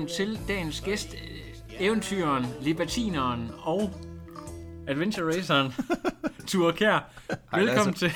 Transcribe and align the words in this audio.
Velkommen 0.00 0.16
til 0.16 0.48
dagens 0.48 0.80
gæst, 0.80 1.14
øh, 1.14 1.86
eventyren, 1.86 2.46
libertineren 2.60 3.50
og 3.62 3.90
adventure 4.88 5.36
raceren, 5.36 5.72
Ture 6.50 6.72
Kjær. 6.72 7.10
Velkommen 7.54 7.94
til, 7.94 8.12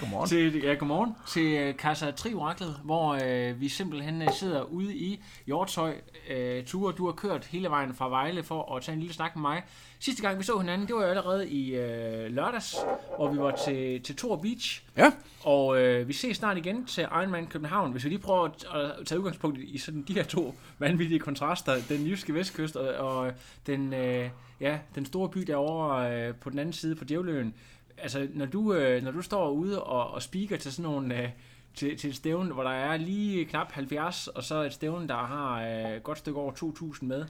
Godmorgen. 0.00 0.28
til, 0.28 0.62
ja, 0.62 0.74
godmorgen, 0.74 1.14
til 1.28 1.68
uh, 1.68 1.74
Casa 1.74 2.10
Tri-oraklet, 2.10 2.80
hvor 2.84 3.14
uh, 3.14 3.60
vi 3.60 3.68
simpelthen 3.68 4.22
uh, 4.22 4.28
sidder 4.32 4.62
ude 4.62 4.96
i 4.96 5.22
Hjortshøj. 5.46 5.94
Uh, 6.30 6.64
Ture, 6.66 6.92
du 6.92 7.06
har 7.06 7.12
kørt 7.12 7.44
hele 7.44 7.70
vejen 7.70 7.94
fra 7.94 8.08
Vejle 8.08 8.42
for 8.42 8.76
at 8.76 8.82
tage 8.82 8.94
en 8.94 9.00
lille 9.00 9.14
snak 9.14 9.36
med 9.36 9.40
mig. 9.40 9.62
Sidste 9.98 10.22
gang 10.22 10.38
vi 10.38 10.44
så 10.44 10.58
hinanden, 10.58 10.86
det 10.86 10.96
var 10.96 11.02
jo 11.02 11.08
allerede 11.08 11.50
i 11.50 11.78
uh, 11.78 12.34
lørdags, 12.34 12.76
hvor 13.16 13.32
vi 13.32 13.38
var 13.38 13.56
til, 13.64 14.02
til 14.02 14.16
Tor 14.16 14.36
Beach. 14.36 14.82
Ja. 14.96 15.12
Og 15.44 15.80
øh, 15.80 16.08
vi 16.08 16.12
ses 16.12 16.36
snart 16.36 16.56
igen 16.56 16.86
til 16.86 17.02
Ironman 17.02 17.46
København. 17.46 17.92
Hvis 17.92 18.04
vi 18.04 18.08
lige 18.08 18.18
prøver 18.18 18.44
at, 18.44 18.64
at 18.74 19.06
tage 19.06 19.18
udgangspunkt 19.18 19.58
i 19.58 19.78
sådan 19.78 20.04
de 20.08 20.12
her 20.12 20.24
to 20.24 20.54
vanvittige 20.78 21.20
kontraster. 21.20 21.76
Den 21.88 22.06
jyske 22.06 22.34
vestkyst 22.34 22.76
og, 22.76 22.94
og 22.94 23.32
den, 23.66 23.94
øh, 23.94 24.28
ja, 24.60 24.78
den 24.94 25.06
store 25.06 25.28
by 25.28 25.38
derovre 25.38 26.12
øh, 26.12 26.34
på 26.34 26.50
den 26.50 26.58
anden 26.58 26.72
side 26.72 26.94
på 26.94 27.04
Djævløen. 27.04 27.54
Altså, 27.98 28.28
når 28.34 28.46
du, 28.46 28.74
øh, 28.74 29.02
når 29.02 29.10
du 29.10 29.22
står 29.22 29.50
ude 29.50 29.82
og, 29.82 30.10
og 30.10 30.22
speaker 30.22 30.56
til 30.56 30.72
sådan 30.72 30.90
nogle... 30.90 31.22
Øh, 31.22 31.28
til, 31.76 31.98
til 31.98 32.10
et 32.10 32.16
stævne, 32.16 32.52
hvor 32.52 32.62
der 32.62 32.70
er 32.70 32.96
lige 32.96 33.44
knap 33.44 33.72
70, 33.72 34.28
og 34.28 34.42
så 34.44 34.62
et 34.62 34.72
stævne, 34.72 35.08
der 35.08 35.16
har 35.16 35.62
øh, 35.62 36.00
godt 36.02 36.18
stykke 36.18 36.40
over 36.40 36.52
2.000 36.52 37.04
med. 37.04 37.24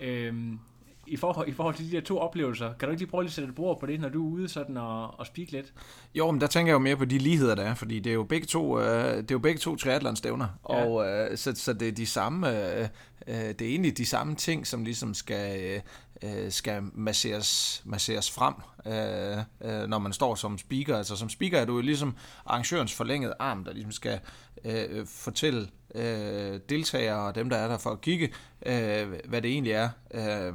Øhm, 0.00 0.58
i, 1.06 1.16
forhold, 1.16 1.48
I 1.48 1.52
forhold 1.52 1.74
til 1.74 1.90
de 1.90 1.96
der 1.96 2.00
to 2.00 2.18
oplevelser, 2.18 2.72
kan 2.78 2.88
du 2.88 2.90
ikke 2.90 3.00
lige 3.00 3.10
prøve 3.10 3.22
lige 3.22 3.28
at 3.28 3.32
sætte 3.32 3.48
et 3.48 3.54
bord 3.54 3.80
på 3.80 3.86
det, 3.86 4.00
når 4.00 4.08
du 4.08 4.28
er 4.28 4.32
ude 4.32 4.48
sådan 4.48 4.76
og, 4.76 5.20
og 5.20 5.26
speak 5.26 5.52
lidt? 5.52 5.72
Jo, 6.14 6.30
men 6.30 6.40
der 6.40 6.46
tænker 6.46 6.70
jeg 6.70 6.74
jo 6.74 6.78
mere 6.78 6.96
på 6.96 7.04
de 7.04 7.18
ligheder, 7.18 7.54
der 7.54 7.62
er, 7.62 7.74
fordi 7.74 8.00
det 8.00 8.10
er 8.10 8.14
jo 8.14 8.24
begge 8.24 8.46
to, 8.46 8.80
øh, 8.80 9.16
det 9.16 9.30
er 9.30 9.34
jo 9.34 9.38
begge 9.38 9.58
to 9.58 9.76
triathlon-stævner, 9.76 10.46
Ja. 10.68 10.76
ja. 10.76 10.86
og 10.86 11.06
øh, 11.06 11.36
så, 11.36 11.52
så 11.54 11.72
det 11.72 11.88
er 11.88 11.92
de 11.92 12.06
samme, 12.06 12.76
øh, 12.78 12.88
øh, 13.26 13.34
det 13.34 13.62
er 13.62 13.70
egentlig 13.70 13.98
de 13.98 14.06
samme 14.06 14.34
ting, 14.34 14.66
som 14.66 14.84
ligesom 14.84 15.14
skal, 15.14 15.82
øh, 16.22 16.32
øh, 16.44 16.52
skal 16.52 16.82
masseres, 16.94 17.82
masseres 17.84 18.30
frem, 18.30 18.54
øh, 18.86 19.38
øh, 19.60 19.88
når 19.88 19.98
man 19.98 20.12
står 20.12 20.34
som 20.34 20.58
speaker. 20.58 20.96
Altså 20.96 21.16
som 21.16 21.28
speaker 21.28 21.58
er 21.58 21.64
du 21.64 21.74
jo 21.74 21.80
ligesom 21.80 22.16
arrangørens 22.46 22.94
forlængede 22.94 23.34
arm, 23.38 23.64
der 23.64 23.72
ligesom 23.72 23.92
skal 23.92 24.20
øh, 24.64 25.06
fortælle 25.06 25.68
øh, 25.94 26.60
deltagere 26.68 27.16
og 27.16 27.34
dem, 27.34 27.50
der 27.50 27.56
er 27.56 27.68
der 27.68 27.78
for 27.78 27.90
at 27.90 28.00
kigge, 28.00 28.32
øh, 28.66 29.12
hvad 29.28 29.42
det 29.42 29.50
egentlig 29.50 29.72
er, 29.72 29.90
øh, 30.14 30.54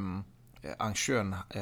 arrangøren 0.80 1.36
øh, 1.56 1.62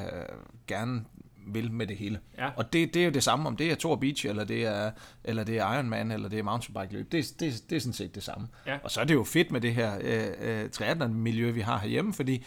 gerne 0.68 1.06
vil 1.48 1.72
med 1.72 1.88
det 1.88 1.98
hele. 1.98 2.20
Ja. 2.38 2.50
Og 2.56 2.74
det, 2.74 2.94
det 2.94 3.02
er 3.02 3.06
jo 3.06 3.12
det 3.12 3.24
samme, 3.24 3.48
om 3.48 3.58
det 3.58 3.72
er 3.72 3.76
Tour 3.76 3.96
Beach, 3.96 4.26
eller 4.26 4.44
det 4.44 4.66
er, 4.66 4.92
eller 5.24 5.44
det 5.44 5.58
er 5.58 5.74
Ironman, 5.74 6.12
eller 6.12 6.30
det 6.30 6.40
er 6.40 6.44
mountainbike 6.44 6.94
løb. 6.94 7.12
Det, 7.12 7.26
det, 7.40 7.64
det 7.70 7.76
er 7.76 7.80
sådan 7.80 7.94
set 7.94 8.16
det 8.16 8.24
samme. 8.24 8.48
Ja. 8.68 8.78
Og 8.84 8.92
så 8.92 9.02
er 9.02 9.06
det 9.06 9.14
jo 9.14 9.24
fedt 9.24 9.52
med 9.52 9.62
det 9.62 9.74
her 9.74 9.98
øh, 10.02 10.28
øh, 10.40 10.70
triathlon-miljø, 10.70 11.52
vi 11.52 11.62
har 11.62 11.80
herhjemme, 11.80 12.14
fordi 12.14 12.46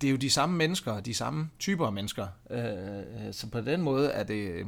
det 0.00 0.06
er 0.06 0.10
jo 0.10 0.16
de 0.16 0.30
samme 0.30 0.56
mennesker, 0.56 1.00
de 1.00 1.14
samme 1.14 1.50
typer 1.58 1.86
af 1.86 1.92
mennesker. 1.92 2.26
Øh, 2.50 2.58
øh, 2.98 3.32
så 3.32 3.50
på 3.50 3.60
den 3.60 3.82
måde 3.82 4.08
er 4.10 4.22
det 4.22 4.66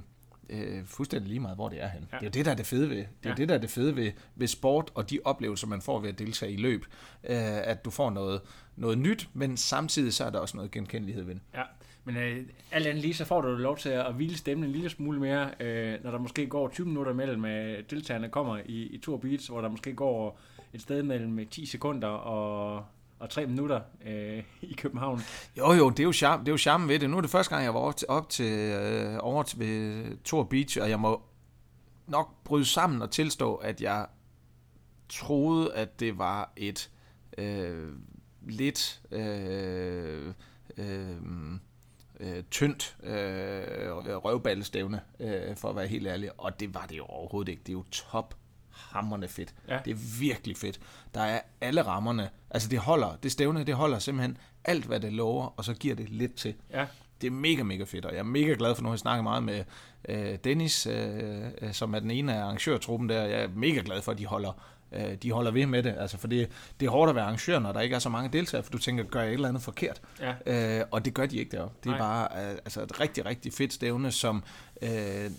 øh, 0.51 0.85
fuldstændig 0.87 1.29
lige 1.29 1.41
meget, 1.41 1.57
hvor 1.57 1.69
det 1.69 1.83
er 1.83 1.89
hen. 1.89 2.09
Ja. 2.13 2.17
Det 2.17 2.23
er 2.23 2.27
jo 2.27 2.31
det, 2.31 2.45
der 2.45 2.51
er 2.51 2.57
det 2.57 2.67
fede 2.67 2.91
ved. 2.91 2.97
Det 2.97 3.05
er 3.05 3.07
Ja. 3.25 3.29
ja. 3.29 3.35
det, 3.35 3.49
der 3.49 3.55
er 3.55 3.59
det 3.59 3.71
fede 3.71 3.97
ved, 3.97 4.13
ved 4.37 4.47
sport 4.47 4.91
og 4.95 5.11
de 5.11 5.19
oplevelser, 5.25 5.67
man 5.67 5.81
får 5.83 6.01
ved 6.01 6.09
at 6.09 6.19
deltage 6.19 6.53
i 6.53 6.57
løb. 6.57 6.85
Øh, 7.25 7.37
at 7.69 7.85
du 7.85 7.91
får 7.91 8.11
noget, 8.11 8.41
noget 8.77 8.99
nyt, 8.99 9.29
men 9.35 9.57
samtidig 9.57 10.13
så 10.15 10.25
er 10.25 10.31
der 10.31 10.39
også 10.39 10.57
noget 10.57 10.71
genkendelighed 10.71 11.25
ved 11.25 11.35
det. 11.35 11.43
Ja, 11.55 11.63
men 12.05 12.17
øh, 12.17 12.47
alt 12.73 12.87
andet 12.87 13.03
lige, 13.03 13.15
så 13.15 13.25
får 13.25 13.41
du 13.41 13.49
lov 13.49 13.79
til 13.79 13.89
at 13.89 14.15
hvile 14.15 14.37
stemmen 14.37 14.65
en 14.67 14.73
lille 14.73 14.91
smule 14.91 15.21
mere, 15.21 15.51
øh, 15.61 16.05
når 16.05 16.11
der 16.11 16.19
måske 16.19 16.47
går 16.47 16.69
20 16.69 16.87
minutter 16.87 17.13
mellem 17.13 17.45
øh, 17.45 17.85
deltagerne 17.91 18.29
kommer 18.29 18.59
i, 18.67 18.83
i 18.83 18.99
Tour 18.99 19.17
Beats, 19.19 19.47
hvor 19.47 19.61
der 19.61 19.69
måske 19.69 19.95
går 19.95 20.39
et 20.73 20.81
sted 20.83 21.03
mellem 21.03 21.49
10 21.49 21.67
sekunder 21.67 22.09
og, 22.09 22.85
og 23.23 23.31
3 23.31 23.47
minutter 23.47 23.81
øh, 24.07 24.43
i 24.71 24.75
København. 24.75 25.21
Jo, 25.59 25.73
jo, 25.73 25.91
det 25.91 26.01
er 26.01 26.05
jo, 26.05 26.13
charme, 26.13 26.41
det 26.41 26.49
er 26.49 26.53
jo 26.53 26.59
charme 26.59 26.89
ved 26.89 26.99
det. 26.99 27.11
Nu 27.11 27.17
er 27.17 27.21
det 27.21 27.31
første 27.31 27.55
gang, 27.55 27.65
jeg 27.65 27.75
var 27.75 27.81
op 27.81 27.97
til, 27.97 28.09
op 28.09 28.29
til, 28.29 28.53
øh, 28.53 29.19
over 29.21 29.43
til 29.43 29.59
ved 29.59 30.17
Tor 30.25 30.43
Beach, 30.43 30.79
og 30.81 30.91
jeg 30.91 31.01
må 31.01 31.23
nok 32.07 32.45
bryde 32.45 32.65
sammen 32.65 33.03
og 33.03 33.11
tilstå, 33.11 33.55
at 33.55 33.81
jeg 33.81 34.07
troede, 35.09 35.75
at 35.75 36.01
det 36.01 36.19
var 36.19 36.53
et 36.57 36.91
øh, 37.39 37.89
lidt 38.49 39.03
øh, 39.11 40.35
øh, 40.77 41.17
øh, 42.21 42.43
tyndt 42.51 42.97
øh, 43.03 43.13
røvballestævne, 44.25 45.01
øh, 45.21 45.57
for 45.57 45.69
at 45.69 45.77
være 45.77 45.87
helt 45.87 46.07
ærlig. 46.07 46.41
Og 46.41 46.61
det 46.61 46.75
var 46.75 46.87
det 46.87 46.97
jo 46.97 47.05
overhovedet 47.05 47.51
ikke. 47.53 47.63
Det 47.63 47.69
er 47.69 47.77
jo 47.77 47.85
top 47.91 48.35
hammerne 48.91 49.29
fedt. 49.29 49.55
Ja. 49.69 49.79
Det 49.85 49.91
er 49.91 50.19
virkelig 50.21 50.57
fedt. 50.57 50.81
Der 51.15 51.21
er 51.21 51.41
alle 51.61 51.83
rammerne. 51.83 52.31
Altså 52.51 52.69
det 52.69 52.79
holder, 52.79 53.17
det 53.23 53.33
stævne, 53.33 53.65
det 53.65 53.75
holder 53.75 53.99
simpelthen 53.99 54.39
alt, 54.65 54.85
hvad 54.85 55.01
det 55.01 55.13
lover, 55.13 55.55
og 55.57 55.65
så 55.65 55.75
giver 55.75 55.95
det 55.95 56.09
lidt 56.09 56.35
til. 56.35 56.55
Ja, 56.73 56.87
Det 57.21 57.27
er 57.27 57.31
mega, 57.31 57.63
mega 57.63 57.85
fedt, 57.85 58.05
og 58.05 58.13
jeg 58.13 58.19
er 58.19 58.23
mega 58.25 58.55
glad 58.59 58.75
for, 58.75 58.83
nu 58.83 58.89
har 58.89 58.95
jeg 58.95 58.99
snakket 58.99 59.23
meget 59.25 59.43
med 59.43 59.65
øh, 60.09 60.39
Dennis, 60.45 60.87
øh, 60.87 61.45
øh, 61.63 61.73
som 61.73 61.95
er 61.95 61.99
den 61.99 62.11
ene 62.11 62.35
af 62.35 62.43
arrangørtruppen 62.43 63.09
der. 63.09 63.23
Jeg 63.23 63.43
er 63.43 63.49
mega 63.57 63.81
glad 63.85 64.03
for, 64.03 64.13
at 64.13 64.19
de 64.19 64.27
holder, 64.27 64.53
øh, 64.93 65.15
de 65.23 65.33
holder 65.33 65.51
ved 65.51 65.67
med 65.67 65.83
det. 65.83 65.95
Altså, 65.99 66.19
for 66.19 66.29
det, 66.29 66.49
det 66.81 66.87
er 66.87 66.91
hårdt 66.91 67.09
at 67.11 67.15
være 67.15 67.25
arrangør, 67.25 67.59
når 67.59 67.73
der 67.73 67.81
ikke 67.81 67.95
er 67.95 67.99
så 67.99 68.09
mange 68.09 68.29
deltagere, 68.39 68.65
for 68.65 68.71
du 68.71 68.79
tænker, 68.79 69.05
gør 69.05 69.21
jeg 69.21 69.29
et 69.29 69.35
eller 69.35 69.49
andet 69.49 69.63
forkert? 69.63 70.01
ja, 70.21 70.79
Øh, 70.81 70.85
og 70.91 71.05
det 71.05 71.15
gør 71.15 71.27
de 71.27 71.37
ikke 71.39 71.57
deroppe. 71.57 71.77
Det 71.85 71.87
er 71.87 71.91
Nej. 71.91 71.99
bare 71.99 72.29
øh, 72.51 72.51
altså 72.53 72.83
et 72.83 73.01
rigtig, 73.01 73.27
rigtig 73.27 73.53
fedt 73.53 73.73
stævne, 73.73 74.11
som 74.13 74.43
øh, 74.83 75.31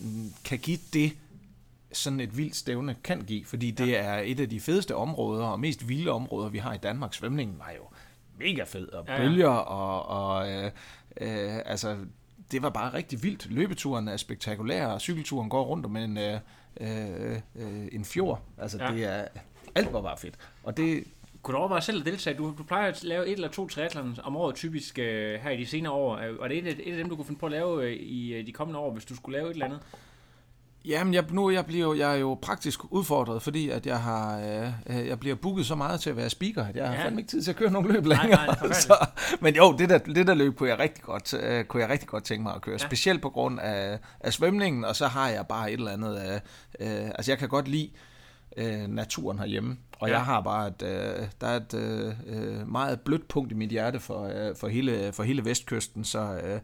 kan 0.45 0.57
give 0.59 0.79
det, 0.93 1.11
sådan 1.93 2.19
et 2.19 2.37
vildt 2.37 2.55
stævne 2.55 2.95
kan 3.03 3.21
give, 3.21 3.45
fordi 3.45 3.71
det 3.71 3.97
er 3.99 4.13
et 4.13 4.39
af 4.39 4.49
de 4.49 4.59
fedeste 4.59 4.95
områder 4.95 5.45
og 5.45 5.59
mest 5.59 5.89
vilde 5.89 6.11
områder, 6.11 6.49
vi 6.49 6.57
har 6.57 6.73
i 6.73 6.77
Danmark. 6.77 7.13
Svømningen 7.13 7.59
var 7.59 7.71
jo 7.77 7.83
mega 8.39 8.63
fed, 8.63 8.87
og 8.87 9.05
Ja, 9.07 9.13
ja. 9.13 9.19
bølger, 9.19 9.47
og, 9.49 10.05
og 10.05 10.51
øh, 10.51 10.65
øh, 11.21 11.59
altså, 11.65 11.97
det 12.51 12.61
var 12.61 12.69
bare 12.69 12.93
rigtig 12.93 13.23
vildt. 13.23 13.51
Løbeturen 13.51 14.07
er 14.07 14.17
spektakulær, 14.17 14.87
og 14.87 15.01
cykelturen 15.01 15.49
går 15.49 15.63
rundt 15.63 15.85
om 15.85 15.95
en, 15.97 16.17
øh, 16.17 16.39
øh, 16.81 17.31
øh, 17.55 17.87
en 17.91 18.05
fjord. 18.05 18.41
Altså, 18.57 18.77
Ja. 18.77 18.85
ja. 18.91 18.95
det 18.95 19.03
er, 19.05 19.25
alt 19.75 19.93
var 19.93 20.01
bare 20.01 20.17
fedt. 20.17 20.35
Og 20.63 20.77
det, 20.77 21.03
Kunne 21.41 21.53
du 21.53 21.59
overveje 21.59 21.81
selv 21.81 21.99
at 21.99 22.05
deltage? 22.05 22.37
Du, 22.37 22.53
du 22.57 22.63
plejer 22.63 22.87
at 22.91 23.03
lave 23.03 23.27
et 23.27 23.31
eller 23.33 23.47
to 23.47 23.67
triathlons 23.67 24.19
om 24.23 24.35
året 24.35 24.55
typisk 24.55 24.99
øh, 24.99 25.39
her 25.39 25.49
i 25.49 25.57
de 25.57 25.65
senere 25.65 25.93
år. 25.93 26.15
Og 26.39 26.49
det 26.49 26.57
er 26.57 26.61
et, 26.61 26.67
af- 26.67 26.79
et 26.83 26.91
af 26.91 26.97
dem, 26.97 27.09
du 27.09 27.15
kunne 27.15 27.25
finde 27.25 27.39
på 27.39 27.45
at 27.45 27.51
lave 27.51 27.83
øh, 27.87 27.93
i 27.93 28.33
øh, 28.33 28.45
de 28.45 28.51
kommende 28.51 28.79
år, 28.79 28.91
hvis 28.93 29.05
du 29.05 29.15
skulle 29.15 29.37
lave 29.37 29.49
et 29.49 29.53
eller 29.53 29.65
andet? 29.65 29.79
Jamen, 30.85 31.13
jeg, 31.13 31.23
nu 31.31 31.49
jeg 31.49 31.65
bliver 31.65 31.93
jeg 31.93 32.11
er 32.11 32.15
jo 32.19 32.39
praktisk 32.41 32.79
udfordret, 32.93 33.41
fordi 33.41 33.69
at 33.69 33.85
jeg 33.85 33.99
har, 33.99 34.37
øh, 34.39 34.97
øh, 34.99 35.07
jeg 35.07 35.19
bliver 35.19 35.35
booket 35.35 35.65
så 35.65 35.75
meget 35.75 35.99
til 36.01 36.09
at 36.09 36.17
være 36.17 36.29
speaker, 36.29 36.65
at 36.65 36.75
jeg 36.75 36.87
har 36.87 36.93
Ja. 36.93 37.05
fandme 37.05 37.21
ikke 37.21 37.29
tid 37.31 37.41
til 37.43 37.51
at 37.51 37.57
køre 37.57 37.71
nogle 37.71 37.93
løb 37.93 38.05
Nej, 38.05 38.17
længere. 38.23 38.45
nej, 38.45 38.55
forfærdeligt. 38.55 38.81
så, 38.87 39.05
men 39.41 39.55
jo, 39.55 39.75
det 39.77 39.89
der, 39.89 39.97
det 39.97 40.27
der 40.27 40.33
løb 40.33 40.55
kunne 40.57 40.69
jeg 40.69 40.79
rigtig 40.79 41.03
godt, 41.03 41.33
øh, 41.33 41.65
kunne 41.65 41.81
jeg 41.83 41.89
rigtig 41.89 42.07
godt 42.07 42.23
tænke 42.23 42.43
mig 42.43 42.55
at 42.55 42.61
køre, 42.61 42.73
Ja. 42.73 42.83
ja. 42.83 42.87
specielt 42.87 43.21
på 43.21 43.29
grund 43.29 43.59
af, 43.59 43.99
af 44.19 44.33
svømningen, 44.33 44.85
og 44.85 44.95
så 44.95 45.07
har 45.07 45.29
jeg 45.29 45.47
bare 45.47 45.71
et 45.71 45.77
eller 45.77 45.91
andet, 45.91 46.41
øh, 46.79 46.97
øh, 47.03 47.05
altså 47.15 47.31
jeg 47.31 47.39
kan 47.39 47.49
godt 47.49 47.67
lide, 47.67 47.89
øh, 48.57 48.87
naturen 48.87 49.39
herhjemme. 49.39 49.77
Og 50.03 50.09
Ja. 50.09 50.15
jeg 50.15 50.25
har 50.25 50.41
bare 50.41 50.67
et, 50.67 50.81
øh, 50.81 51.27
der 51.41 51.47
er 51.47 51.55
et 51.55 51.73
øh, 51.73 52.13
øh, 52.27 52.67
meget 52.67 53.01
blødt 53.01 53.27
punkt 53.27 53.51
i 53.51 53.55
mit 53.55 53.69
hjerte 53.69 53.99
for, 53.99 54.23
øh, 54.23 54.55
for, 54.55 54.67
hele, 54.67 55.11
for 55.13 55.23
hele 55.23 55.45
vestkysten, 55.45 56.03
så, 56.03 56.41
øh, 56.43 56.59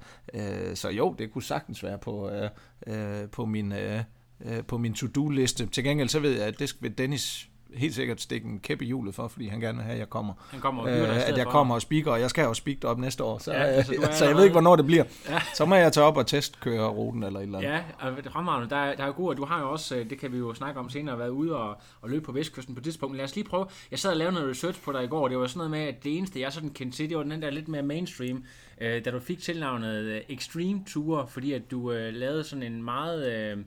øh, 0.70 0.76
så 0.76 0.90
jo, 0.90 1.16
det 1.20 1.34
kunne 1.34 1.44
sagtens 1.44 1.84
være 1.84 1.98
på, 1.98 2.30
øh, 2.30 2.50
øh, 2.88 3.30
på 3.30 3.46
min, 3.46 3.72
øh, 3.72 4.04
øh, 4.46 4.64
på 4.64 4.78
min 4.78 4.94
to-do-liste. 4.94 5.66
Til 5.66 5.84
gengæld 5.84 6.10
så 6.10 6.20
ved 6.20 6.32
jeg, 6.32 6.48
at 6.48 6.60
det 6.60 6.76
vil 6.80 6.98
Dennis 6.98 7.49
helt 7.76 7.96
sikkert 7.96 8.22
stikke 8.22 8.48
en 8.48 8.60
kæppe 8.60 8.84
i 8.84 8.88
hjulet 8.88 9.16
for, 9.16 9.28
fordi 9.28 9.48
han 9.48 9.60
gerne 9.60 9.78
vil 9.78 9.84
have, 9.84 9.94
at 9.94 10.00
jeg 10.00 10.10
kommer. 10.10 10.34
Han 10.52 10.60
kommer 10.60 10.84
og 10.84 10.90
Øh, 10.90 11.28
at 11.28 11.38
jeg 11.38 11.44
for. 11.46 11.52
kommer 11.52 11.76
og 11.76 11.82
speaker, 11.82 12.12
og 12.12 12.20
jeg 12.22 12.30
skal 12.30 12.44
jo 12.44 12.54
speak 12.54 12.78
op 12.84 12.98
næste 13.00 13.24
år, 13.24 13.38
så, 13.38 13.52
Ja, 13.54 13.60
altså, 13.64 13.94
er 14.02 14.12
så 14.12 14.26
jeg 14.26 14.36
ved 14.36 14.44
ikke, 14.44 14.52
hvornår 14.52 14.76
det 14.76 14.86
bliver. 14.86 15.04
Ja. 15.30 15.42
Så 15.56 15.66
må 15.66 15.76
jeg 15.76 15.94
tage 15.94 16.06
op 16.06 16.18
og 16.18 16.28
testkøre 16.28 16.88
ruten 16.88 17.24
eller 17.24 17.40
et 17.40 17.44
eller 17.44 17.58
andet. 17.60 17.70
Ja, 17.72 17.82
og 18.00 18.14
fremragende. 18.32 18.70
Der, 18.70 18.76
er- 18.76 18.96
der 18.96 19.04
er 19.04 19.12
god, 19.12 19.30
og 19.30 19.38
du 19.38 19.46
har 19.46 19.60
jo 19.62 19.72
også, 19.72 19.96
øh, 19.96 20.10
det 20.10 20.20
kan 20.20 20.32
vi 20.32 20.38
jo 20.38 20.54
snakke 20.54 20.80
om 20.80 20.90
senere, 20.90 21.20
været 21.20 21.30
ude 21.30 21.56
og, 21.56 21.78
og 22.02 22.10
løbe 22.10 22.26
på 22.26 22.32
Vestkysten 22.32 22.76
på 22.76 22.80
det 22.80 22.84
tidspunkt. 22.84 23.18
Lad 23.18 23.26
os 23.26 23.36
lige 23.36 23.46
prøve. 23.48 23.66
Jeg 23.92 24.00
sad 24.00 24.12
og 24.12 24.18
lavede 24.18 24.34
noget 24.34 24.50
research 24.50 24.82
på 24.82 24.92
dig 24.92 25.04
i 25.04 25.08
går, 25.08 25.28
det 25.28 25.38
var 25.38 25.48
sådan 25.48 25.58
noget 25.58 25.72
med, 25.72 25.80
at 25.80 26.04
det 26.04 26.18
eneste, 26.18 26.40
jeg 26.40 26.54
sådan 26.54 26.70
kendte 26.70 26.98
til, 26.98 27.10
det 27.10 27.18
var 27.18 27.24
den 27.24 27.42
der 27.42 27.50
lidt 27.50 27.68
mere 27.68 27.82
mainstream, 27.84 28.44
øh, 28.82 29.06
da 29.06 29.12
du 29.12 29.20
fik 29.20 29.40
tilnavnet 29.40 29.96
øh, 29.96 30.22
Extreme 30.30 30.82
Tour, 30.88 31.26
fordi 31.26 31.54
at 31.54 31.72
du 31.72 31.92
øh, 31.92 32.14
lavede 32.14 32.44
sådan 32.44 32.64
en 32.64 32.84
meget... 32.84 33.34
Øh, 33.34 33.58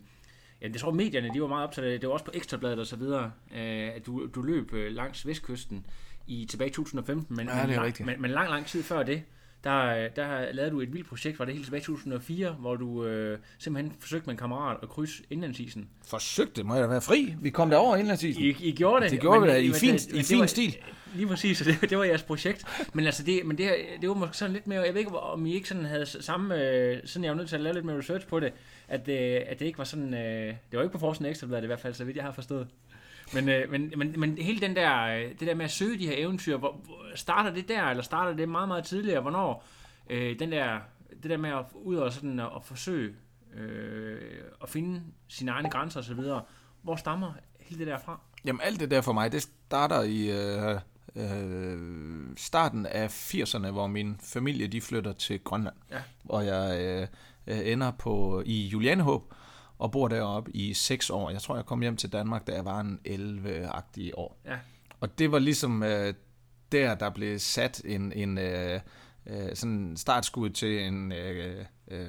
Ja, 0.63 0.69
jeg 0.73 0.81
tror 0.81 0.91
medierne, 0.93 1.31
de 1.35 1.41
var 1.41 1.47
meget 1.47 1.67
optaget 1.67 1.87
af 1.87 1.93
det. 1.93 2.01
Det 2.01 2.09
var 2.09 2.13
også 2.13 2.25
på 2.25 2.31
Ekstrabladet 2.35 2.79
og 2.79 2.87
så 2.87 2.97
videre, 2.97 3.33
øh, 3.55 3.89
at 3.97 4.07
du, 4.07 4.27
du 4.35 4.43
løb 4.43 4.73
øh, 4.73 4.93
langs 4.93 5.27
Vestkysten 5.27 5.87
i 6.27 6.45
tilbage 6.51 6.71
i 6.71 6.73
2015. 6.73 7.37
Men, 7.37 7.49
Ja, 7.49 7.67
men, 7.67 7.77
lang-. 7.77 8.05
Men, 8.07 8.23
men 8.23 8.31
lang, 8.31 8.51
lang 8.51 8.67
tid 8.67 8.83
før 8.83 9.03
det, 9.03 9.23
der, 9.65 10.09
der 10.09 10.53
lavede 10.53 10.71
du 10.73 10.81
et 10.81 10.93
vildt 10.93 11.09
projekt, 11.09 11.39
var 11.39 11.45
det 11.45 11.55
helt 11.55 11.65
tilbage 11.67 11.81
i 11.81 11.85
2004, 11.85 12.51
hvor 12.51 12.77
du 12.77 13.05
øh, 13.05 13.39
simpelthen 13.59 13.95
forsøgte 14.01 14.27
med 14.27 14.35
en 14.35 14.39
kammerat 14.39 14.77
at 14.83 14.89
krydse 14.89 15.23
indlandsisen. 15.31 15.89
Forsøgte, 16.07 16.63
må 16.65 16.75
jeg 16.75 16.83
da 16.83 16.89
være 16.89 17.01
fri. 17.01 17.35
Vi 17.41 17.51
kom 17.51 17.71
derover 17.71 17.97
indlandsisen. 17.97 18.43
I, 18.43 18.49
I 18.61 18.73
gjorde 18.73 19.03
det. 19.05 19.11
Det 19.11 19.21
gjorde 19.21 19.43
vi 19.43 19.49
da 19.49 19.57
i 19.59 19.67
men 19.67 19.75
fin- 19.75 19.93
det- 19.95 20.07
i 20.07 20.13
men 20.13 20.19
det 20.19 20.27
fin 20.27 20.41
var- 20.41 20.47
stil. 20.47 20.77
Lige 21.15 21.27
præcis, 21.27 21.59
så 21.59 21.65
det, 21.65 21.91
det 21.91 21.99
var 21.99 22.05
jeres 22.05 22.23
projekt. 22.23 22.65
Men 22.93 23.07
altså, 23.07 23.23
det, 23.23 23.41
men 23.47 23.59
det, 23.59 23.67
her, 23.67 23.75
det 24.01 24.09
var 24.09 24.15
måske 24.15 24.37
sådan 24.37 24.53
lidt 24.53 24.67
mere, 24.67 24.81
jeg 24.81 24.95
ved 24.95 25.01
ikke, 25.01 25.19
om 25.19 25.47
I 25.47 25.55
ikke 25.55 25.69
sådan 25.69 25.85
havde 25.85 26.07
samme, 26.07 26.55
øh, 26.71 26.99
sådan 27.05 27.25
jeg 27.25 27.31
var 27.33 27.37
nødt 27.37 27.49
til 27.49 27.57
at 27.57 27.63
lave 27.63 27.75
lidt 27.75 27.85
mere 27.85 27.99
research 27.99 28.27
på 28.27 28.41
det, 28.41 28.53
at, 28.89 29.09
øh, 29.09 29.41
at 29.47 29.59
det 29.59 29.67
ikke 29.67 29.79
var 29.79 29.85
sådan, 29.85 30.15
øh, 30.15 30.47
det 30.71 30.77
var 30.77 30.83
ikke 30.83 30.93
på 30.93 30.99
forsiden 30.99 31.27
af 31.27 31.31
Ekstrabladet 31.31 31.63
i 31.63 31.67
hvert 31.67 31.81
fald, 31.81 31.95
så 31.95 32.05
vidt 32.05 32.17
jeg 32.17 32.25
har 32.25 32.33
forstået. 32.33 32.67
Men, 33.35 33.49
øh, 33.49 33.71
men, 33.71 33.93
men, 33.97 34.21
men 34.21 34.39
hele 34.39 34.61
den 34.61 34.77
der, 34.77 35.03
øh, 35.03 35.31
det 35.31 35.41
der 35.41 35.55
med 35.55 35.65
at 35.65 35.71
søge 35.71 35.99
de 35.99 36.07
her 36.07 36.15
eventyr, 36.17 36.57
hvor, 36.57 36.73
hvor, 36.85 37.03
starter 37.15 37.51
det 37.51 37.69
der, 37.69 37.85
eller 37.85 38.03
starter 38.03 38.37
det 38.37 38.49
meget, 38.49 38.69
meget 38.69 38.85
tidligere? 38.85 39.21
Hvornår 39.21 39.65
øh, 40.11 40.39
den 40.39 40.53
der, 40.53 40.79
det 41.23 41.31
der 41.31 41.37
med 41.37 41.51
at 41.51 41.65
ud 41.75 41.97
og 41.97 42.13
sådan 42.13 42.41
at, 42.41 42.49
at 42.57 42.65
forsøge 42.65 43.15
øh, 43.55 44.21
at 44.63 44.69
finde 44.69 45.03
sine 45.29 45.51
egne 45.51 45.71
grænser 45.71 46.01
osv., 46.01 46.21
hvor 46.83 46.97
stammer 46.97 47.33
hele 47.61 47.79
det 47.79 47.87
der 47.87 47.99
fra? 47.99 48.21
Jamen 48.45 48.61
alt 48.65 48.81
det 48.81 48.91
der 48.91 49.01
for 49.01 49.13
mig, 49.13 49.33
det 49.33 49.43
starter 49.43 50.03
i 50.03 50.31
øh, 50.31 50.81
øh, 51.17 51.79
starten 52.37 52.87
af 52.87 53.35
80'erne, 53.35 53.71
hvor 53.71 53.87
min 53.87 54.17
familie 54.21 54.67
de 54.67 54.81
flytter 54.81 55.13
til 55.13 55.45
Grønland. 55.45 55.77
Ja. 55.91 55.99
Hvor 56.23 56.41
jeg 56.41 56.81
øh, 56.81 57.07
øh, 57.47 57.73
ender 57.73 57.91
på 57.91 58.43
i 58.47 58.67
Julianehåb 58.67 59.35
og 59.83 59.93
bor 59.93 60.09
deroppe 60.09 60.57
i 60.57 60.75
6 60.75 61.11
år. 61.11 61.31
Jeg 61.31 61.43
tror, 61.43 61.57
jeg 61.57 61.67
kom 61.67 61.81
hjem 61.81 61.97
til 61.97 62.13
Danmark, 62.13 62.47
da 62.47 62.53
jeg 62.53 62.65
var 62.65 62.81
en 62.81 63.01
11-agtig 63.09 64.11
år. 64.15 64.41
Ja. 64.47 64.57
Og 65.01 65.19
det 65.19 65.33
var 65.33 65.39
ligesom 65.39 65.83
øh, 65.83 66.15
der, 66.73 66.95
der 66.95 67.11
blev 67.11 67.39
sat 67.39 67.83
en, 67.85 68.13
en 68.13 68.39
øh, 68.39 68.81
øh, 69.27 69.55
sådan 69.55 69.97
startskud 69.97 70.51
til 70.51 70.83
en 70.83 71.13
øh, 71.13 71.65
øh, 71.89 72.07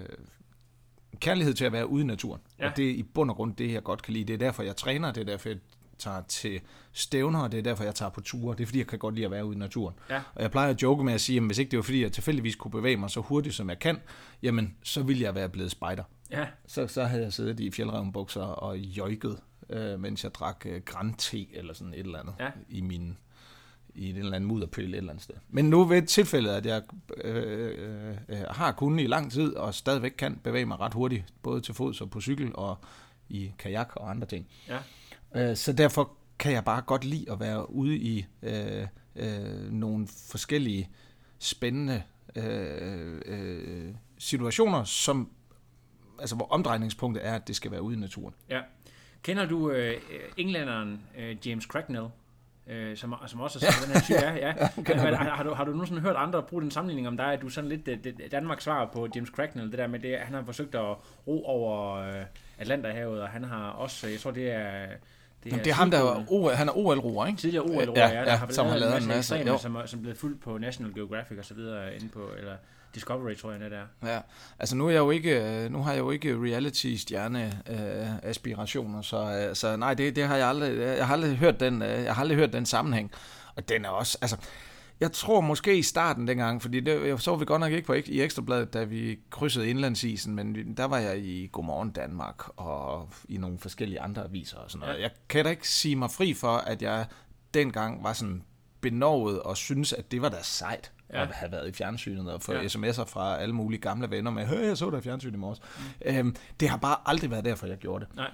kærlighed 1.20 1.54
til 1.54 1.66
at 1.66 1.72
være 1.72 1.88
ude 1.88 2.04
i 2.04 2.06
naturen. 2.06 2.42
Ja. 2.60 2.64
Ja. 2.64 2.72
Og 2.72 2.78
det 2.78 2.90
er 2.90 2.94
i 2.94 3.04
bund 3.04 3.30
og 3.30 3.36
grund 3.36 3.56
det, 3.56 3.74
jeg 3.74 3.84
godt 3.84 4.02
kan 4.02 4.14
lide. 4.14 4.26
Det 4.26 4.34
er 4.34 4.38
derfor, 4.38 4.64
jeg 4.64 4.76
træner, 4.76 5.12
det 5.12 5.22
er 5.22 5.26
derfor, 5.26 5.50
jeg 5.50 5.58
tager 5.98 6.22
til 6.28 6.62
stævner, 6.92 7.40
og 7.40 7.52
det 7.52 7.58
er 7.58 7.64
derfor, 7.64 7.84
jeg 7.84 7.96
tager 7.96 8.10
på 8.10 8.22
ture. 8.22 8.56
Det 8.56 8.62
er 8.62 8.66
fordi, 8.66 8.80
jeg 8.80 8.88
kan 8.88 9.00
godt 9.00 9.16
lide 9.16 9.26
at 9.26 9.32
være 9.32 9.46
ude 9.46 9.56
i 9.56 9.60
naturen. 9.60 9.96
Ja. 10.10 10.22
Og 10.36 10.42
jeg 10.42 10.52
plejer 10.52 10.70
at 10.70 10.82
joke 10.82 11.04
med 11.04 11.14
at 11.14 11.22
sige, 11.22 11.38
at 11.38 11.44
hvis 11.44 11.58
ikke 11.58 11.72
det 11.72 11.78
var 11.78 11.84
fordi, 11.84 12.02
jeg 12.02 12.12
tilfældigvis 12.12 12.56
kunne 12.56 12.72
bevæge 12.72 12.98
mig 12.98 13.10
så 13.10 13.20
hurtigt, 13.22 13.56
som 13.56 13.70
jeg 13.70 13.80
kan, 13.80 14.00
jamen, 14.44 14.76
så 14.84 15.04
ville 15.04 15.22
jeg 15.22 15.36
være 15.36 15.50
blevet 15.50 15.72
spejder. 15.72 16.04
Ja, 16.34 16.48
Så, 16.68 16.88
så 16.88 17.04
havde 17.04 17.24
jeg 17.24 17.34
siddet 17.34 17.60
i 17.60 17.72
fjeldrevnbukser 17.72 18.42
og 18.42 18.80
jøjket, 18.80 19.40
øh, 19.70 20.00
mens 20.00 20.24
jeg 20.24 20.34
drak 20.34 20.66
øh, 20.66 20.82
grante 20.82 21.56
eller 21.56 21.74
sådan 21.74 21.94
et 21.94 22.00
eller 22.00 22.20
andet 22.20 22.34
Ja. 22.40 22.50
i 22.70 22.82
min 22.82 23.18
i 23.96 24.10
en 24.10 24.16
eller 24.16 24.34
anden 24.36 24.48
mudderpøl 24.48 24.90
et 24.94 24.98
eller 24.98 25.10
andet 25.12 25.24
sted. 25.24 25.36
Men 25.50 25.70
nu 25.70 25.84
ved 25.84 26.02
tilfældet, 26.02 26.52
at 26.52 26.66
jeg 26.66 26.82
øh, 27.24 28.16
øh, 28.30 28.38
har 28.50 28.72
kunnet 28.72 29.04
i 29.04 29.08
lang 29.08 29.32
tid, 29.32 29.54
og 29.56 29.74
stadigvæk 29.74 30.12
kan 30.18 30.40
bevæge 30.44 30.66
mig 30.66 30.80
ret 30.80 30.94
hurtigt, 30.94 31.26
både 31.42 31.62
til 31.62 31.74
fods 31.74 32.02
og 32.02 32.10
på 32.10 32.22
cykel, 32.22 32.52
og 32.56 32.78
i 33.30 33.52
kajak 33.60 33.92
og 33.96 34.10
andre 34.10 34.28
ting. 34.28 34.48
ja. 34.68 34.80
Øh, 35.50 35.56
så 35.58 35.74
derfor 35.74 36.12
kan 36.40 36.52
jeg 36.52 36.66
bare 36.66 36.82
godt 36.82 37.04
lide 37.04 37.32
at 37.32 37.40
være 37.40 37.72
ude 37.72 37.96
i 37.98 38.26
øh, 38.42 38.88
øh, 39.16 39.72
nogle 39.72 40.08
forskellige 40.32 40.90
spændende 41.40 42.04
øh, 42.36 43.22
øh, 43.26 43.94
situationer, 44.18 44.84
som 44.84 45.30
altså 46.24 46.36
hvor 46.36 46.48
omdrejningspunktet 46.52 47.26
er, 47.26 47.36
at 47.36 47.48
det 47.48 47.56
skal 47.56 47.72
være 47.72 47.82
ude 47.82 47.96
i 47.96 48.00
naturen. 48.00 48.34
Ja. 48.50 48.62
Kender 49.24 49.46
du 49.46 49.72
øh, 49.72 50.02
englænderen 50.38 51.02
øh, 51.18 51.48
James 51.48 51.64
Cracknell? 51.64 52.08
Øh, 52.68 52.98
som, 52.98 53.16
som 53.28 53.40
også 53.40 53.60
er 53.68 53.72
sådan 53.72 53.90
den 53.90 53.96
her 53.96 54.02
type, 54.02 54.20
ja. 54.46 54.48
ja. 54.48 54.54
har, 54.96 55.16
har, 55.16 55.36
har, 55.36 55.44
du, 55.44 55.54
har 55.54 55.64
du 55.64 55.72
nogensinde 55.72 56.02
hørt 56.02 56.16
andre 56.16 56.44
bruge 56.44 56.62
den 56.62 56.72
sammenligning 56.72 57.08
om 57.08 57.18
dig, 57.18 57.34
at 57.34 57.42
du 57.42 57.46
er 57.46 57.52
sådan 57.52 57.70
lidt 57.70 57.86
det, 57.86 58.04
det, 58.04 58.32
Danmarks 58.32 58.64
svar 58.64 58.86
på 58.94 59.08
James 59.16 59.30
Cracknell, 59.30 59.72
det 59.72 59.80
der 59.80 59.88
med 59.88 60.00
det, 60.00 60.18
han 60.20 60.34
har 60.34 60.44
forsøgt 60.44 60.76
at 60.76 60.96
ro 61.28 61.46
over 61.46 61.96
øh, 61.96 62.26
Atlanterhavet, 62.58 63.22
og 63.22 63.30
han 63.30 63.44
har 63.44 63.70
også, 63.70 64.08
jeg 64.08 64.20
tror 64.20 64.32
det 64.32 64.52
er... 64.52 64.88
Jamen, 65.46 65.60
det 65.66 65.70
er 65.70 65.74
ham, 65.74 65.92
der 65.92 65.98
er. 66.00 66.24
OL, 66.30 66.52
han 66.52 66.70
er 66.70 66.78
OL-roer, 66.78 67.26
ikke? 67.26 67.40
Tidligere 67.40 67.64
OL, 67.66 67.72
Ja, 67.96 68.08
ja, 68.08 68.14
der 68.16 68.32
ja, 68.32 68.36
har 68.36 68.48
som 68.52 68.68
har 68.68 68.78
lavet 68.78 68.98
en 69.02 69.08
masse, 69.08 69.36
ekstreme, 69.36 69.52
jo. 69.52 69.58
som, 69.58 69.76
er- 69.76 69.86
som 69.86 70.00
er 70.00 70.02
blevet 70.02 70.18
fuldt 70.18 70.42
på 70.42 70.58
National 70.58 70.94
Geographic 70.94 71.38
og 71.40 71.46
så 71.46 71.54
videre 71.54 71.96
inde 71.96 72.10
på, 72.10 72.20
eller 72.38 72.54
Discovery, 72.96 73.36
tror 73.36 73.52
jeg, 73.52 73.60
det 73.60 73.74
er. 73.74 74.10
Ja, 74.14 74.20
altså 74.60 74.76
nu 74.76 74.86
er 74.88 74.92
jeg 74.92 75.00
jo 75.00 75.12
ikke, 75.12 75.64
øh, 75.64 75.72
nu 75.72 75.84
har 75.84 75.92
jeg 75.92 76.00
jo 76.00 76.12
ikke 76.12 76.36
reality 76.36 76.96
stjerne 76.96 77.62
øh, 77.70 78.30
aspirationer, 78.30 79.02
så, 79.02 79.48
øh, 79.50 79.56
så 79.56 79.76
nej, 79.76 79.94
det, 79.94 80.16
det 80.16 80.24
har 80.24 80.36
jeg 80.36 80.48
aldrig, 80.48 80.78
jeg 80.80 81.08
har 81.08 81.14
aldrig 81.14 81.38
hørt 81.38 81.60
den, 81.60 81.82
øh, 81.82 82.04
jeg 82.04 82.16
har 82.16 82.22
aldrig 82.22 82.38
hørt 82.38 82.54
den 82.54 82.66
sammenhæng. 82.66 83.12
Og 83.56 83.70
den 83.70 83.86
er 83.86 83.90
også, 83.90 84.18
altså, 84.22 84.38
jeg 85.00 85.12
tror 85.12 85.42
måske 85.42 85.78
i 85.78 85.82
starten 85.82 86.28
dengang, 86.28 86.62
fordi 86.62 86.80
det, 86.80 87.08
jeg 87.08 87.20
så 87.20 87.36
vi 87.36 87.46
godt 87.46 87.60
nok 87.60 87.72
ikke 87.72 87.86
på 87.86 87.94
i 87.94 88.22
Ekstrabladet, 88.22 88.74
da 88.74 88.84
vi 88.84 89.20
krydsede 89.30 89.70
indlandsisen, 89.70 90.36
men 90.36 90.78
der 90.78 90.86
var 90.86 90.98
jeg 90.98 91.20
i 91.20 91.50
Godmorgen 91.52 91.92
Danmark 91.92 92.44
og 92.56 93.10
i 93.30 93.38
nogle 93.38 93.60
forskellige 93.60 94.02
andre 94.02 94.24
aviser 94.24 94.58
og 94.58 94.72
sådan 94.72 94.88
noget. 94.88 95.02
Jeg 95.02 95.12
kan 95.30 95.46
da 95.46 95.50
ikke 95.52 95.70
sige 95.70 95.96
mig 95.96 96.12
fri 96.12 96.34
for, 96.34 96.58
at 96.58 96.82
jeg 96.82 97.06
dengang 97.54 98.04
var 98.04 98.14
sådan 98.14 98.44
benovet 98.82 99.40
og 99.40 99.58
synes, 99.58 99.94
at 99.94 100.12
det 100.12 100.22
var 100.22 100.30
da 100.30 100.38
sejt 100.42 100.92
Ja. 101.14 101.22
at 101.22 101.32
have 101.32 101.52
været 101.52 101.70
i 101.70 101.72
fjernsynet 101.72 102.32
og 102.32 102.42
få 102.42 102.54
ja. 102.54 102.64
sms'er 102.64 103.04
fra 103.06 103.38
alle 103.38 103.56
mulige 103.56 103.82
gamle 103.82 104.10
venner 104.10 104.32
med, 104.32 104.46
hør, 104.46 104.60
jeg 104.60 104.78
så 104.78 104.90
dig 104.90 105.00
i 105.00 105.02
fjernsynet 105.02 105.34
i 105.34 105.38
morges. 105.38 105.60
Mm. 105.78 106.16
Øhm, 106.16 106.36
det 106.60 106.70
har 106.70 106.78
bare 106.78 106.96
aldrig 107.06 107.32
været 107.32 107.46
derfor, 107.46 107.68
jeg 107.68 107.78
gjorde 107.78 108.06
det. 108.06 108.16
Nej. 108.16 108.32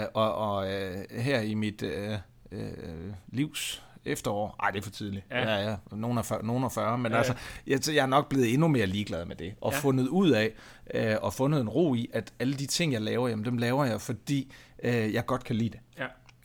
Øh, 0.00 0.06
og 0.14 0.34
og 0.34 0.72
øh, 0.72 0.96
her 1.10 1.40
i 1.40 1.54
mit 1.54 1.82
øh, 1.82 2.18
øh, 2.52 3.12
livs 3.28 3.82
efterår, 4.06 4.56
ej 4.62 4.70
det 4.70 4.78
er 4.78 4.82
for 4.82 4.90
tidligt, 4.90 5.24
Ja. 5.30 5.52
ja, 5.52 5.70
ja, 5.70 5.76
nogen 5.92 6.18
er 6.18 6.22
40, 6.22 6.44
nogen 6.44 6.64
er 6.64 6.68
40 6.68 6.98
men 6.98 7.12
Ja, 7.12 7.18
altså, 7.18 7.34
jeg, 7.66 7.80
jeg 7.88 8.02
er 8.02 8.06
nok 8.06 8.28
blevet 8.28 8.52
endnu 8.52 8.68
mere 8.68 8.86
ligeglad 8.86 9.24
med 9.24 9.36
det, 9.36 9.54
og 9.60 9.72
ja. 9.72 9.78
fundet 9.78 10.08
ud 10.08 10.30
af, 10.30 10.52
øh, 10.94 11.16
og 11.22 11.32
fundet 11.32 11.60
en 11.60 11.68
ro 11.68 11.94
i, 11.94 12.10
at 12.12 12.32
alle 12.38 12.54
de 12.54 12.66
ting, 12.66 12.92
jeg 12.92 13.02
laver, 13.02 13.28
jamen 13.28 13.44
dem 13.44 13.58
laver 13.58 13.84
jeg, 13.84 14.00
fordi 14.00 14.52
øh, 14.82 15.14
jeg 15.14 15.26
godt 15.26 15.44
kan 15.44 15.56
lide 15.56 15.70
det. 15.70 15.80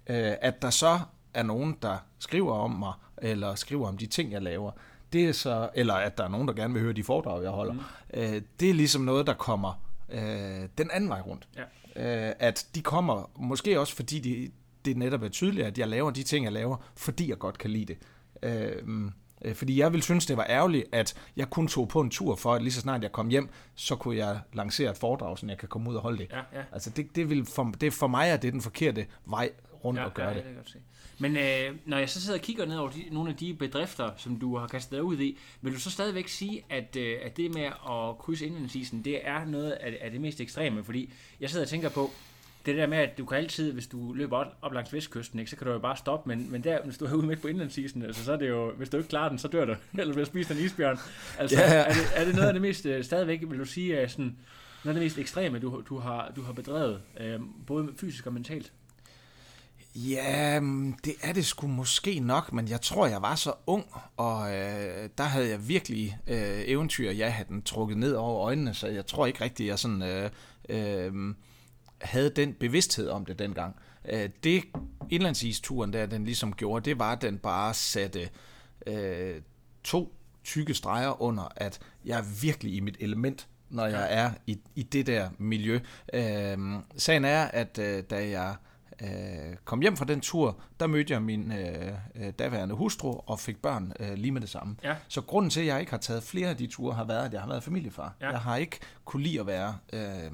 Ja. 0.07 0.31
Øh, 0.31 0.37
at 0.41 0.61
der 0.61 0.69
så 0.69 0.99
er 1.33 1.43
nogen, 1.43 1.77
der 1.81 1.97
skriver 2.19 2.53
om 2.53 2.71
mig, 2.71 2.93
eller 3.17 3.55
skriver 3.55 3.87
om 3.87 3.97
de 3.97 4.05
ting, 4.05 4.31
jeg 4.31 4.41
laver, 4.41 4.71
det 5.13 5.29
er 5.29 5.31
så, 5.33 5.69
eller 5.75 5.93
at 5.93 6.17
der 6.17 6.23
er 6.23 6.27
nogen, 6.29 6.47
der 6.47 6.53
gerne 6.53 6.73
vil 6.73 6.83
høre 6.83 6.93
de 6.93 7.03
foredrag, 7.03 7.43
jeg 7.43 7.51
holder, 7.51 7.73
mm. 7.73 7.79
øh, 8.13 8.41
det 8.59 8.69
er 8.69 8.73
ligesom 8.73 9.01
noget, 9.01 9.27
der 9.27 9.33
kommer 9.33 9.81
øh, 10.09 10.67
den 10.77 10.91
anden 10.93 11.09
vej 11.09 11.21
rundt. 11.21 11.47
Ja. 11.55 11.61
Øh, 12.27 12.33
at 12.39 12.67
de 12.75 12.81
kommer, 12.81 13.29
måske 13.35 13.79
også 13.79 13.95
fordi 13.95 14.19
de, 14.19 14.51
det 14.85 14.97
netop 14.97 15.23
er 15.23 15.29
tydeligt, 15.29 15.67
at 15.67 15.77
jeg 15.77 15.87
laver 15.87 16.11
de 16.11 16.23
ting, 16.23 16.45
jeg 16.45 16.53
laver, 16.53 16.77
fordi 16.95 17.29
jeg 17.29 17.39
godt 17.39 17.57
kan 17.57 17.69
lide 17.69 17.85
det. 17.85 17.97
Øh, 18.43 19.11
øh, 19.45 19.55
fordi 19.55 19.79
jeg 19.79 19.91
ville 19.91 20.03
synes, 20.03 20.25
det 20.25 20.37
var 20.37 20.45
ærgerligt, 20.49 20.85
at 20.91 21.13
jeg 21.35 21.49
kun 21.49 21.67
tog 21.67 21.87
på 21.87 22.01
en 22.01 22.09
tur 22.09 22.35
for, 22.35 22.53
at 22.53 22.61
lige 22.61 22.73
så 22.73 22.81
snart 22.81 23.03
jeg 23.03 23.11
kom 23.11 23.29
hjem, 23.29 23.49
så 23.75 23.95
kunne 23.95 24.17
jeg 24.17 24.39
lancere 24.53 24.91
et 24.91 24.97
foredrag, 24.97 25.37
så 25.37 25.45
jeg 25.47 25.57
kan 25.57 25.69
komme 25.69 25.89
ud 25.89 25.95
og 25.95 26.01
holde 26.01 26.17
det. 26.17 26.27
Ja, 26.31 26.59
ja. 26.59 26.63
Altså 26.71 26.89
det, 26.89 27.15
det, 27.15 27.29
vil 27.29 27.45
for, 27.45 27.73
det 27.81 27.93
for 27.93 28.07
mig 28.07 28.29
er 28.29 28.37
det 28.37 28.53
den 28.53 28.61
forkerte 28.61 29.05
vej 29.25 29.49
rundt 29.83 29.99
ja, 29.99 30.05
at 30.05 30.13
gøre 30.13 30.27
ja, 30.29 30.33
det. 30.33 30.45
det 30.45 30.55
godt 30.55 30.69
se. 30.69 30.77
Men 31.21 31.37
øh, 31.37 31.75
når 31.85 31.97
jeg 31.97 32.09
så 32.09 32.21
sidder 32.21 32.39
og 32.39 32.43
kigger 32.43 32.65
ned 32.65 32.77
over 32.77 32.89
de, 32.89 33.03
nogle 33.11 33.29
af 33.29 33.35
de 33.35 33.53
bedrifter, 33.53 34.11
som 34.17 34.39
du 34.39 34.57
har 34.57 34.67
kastet 34.67 34.91
dig 34.91 35.03
ud 35.03 35.19
i, 35.19 35.37
vil 35.61 35.73
du 35.73 35.79
så 35.79 35.91
stadigvæk 35.91 36.27
sige, 36.27 36.65
at, 36.69 36.95
øh, 36.95 37.17
at 37.23 37.37
det 37.37 37.53
med 37.53 37.61
at 37.63 38.17
krydse 38.19 38.45
indlandsisen, 38.45 39.05
det 39.05 39.27
er 39.27 39.45
noget 39.45 39.71
af, 39.71 39.97
af 40.01 40.11
det 40.11 40.21
mest 40.21 40.41
ekstreme? 40.41 40.83
Fordi 40.83 41.13
jeg 41.39 41.49
sidder 41.49 41.65
og 41.65 41.69
tænker 41.69 41.89
på, 41.89 42.11
det 42.65 42.77
der 42.77 42.87
med, 42.87 42.97
at 42.97 43.17
du 43.17 43.25
kan 43.25 43.37
altid, 43.37 43.73
hvis 43.73 43.87
du 43.87 44.13
løber 44.13 44.37
op, 44.37 44.47
op 44.61 44.73
langs 44.73 44.93
vestkysten, 44.93 45.39
ikke, 45.39 45.51
så 45.51 45.57
kan 45.57 45.67
du 45.67 45.73
jo 45.73 45.79
bare 45.79 45.97
stoppe, 45.97 46.29
men, 46.29 46.51
men 46.51 46.63
der, 46.63 46.83
hvis 46.83 46.97
du 46.97 47.05
er 47.05 47.13
ude 47.13 47.27
midt 47.27 47.41
på 47.41 47.47
indlandsisen, 47.47 48.03
altså, 48.03 48.23
så 48.23 48.33
er 48.33 48.37
det 48.37 48.49
jo, 48.49 48.71
hvis 48.71 48.89
du 48.89 48.97
ikke 48.97 49.09
klarer 49.09 49.29
den, 49.29 49.37
så 49.37 49.47
dør 49.47 49.65
du, 49.65 49.75
eller 49.99 50.13
bliver 50.13 50.25
spist 50.25 50.51
af 50.51 50.55
en 50.55 50.61
isbjørn. 50.61 50.99
Altså, 51.39 51.57
ja. 51.59 51.73
Er, 51.73 51.93
det, 51.93 52.03
er 52.15 52.25
det 52.25 52.35
noget 52.35 52.47
af 52.47 52.53
det 52.53 52.61
mest, 52.61 52.85
øh, 52.85 53.03
stadigvæk, 53.03 53.41
vil 53.47 53.59
du 53.59 53.65
sige, 53.65 53.97
er 53.97 54.07
sådan, 54.07 54.37
noget 54.83 54.95
af 54.95 54.99
det 54.99 55.03
mest 55.03 55.17
ekstreme, 55.17 55.59
du, 55.59 55.83
du, 55.89 55.99
har, 55.99 56.31
du 56.35 56.41
har 56.41 56.53
bedrevet, 56.53 57.01
øh, 57.19 57.39
både 57.67 57.89
fysisk 57.97 58.27
og 58.27 58.33
mentalt? 58.33 58.71
Ja, 59.95 60.59
det 61.05 61.13
er 61.21 61.33
det 61.33 61.45
sgu 61.45 61.67
måske 61.67 62.19
nok, 62.19 62.53
men 62.53 62.67
jeg 62.67 62.81
tror, 62.81 63.07
jeg 63.07 63.21
var 63.21 63.35
så 63.35 63.53
ung, 63.67 63.85
og 64.17 64.55
øh, 64.55 65.09
der 65.17 65.23
havde 65.23 65.49
jeg 65.49 65.67
virkelig 65.67 66.17
øh, 66.27 66.61
eventyr, 66.65 67.11
jeg 67.11 67.33
havde 67.33 67.49
den 67.49 67.61
trukket 67.61 67.97
ned 67.97 68.13
over 68.13 68.45
øjnene, 68.45 68.73
så 68.73 68.87
jeg 68.87 69.05
tror 69.05 69.25
ikke 69.25 69.43
rigtigt, 69.43 69.69
jeg 69.69 69.79
sådan 69.79 70.01
øh, 70.01 70.29
øh, 70.69 71.33
havde 72.01 72.29
den 72.29 72.53
bevidsthed 72.53 73.09
om 73.09 73.25
det 73.25 73.39
dengang. 73.39 73.75
Øh, 74.09 74.29
det 74.43 74.63
indlandsisturen 75.09 75.93
der, 75.93 76.05
den 76.05 76.25
ligesom 76.25 76.53
gjorde, 76.53 76.89
det 76.89 76.99
var, 76.99 77.11
at 77.11 77.21
den 77.21 77.37
bare 77.37 77.73
satte 77.73 78.29
øh, 78.87 79.41
to 79.83 80.15
tykke 80.43 80.73
streger 80.73 81.21
under, 81.21 81.51
at 81.55 81.79
jeg 82.05 82.19
er 82.19 82.41
virkelig 82.41 82.75
i 82.75 82.79
mit 82.79 82.97
element, 82.99 83.47
når 83.69 83.85
jeg 83.85 84.07
er 84.09 84.31
i, 84.47 84.59
i 84.75 84.83
det 84.83 85.07
der 85.07 85.29
miljø. 85.37 85.79
Øh, 86.13 86.57
sagen 86.97 87.25
er, 87.25 87.43
at 87.43 87.79
øh, 87.79 88.03
da 88.09 88.29
jeg 88.29 88.55
øh, 89.01 89.55
kom 89.65 89.81
hjem 89.81 89.97
fra 89.97 90.05
den 90.05 90.21
tur, 90.21 90.59
der 90.79 90.87
mødte 90.87 91.13
jeg 91.13 91.21
min 91.21 91.51
øh, 91.51 91.93
øh, 92.15 92.33
daværende 92.39 92.75
hustru 92.75 93.19
og 93.25 93.39
fik 93.39 93.61
børn 93.61 93.93
øh, 93.99 94.13
lige 94.13 94.31
med 94.31 94.41
det 94.41 94.49
samme. 94.49 94.75
Ja. 94.83 94.95
Så 95.07 95.21
grunden 95.21 95.49
til, 95.49 95.59
at 95.59 95.65
jeg 95.65 95.79
ikke 95.79 95.91
har 95.91 95.97
taget 95.97 96.23
flere 96.23 96.49
af 96.49 96.57
de 96.57 96.67
ture, 96.67 96.95
har 96.95 97.03
været, 97.03 97.25
at 97.25 97.33
jeg 97.33 97.41
har 97.41 97.47
været 97.47 97.63
familiefar. 97.63 98.15
Ja. 98.21 98.29
Jeg 98.29 98.39
har 98.39 98.57
ikke 98.57 98.79
kunne 99.05 99.23
lide 99.23 99.39
at 99.39 99.47
være 99.47 99.77
øh, 99.93 100.31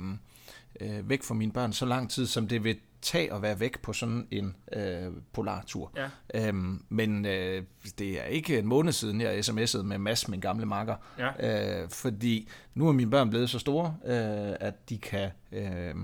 øh, 0.81 1.09
væk 1.09 1.23
fra 1.23 1.33
mine 1.33 1.51
børn 1.51 1.73
så 1.73 1.85
lang 1.85 2.09
tid, 2.11 2.25
som 2.27 2.47
det 2.47 2.63
vil 2.63 2.77
tage 3.01 3.33
at 3.33 3.41
være 3.41 3.59
væk 3.59 3.79
på 3.81 3.93
sådan 3.93 4.27
en 4.31 4.55
øh, 4.73 5.11
polartur. 5.33 5.91
Ja. 5.95 6.47
Øhm, 6.47 6.83
men 6.89 7.25
øh, 7.25 7.63
det 7.99 8.19
er 8.21 8.23
ikke 8.25 8.59
en 8.59 8.67
måned 8.67 8.93
siden, 8.93 9.21
jeg 9.21 9.39
sms'ede 9.39 9.83
med 9.83 9.97
Mads, 9.97 10.27
min 10.27 10.39
gamle 10.39 10.65
makker. 10.65 10.95
Ja. 11.19 11.81
Øh, 11.83 11.89
fordi 11.89 12.49
nu 12.75 12.87
er 12.87 12.91
mine 12.91 13.11
børn 13.11 13.29
blevet 13.29 13.49
så 13.49 13.59
store, 13.59 13.95
øh, 14.05 14.55
at 14.59 14.89
de 14.89 14.97
kan... 14.97 15.29
Øh, 15.51 15.95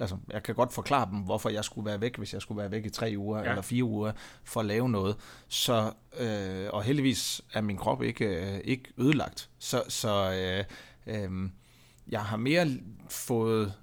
altså, 0.00 0.16
jeg 0.32 0.42
kan 0.42 0.54
godt 0.54 0.72
forklare 0.72 1.08
dem, 1.10 1.18
hvorfor 1.18 1.48
jeg 1.48 1.64
skulle 1.64 1.86
være 1.86 2.00
væk, 2.00 2.16
hvis 2.16 2.32
jeg 2.34 2.42
skulle 2.42 2.58
være 2.58 2.70
væk 2.70 2.86
i 2.86 2.90
tre 2.90 3.14
uger 3.16 3.38
Ja. 3.42 3.48
eller 3.48 3.62
fire 3.62 3.84
uger 3.84 4.12
for 4.44 4.60
at 4.60 4.66
lave 4.66 4.88
noget. 4.88 5.16
Så, 5.48 5.92
øh, 6.20 6.66
og 6.72 6.82
heldigvis 6.82 7.42
er 7.52 7.60
min 7.60 7.76
krop 7.76 8.02
ikke, 8.02 8.24
øh, 8.54 8.60
ikke 8.64 8.84
ødelagt. 8.98 9.50
Så, 9.58 9.82
så 9.88 10.32
øh, 10.32 10.64
øh, 11.16 11.50
jeg 12.08 12.20
har 12.20 12.36
mere 12.36 12.66
fået 13.08 13.74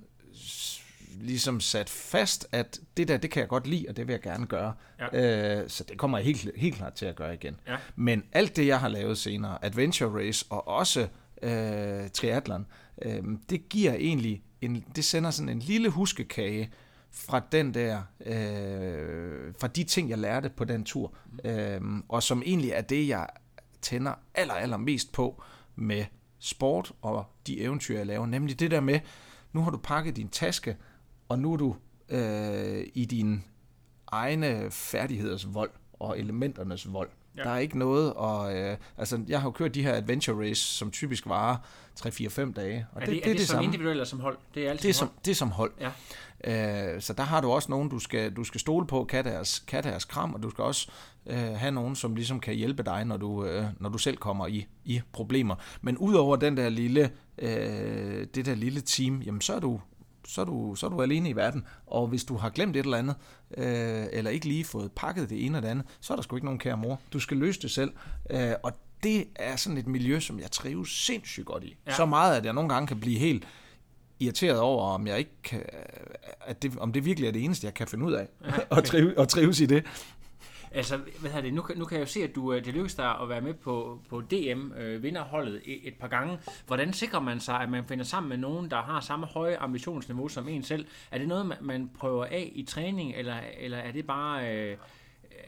ligesom 1.21 1.59
sat 1.59 1.89
fast, 1.89 2.47
at 2.51 2.79
det 2.97 3.07
der, 3.07 3.17
det 3.17 3.31
kan 3.31 3.39
jeg 3.39 3.49
godt 3.49 3.67
lide, 3.67 3.85
og 3.89 3.97
det 3.97 4.07
vil 4.07 4.13
jeg 4.13 4.21
gerne 4.21 4.45
gøre. 4.45 4.73
Ja. 4.99 5.61
Øh, 5.61 5.69
så 5.69 5.83
det 5.83 5.97
kommer 5.97 6.17
jeg 6.17 6.25
helt, 6.25 6.49
helt 6.55 6.75
klart 6.75 6.93
til 6.93 7.05
at 7.05 7.15
gøre 7.15 7.33
igen. 7.33 7.59
Ja. 7.67 7.77
Men 7.95 8.23
alt 8.31 8.55
det, 8.55 8.67
jeg 8.67 8.79
har 8.79 8.87
lavet 8.87 9.17
senere, 9.17 9.65
Adventure 9.65 10.19
Race 10.19 10.45
og 10.49 10.67
også 10.67 11.07
øh, 11.41 12.09
triathlon, 12.13 12.65
øh, 13.01 13.23
det 13.49 13.69
giver 13.69 13.93
egentlig, 13.93 14.43
en, 14.61 14.85
det 14.95 15.05
sender 15.05 15.31
sådan 15.31 15.49
en 15.49 15.59
lille 15.59 15.89
huskekage 15.89 16.71
fra 17.11 17.41
den 17.51 17.73
der, 17.73 18.01
øh, 18.25 19.53
fra 19.59 19.67
de 19.67 19.83
ting, 19.83 20.09
jeg 20.09 20.17
lærte 20.17 20.49
på 20.49 20.65
den 20.65 20.83
tur, 20.83 21.13
øh, 21.43 21.81
og 22.09 22.23
som 22.23 22.43
egentlig 22.45 22.71
er 22.71 22.81
det, 22.81 23.07
jeg 23.07 23.27
tænder 23.81 24.13
aller, 24.35 24.53
aller 24.53 24.77
mest 24.77 25.11
på 25.11 25.43
med 25.75 26.05
sport 26.39 26.91
og 27.01 27.25
de 27.47 27.61
eventyr, 27.61 27.97
jeg 27.97 28.05
laver, 28.05 28.25
nemlig 28.25 28.59
det 28.59 28.71
der 28.71 28.79
med, 28.79 28.99
nu 29.53 29.61
har 29.63 29.71
du 29.71 29.77
pakket 29.77 30.15
din 30.15 30.29
taske, 30.29 30.77
og 31.29 31.39
nu 31.39 31.53
er 31.53 31.57
du 31.57 31.75
øh, 32.09 32.85
i 32.93 33.05
din 33.05 33.43
egne 34.11 34.67
færdigheders 34.71 35.53
vold 35.53 35.71
og 35.99 36.19
elementernes 36.19 36.93
vold. 36.93 37.09
Ja. 37.37 37.43
Der 37.43 37.49
er 37.49 37.57
ikke 37.57 37.79
noget, 37.79 38.13
og 38.13 38.55
øh, 38.57 38.77
altså, 38.97 39.19
jeg 39.27 39.41
har 39.41 39.47
jo 39.47 39.51
kørt 39.51 39.75
de 39.75 39.83
her 39.83 39.93
adventure 39.93 40.49
race, 40.49 40.61
som 40.61 40.91
typisk 40.91 41.25
varer 41.25 41.57
3-4-5 41.99 42.53
dage, 42.53 42.87
og 42.91 43.01
Er 43.01 43.05
det, 43.05 43.13
det, 43.23 43.29
er 43.31 43.33
det, 43.33 43.39
som 43.47 43.53
samme. 43.53 43.63
individuelt 43.65 43.91
eller 43.91 44.05
som 44.05 44.19
hold? 44.19 44.37
Det 44.55 44.65
er 44.65 44.69
altid 44.69 44.83
Det 44.83 44.89
er, 44.89 44.93
som, 44.93 45.07
hold. 45.07 45.17
det 45.25 45.31
er 45.31 45.35
som 45.35 45.51
hold. 45.51 45.71
Ja. 45.79 46.93
Øh, 46.95 47.01
så 47.01 47.13
der 47.13 47.23
har 47.23 47.41
du 47.41 47.51
også 47.51 47.71
nogen, 47.71 47.89
du 47.89 47.99
skal, 47.99 48.33
du 48.33 48.43
skal 48.43 48.59
stole 48.61 48.87
på, 48.87 49.03
kan 49.03 49.25
deres, 49.25 49.59
kan 49.67 49.83
deres 49.83 50.05
kram, 50.05 50.33
og 50.33 50.43
du 50.43 50.49
skal 50.49 50.63
også 50.63 50.89
øh, 51.29 51.37
have 51.37 51.71
nogen, 51.71 51.95
som 51.95 52.15
ligesom 52.15 52.39
kan 52.39 52.55
hjælpe 52.55 52.83
dig, 52.83 53.05
når 53.05 53.17
du, 53.17 53.45
øh, 53.45 53.65
når 53.79 53.89
du 53.89 53.97
selv 53.97 54.17
kommer 54.17 54.47
i, 54.47 54.67
i 54.85 55.01
problemer. 55.11 55.55
Men 55.81 55.97
udover 55.97 56.35
den 56.35 56.57
der 56.57 56.69
lille, 56.69 57.11
øh, 57.37 58.27
det 58.35 58.45
der 58.45 58.55
lille 58.55 58.81
team, 58.81 59.21
jamen 59.21 59.41
så 59.41 59.53
er 59.55 59.59
du 59.59 59.81
så 60.27 60.41
er, 60.41 60.45
du, 60.45 60.75
så 60.75 60.85
er 60.85 60.89
du 60.89 61.01
alene 61.01 61.29
i 61.29 61.35
verden, 61.35 61.65
og 61.87 62.07
hvis 62.07 62.23
du 62.23 62.37
har 62.37 62.49
glemt 62.49 62.75
et 62.75 62.83
eller 62.83 62.97
andet, 62.97 63.15
øh, 63.57 64.05
eller 64.11 64.31
ikke 64.31 64.45
lige 64.45 64.63
fået 64.63 64.91
pakket 64.91 65.29
det 65.29 65.45
ene 65.45 65.57
eller 65.57 65.61
det 65.61 65.67
andet, 65.67 65.85
så 66.01 66.13
er 66.13 66.15
der 66.15 66.21
sgu 66.21 66.35
ikke 66.35 66.45
nogen 66.45 66.59
kære 66.59 66.77
mor. 66.77 67.01
Du 67.13 67.19
skal 67.19 67.37
løse 67.37 67.61
det 67.61 67.71
selv, 67.71 67.91
øh, 68.29 68.51
og 68.63 68.71
det 69.03 69.27
er 69.35 69.55
sådan 69.55 69.77
et 69.77 69.87
miljø, 69.87 70.19
som 70.19 70.39
jeg 70.39 70.51
trives 70.51 70.89
sindssygt 70.89 71.45
godt 71.45 71.63
i. 71.63 71.77
Ja. 71.87 71.95
Så 71.95 72.05
meget, 72.05 72.37
at 72.37 72.45
jeg 72.45 72.53
nogle 72.53 72.69
gange 72.69 72.87
kan 72.87 72.99
blive 72.99 73.19
helt 73.19 73.47
irriteret 74.19 74.59
over, 74.59 74.83
om 74.83 75.07
jeg 75.07 75.19
ikke 75.19 75.41
kan, 75.43 75.63
at 76.41 76.61
det, 76.61 76.77
om 76.77 76.93
det 76.93 77.05
virkelig 77.05 77.27
er 77.27 77.31
det 77.31 77.43
eneste, 77.43 77.65
jeg 77.65 77.73
kan 77.73 77.87
finde 77.87 78.05
ud 78.05 78.13
af, 78.13 78.27
og, 78.69 78.83
trive, 78.89 79.17
og 79.17 79.29
trives 79.29 79.59
i 79.59 79.65
det. 79.65 79.85
Altså, 80.71 80.97
hvad 80.97 81.31
hedder 81.31 81.41
det? 81.41 81.53
Nu, 81.53 81.63
nu 81.75 81.85
kan 81.85 81.97
jeg 81.97 82.01
jo 82.01 82.11
se, 82.11 82.23
at 82.23 82.35
du, 82.35 82.53
øh, 82.53 82.65
det 82.65 82.73
lykkedes 82.73 82.95
dig 82.95 83.19
at 83.21 83.29
være 83.29 83.41
med 83.41 83.53
på, 83.53 83.99
på 84.09 84.21
DM, 84.21 84.71
øh, 84.71 85.03
vinderholdet, 85.03 85.61
et, 85.65 85.87
et 85.87 85.93
par 85.93 86.07
gange. 86.07 86.37
Hvordan 86.67 86.93
sikrer 86.93 87.19
man 87.19 87.39
sig, 87.39 87.55
at 87.55 87.69
man 87.69 87.85
finder 87.85 88.03
sammen 88.03 88.29
med 88.29 88.37
nogen, 88.37 88.71
der 88.71 88.81
har 88.81 88.99
samme 88.99 89.25
høje 89.25 89.57
ambitionsniveau 89.57 90.27
som 90.27 90.47
en 90.47 90.63
selv? 90.63 90.85
Er 91.11 91.17
det 91.17 91.27
noget, 91.27 91.45
man, 91.45 91.57
man 91.61 91.89
prøver 91.97 92.25
af 92.25 92.51
i 92.55 92.63
træning, 92.63 93.13
eller, 93.15 93.35
eller 93.59 93.77
er 93.77 93.91
det 93.91 94.07
bare... 94.07 94.55
Øh, 94.55 94.77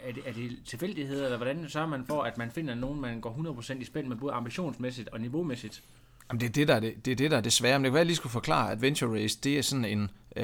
er 0.04 0.12
det, 0.12 0.24
er 0.25 0.34
det 0.34 0.60
tilfældigheder, 0.66 1.24
eller 1.24 1.38
hvordan 1.38 1.70
sørger 1.70 1.88
man 1.88 2.06
for, 2.06 2.22
at 2.22 2.38
man 2.38 2.51
finder 2.51 2.75
nogen, 2.75 3.01
man 3.01 3.22
går 3.22 3.56
100% 3.62 3.82
i 3.82 3.84
spænd 3.84 4.08
med, 4.08 4.18
både 4.18 4.34
ambitionsmæssigt 4.34 5.10
og 5.10 5.22
niveaumæssigt? 5.22 5.84
Jamen, 6.30 6.40
det 6.40 6.48
er 6.48 6.51
det, 6.51 6.68
der 6.68 6.75
er 6.75 6.80
det, 6.80 7.06
det, 7.06 7.12
er 7.12 7.16
det, 7.16 7.32
der 7.32 7.38
er 7.38 7.42
det 7.42 7.54
svære. 7.54 7.80
Men 7.80 7.84
det 7.84 7.90
kan 7.90 7.94
være, 7.94 8.00
at 8.00 8.04
jeg 8.04 8.06
lige 8.06 8.16
skulle 8.16 8.32
forklare, 8.32 8.72
at 8.72 8.78
Adventure 8.78 9.22
Race, 9.22 9.40
det 9.44 9.58
er 9.58 9.62
sådan 9.62 9.86
en, 9.86 10.10
øh, 10.36 10.44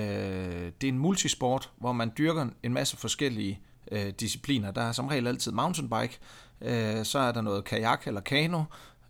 det 0.82 0.84
er 0.84 0.88
en 0.88 1.00
multisport, 1.00 1.72
hvor 1.78 1.92
man 1.92 2.12
dyrker 2.18 2.48
en 2.64 2.74
masse 2.74 2.98
forskellige 2.98 3.60
øh, 3.92 4.10
discipliner. 4.10 4.72
Der 4.72 4.82
er 4.82 4.92
som 4.92 5.08
regel 5.08 5.28
altid 5.28 5.52
mountainbike, 5.52 6.18
øh, 6.62 7.06
så 7.06 7.20
er 7.20 7.32
der 7.32 7.42
noget 7.42 7.64
kajak 7.64 8.08
eller 8.08 8.22
kano, 8.22 8.64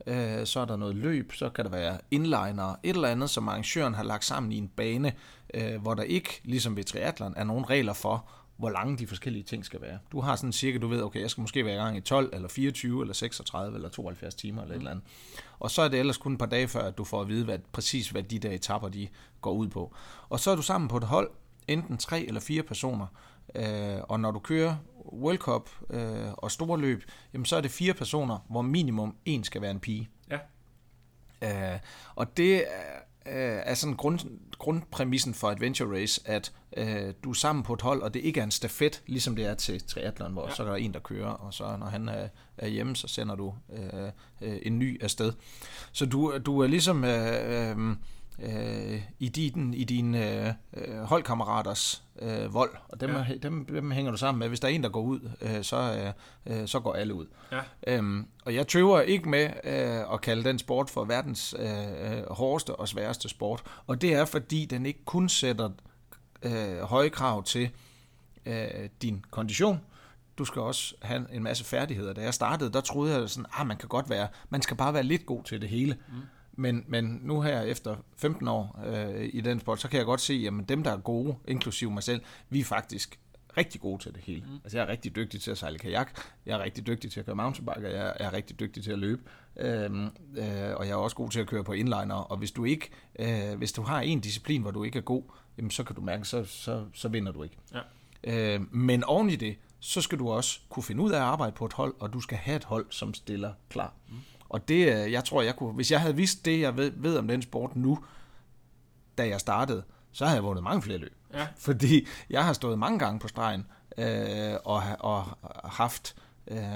øh, 0.08 0.46
så 0.46 0.60
er 0.60 0.66
der 0.66 0.76
noget 0.76 0.96
løb, 0.96 1.34
så 1.34 1.50
kan 1.50 1.66
der 1.66 1.72
være 1.72 1.98
inliner, 2.12 2.76
et 2.84 2.96
eller 2.96 3.08
andet, 3.08 3.30
som 3.30 3.48
arrangøren 3.48 3.94
har 3.94 4.04
lagt 4.04 4.26
sammen 4.26 4.52
i 4.52 4.58
en 4.58 4.68
bane, 4.68 5.14
øh, 5.54 5.82
hvor 5.82 5.94
der 5.94 6.04
ikke, 6.04 6.42
ligesom 6.44 6.76
ved 6.76 6.84
triathlon, 6.84 7.34
er 7.38 7.44
nogen 7.44 7.70
regler 7.70 7.94
for, 7.94 8.30
hvor 8.58 8.70
lange 8.70 8.98
de 8.98 9.08
forskellige 9.08 9.44
ting 9.44 9.66
skal 9.66 9.82
være. 9.82 10.00
Du 10.12 10.22
har 10.22 10.36
sådan 10.36 10.54
cirka, 10.54 10.78
du 10.78 10.88
ved, 10.88 11.02
okay, 11.02 11.22
jeg 11.22 11.30
skal 11.30 11.42
måske 11.42 11.66
være 11.66 11.74
i 11.74 11.78
gang 11.78 11.98
i 11.98 12.02
12, 12.02 12.30
eller 12.34 12.48
24, 12.48 13.02
eller 13.02 13.14
36, 13.14 13.76
eller 13.76 13.90
72 13.90 14.36
timer, 14.36 14.62
eller 14.62 14.76
et 14.76 14.78
eller 14.78 14.92
andet. 14.92 15.06
Og 15.60 15.72
så 15.72 15.82
er 15.82 15.88
det 15.88 16.00
ellers 16.00 16.18
kun 16.18 16.34
et 16.34 16.40
par 16.40 16.46
dage 16.46 16.68
før, 16.68 16.82
at 16.82 16.98
du 16.98 17.04
får 17.04 17.22
at 17.22 17.28
vide, 17.28 17.46
hvad, 17.46 17.60
præcis 17.72 18.10
hvad 18.10 18.24
de 18.24 18.40
der 18.40 18.52
etapper, 18.52 18.90
de 18.90 19.08
går 19.42 19.52
ud 19.52 19.68
på. 19.68 19.94
Og 20.30 20.40
så 20.40 20.52
er 20.52 20.56
du 20.56 20.62
sammen 20.62 20.88
på 20.88 20.98
et 20.98 21.04
hold, 21.04 21.30
enten 21.68 21.98
tre 21.98 22.22
eller 22.22 22.42
fire 22.42 22.64
personer, 22.64 23.08
øh, 23.56 24.00
og 24.04 24.20
når 24.20 24.32
du 24.32 24.39
kører 24.39 24.75
World 25.13 25.38
Cup 25.38 25.70
øh, 25.89 26.34
og 26.34 26.51
store 26.51 26.80
løb, 26.80 27.04
jamen 27.34 27.46
så 27.46 27.56
er 27.56 27.62
det 27.62 27.72
fire 27.72 27.94
personer, 27.94 28.46
hvor 28.50 28.62
minimum 28.62 29.16
en 29.25 29.44
skal 29.44 29.62
være 29.62 29.72
en 29.72 29.80
pige. 29.80 30.10
Ja. 30.30 30.39
Øh, 31.74 31.80
og 32.16 32.38
det 32.38 32.56
er, 32.56 32.62
øh, 33.25 33.62
er 33.66 33.74
sådan 33.74 33.96
grund, 33.96 34.20
grundpræmissen 34.58 35.34
for 35.34 35.50
Adventure 35.50 36.01
Race, 36.01 36.22
at 36.25 36.54
øh, 36.77 37.13
du 37.24 37.30
er 37.30 37.34
sammen 37.34 37.63
på 37.63 37.74
et 37.74 37.82
hold, 37.82 38.01
og 38.01 38.13
det 38.13 38.20
ikke 38.20 38.39
er 38.39 38.44
en 38.44 38.51
stafet, 38.51 39.04
ligesom 39.08 39.36
det 39.36 39.46
er 39.46 39.54
til 39.54 39.84
triathlon, 39.88 40.34
hvor 40.34 40.48
ja. 40.48 40.56
så 40.56 40.63
er 40.63 40.68
der 40.68 40.75
en, 40.75 40.94
der 40.94 41.00
kører, 41.00 41.30
og 41.30 41.54
så 41.54 41.77
når 41.77 41.86
han 41.86 42.10
er, 42.10 42.27
er 42.58 42.68
hjemme, 42.68 42.96
så 42.96 43.08
sender 43.08 43.36
du 43.36 43.54
øh, 43.74 44.12
øh, 44.42 44.60
en 44.62 44.80
ny 44.80 45.04
afsted. 45.04 45.34
Så 45.92 46.06
du, 46.06 46.38
du 46.46 46.60
er 46.60 46.68
ligesom 46.68 47.04
øh, 47.04 47.72
øh, 47.72 47.96
øh, 48.39 49.01
i 49.20 49.29
din, 49.29 49.74
i 49.74 49.84
din 49.84 50.15
øh, 50.15 50.53
holdkammeraters 51.03 52.03
øh, 52.22 52.53
vold, 52.53 52.70
og 52.89 53.01
dem, 53.01 53.10
Ja. 53.12 53.25
dem, 53.44 53.65
dem 53.65 53.91
hænger 53.91 54.12
du 54.12 54.17
sammen 54.17 54.39
med. 54.39 54.48
Hvis 54.48 54.60
der 54.60 54.67
er 54.67 54.72
en, 54.72 54.84
der 54.84 54.89
går 54.89 55.01
ud, 55.01 55.29
øh, 55.41 55.63
så, 55.63 56.13
øh, 56.48 56.62
øh, 56.62 56.67
så 56.67 56.79
går 56.79 56.94
alle 56.94 57.13
ud. 57.13 57.25
Ja. 57.51 57.60
Øhm, 57.88 58.27
og 58.46 58.56
jeg 58.56 58.67
tøver 58.67 59.01
ikke 59.01 59.29
med 59.29 59.50
øh, 59.63 60.13
at 60.13 60.22
kalde 60.22 60.44
den 60.44 60.60
sport 60.60 60.89
for 60.89 61.06
verdens 61.06 61.56
øh, 61.60 62.32
hårdeste 62.32 62.75
og 62.75 62.88
sværeste 62.88 63.29
sport. 63.29 63.63
Og 63.88 64.01
det 64.01 64.13
er, 64.13 64.25
fordi 64.25 64.65
den 64.65 64.86
ikke 64.86 65.06
kun 65.06 65.29
sætter 65.29 65.70
øh, 66.44 66.79
høje 66.82 67.10
krav 67.10 67.44
til 67.44 67.70
øh, 68.46 68.67
din 69.01 69.25
kondition. 69.32 69.82
Du 70.38 70.46
skal 70.46 70.62
også 70.62 70.96
have 71.01 71.25
en 71.34 71.44
masse 71.44 71.63
færdigheder. 71.65 72.13
Da 72.13 72.22
jeg 72.22 72.34
startede, 72.34 72.74
der 72.74 72.82
troede 72.82 73.20
jeg 73.20 73.29
sådan, 73.29 73.46
ah, 73.53 73.67
man 73.67 73.77
kan 73.77 73.89
godt 73.89 74.10
være, 74.10 74.27
man 74.50 74.62
skal 74.62 74.77
bare 74.77 74.94
være 74.94 75.03
lidt 75.03 75.25
god 75.25 75.44
til 75.44 75.62
det 75.62 75.70
hele. 75.70 75.98
Mm. 76.08 76.13
Men, 76.60 76.86
men 76.88 77.20
nu 77.24 77.42
her 77.42 77.62
efter 77.62 77.96
15 78.16 78.48
år 78.48 78.80
øh, 78.86 79.30
i 79.34 79.42
den 79.42 79.60
sport, 79.60 79.82
så 79.82 79.90
kan 79.90 79.98
jeg 79.98 80.06
godt 80.06 80.22
se, 80.22 80.48
at 80.48 80.70
dem, 80.70 80.84
der 80.84 80.92
er 80.92 80.98
gode, 80.98 81.36
inklusive 81.48 81.92
mig 81.92 82.04
selv, 82.04 82.22
vi 82.50 82.60
er 82.60 82.64
faktisk 82.64 83.20
rigtig 83.58 83.82
gode 83.82 84.04
til 84.04 84.14
det 84.14 84.22
hele. 84.24 84.44
Mm. 84.48 84.60
Altså 84.64 84.78
jeg 84.78 84.86
er 84.86 84.88
rigtig 84.92 85.16
dygtig 85.16 85.42
til 85.42 85.52
at 85.52 85.58
sejle 85.58 85.80
kajak, 85.80 86.20
jeg 86.46 86.60
er 86.60 86.64
rigtig 86.64 86.88
dygtig 86.88 87.12
til 87.12 87.20
at 87.20 87.26
køre 87.26 87.36
mountainbike, 87.36 87.88
og 87.88 87.94
jeg 87.94 88.14
er 88.20 88.34
rigtig 88.34 88.60
dygtig 88.60 88.84
til 88.84 88.92
at 88.92 89.00
løbe, 89.00 89.22
øhm, 89.60 90.06
øh, 90.38 90.76
og 90.76 90.86
jeg 90.88 90.92
er 90.92 90.96
også 90.96 91.16
god 91.16 91.30
til 91.30 91.40
at 91.40 91.48
køre 91.48 91.64
på 91.64 91.72
inliner, 91.72 92.16
og 92.16 92.38
hvis 92.38 92.52
du 92.52 92.66
ikke, 92.66 92.90
øh, 93.20 93.58
hvis 93.58 93.72
du 93.72 93.82
har 93.82 94.02
en 94.02 94.20
disciplin, 94.20 94.62
hvor 94.62 94.72
du 94.72 94.84
ikke 94.84 94.98
er 94.98 95.04
god, 95.04 95.24
jamen 95.58 95.72
så 95.72 95.84
kan 95.84 95.96
du 95.96 96.02
mærke, 96.02 96.26
så, 96.26 96.46
så, 96.46 96.86
så 96.94 97.08
vinder 97.08 97.32
du 97.32 97.44
ikke. 97.44 97.58
Ja. 97.74 98.56
Øh, 98.56 98.76
men 98.76 99.04
oven 99.04 99.30
i 99.30 99.36
det, 99.36 99.56
så 99.80 100.02
skal 100.02 100.20
du 100.20 100.30
også 100.30 100.60
kunne 100.70 100.84
finde 100.84 101.04
ud 101.04 101.12
af 101.12 101.18
at 101.18 101.24
arbejde 101.24 101.52
på 101.52 101.66
et 101.66 101.74
hold, 101.74 101.96
og 102.00 102.14
du 102.14 102.20
skal 102.20 102.38
have 102.38 102.56
et 102.56 102.64
hold, 102.64 102.86
som 102.90 103.14
stiller 103.14 103.54
klar. 103.70 103.94
Mm. 104.10 104.16
Og 104.50 104.68
det, 104.68 105.06
øh, 105.06 105.12
jeg 105.12 105.24
tror, 105.24 105.42
jeg 105.42 105.56
kunne, 105.56 105.74
hvis 105.74 105.92
jeg 105.92 106.01
havde 106.01 106.16
vidst 106.16 106.46
det, 106.46 106.60
jeg 106.60 106.77
ved, 106.77 106.92
ved 106.96 107.18
om 107.18 107.27
den 107.27 107.42
sport 107.42 107.75
nu, 107.75 108.00
da 109.18 109.27
jeg 109.27 109.39
startede, 109.39 109.84
så 110.12 110.25
havde 110.25 110.36
jeg 110.36 110.44
vundet 110.44 110.63
mange 110.63 110.82
flere 110.82 110.98
løb. 110.98 111.16
Ja. 111.34 111.48
Fordi 111.68 112.08
jeg 112.30 112.46
har 112.46 112.54
stået 112.54 112.80
mange 112.80 113.00
gange 113.00 113.20
på 113.20 113.27
stregen 113.27 113.66
øh, 113.98 114.56
og, 114.63 114.84
og 115.00 115.24
haft, 115.63 116.16
øh, 116.48 116.74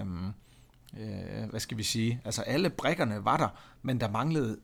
øh, 0.99 1.49
hvad 1.49 1.59
skal 1.59 1.77
vi 1.77 1.83
sige, 1.83 2.21
altså 2.25 2.41
alle 2.41 2.69
brækkerne 2.69 3.25
var 3.25 3.37
der, 3.37 3.47
men 3.81 3.99
der 3.99 4.09
manglede 4.09 4.57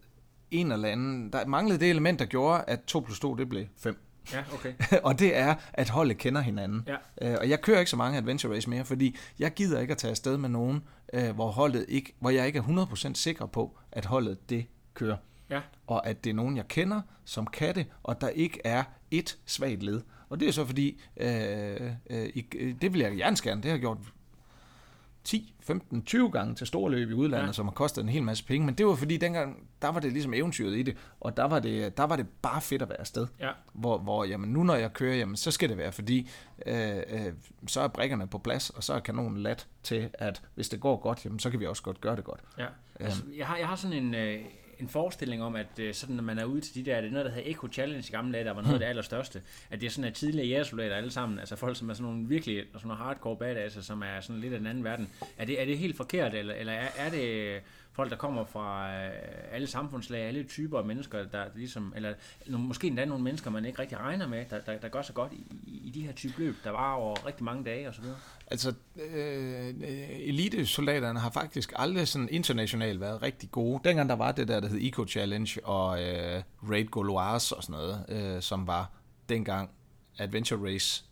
en 0.51 0.71
eller 0.71 0.89
anden, 0.89 1.33
der 1.33 1.45
manglede 1.45 1.79
det 1.79 1.89
element, 1.89 2.19
der 2.19 2.25
gjorde, 2.25 2.63
at 2.67 2.83
2 2.83 2.99
plus 2.99 3.19
2, 3.19 3.35
det 3.35 3.49
blev 3.49 3.65
5. 3.77 4.06
Ja, 4.33 4.43
okay. 4.53 4.73
og 5.07 5.19
det 5.19 5.37
er, 5.37 5.55
at 5.73 5.89
holdet 5.89 6.17
kender 6.17 6.41
hinanden. 6.41 6.87
Ja. 6.87 7.31
Øh, 7.31 7.37
og 7.41 7.49
jeg 7.49 7.61
kører 7.61 7.79
ikke 7.79 7.91
så 7.91 7.97
mange 7.97 8.17
adventure 8.17 8.55
race 8.55 8.69
mere, 8.69 8.85
fordi 8.85 9.17
jeg 9.39 9.53
gider 9.53 9.79
ikke 9.79 9.91
at 9.91 9.97
tage 9.97 10.11
afsted 10.11 10.37
med 10.37 10.49
nogen, 10.49 10.83
øh, 11.13 11.35
hvor, 11.35 11.51
holdet 11.51 11.85
ikke, 11.87 12.13
hvor 12.19 12.29
jeg 12.29 12.47
ikke 12.47 12.59
er 12.59 12.63
100% 12.63 13.13
sikker 13.13 13.45
på, 13.45 13.77
at 13.91 14.05
holdet 14.05 14.49
det 14.49 14.65
kører. 14.93 15.17
Ja. 15.49 15.61
Og 15.87 16.07
at 16.07 16.23
det 16.23 16.29
er 16.29 16.33
nogen, 16.33 16.57
jeg 16.57 16.67
kender, 16.67 17.01
som 17.25 17.47
kan 17.47 17.75
det, 17.75 17.85
og 18.03 18.21
der 18.21 18.29
ikke 18.29 18.61
er 18.63 18.83
et 19.11 19.37
svagt 19.45 19.83
led. 19.83 20.01
Og 20.29 20.39
det 20.39 20.47
er 20.47 20.51
så 20.51 20.65
fordi, 20.65 21.01
øh, 21.17 21.91
øh, 22.09 22.29
det 22.81 22.93
vil 22.93 23.01
jeg 23.01 23.15
gerne 23.15 23.37
skærne, 23.37 23.61
det 23.61 23.65
har 23.65 23.75
jeg 23.75 23.81
gjort 23.81 23.97
10, 25.27 25.53
15, 25.59 26.01
20 26.05 26.31
gange 26.31 26.55
til 26.55 26.67
store 26.67 26.91
løb 26.91 27.09
i 27.09 27.13
udlandet, 27.13 27.47
Ja. 27.47 27.53
som 27.53 27.65
har 27.65 27.71
kostet 27.71 28.01
en 28.03 28.09
hel 28.09 28.23
masse 28.23 28.45
penge. 28.45 28.65
Men 28.65 28.75
det 28.75 28.85
var 28.85 28.95
fordi, 28.95 29.17
dengang, 29.17 29.67
der 29.81 29.87
var 29.89 29.99
det 29.99 30.11
ligesom 30.13 30.33
eventyret 30.33 30.77
i 30.77 30.83
det, 30.83 30.97
og 31.19 31.37
der 31.37 31.43
var 31.43 31.59
det, 31.59 31.97
der 31.97 32.03
var 32.03 32.15
det 32.15 32.27
bare 32.41 32.61
fedt 32.61 32.81
at 32.81 32.89
være 32.89 32.99
afsted. 32.99 33.27
Ja. 33.39 33.49
Hvor, 33.73 33.97
hvor 33.97 34.23
jamen, 34.23 34.49
nu 34.49 34.63
når 34.63 34.75
jeg 34.75 34.93
kører, 34.93 35.15
jamen, 35.15 35.35
så 35.35 35.51
skal 35.51 35.69
det 35.69 35.77
være, 35.77 35.91
fordi 35.91 36.29
øh, 36.65 36.97
øh, 37.09 37.33
så 37.67 37.81
er 37.81 37.87
brikkerne 37.87 38.27
på 38.27 38.37
plads, 38.37 38.69
og 38.69 38.83
så 38.83 38.93
er 38.93 38.99
kanonen 38.99 39.37
lat 39.37 39.67
til, 39.83 40.09
at 40.13 40.41
hvis 40.55 40.69
det 40.69 40.79
går 40.79 40.97
godt, 40.97 41.25
jamen, 41.25 41.39
så 41.39 41.49
kan 41.49 41.59
vi 41.59 41.65
også 41.65 41.83
godt 41.83 42.01
gøre 42.01 42.15
det 42.15 42.23
godt. 42.23 42.39
Ja. 42.57 42.65
Altså, 42.99 43.23
jeg, 43.37 43.47
har, 43.47 43.57
jeg 43.57 43.67
har 43.67 43.75
sådan 43.75 43.97
en, 44.03 44.15
øh, 44.15 44.39
en 44.79 44.89
forestilling 44.89 45.43
om, 45.43 45.55
at 45.55 45.79
øh, 45.79 45.93
sådan, 45.93 46.15
når 46.15 46.23
man 46.23 46.39
er 46.39 46.45
ude 46.45 46.61
til 46.61 46.75
de 46.75 46.91
der, 46.91 47.01
det 47.01 47.07
er 47.07 47.11
noget, 47.11 47.25
der 47.25 47.31
hedder 47.31 47.51
Eco 47.51 47.67
Challenge 47.71 48.05
i 48.09 48.11
gamle 48.11 48.33
dage, 48.33 48.45
der 48.45 48.51
var 48.51 48.61
noget 48.61 48.73
af 48.73 48.79
det 48.79 48.85
allerstørste, 48.85 49.41
at 49.69 49.81
det 49.81 49.87
er 49.87 49.91
sådan, 49.91 50.07
at 50.07 50.13
tidligere 50.13 50.47
jægersoldater 50.47 50.95
alle 50.95 51.11
sammen, 51.11 51.39
altså 51.39 51.55
folk, 51.55 51.77
som 51.77 51.89
er 51.89 51.93
sådan 51.93 52.11
nogle 52.11 52.27
virkelig 52.27 52.63
sådan 52.73 52.87
nogle 52.87 53.03
hardcore 53.03 53.37
badasser, 53.37 53.81
som 53.81 54.01
er 54.01 54.21
sådan 54.21 54.41
lidt 54.41 54.53
af 54.53 54.59
den 54.59 54.67
anden 54.67 54.83
verden. 54.83 55.09
Er 55.37 55.45
det, 55.45 55.61
er 55.61 55.65
det 55.65 55.77
helt 55.77 55.97
forkert, 55.97 56.33
eller, 56.33 56.53
eller 56.53 56.73
er, 56.73 56.87
er 56.97 57.09
det 57.09 57.61
folk, 57.97 58.11
der 58.11 58.17
kommer 58.17 58.45
fra 58.45 58.93
øh, 58.93 59.11
alle 59.51 59.67
samfundslag, 59.67 60.21
alle 60.21 60.43
typer 60.43 60.79
af 60.79 60.85
mennesker, 60.85 61.25
der 61.25 61.45
ligesom, 61.55 61.93
eller 61.95 62.13
måske 62.47 62.87
endda 62.87 63.05
nogle 63.05 63.23
mennesker, 63.23 63.51
man 63.51 63.65
ikke 63.65 63.79
rigtig 63.79 63.97
regner 63.97 64.27
med, 64.27 64.45
der, 64.49 64.59
der, 64.61 64.77
der 64.77 64.87
gør 64.87 65.01
så 65.01 65.13
godt 65.13 65.33
i, 65.33 65.43
i, 65.67 65.89
de 65.89 66.05
her 66.05 66.13
type 66.13 66.33
løb, 66.37 66.55
der 66.63 66.71
var 66.71 66.93
over 66.93 67.25
rigtig 67.25 67.43
mange 67.43 67.63
dage 67.63 67.87
og 67.87 67.93
så 67.93 68.01
videre. 68.01 68.17
Altså, 68.51 68.73
øh, 68.95 69.73
elitesoldaterne 70.09 71.19
har 71.19 71.29
faktisk 71.29 71.73
aldrig 71.75 72.07
sådan 72.07 72.29
internationalt 72.31 72.99
været 72.99 73.21
rigtig 73.21 73.51
gode. 73.51 73.81
Dengang 73.83 74.09
der 74.09 74.15
var 74.15 74.31
det 74.31 74.47
der, 74.47 74.59
der 74.59 74.67
hed 74.67 74.79
Eco 74.81 75.07
Challenge 75.07 75.65
og 75.65 76.03
øh, 76.03 76.43
Raid 76.69 76.85
Goloise 76.85 77.55
og 77.55 77.63
sådan 77.63 77.73
noget, 77.73 78.05
øh, 78.09 78.41
som 78.41 78.67
var 78.67 78.91
dengang 79.29 79.69
Adventure 80.19 80.73
Race 80.73 81.03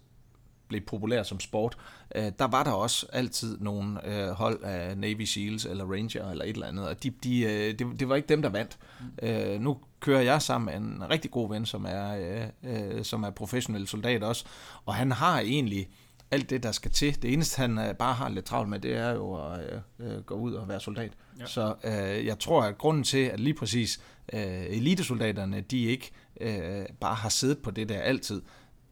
blev 0.68 0.82
populær 0.82 1.24
som 1.24 1.40
sport, 1.40 1.78
øh, 2.16 2.32
der 2.40 2.48
var 2.48 2.64
der 2.64 2.72
også 2.72 3.06
altid 3.14 3.58
nogle 3.60 4.08
øh, 4.08 4.30
hold 4.30 4.64
af 4.64 4.98
Navy 4.98 5.22
Seals 5.22 5.66
eller 5.66 5.86
Ranger 5.86 6.30
eller 6.30 6.46
et 6.46 6.50
eller 6.50 6.68
andet, 6.68 6.88
og 6.88 7.04
de, 7.04 7.10
de, 7.10 7.42
øh, 7.42 7.80
det, 7.80 8.00
det 8.00 8.10
var 8.10 8.16
ikke 8.16 8.30
dem, 8.30 8.42
der 8.42 8.50
vandt. 8.50 8.78
Øh, 9.22 9.62
nu 9.62 9.78
kører 10.00 10.22
jeg 10.22 10.42
sammen 10.42 10.66
med 10.66 10.92
en 10.92 11.10
rigtig 11.10 11.32
god 11.32 11.50
ven, 11.50 11.66
som 11.66 11.86
er, 11.90 12.18
øh, 12.64 12.96
øh, 12.98 13.04
som 13.04 13.24
er 13.24 13.30
professionel 13.30 13.88
soldat 13.88 14.24
også, 14.24 14.46
og 14.86 14.96
han 14.96 15.12
har 15.12 15.40
egentlig 15.40 15.90
alt 16.32 16.50
det, 16.50 16.64
der 16.64 16.72
skal 16.72 16.92
til. 16.92 17.22
Det 17.22 17.34
eneste, 17.34 17.58
han 17.58 17.78
øh, 17.80 17.94
bare 17.94 18.14
har 18.14 18.30
lidt 18.30 18.46
travlt 18.46 18.70
med, 18.70 18.80
det 18.80 18.96
er 18.96 19.12
jo 19.12 19.52
at 19.52 19.60
øh, 20.00 20.16
øh, 20.16 20.24
gå 20.24 20.36
ud 20.36 20.54
og 20.54 20.68
være 20.68 20.80
soldat. 20.80 21.12
Ja. 21.40 21.46
Så 21.46 21.76
øh, 21.84 22.26
jeg 22.26 22.40
tror, 22.40 22.64
at 22.64 22.78
grunden 22.78 23.04
til, 23.04 23.18
at 23.18 23.40
lige 23.40 23.54
præcis 23.54 24.02
øh, 24.34 24.66
elitesoldaterne, 24.70 25.62
de 25.62 25.84
ikke 25.84 26.12
øh, 26.42 26.86
bare 27.00 27.16
har 27.16 27.30
siddet 27.30 27.58
på 27.58 27.72
det 27.72 27.90
der 27.90 28.00
altid, 28.00 28.42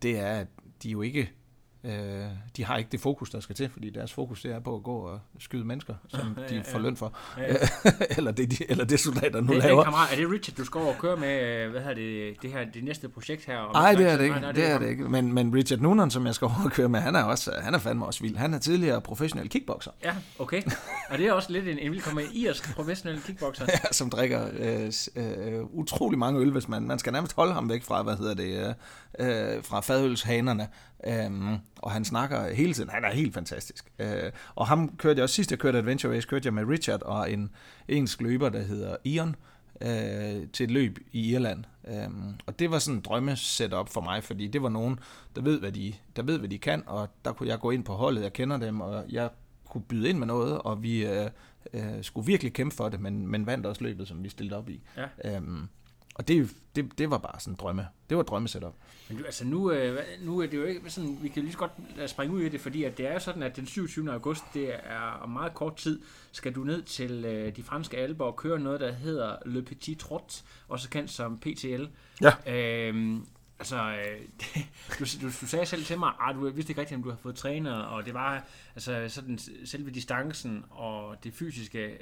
det 0.02 0.20
er, 0.20 0.32
at 0.40 0.48
de 0.84 0.90
jo 0.90 1.02
ikke 1.02 1.32
Øh, 1.86 2.26
de 2.58 2.66
har 2.66 2.78
ikke 2.78 2.90
det 2.92 3.00
fokus, 3.00 3.30
der 3.30 3.40
skal 3.40 3.56
til, 3.56 3.70
fordi 3.70 3.90
deres 3.90 4.14
fokus 4.14 4.42
det 4.42 4.52
er 4.52 4.60
på 4.60 4.76
at 4.76 4.84
gå 4.84 4.96
og 4.96 5.20
skyde 5.40 5.66
mennesker, 5.66 5.94
som 6.08 6.20
Ja, 6.38 6.48
de 6.48 6.56
ja, 6.56 6.74
får 6.74 6.80
løn 6.80 6.98
for. 6.98 7.14
Ja, 7.38 7.54
ja. 7.54 7.58
eller, 8.18 8.32
det, 8.32 8.52
de, 8.52 8.72
eller 8.72 8.86
det 8.86 9.00
soldater 9.00 9.42
nu 9.42 9.48
Det, 9.48 9.56
det, 9.56 9.64
laver. 9.64 9.84
kammerat, 9.84 10.12
er 10.12 10.16
det 10.16 10.32
Richard, 10.32 10.58
du 10.58 10.66
skal 10.66 10.82
over 10.82 10.94
og 10.94 11.00
køre 11.00 11.18
med, 11.18 11.42
øh, 11.42 11.72
hvad 11.72 11.82
hedder 11.82 11.96
det, 11.96 12.42
det 12.42 12.52
her, 12.52 12.66
det 12.74 12.84
næste 12.84 13.10
projekt 13.10 13.46
her? 13.46 13.72
Nej, 13.74 13.94
det 13.96 14.12
er 14.12 14.18
det 14.18 14.24
ikke. 14.24 14.40
Nej, 14.40 14.52
det 14.52 14.66
er 14.66 14.72
ham. 14.72 14.82
det 14.82 14.90
ikke. 14.90 15.04
Men, 15.04 15.34
men 15.34 15.56
Richard 15.56 15.80
Noonan, 15.80 16.12
som 16.12 16.26
jeg 16.26 16.36
skal 16.36 16.46
over 16.46 16.64
og 16.66 16.72
køre 16.72 16.90
med, 16.90 17.00
han 17.00 17.16
er, 17.16 17.24
også, 17.24 17.52
han 17.62 17.74
er 17.74 17.80
fandme 17.80 18.06
også 18.06 18.22
vild. 18.22 18.36
Han 18.38 18.54
er 18.54 18.60
tidligere 18.60 19.02
professionel 19.02 19.50
kickboxer, 19.50 19.92
Ja, 20.04 20.16
okay. 20.40 20.62
Og 21.10 21.18
det 21.18 21.28
er 21.28 21.34
også 21.34 21.52
lidt 21.52 21.68
en, 21.68 21.80
en 21.80 21.92
velkommen 21.92 22.26
irsk 22.34 22.76
professionel 22.76 23.22
kickboxer. 23.22 23.66
ja, 23.84 23.92
som 23.92 24.10
drikker 24.10 24.48
øh, 24.60 24.92
øh, 25.16 25.64
utrolig 25.64 26.20
mange 26.20 26.40
øl, 26.42 26.52
hvis 26.52 26.68
man, 26.68 26.84
man 26.84 27.00
skal 27.00 27.14
nærmest 27.14 27.36
holde 27.36 27.54
ham 27.54 27.70
væk 27.70 27.84
fra, 27.84 28.04
hvad 28.04 28.16
hedder 28.18 28.34
det, 28.34 28.68
øh, 28.68 28.74
øh, 29.20 29.64
fra 29.64 29.80
fadølshanerne. 29.80 30.68
Øhm, 31.08 31.58
og 31.76 31.92
han 31.92 32.06
snakker 32.06 32.54
hele 32.54 32.74
tiden. 32.74 32.90
Han 32.90 33.04
er 33.04 33.12
helt 33.12 33.34
fantastisk. 33.34 33.92
Øh, 34.00 34.32
og 34.56 34.68
ham 34.68 34.96
kørte 34.98 35.18
jeg 35.18 35.24
også 35.24 35.36
sidst, 35.36 35.52
jeg 35.52 35.60
kørte 35.60 35.78
Adventure 35.78 36.16
Race, 36.16 36.28
kørte 36.28 36.46
jeg 36.46 36.54
med 36.54 36.64
Richard 36.66 37.04
og 37.04 37.32
en 37.32 37.50
engelsk 37.88 38.22
løber, 38.22 38.50
der 38.50 38.62
hedder 38.62 38.96
Ion, 39.04 39.36
øh, 39.82 40.48
til 40.54 40.64
et 40.64 40.72
løb 40.72 41.00
i 41.12 41.32
Irland. 41.32 41.64
Øhm, 41.88 42.34
og 42.46 42.60
det 42.60 42.72
var 42.72 42.80
sådan 42.80 42.98
en 42.98 43.02
drømme 43.02 43.36
setup 43.36 43.90
for 43.90 44.02
mig, 44.02 44.24
fordi 44.24 44.48
det 44.48 44.64
var 44.64 44.70
nogen, 44.70 45.00
der 45.36 45.42
ved, 45.42 45.60
hvad 45.60 45.72
de, 45.72 45.94
der 46.16 46.24
ved, 46.24 46.40
hvad 46.40 46.50
de 46.50 46.58
kan, 46.58 46.84
og 46.88 47.10
der 47.26 47.34
kunne 47.34 47.50
jeg 47.50 47.60
gå 47.60 47.72
ind 47.72 47.84
på 47.84 47.94
holdet, 47.94 48.22
jeg 48.22 48.34
kender 48.34 48.58
dem, 48.58 48.82
og 48.82 49.06
jeg 49.10 49.30
kunne 49.70 49.84
byde 49.84 50.10
ind 50.10 50.18
med 50.18 50.28
noget, 50.28 50.58
og 50.58 50.84
vi 50.84 51.06
øh, 51.06 51.30
øh, 51.74 51.84
skulle 52.02 52.28
virkelig 52.28 52.54
kæmpe 52.54 52.76
for 52.76 52.90
det, 52.90 53.00
men, 53.00 53.28
men 53.28 53.46
vandt 53.46 53.66
også 53.66 53.84
løbet, 53.84 54.08
som 54.08 54.24
vi 54.24 54.30
stillede 54.30 54.58
op 54.58 54.70
i. 54.70 54.82
Ja. 54.98 55.36
Øhm, 55.36 55.68
og 56.14 56.28
det, 56.28 56.50
det, 56.76 56.98
det 56.98 57.10
var 57.10 57.18
bare 57.18 57.40
sådan 57.40 57.56
drømme. 57.56 57.88
Det 58.10 58.18
var 58.18 58.24
et 58.24 58.30
drømmesetup. 58.30 58.74
Men 59.10 59.18
du, 59.18 59.24
altså 59.26 59.46
nu, 59.46 59.72
øh, 59.72 60.00
nu 60.22 60.40
er 60.40 60.48
det 60.48 60.58
jo 60.58 60.64
ikke 60.64 60.90
sådan, 60.90 61.18
vi 61.22 61.28
kan 61.28 61.44
lige 61.44 61.52
så 61.52 61.58
godt 61.58 61.72
springe 62.10 62.36
ud 62.36 62.42
i 62.42 62.50
det, 62.50 62.62
fordi 62.62 62.84
at 62.84 62.98
det 62.98 63.08
er 63.08 63.14
jo 63.14 63.20
sådan, 63.20 63.44
at 63.44 63.56
den 63.56 63.66
27. 63.66 64.12
august, 64.12 64.44
det 64.54 64.76
er 64.84 65.20
om 65.22 65.30
meget 65.30 65.54
kort 65.54 65.76
tid, 65.76 66.02
skal 66.32 66.56
du 66.56 66.64
ned 66.64 66.82
til 66.82 67.26
øh, 67.26 67.56
de 67.56 67.64
franske 67.64 67.98
alber 67.98 68.26
og 68.26 68.36
køre 68.36 68.60
noget, 68.60 68.80
der 68.80 68.92
hedder 68.92 69.36
Le 69.46 69.62
Petit 69.62 70.00
Trot, 70.00 70.44
også 70.68 70.90
kendt 70.90 71.12
som 71.12 71.38
PTL. 71.38 71.84
Ja. 72.22 72.54
Øhm, 72.56 73.26
altså, 73.64 73.76
øh, 73.76 74.20
du, 75.00 75.06
du, 75.22 75.28
du 75.42 75.48
sagde 75.48 75.66
selv 75.66 75.86
til 75.86 76.00
mig, 76.00 76.12
at 76.30 76.36
du 76.36 76.50
vidste 76.50 76.72
ikke 76.72 76.82
rigtigt, 76.82 76.98
om 76.98 77.04
du 77.04 77.10
har 77.10 77.18
fået 77.18 77.36
træner, 77.36 77.74
og 77.74 78.06
det 78.06 78.14
var 78.14 78.44
altså 78.76 79.06
sådan 79.08 79.40
selve 79.66 79.92
distancen 79.92 80.64
og 80.70 81.16
det 81.24 81.34
fysiske, 81.34 81.80
øh, 81.80 81.98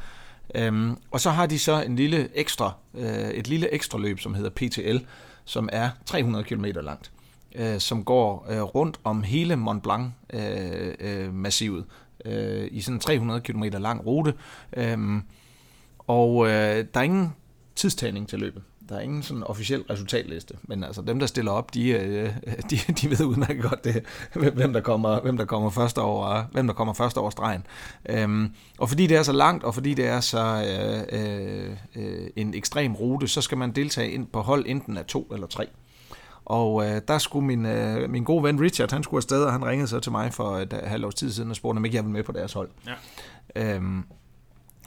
Øhm, 0.55 0.97
og 1.11 1.21
så 1.21 1.31
har 1.31 1.47
de 1.47 1.59
så 1.59 1.83
en 1.83 1.97
lille 1.97 2.29
ekstra, 2.35 2.73
øh, 2.95 3.31
et 3.31 3.49
lille 3.49 3.75
ekstra 3.75 3.99
løb, 3.99 4.21
som 4.21 4.35
hedder 4.35 4.51
PTL, 4.51 4.97
som 5.45 5.68
er 5.73 5.90
300 6.07 6.45
km 6.45 6.64
langt, 6.64 7.12
øh, 7.55 7.81
som 7.81 8.05
går 8.05 8.47
øh, 8.51 8.62
rundt 8.62 9.01
om 9.05 9.23
hele 9.23 9.57
Mont 9.57 9.83
Blanc-massivet 9.83 10.97
øh, 11.01 11.27
øh, 11.27 11.35
massivet, 11.35 11.85
øh, 12.25 12.68
i 12.71 12.81
sådan 12.81 12.97
en 12.97 13.01
300 13.01 13.40
km 13.40 13.62
lang 13.62 14.07
rute. 14.07 14.35
Øh, 14.77 15.23
og 15.99 16.47
øh, 16.47 16.87
der 16.95 17.01
er 17.01 17.03
ingen 17.03 17.35
tidstagning 17.77 18.29
til 18.29 18.38
løbet. 18.38 18.62
Der 18.88 18.97
er 18.97 19.01
ingen 19.01 19.23
sådan 19.23 19.42
officiel 19.42 19.83
resultatliste, 19.83 20.55
men 20.62 20.85
altså 20.85 21.03
dem, 21.03 21.18
der 21.18 21.27
stiller 21.27 21.53
op, 21.53 21.75
de, 21.75 21.88
øh, 21.88 22.31
de, 22.71 22.77
de 22.77 23.11
ved 23.11 23.25
udmærket 23.25 23.62
godt, 23.62 23.85
det, 23.85 24.05
hvem, 24.55 24.73
der 24.73 24.81
kommer, 24.81 25.21
hvem, 25.21 25.37
der 25.37 25.45
kommer 25.45 25.71
først 25.71 25.99
over, 25.99 26.45
hvem 26.53 26.66
der 26.66 26.75
kommer 26.75 26.95
først 26.95 27.18
over 27.18 27.31
stregen. 27.31 27.66
Øhm, 28.09 28.55
og 28.79 28.88
fordi 28.88 29.07
det 29.07 29.16
er 29.16 29.23
så 29.23 29.33
langt, 29.33 29.64
og 29.64 29.75
fordi 29.75 29.95
det 29.95 30.07
er 30.07 30.21
så 30.21 30.64
øh, 31.12 31.77
øh, 31.97 32.27
en 32.37 32.55
ekstrem 32.55 32.95
rute, 32.95 33.29
så 33.29 33.40
skal 33.40 33.59
man 33.59 33.73
deltage 33.73 34.11
ind 34.11 34.27
på 34.27 34.40
hold 34.40 34.64
enten 34.66 34.97
af 34.97 35.05
to 35.05 35.29
eller 35.33 35.47
tre. 35.47 35.68
Og 36.45 36.87
øh, 36.87 37.01
der 37.09 37.18
skulle 37.18 37.47
min, 37.47 37.66
øh, 37.66 38.11
min 38.11 38.25
gode 38.25 38.42
ven 38.45 38.61
Richard, 38.61 38.92
han 38.92 39.03
skulle 39.03 39.18
afsted, 39.18 39.45
og 39.45 39.53
han 39.53 39.64
ringede 39.64 39.88
så 39.88 40.01
til 40.01 40.12
mig 40.12 40.33
for 40.33 40.57
et 40.57 40.73
øh, 40.73 40.88
halvt 40.88 41.05
års 41.05 41.14
tid 41.14 41.33
siden 41.33 41.51
og 41.51 41.57
spurgte, 41.57 41.79
om 41.79 41.85
ikke 41.85 41.97
jeg 41.97 42.05
ville 42.05 42.12
med 42.12 42.23
på 42.23 42.33
deres 42.33 42.53
hold. 42.53 42.71
Ja. 42.87 43.75
Øhm, 43.75 44.05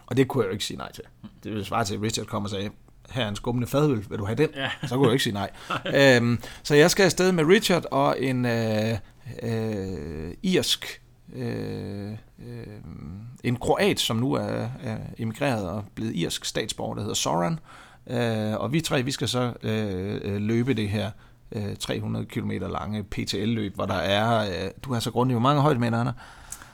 og 0.05 0.17
det 0.17 0.27
kunne 0.27 0.43
jeg 0.43 0.47
jo 0.47 0.51
ikke 0.51 0.65
sige 0.65 0.77
nej 0.77 0.91
til. 0.91 1.03
Det 1.43 1.51
ville 1.51 1.65
svare 1.65 1.85
til, 1.85 1.95
at 1.95 2.01
Richard 2.01 2.25
kom 2.25 2.43
og 2.43 2.49
sagde, 2.49 2.69
her 3.11 3.23
er 3.23 3.29
en 3.29 3.35
skummende 3.35 3.67
fadøl, 3.67 4.05
vil 4.09 4.19
du 4.19 4.25
have 4.25 4.35
den? 4.35 4.49
Ja. 4.55 4.69
Så 4.87 4.95
kunne 4.95 5.05
du 5.05 5.11
ikke 5.11 5.23
sige 5.23 5.33
nej. 5.33 5.49
øhm, 6.17 6.39
så 6.63 6.75
jeg 6.75 6.91
skal 6.91 7.03
afsted 7.03 7.31
med 7.31 7.43
Richard 7.45 7.85
og 7.91 8.21
en 8.21 8.45
øh, 8.45 8.97
øh, 9.43 10.33
irsk, 10.43 11.01
øh, 11.35 12.11
øh, 12.11 12.67
en 13.43 13.55
kroat, 13.55 13.99
som 13.99 14.17
nu 14.17 14.33
er, 14.33 14.67
er 14.83 14.97
emigreret 15.17 15.69
og 15.69 15.83
blevet 15.95 16.15
irsk 16.15 16.45
statsborger, 16.45 16.95
der 16.95 17.01
hedder 17.01 17.15
Soran. 17.15 17.59
Øh, 18.09 18.53
og 18.59 18.73
vi 18.73 18.81
tre, 18.81 19.03
vi 19.03 19.11
skal 19.11 19.27
så 19.27 19.53
øh, 19.63 20.19
øh, 20.23 20.41
løbe 20.41 20.73
det 20.73 20.89
her 20.89 21.11
øh, 21.51 21.75
300 21.75 22.25
km 22.25 22.51
lange 22.51 23.03
PTL-løb, 23.03 23.75
hvor 23.75 23.85
der 23.85 23.93
er, 23.93 24.49
øh, 24.49 24.71
du 24.83 24.93
har 24.93 24.99
så 24.99 25.11
grundigt, 25.11 25.35
hvor 25.35 25.41
mange 25.41 25.61
højdemeter, 25.61 25.99
Anna? 25.99 26.13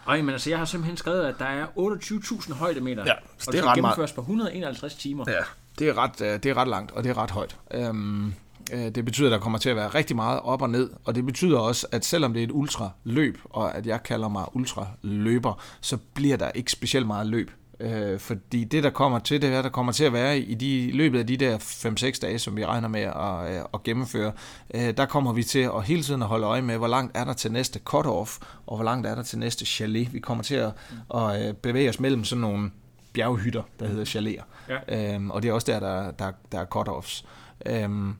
Ej, 0.07 0.21
men 0.21 0.29
altså, 0.29 0.49
jeg 0.49 0.59
har 0.59 0.65
simpelthen 0.65 0.97
skrevet, 0.97 1.25
at 1.25 1.35
der 1.39 1.45
er 1.45 1.65
28.000 1.65 2.53
højdemeter. 2.53 3.03
Ja, 3.05 3.13
og 3.13 3.19
det 3.39 3.47
det 3.47 3.55
er 3.55 3.61
skal 3.61 3.75
gennemføres 3.75 4.11
på 4.11 4.21
151 4.21 4.95
timer. 4.95 5.25
Ja, 5.27 5.33
det 5.81 5.89
er 5.89 5.97
ret, 5.97 6.21
øh, 6.21 6.43
det 6.43 6.45
er 6.45 6.57
ret 6.57 6.67
langt, 6.67 6.91
og 6.91 7.03
det 7.03 7.09
er 7.09 7.17
ret 7.17 7.31
højt. 7.31 7.57
Øhm, 7.73 8.33
øh, 8.73 8.89
det 8.95 9.05
betyder, 9.05 9.27
at 9.27 9.31
der 9.31 9.39
kommer 9.39 9.59
til 9.59 9.69
at 9.69 9.75
være 9.75 9.87
rigtig 9.87 10.15
meget 10.15 10.39
op 10.39 10.61
og 10.61 10.69
ned, 10.69 10.89
og 11.05 11.15
det 11.15 11.25
betyder 11.25 11.59
også, 11.59 11.87
at 11.91 12.05
selvom 12.05 12.33
det 12.33 12.39
er 12.39 12.43
et 12.43 12.51
ultraløb, 12.51 13.37
og 13.49 13.75
at 13.75 13.87
jeg 13.87 14.03
kalder 14.03 14.27
mig 14.27 14.55
ultraløber, 14.55 15.61
så 15.81 15.97
bliver 16.13 16.37
der 16.37 16.51
ikke 16.55 16.71
specielt 16.71 17.07
meget 17.07 17.27
løb. 17.27 17.51
Øh, 17.79 18.19
fordi 18.19 18.63
det, 18.63 18.83
der 18.83 18.89
kommer 18.89 19.19
til, 19.19 19.41
det 19.41 19.53
er, 19.53 19.61
der 19.61 19.69
kommer 19.69 19.91
til 19.91 20.03
at 20.03 20.13
være 20.13 20.39
i 20.39 20.53
de 20.53 20.91
løbet 20.91 21.19
af 21.19 21.27
de 21.27 21.37
der 21.37 21.57
5-6 21.57 22.19
dage, 22.21 22.39
som 22.39 22.57
vi 22.57 22.65
regner 22.65 22.87
med 22.87 23.01
at, 23.01 23.55
øh, 23.55 23.65
at 23.73 23.83
gennemføre, 23.83 24.31
øh, 24.73 24.97
der 24.97 25.05
kommer 25.05 25.33
vi 25.33 25.43
til 25.43 25.59
at 25.59 25.83
hele 25.83 26.03
tiden 26.03 26.21
at 26.21 26.27
holde 26.27 26.47
øje 26.47 26.61
med, 26.61 26.77
hvor 26.77 26.87
langt 26.87 27.17
er 27.17 27.23
der 27.23 27.33
til 27.33 27.51
næste 27.51 27.79
cut-off, 27.89 28.39
og 28.67 28.75
hvor 28.75 28.83
langt 28.83 29.07
er 29.07 29.15
der 29.15 29.23
til 29.23 29.39
næste 29.39 29.65
chalet. 29.65 30.13
Vi 30.13 30.19
kommer 30.19 30.43
til 30.43 30.55
at, 30.55 30.71
at 31.15 31.47
øh, 31.47 31.53
bevæge 31.53 31.89
os 31.89 31.99
mellem 31.99 32.23
sådan 32.23 32.41
nogle 32.41 32.71
bjerghytter, 33.13 33.63
der 33.79 33.87
hedder 33.87 34.05
chaleter. 34.05 34.43
Ja. 34.71 35.13
Øhm, 35.15 35.31
og 35.31 35.43
det 35.43 35.49
er 35.49 35.53
også 35.53 35.71
der, 35.71 35.79
der, 35.79 36.11
der, 36.11 36.31
der 36.51 36.59
er 36.59 36.65
cut-offs. 36.65 37.25
Øhm, 37.65 38.15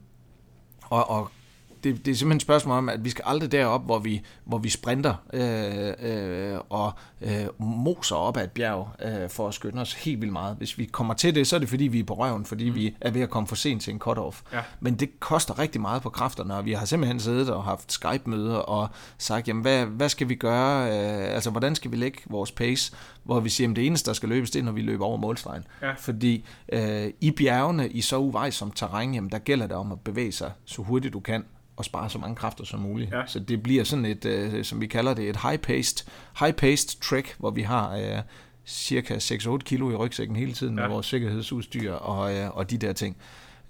og, 0.90 1.10
og 1.10 1.30
det, 1.84 2.06
det 2.06 2.10
er 2.10 2.16
simpelthen 2.16 2.36
et 2.36 2.42
spørgsmål 2.42 2.78
om, 2.78 2.88
at 2.88 3.04
vi 3.04 3.10
skal 3.10 3.24
aldrig 3.26 3.52
derop, 3.52 3.84
hvor 3.84 3.98
vi, 3.98 4.22
hvor 4.44 4.58
vi 4.58 4.68
sprinter 4.68 5.14
øh, 5.32 6.52
øh, 6.52 6.58
og 6.68 6.92
øh, 7.20 7.46
moser 7.58 8.16
op 8.16 8.36
ad 8.36 8.44
et 8.44 8.50
bjerg 8.50 8.88
øh, 9.04 9.30
for 9.30 9.48
at 9.48 9.54
skynde 9.54 9.80
os 9.80 9.94
helt 9.94 10.20
vildt 10.20 10.32
meget. 10.32 10.56
Hvis 10.56 10.78
vi 10.78 10.84
kommer 10.84 11.14
til 11.14 11.34
det, 11.34 11.46
så 11.46 11.56
er 11.56 11.60
det 11.60 11.68
fordi, 11.68 11.84
vi 11.84 12.00
er 12.00 12.04
på 12.04 12.14
røven, 12.14 12.44
fordi 12.44 12.70
mm. 12.70 12.76
vi 12.76 12.96
er 13.00 13.10
ved 13.10 13.20
at 13.20 13.30
komme 13.30 13.46
for 13.46 13.56
sent 13.56 13.82
til 13.82 13.92
en 13.94 14.00
cut-off. 14.08 14.42
Ja. 14.52 14.60
Men 14.80 14.94
det 14.94 15.20
koster 15.20 15.58
rigtig 15.58 15.80
meget 15.80 16.02
på 16.02 16.10
kræfterne, 16.10 16.54
og 16.54 16.64
vi 16.64 16.72
har 16.72 16.84
simpelthen 16.84 17.20
siddet 17.20 17.50
og 17.50 17.64
haft 17.64 17.92
Skype-møder 17.92 18.56
og 18.56 18.88
sagt, 19.18 19.48
jamen 19.48 19.62
hvad, 19.62 19.86
hvad 19.86 20.08
skal 20.08 20.28
vi 20.28 20.34
gøre? 20.34 20.86
Øh, 20.86 21.34
altså, 21.34 21.50
hvordan 21.50 21.74
skal 21.74 21.90
vi 21.90 21.96
lægge 21.96 22.18
vores 22.26 22.52
pace? 22.52 22.92
Hvor 23.24 23.40
vi 23.40 23.48
siger, 23.48 23.70
at 23.70 23.76
det 23.76 23.86
eneste, 23.86 24.06
der 24.06 24.14
skal 24.14 24.28
løbes, 24.28 24.50
det 24.50 24.58
er, 24.58 24.64
når 24.64 24.72
vi 24.72 24.82
løber 24.82 25.04
over 25.04 25.16
målstregen. 25.16 25.64
Ja. 25.82 25.92
Fordi 25.92 26.44
øh, 26.72 27.10
i 27.20 27.30
bjergene, 27.30 27.88
i 27.88 28.00
så 28.00 28.18
uvejsomt 28.18 28.76
terræn, 28.76 29.14
jamen, 29.14 29.30
der 29.30 29.38
gælder 29.38 29.66
det 29.66 29.76
om 29.76 29.92
at 29.92 30.00
bevæge 30.00 30.32
sig 30.32 30.52
så 30.64 30.82
hurtigt 30.82 31.14
du 31.14 31.20
kan, 31.20 31.44
og 31.82 31.86
spare 31.86 32.10
så 32.10 32.18
mange 32.18 32.36
kræfter 32.36 32.64
som 32.64 32.80
muligt. 32.80 33.12
Ja. 33.12 33.22
Så 33.26 33.38
det 33.38 33.62
bliver 33.62 33.84
sådan 33.84 34.04
et, 34.04 34.24
øh, 34.24 34.64
som 34.64 34.80
vi 34.80 34.86
kalder 34.86 35.14
det, 35.14 35.28
et 35.28 35.36
high-paced, 35.36 36.06
high-paced 36.40 37.00
trek, 37.08 37.34
hvor 37.38 37.50
vi 37.50 37.62
har 37.62 37.96
øh, 37.96 38.18
cirka 38.66 39.16
6-8 39.18 39.58
kilo 39.58 39.90
i 39.90 39.94
rygsækken 39.94 40.36
hele 40.36 40.52
tiden 40.52 40.74
med 40.74 40.82
Ja. 40.82 40.88
vores 40.88 41.06
sikkerhedsudstyr 41.06 41.92
og, 41.92 42.34
øh, 42.36 42.56
og 42.56 42.70
de 42.70 42.78
der 42.78 42.92
ting. 42.92 43.16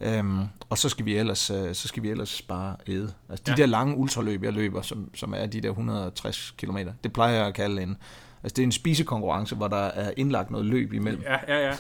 Øhm, 0.01 0.39
og 0.71 0.79
så 0.79 0.89
skal 0.89 1.05
vi 1.07 1.17
ellers, 1.17 1.51
øh, 1.51 1.75
så 1.75 1.89
skal 1.89 2.03
vi 2.03 2.11
ellers 2.11 2.43
bare 2.43 2.77
æde. 2.87 3.13
Altså 3.29 3.43
de 3.47 3.51
Ja. 3.51 3.57
der 3.57 3.67
lange 3.67 3.97
ultraløb, 3.97 4.43
jeg 4.45 4.53
løber, 4.53 4.83
som, 4.83 5.11
som 5.15 5.35
er 5.37 5.47
de 5.47 5.61
der 5.61 5.69
160 5.69 6.55
km, 6.59 6.77
det 7.05 7.13
plejer 7.13 7.35
jeg 7.35 7.47
at 7.47 7.55
kalde 7.55 7.83
en, 7.83 7.97
altså 8.43 8.55
det 8.55 8.59
er 8.59 8.67
en 8.67 8.73
spisekonkurrence, 8.73 9.55
hvor 9.55 9.69
der 9.69 9.77
er 9.77 10.13
indlagt 10.17 10.51
noget 10.51 10.67
løb 10.67 10.93
imellem. 10.93 11.23
Ja, 11.23 11.55
ja, 11.57 11.67
ja. 11.69 11.75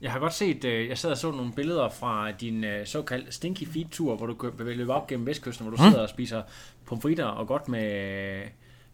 Jeg 0.00 0.12
har 0.12 0.18
godt 0.18 0.34
set, 0.34 0.64
øh, 0.64 0.88
jeg 0.88 0.98
sad 0.98 1.10
og 1.10 1.16
så 1.16 1.30
nogle 1.30 1.52
billeder 1.52 1.88
fra 1.88 2.30
din 2.30 2.64
øh, 2.64 2.86
såkaldte 2.86 3.32
Stinky 3.32 3.66
Feet 3.66 3.86
tur, 3.90 4.16
hvor 4.16 4.26
du 4.26 4.50
løber 4.58 4.94
op 4.94 5.06
gennem 5.06 5.26
Vestkysten, 5.26 5.66
hvor 5.66 5.76
du 5.76 5.82
sidder 5.82 6.02
og 6.02 6.08
spiser 6.08 6.42
pomfritter 6.86 7.24
og 7.24 7.46
godt 7.46 7.68
med 7.68 8.42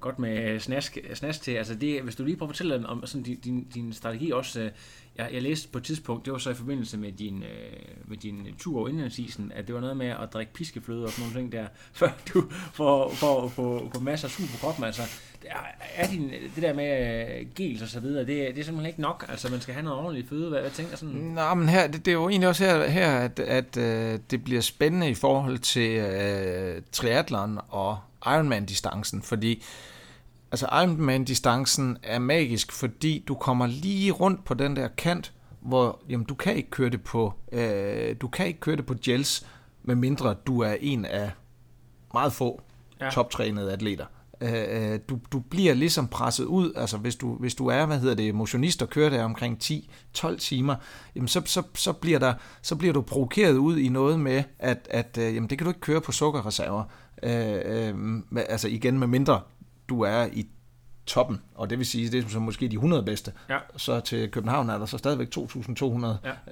godt 0.04 0.18
med 0.18 0.60
snask, 0.60 0.98
snask 1.14 1.42
til. 1.42 1.52
Altså 1.52 1.74
det, 1.74 2.02
hvis 2.02 2.16
du 2.16 2.24
lige 2.24 2.36
prøver 2.36 2.50
at 2.50 2.56
fortælle 2.56 2.86
om 2.86 3.06
sådan 3.06 3.22
din, 3.22 3.40
din, 3.40 3.66
din 3.74 3.92
strategi 3.92 4.30
også. 4.30 4.60
Øh, 4.60 4.70
jeg, 5.16 5.28
jeg 5.32 5.42
læste 5.42 5.68
på 5.68 5.78
et 5.78 5.84
tidspunkt, 5.84 6.24
det 6.24 6.32
var 6.32 6.38
så 6.38 6.50
i 6.50 6.54
forbindelse 6.54 6.98
med 6.98 7.12
din, 7.12 7.42
øh, 7.42 8.08
med 8.08 8.16
din 8.16 8.48
tur 8.58 8.78
over 8.78 8.88
indlandsisen, 8.88 9.52
at 9.54 9.66
det 9.66 9.74
var 9.74 9.80
noget 9.80 9.96
med 9.96 10.06
at 10.06 10.32
drikke 10.32 10.52
piskefløde 10.52 11.04
og 11.04 11.10
sådan 11.10 11.22
nogle 11.22 11.40
ting 11.40 11.52
der, 11.52 11.66
før 12.00 12.10
du 12.34 12.44
får, 12.72 13.10
får, 13.10 13.48
får, 13.48 13.90
får 13.94 14.00
masser 14.00 14.28
af 14.28 14.32
sug 14.32 14.46
på 14.52 14.66
kroppen. 14.66 14.84
Altså, 14.84 15.02
er, 15.96 16.06
din, 16.06 16.30
det 16.54 16.62
der 16.62 16.72
med 16.72 17.20
øh, 17.40 17.46
gels 17.54 17.82
og 17.82 17.88
så 17.88 18.00
videre, 18.00 18.20
det, 18.20 18.26
det 18.26 18.58
er 18.58 18.64
simpelthen 18.64 18.86
ikke 18.86 19.00
nok. 19.00 19.26
Altså 19.28 19.50
man 19.50 19.60
skal 19.60 19.74
have 19.74 19.84
noget 19.84 19.98
ordentligt 19.98 20.28
føde. 20.28 20.48
Hvad, 20.48 20.60
hvad 20.60 20.70
tænker 20.70 20.96
sådan? 20.96 21.14
Nå, 21.14 21.54
men 21.54 21.68
her, 21.68 21.86
det, 21.86 22.04
det 22.04 22.10
er 22.10 22.16
jo 22.16 22.28
egentlig 22.28 22.48
også 22.48 22.64
her, 22.64 22.88
her 22.88 23.18
at, 23.18 23.40
at 23.40 23.76
øh, 23.76 24.18
det 24.30 24.44
bliver 24.44 24.60
spændende 24.60 25.10
i 25.10 25.14
forhold 25.14 25.58
til 25.58 25.90
øh, 25.90 26.82
triathlon 26.92 27.58
og 27.68 27.98
Ironman-distancen, 28.26 29.22
fordi 29.22 29.62
altså 30.54 30.66
Ironman-distancen 30.66 31.96
er 32.02 32.18
magisk, 32.18 32.72
fordi 32.72 33.24
du 33.28 33.34
kommer 33.34 33.66
lige 33.66 34.10
rundt 34.10 34.44
på 34.44 34.54
den 34.54 34.76
der 34.76 34.88
kant, 34.88 35.32
hvor 35.60 36.00
jamen, 36.08 36.26
du 36.26 36.34
kan 36.34 36.56
ikke 36.56 36.70
køre 36.70 36.90
det 36.90 37.02
på 37.02 37.32
øh, 37.52 38.16
du 38.20 38.28
kan 38.28 38.46
ikke 38.46 38.60
køre 38.60 38.76
det 38.76 38.86
på 38.86 38.94
gels, 39.04 39.46
medmindre 39.82 40.34
du 40.46 40.60
er 40.60 40.76
en 40.80 41.04
af 41.04 41.30
meget 42.14 42.32
få 42.32 42.62
Ja. 43.00 43.10
toptrænede 43.10 43.72
atleter. 43.72 44.06
Øh, 44.40 44.92
øh, 44.92 44.98
du, 45.08 45.18
du 45.32 45.38
bliver 45.38 45.74
ligesom 45.74 46.08
presset 46.08 46.44
ud, 46.44 46.72
altså 46.76 46.96
hvis 46.96 47.16
du, 47.16 47.34
hvis 47.34 47.54
du 47.54 47.66
er, 47.66 47.86
hvad 47.86 47.98
hedder 47.98 48.14
det, 48.14 48.34
motionist 48.34 48.82
og 48.82 48.90
kører 48.90 49.10
der 49.10 49.24
omkring 49.24 49.58
10-12 50.16 50.36
timer, 50.36 50.74
jamen 51.16 51.28
så, 51.28 51.42
så, 51.44 51.62
så, 51.74 51.92
bliver 51.92 52.18
der, 52.18 52.34
så 52.62 52.76
bliver 52.76 52.92
du 52.92 53.00
provokeret 53.00 53.56
ud 53.56 53.78
i 53.78 53.88
noget 53.88 54.20
med, 54.20 54.42
at, 54.58 54.88
at 54.90 55.18
øh, 55.18 55.34
jamen 55.34 55.50
det 55.50 55.58
kan 55.58 55.64
du 55.64 55.70
ikke 55.70 55.80
køre 55.80 56.00
på 56.00 56.12
sukkerreserver. 56.12 56.84
Øh, 57.22 57.60
øh, 57.64 57.94
altså 58.48 58.68
igen 58.68 58.98
med 58.98 59.06
mindre 59.06 59.40
du 59.88 60.00
er 60.00 60.26
i 60.32 60.46
toppen, 61.06 61.40
og 61.54 61.70
det 61.70 61.78
vil 61.78 61.86
sige, 61.86 62.10
det 62.10 62.24
er 62.24 62.28
så 62.28 62.40
måske 62.40 62.68
de 62.68 62.74
100 62.74 63.02
bedste. 63.02 63.32
Ja. 63.48 63.58
Så 63.76 64.00
til 64.00 64.30
København 64.30 64.70
er 64.70 64.78
der 64.78 64.86
så 64.86 64.98
stadigvæk 64.98 65.28
2.200 65.36 66.06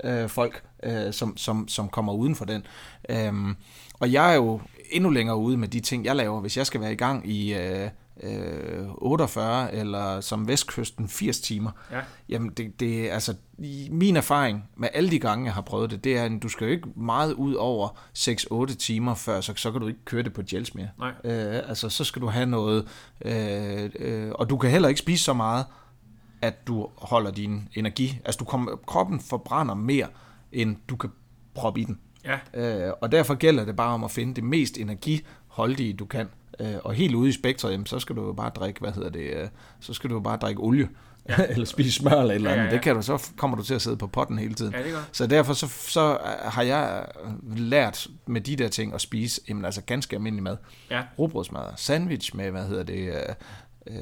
ja. 0.05 0.23
øh, 0.23 0.29
folk, 0.29 0.63
øh, 0.83 1.13
som, 1.13 1.37
som, 1.37 1.69
som 1.69 1.89
kommer 1.89 2.13
uden 2.13 2.35
for 2.35 2.45
den. 2.45 2.67
Øhm, 3.09 3.57
og 4.01 4.13
jeg 4.13 4.31
er 4.33 4.35
jo 4.35 4.61
endnu 4.91 5.11
længere 5.11 5.37
ude 5.37 5.57
med 5.57 5.69
de 5.69 5.81
ting, 5.81 6.05
jeg 6.05 6.17
laver. 6.17 6.41
Hvis 6.41 6.57
jeg 6.57 6.67
skal 6.67 6.81
være 6.81 6.93
i 6.93 6.97
gang 6.97 7.31
i 7.31 7.55
øh, 7.55 7.91
øh, 8.23 8.87
48 8.95 9.75
eller 9.75 10.21
som 10.21 10.49
Vestkysten 10.49 11.09
80 11.09 11.41
timer, 11.41 11.71
Ja. 11.91 12.01
jamen 12.29 12.51
det, 12.51 12.81
det 12.81 13.11
altså 13.11 13.35
min 13.91 14.17
erfaring 14.17 14.65
med 14.77 14.89
alle 14.95 15.11
de 15.11 15.19
gange, 15.19 15.45
jeg 15.45 15.55
har 15.55 15.61
prøvet 15.63 15.91
det, 15.91 16.05
det 16.05 16.19
er, 16.19 16.25
at 16.25 16.33
du 16.43 16.49
skal 16.49 16.65
jo 16.65 16.71
ikke 16.71 16.89
meget 16.97 17.33
ud 17.33 17.55
over 17.55 17.89
6-8 18.71 18.75
timer, 18.77 19.15
før 19.15 19.41
så, 19.41 19.53
så 19.57 19.73
kan 19.73 19.81
du 19.81 19.87
ikke 19.89 20.05
køre 20.05 20.23
det 20.23 20.33
på 20.33 20.43
gels 20.51 20.75
mere. 20.75 20.89
Nej. 20.99 21.13
Øh, 21.25 21.69
altså 21.69 21.89
så 21.89 22.05
skal 22.05 22.23
du 22.23 22.27
have 22.29 22.47
noget, 22.47 22.89
øh, 23.25 23.91
øh, 23.99 24.31
og 24.35 24.51
du 24.51 24.57
kan 24.57 24.71
heller 24.71 24.89
ikke 24.89 24.99
spise 25.01 25.25
så 25.25 25.33
meget, 25.33 25.65
at 26.43 26.67
du 26.67 26.89
holder 26.97 27.31
din 27.31 27.69
energi. 27.75 28.19
Altså 28.25 28.39
du 28.39 28.45
kommer, 28.45 28.77
kroppen 28.87 29.21
forbrænder 29.21 29.75
mere, 29.75 30.07
end 30.53 30.77
du 30.89 30.97
kan 30.97 31.11
proppe 31.55 31.81
i 31.81 31.85
den. 31.85 31.99
Ja. 32.25 32.39
Øh, 32.89 32.93
og 33.03 33.13
derfor 33.13 33.35
gælder 33.35 33.65
det 33.65 33.77
bare 33.77 33.95
om 33.95 34.05
at 34.05 34.11
finde 34.11 34.35
det 34.35 34.45
mest 34.45 34.79
energiholdige, 34.79 35.93
du 35.93 36.05
kan. 36.05 36.29
Øh, 36.61 36.75
og 36.85 36.95
helt 36.95 37.15
ude 37.15 37.29
i 37.29 37.33
spektret, 37.33 37.73
jamen, 37.73 37.87
så 37.87 37.99
skal 37.99 38.17
du 38.17 38.27
jo 38.27 38.33
bare 38.33 38.51
drikke, 38.51 38.81
hvad 38.81 38.93
hedder 38.93 39.11
det, 39.11 39.21
øh, 39.35 39.49
så 39.81 39.93
skal 39.95 40.11
du 40.11 40.15
jo 40.15 40.21
bare 40.21 40.37
drikke 40.37 40.61
olie. 40.63 40.89
Ja. 41.29 41.35
eller 41.51 41.65
spise 41.65 41.93
smør 41.93 42.11
eller 42.11 42.25
et 42.31 42.35
eller 42.35 42.51
Ja, 42.51 42.55
andet. 42.57 42.65
ja, 42.65 42.71
ja. 42.71 42.75
Det 42.77 42.83
kan 42.83 42.97
du, 42.97 43.03
så 43.03 43.31
kommer 43.37 43.57
du 43.57 43.63
til 43.63 43.75
at 43.75 43.83
sidde 43.83 43.97
på 43.97 44.07
potten 44.07 44.39
hele 44.39 44.55
tiden. 44.55 44.73
Ja, 44.73 44.83
det 44.83 44.93
godt. 44.93 45.05
Så 45.13 45.27
derfor 45.27 45.53
så, 45.53 45.67
så 45.67 46.19
har 46.45 46.63
jeg 46.63 47.07
lært 47.57 48.07
med 48.27 48.41
de 48.41 48.57
der 48.57 48.69
ting 48.69 48.95
at 48.95 49.01
spise 49.01 49.41
jamen, 49.49 49.65
altså 49.65 49.81
ganske 49.83 50.17
almindelig 50.17 50.43
mad. 50.43 50.57
Ja. 50.91 51.03
Rugbrødsmad, 51.19 51.63
sandwich 51.77 52.37
med, 52.37 52.51
hvad 52.51 52.65
hedder 52.67 52.83
det, 52.83 53.15
øh, 53.87 53.95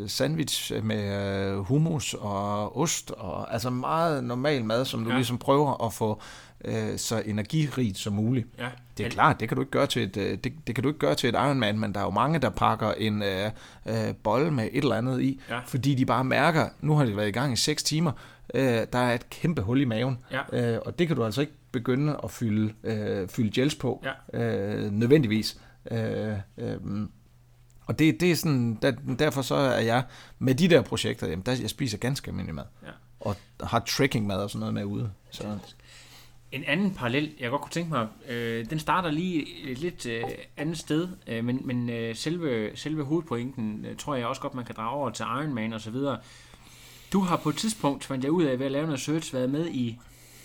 øh, 0.00 0.08
sandwich 0.08 0.72
med 0.84 1.14
øh, 1.52 1.58
hummus 1.58 2.14
og 2.14 2.76
ost, 2.78 3.10
og 3.10 3.52
altså 3.52 3.70
meget 3.70 4.24
normal 4.24 4.64
mad, 4.64 4.84
som 4.84 5.00
du 5.00 5.06
Ja. 5.08 5.12
ja. 5.14 5.18
ligesom 5.18 5.38
prøver 5.38 5.86
at 5.86 5.92
få 5.92 6.20
øh, 6.64 6.98
så 6.98 7.22
energirigt 7.26 7.98
som 7.98 8.12
muligt. 8.12 8.46
Ja. 8.58 8.68
Det 8.98 9.06
er 9.06 9.10
klart, 9.10 9.40
det 9.40 9.48
kan 9.48 9.56
du 9.56 9.62
ikke 9.62 9.70
gøre 9.70 9.86
til 9.86 10.02
et, 10.02 10.16
øh, 10.16 10.38
det, 10.44 10.52
det 10.66 10.74
kan 10.74 10.82
du 10.82 10.88
ikke 10.88 10.98
gøre 10.98 11.14
til 11.14 11.28
et 11.28 11.34
Ironman, 11.34 11.78
men 11.78 11.94
der 11.94 12.00
er 12.00 12.04
jo 12.04 12.10
mange, 12.10 12.38
der 12.38 12.50
pakker 12.50 12.92
en 12.92 13.22
øh, 13.22 13.50
øh, 13.86 14.14
bolle 14.22 14.50
med 14.50 14.68
et 14.72 14.82
eller 14.82 14.96
andet 14.96 15.20
i, 15.22 15.40
Ja. 15.50 15.58
fordi 15.66 15.94
de 15.94 16.06
bare 16.06 16.24
mærker, 16.24 16.68
nu 16.80 16.96
har 16.96 17.04
de 17.04 17.16
været 17.16 17.28
i 17.28 17.32
gang 17.32 17.52
i 17.52 17.56
6 17.56 17.82
timer, 17.82 18.12
øh, 18.54 18.62
der 18.92 18.98
er 18.98 19.14
et 19.14 19.30
kæmpe 19.30 19.62
hul 19.62 19.80
i 19.80 19.84
maven, 19.84 20.18
Ja. 20.52 20.72
øh, 20.74 20.80
og 20.86 20.98
det 20.98 21.06
kan 21.06 21.16
du 21.16 21.24
altså 21.24 21.40
ikke 21.40 21.52
begynde 21.72 22.20
at 22.24 22.30
fylde, 22.30 22.72
øh, 22.84 23.28
fylde 23.28 23.50
gels 23.60 23.74
på, 23.74 24.04
Ja. 24.34 24.40
øh, 24.84 24.92
nødvendigvis. 24.92 25.60
Øh, 25.90 26.32
øh, 26.58 26.76
og 27.86 27.98
det, 27.98 28.20
det 28.20 28.30
er 28.30 28.36
sådan, 28.36 28.78
der, 28.82 28.92
derfor 29.18 29.42
så 29.42 29.54
er 29.54 29.80
jeg 29.80 30.02
med 30.38 30.54
de 30.54 30.68
der 30.68 30.82
projekter, 30.82 31.26
jamen 31.26 31.42
der, 31.46 31.52
jeg 31.60 31.70
spiser 31.70 31.98
ganske 31.98 32.28
almindelig 32.28 32.54
mad. 32.54 32.64
Ja. 32.82 32.88
Og 33.20 33.36
har 33.62 33.78
trekking-mad 33.88 34.36
og 34.36 34.50
sådan 34.50 34.60
noget 34.60 34.74
med 34.74 34.84
ude. 34.84 35.10
Så, 35.30 35.58
En 36.52 36.64
anden 36.66 36.94
parallel, 36.94 37.32
jeg 37.40 37.50
godt 37.50 37.62
kunne 37.62 37.70
tænke 37.70 37.90
mig, 37.90 38.08
øh, 38.28 38.70
den 38.70 38.78
starter 38.78 39.10
lige 39.10 39.70
et 39.70 39.78
lidt 39.78 40.06
øh, 40.06 40.24
andet 40.56 40.78
sted, 40.78 41.08
øh, 41.26 41.44
men, 41.44 41.60
men 41.64 41.90
øh, 41.90 42.16
selve, 42.16 42.76
selve 42.76 43.04
hovedpointen 43.04 43.86
øh, 43.88 43.96
tror 43.96 44.14
jeg 44.14 44.26
også 44.26 44.40
godt, 44.40 44.54
man 44.54 44.64
kan 44.64 44.74
drage 44.74 44.90
over 44.90 45.10
til 45.10 45.22
Ironman 45.22 45.72
og 45.72 45.80
så 45.80 45.90
videre. 45.90 46.18
Du 47.12 47.20
har 47.20 47.36
på 47.36 47.48
et 47.48 47.56
tidspunkt, 47.56 48.04
fandt 48.04 48.24
jeg 48.24 48.32
ud 48.32 48.44
af 48.44 48.58
ved 48.58 48.66
at 48.66 48.72
lave 48.72 48.84
noget 48.86 49.00
search, 49.00 49.34
været 49.34 49.50
med 49.50 49.68
i 49.68 49.98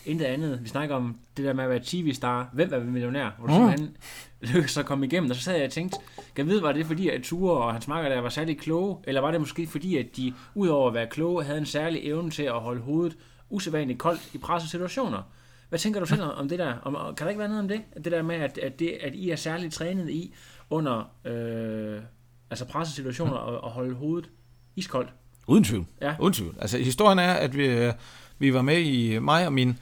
intet 0.06 0.26
andet. 0.26 0.60
Vi 0.64 0.70
snakker 0.70 0.96
om 0.96 1.18
det 1.38 1.46
der 1.46 1.54
med 1.54 1.64
at 1.64 1.70
være 1.70 1.82
tv-star. 1.84 2.50
Hvem 2.54 2.74
er 2.74 2.80
millionær? 2.80 3.30
Hvor 3.38 3.48
du 3.48 3.54
simpelthen 3.54 3.98
lykkedes 4.54 4.78
at 4.78 4.86
komme 4.86 5.06
igennem. 5.06 5.30
Og 5.30 5.36
så 5.36 5.42
sad 5.42 5.56
jeg 5.56 5.66
og 5.66 5.72
tænkte, 5.72 5.98
kan 6.36 6.46
jeg 6.46 6.48
vide, 6.48 6.62
var 6.62 6.72
det 6.72 6.86
fordi, 6.86 7.10
at 7.10 7.22
Ture 7.24 7.58
og 7.58 7.74
hans 7.74 7.88
makker 7.88 8.10
der 8.10 8.20
var 8.20 8.30
særlig 8.30 8.60
kloge? 8.60 8.98
Eller 9.04 9.22
var 9.22 9.32
det 9.32 9.40
måske 9.40 9.68
fordi, 9.68 9.98
at 9.98 10.18
de 10.18 10.34
udover 10.56 10.88
at 10.88 10.94
være 10.94 11.08
kloge, 11.08 11.44
havde 11.44 11.60
en 11.60 11.66
særlig 11.66 12.02
evne 12.04 12.32
til 12.32 12.44
at 12.44 12.60
holde 12.60 12.82
hovedet 12.82 13.18
usædvanligt 13.50 14.00
koldt 14.00 14.30
i 14.34 14.38
pressesituationer? 14.38 15.22
Hvad 15.70 15.80
tænker 15.80 16.00
du 16.00 16.06
selv 16.06 16.24
om 16.24 16.50
det 16.50 16.60
der? 16.60 16.74
Om, 16.74 17.16
kan 17.16 17.26
der 17.26 17.30
ikke 17.30 17.40
være 17.40 17.48
noget 17.48 17.62
om 17.62 17.68
det? 17.68 17.82
Det 18.04 18.12
der 18.12 18.22
med, 18.22 18.36
at, 18.36 18.58
at, 18.58 18.80
det, 18.80 18.98
at 19.02 19.16
I 19.16 19.30
er 19.30 19.36
særligt 19.36 19.74
trænet 19.74 20.10
i 20.10 20.34
under 20.70 21.12
øh, 21.26 22.02
altså 22.50 22.66
pressesituationer 22.66 23.36
og, 23.36 23.64
og 23.64 23.72
holde 23.72 23.96
hovedet 23.96 24.30
iskoldt? 24.76 25.10
Uden 25.48 25.64
tvivl. 25.64 25.86
Ja. 26.02 26.16
Uden 26.20 26.34
tvivl. 26.34 26.56
Altså, 26.60 26.78
historien 26.78 27.20
er, 27.20 27.34
at 27.34 27.58
vi, 27.58 27.66
øh, 27.66 27.94
vi 28.40 28.54
var 28.54 28.62
med 28.62 28.80
i, 28.80 29.20
mig 29.20 29.46
og 29.46 29.54
min 29.54 29.80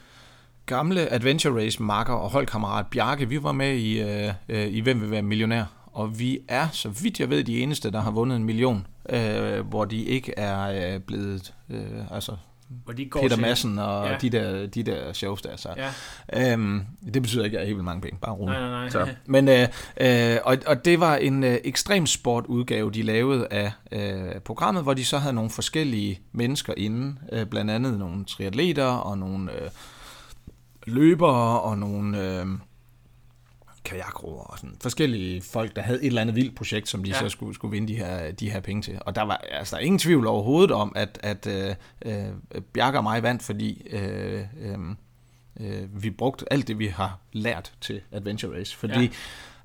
gamle 0.66 1.14
Adventure 1.14 1.64
Race 1.64 1.84
makker 1.84 2.14
og 2.14 2.30
holdkammerat 2.30 2.88
Bjarke, 2.88 3.30
vi 3.30 3.44
var 3.44 3.52
med 3.52 3.76
i, 3.76 4.02
øh, 4.02 4.34
øh, 4.50 4.68
i 4.68 4.80
Hvem 4.80 5.02
vil 5.02 5.12
være 5.12 5.22
millionær? 5.22 5.64
Og 5.86 6.20
vi 6.20 6.40
er, 6.48 6.68
så 6.70 6.90
vidt 6.90 7.20
jeg 7.20 7.30
ved, 7.30 7.44
de 7.44 7.60
eneste, 7.60 7.92
der 7.92 8.02
har 8.02 8.12
vundet 8.12 8.36
en 8.36 8.44
million, 8.44 8.88
øh, 9.10 9.68
hvor 9.68 9.86
de 9.86 10.04
ikke 10.04 10.34
er 10.38 10.94
øh, 10.94 11.00
blevet, 11.00 11.54
øh, 11.70 12.12
altså 12.12 12.32
Hvor 12.84 12.94
de 12.94 13.06
går 13.06 13.22
Peter 13.22 13.38
Madsen 13.38 13.80
og 13.80 14.08
Ja. 14.08 14.18
de, 14.22 14.30
der, 14.30 14.68
de 14.68 14.84
der 14.84 15.14
shows 15.14 15.42
der. 15.42 15.56
Så. 15.58 15.70
Ja. 16.34 16.52
Øhm, 16.54 16.82
det 17.14 17.22
betyder 17.22 17.46
ikke, 17.46 17.58
at 17.58 17.60
jeg 17.60 17.62
har 17.62 17.66
helt 17.66 17.76
vildt 17.78 17.86
mange 17.86 18.02
penge. 18.02 18.18
Bare 18.22 18.32
roligt. 18.34 18.60
Nej, 18.60 18.70
nej, 18.70 18.80
nej. 18.80 18.90
Så. 18.90 19.08
Men, 19.26 19.48
øh, 19.48 19.68
øh, 20.02 20.38
og, 20.44 20.58
og 20.68 20.86
det 20.86 21.00
var 21.00 21.16
en 21.16 21.44
øh, 21.44 21.58
ekstrem 21.64 22.06
sport 22.06 22.46
udgave, 22.46 22.92
de 22.92 23.02
lavede 23.02 23.48
af 23.52 23.72
øh, 23.92 24.42
programmet, 24.46 24.84
hvor 24.84 24.94
de 24.94 25.06
så 25.06 25.18
havde 25.18 25.34
nogle 25.34 25.50
forskellige 25.50 26.20
mennesker 26.32 26.74
inde. 26.78 27.16
Øh, 27.32 27.46
blandt 27.46 27.72
andet 27.72 28.00
nogle 28.00 28.26
triatleter 28.26 28.86
og 28.86 29.18
nogle 29.18 29.52
øh, 29.52 29.70
løbere 30.86 31.62
og 31.62 31.78
nogle... 31.78 32.22
Øh, 32.42 32.46
kajakroer 33.86 34.44
og 34.44 34.58
sådan 34.60 34.76
forskellige 34.82 35.42
folk, 35.42 35.76
der 35.76 35.82
havde 35.82 36.00
et 36.02 36.06
eller 36.08 36.22
andet 36.22 36.36
vildt 36.36 36.56
projekt, 36.56 36.90
som 36.90 37.04
de 37.04 37.10
Ja. 37.10 37.20
så 37.20 37.30
skulle, 37.30 37.56
skulle 37.56 37.72
vinde 37.72 37.88
de 37.88 37.96
her, 37.98 38.32
de 38.32 38.50
her 38.50 38.60
penge 38.60 38.82
til. 38.82 38.98
Og 39.02 39.16
der 39.16 39.22
var 39.22 39.36
altså 39.52 39.76
der 39.76 39.82
er 39.82 39.86
ingen 39.86 40.00
tvivl 40.00 40.28
overhovedet 40.28 40.72
om, 40.72 40.92
at, 40.96 41.20
at 41.24 41.48
øh, 41.48 41.76
øh, 42.06 42.26
Bjarke 42.74 42.98
og 42.98 43.04
mig 43.04 43.24
vandt, 43.24 43.44
fordi 43.44 43.88
øh, 43.92 44.42
øh, 44.62 44.78
øh, 45.60 46.04
vi 46.04 46.10
brugte 46.10 46.54
alt 46.54 46.68
det, 46.68 46.80
vi 46.80 46.88
har 46.88 47.20
lært 47.34 47.74
til 47.82 48.02
Adventure 48.12 48.60
Race. 48.60 48.78
Fordi 48.78 49.02
ja. 49.02 49.08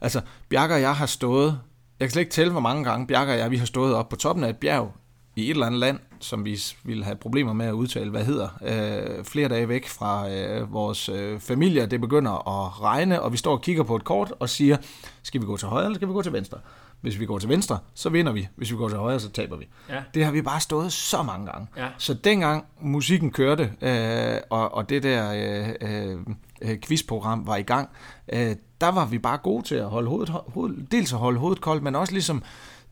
altså, 0.00 0.20
Bjarke 0.48 0.74
og 0.74 0.80
jeg 0.80 0.96
har 0.96 1.06
stået, 1.06 1.60
jeg 2.00 2.08
kan 2.08 2.12
slet 2.12 2.20
ikke 2.22 2.32
tælle, 2.32 2.52
hvor 2.52 2.60
mange 2.60 2.84
gange 2.84 3.06
Bjarke 3.06 3.32
og 3.32 3.38
jeg, 3.38 3.50
vi 3.50 3.56
har 3.56 3.66
stået 3.66 3.94
op 3.94 4.08
på 4.08 4.16
toppen 4.16 4.44
af 4.44 4.48
et 4.48 4.56
bjerg 4.56 4.92
i 5.40 5.44
et 5.44 5.50
eller 5.50 5.66
andet 5.66 5.80
land, 5.80 5.98
som 6.20 6.44
vi 6.44 6.58
ville 6.84 7.04
have 7.04 7.16
problemer 7.16 7.52
med 7.52 7.66
at 7.66 7.72
udtale, 7.72 8.10
hvad 8.10 8.24
hedder, 8.24 8.48
øh, 8.62 9.24
flere 9.24 9.48
dage 9.48 9.68
væk 9.68 9.88
fra 9.88 10.30
øh, 10.30 10.72
vores 10.72 11.08
øh, 11.08 11.40
familie. 11.40 11.86
Det 11.86 12.00
begynder 12.00 12.32
at 12.48 12.82
regne, 12.82 13.22
og 13.22 13.32
vi 13.32 13.36
står 13.36 13.52
og 13.52 13.62
kigger 13.62 13.82
på 13.82 13.96
et 13.96 14.04
kort 14.04 14.32
og 14.38 14.48
siger, 14.48 14.76
skal 15.22 15.40
vi 15.40 15.46
gå 15.46 15.56
til 15.56 15.68
højre, 15.68 15.84
eller 15.84 15.96
skal 15.96 16.08
vi 16.08 16.12
gå 16.12 16.22
til 16.22 16.32
venstre? 16.32 16.58
Hvis 17.00 17.20
vi 17.20 17.26
går 17.26 17.38
til 17.38 17.48
venstre, 17.48 17.78
så 17.94 18.08
vinder 18.08 18.32
vi. 18.32 18.48
Hvis 18.56 18.70
vi 18.70 18.76
går 18.76 18.88
til 18.88 18.98
højre, 18.98 19.20
så 19.20 19.30
taber 19.30 19.56
vi. 19.56 19.68
Ja. 19.88 20.02
Det 20.14 20.24
har 20.24 20.32
vi 20.32 20.42
bare 20.42 20.60
stået 20.60 20.92
så 20.92 21.22
mange 21.22 21.46
gange. 21.46 21.66
Ja. 21.76 21.88
Så 21.98 22.14
dengang 22.14 22.64
musikken 22.80 23.30
kørte, 23.30 23.72
øh, 23.80 24.36
og, 24.50 24.74
og 24.74 24.88
det 24.88 25.02
der 25.02 25.32
øh, 25.80 26.18
øh, 26.62 26.78
quizprogram 26.82 27.46
var 27.46 27.56
i 27.56 27.62
gang, 27.62 27.88
øh, 28.32 28.56
der 28.80 28.88
var 28.88 29.06
vi 29.06 29.18
bare 29.18 29.38
gode 29.38 29.62
til 29.62 29.74
at 29.74 29.88
holde 29.88 30.08
hovedet, 30.08 30.28
hoved, 30.28 30.86
dels 30.90 31.12
at 31.12 31.18
holde 31.18 31.38
hovedet 31.38 31.60
koldt, 31.60 31.82
men 31.82 31.96
også 31.96 32.12
ligesom 32.12 32.42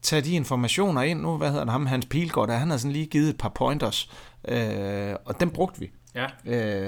tage 0.03 0.23
de 0.23 0.33
informationer 0.33 1.03
ind. 1.03 1.21
Nu, 1.21 1.37
hvad 1.37 1.49
hedder 1.49 1.61
han, 1.65 1.69
ham, 1.69 1.87
Hans 1.87 2.07
Pilgaard, 2.07 2.49
der, 2.49 2.55
han 2.55 2.71
har 2.71 2.77
sådan 2.77 2.93
lige 2.93 3.07
givet 3.07 3.29
et 3.29 3.39
par 3.39 3.49
pointers, 3.49 4.11
øh, 4.49 5.15
og 5.25 5.41
dem 5.41 5.51
brugte 5.51 5.81
vi. 5.81 5.91
Ja. 6.15 6.27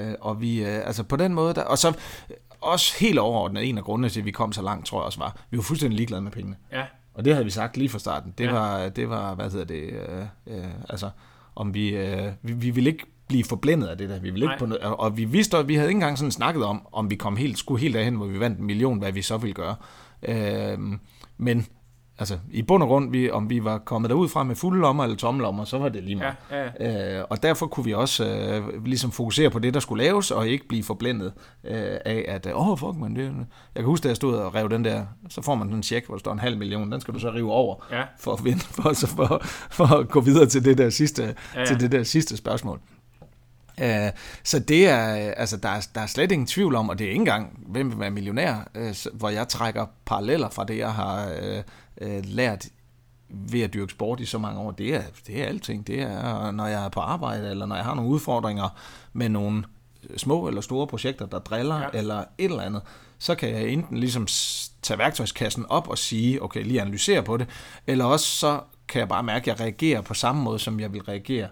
Øh, 0.09 0.15
og 0.21 0.41
vi, 0.41 0.63
øh, 0.65 0.87
altså 0.87 1.03
på 1.03 1.15
den 1.15 1.33
måde, 1.33 1.53
der, 1.53 1.63
og 1.63 1.77
så 1.77 1.87
øh, 1.89 2.35
også 2.61 2.93
helt 2.99 3.19
overordnet, 3.19 3.69
en 3.69 3.77
af 3.77 3.83
grundene 3.83 4.09
til, 4.09 4.19
at 4.19 4.25
vi 4.25 4.31
kom 4.31 4.53
så 4.53 4.61
langt, 4.61 4.85
tror 4.87 4.99
jeg 4.99 5.05
også 5.05 5.19
var, 5.19 5.35
vi 5.49 5.57
var 5.57 5.63
fuldstændig 5.63 5.97
ligeglade 5.97 6.21
med 6.21 6.31
pengene. 6.31 6.55
Ja. 6.71 6.83
Og 7.13 7.25
det 7.25 7.33
havde 7.33 7.45
vi 7.45 7.51
sagt 7.51 7.77
lige 7.77 7.89
fra 7.89 7.99
starten. 7.99 8.33
Det, 8.37 8.43
Ja. 8.45 8.51
var, 8.51 8.89
det 8.89 9.09
var, 9.09 9.35
hvad 9.35 9.49
hedder 9.51 9.65
det, 9.65 9.81
øh, 9.83 10.25
øh, 10.47 10.63
altså, 10.89 11.09
om 11.55 11.73
vi, 11.73 11.89
øh, 11.89 12.31
vi, 12.41 12.53
vi 12.53 12.69
ville 12.69 12.89
ikke 12.89 13.05
blive 13.27 13.43
forblændet 13.43 13.87
af 13.87 13.97
det 13.97 14.09
der. 14.09 14.19
Vi 14.19 14.29
ville 14.29 14.45
ikke 14.45 14.59
på 14.59 14.65
noget, 14.65 14.83
og, 14.83 14.99
og 14.99 15.17
vi 15.17 15.25
vidste, 15.25 15.57
at 15.57 15.67
vi 15.67 15.75
havde 15.75 15.89
ikke 15.89 15.97
engang 15.97 16.17
sådan 16.17 16.31
snakket 16.31 16.63
om, 16.63 16.87
om 16.91 17.09
vi 17.09 17.15
kom 17.15 17.37
helt, 17.37 17.57
skulle 17.57 17.81
helt 17.81 17.93
derhen, 17.95 18.15
hvor 18.15 18.25
vi 18.25 18.39
vandt 18.39 18.59
en 18.59 18.65
million, 18.65 18.99
hvad 18.99 19.11
vi 19.11 19.21
så 19.21 19.37
ville 19.37 19.53
gøre. 19.53 19.75
Øh, 20.23 20.77
men 21.37 21.67
altså, 22.21 22.37
i 22.51 22.61
bund 22.61 22.83
og 22.83 22.89
grund, 22.89 23.11
vi, 23.11 23.31
om 23.31 23.49
vi 23.49 23.63
var 23.63 23.77
kommet 23.77 24.09
derud 24.09 24.29
fra 24.29 24.43
med 24.43 24.55
fulde 24.55 24.81
lommer 24.81 25.03
eller 25.03 25.17
tomme 25.17 25.41
lommer, 25.41 25.65
så 25.65 25.77
var 25.77 25.89
det 25.89 26.03
lige 26.03 26.15
meget. 26.15 26.35
Ja, 26.79 27.17
Øh, 27.19 27.25
og 27.29 27.43
derfor 27.43 27.67
kunne 27.67 27.83
vi 27.85 27.93
også 27.93 28.25
øh, 28.25 28.85
ligesom 28.85 29.11
fokusere 29.11 29.49
på 29.49 29.59
det, 29.59 29.73
der 29.73 29.79
skulle 29.79 30.03
laves, 30.03 30.31
og 30.31 30.47
ikke 30.47 30.67
blive 30.67 30.83
forblændet 30.83 31.33
øh, 31.63 31.73
af, 32.05 32.25
at 32.27 32.47
åh, 32.53 32.69
oh, 32.69 32.77
fuck 32.77 32.95
man, 32.97 33.15
det, 33.15 33.23
jeg 33.23 33.33
kan 33.75 33.85
huske, 33.85 34.03
da 34.03 34.07
jeg 34.07 34.15
stod 34.15 34.35
og 34.35 34.55
rev 34.55 34.69
den 34.69 34.85
der, 34.85 35.05
så 35.29 35.41
får 35.41 35.55
man 35.55 35.67
sådan 35.67 35.77
en 35.77 35.83
check, 35.83 36.05
hvor 36.05 36.15
der 36.15 36.19
står 36.19 36.31
en 36.33 36.39
halv 36.39 36.57
million, 36.57 36.91
den 36.91 37.01
skal 37.01 37.13
du 37.13 37.19
så 37.19 37.31
rive 37.31 37.51
over, 37.51 37.75
Ja. 37.91 38.03
for 38.19 38.33
at 38.33 38.45
vinde, 38.45 38.59
for, 38.59 38.93
så 38.93 39.07
for, 39.07 39.41
for 39.71 39.85
at 39.85 40.09
gå 40.09 40.19
videre 40.21 40.45
til 40.45 40.65
det 40.65 40.77
der 40.77 40.89
sidste, 40.89 41.21
Ja, 41.23 41.27
ja, 41.27 41.33
ja. 41.55 41.59
ja. 41.59 41.65
Til 41.65 41.79
det 41.79 41.91
der 41.91 42.03
sidste 42.03 42.37
spørgsmål. 42.37 42.79
Uh, 43.81 43.87
så 44.43 44.59
det 44.59 44.87
er, 44.89 45.27
øh, 45.27 45.33
altså 45.37 45.57
der 45.57 45.69
er, 45.69 45.87
der 45.95 46.01
er 46.01 46.05
slet 46.05 46.31
ingen 46.31 46.47
tvivl 46.47 46.75
om, 46.75 46.89
og 46.89 46.99
det 46.99 47.05
er 47.05 47.09
ikke 47.09 47.19
engang, 47.19 47.59
hvem 47.67 47.91
vil 47.91 47.99
være 47.99 48.11
millionær, 48.11 48.67
uh, 48.75 49.13
hvor 49.13 49.29
jeg 49.29 49.47
trækker 49.47 49.85
paralleller 50.05 50.49
fra 50.49 50.63
det, 50.65 50.77
jeg 50.77 50.91
har 50.91 51.29
uh, 52.05 52.25
lært 52.25 52.65
ved 53.29 53.61
at 53.61 53.73
dyrke 53.73 53.91
sport 53.91 54.19
i 54.19 54.25
så 54.25 54.37
mange 54.37 54.59
år, 54.61 54.71
det 54.71 54.95
er, 54.95 55.03
det 55.27 55.41
er 55.41 55.45
alting. 55.45 55.87
Det 55.87 56.01
er, 56.01 56.51
når 56.51 56.67
jeg 56.67 56.85
er 56.85 56.89
på 56.89 56.99
arbejde, 56.99 57.49
eller 57.49 57.65
når 57.65 57.75
jeg 57.75 57.85
har 57.85 57.95
nogle 57.95 58.11
udfordringer 58.11 58.69
med 59.13 59.29
nogle 59.29 59.63
små 60.17 60.47
eller 60.47 60.61
store 60.61 60.87
projekter, 60.87 61.25
der 61.25 61.39
driller, 61.39 61.79
Ja. 61.79 61.87
eller 61.93 62.17
et 62.19 62.25
eller 62.37 62.61
andet, 62.61 62.81
så 63.19 63.35
kan 63.35 63.49
jeg 63.49 63.67
enten 63.67 63.97
ligesom 63.97 64.27
tage 64.81 64.97
værktøjskassen 64.97 65.65
op 65.69 65.87
og 65.89 65.97
sige, 65.97 66.43
okay, 66.43 66.63
lige 66.63 66.81
analysere 66.81 67.23
på 67.23 67.37
det, 67.37 67.47
eller 67.87 68.05
også 68.05 68.25
så 68.25 68.59
kan 68.87 68.99
jeg 68.99 69.07
bare 69.09 69.23
mærke, 69.23 69.51
at 69.51 69.59
jeg 69.59 69.65
reagerer 69.65 70.01
på 70.01 70.13
samme 70.13 70.41
måde, 70.43 70.59
som 70.59 70.79
jeg 70.79 70.93
vil 70.93 71.01
reagere 71.01 71.47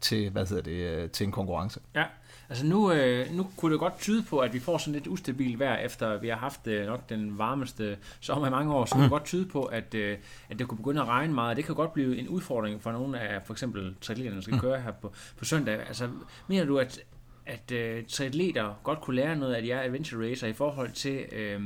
til, 0.00 0.30
hvad 0.30 0.46
hedder 0.46 0.62
det, 0.62 0.70
øh, 0.72 1.10
til 1.10 1.24
en 1.26 1.32
konkurrence. 1.32 1.80
Ja, 1.94 2.04
altså 2.48 2.66
nu, 2.66 2.92
øh, 2.92 3.32
nu 3.32 3.46
kunne 3.56 3.72
det 3.72 3.80
godt 3.80 3.98
tyde 3.98 4.22
på, 4.22 4.38
at 4.38 4.52
vi 4.52 4.60
får 4.60 4.78
sådan 4.78 4.92
lidt 4.92 5.06
ustabilt 5.06 5.58
vejr, 5.58 5.76
efter 5.76 6.20
vi 6.20 6.28
har 6.28 6.36
haft 6.36 6.66
øh, 6.66 6.86
nok 6.86 7.08
den 7.08 7.38
varmeste 7.38 7.96
sommer 8.20 8.46
i 8.46 8.50
mange 8.50 8.74
år, 8.74 8.84
så 8.84 8.94
kunne 8.94 9.02
det 9.02 9.10
godt 9.10 9.24
tyde 9.24 9.46
på, 9.46 9.64
at, 9.64 9.94
øh, 9.94 10.18
at 10.48 10.58
det 10.58 10.68
kunne 10.68 10.78
begynde 10.78 11.00
at 11.00 11.08
regne 11.08 11.34
meget. 11.34 11.56
Det 11.56 11.64
kan 11.64 11.74
godt 11.74 11.92
blive 11.92 12.18
en 12.18 12.28
udfordring 12.28 12.82
for 12.82 12.92
nogle 12.92 13.20
af 13.20 13.46
for 13.46 13.54
eksempel 13.54 13.94
triatleterne, 14.00 14.36
der 14.36 14.42
skal 14.42 14.60
køre 14.60 14.80
her 14.80 14.92
på, 14.92 15.12
på 15.36 15.44
søndag. 15.44 15.78
Altså, 15.80 16.08
mener 16.48 16.64
du, 16.64 16.78
at, 16.78 17.00
at 17.46 17.72
øh, 17.72 18.04
triatleter 18.08 18.80
godt 18.82 19.00
kunne 19.00 19.16
lære 19.16 19.36
noget 19.36 19.54
af 19.54 19.62
de 19.62 19.74
adventure 19.74 20.30
racer 20.30 20.46
i 20.46 20.52
forhold 20.52 20.92
til 20.92 21.24
øh, 21.32 21.62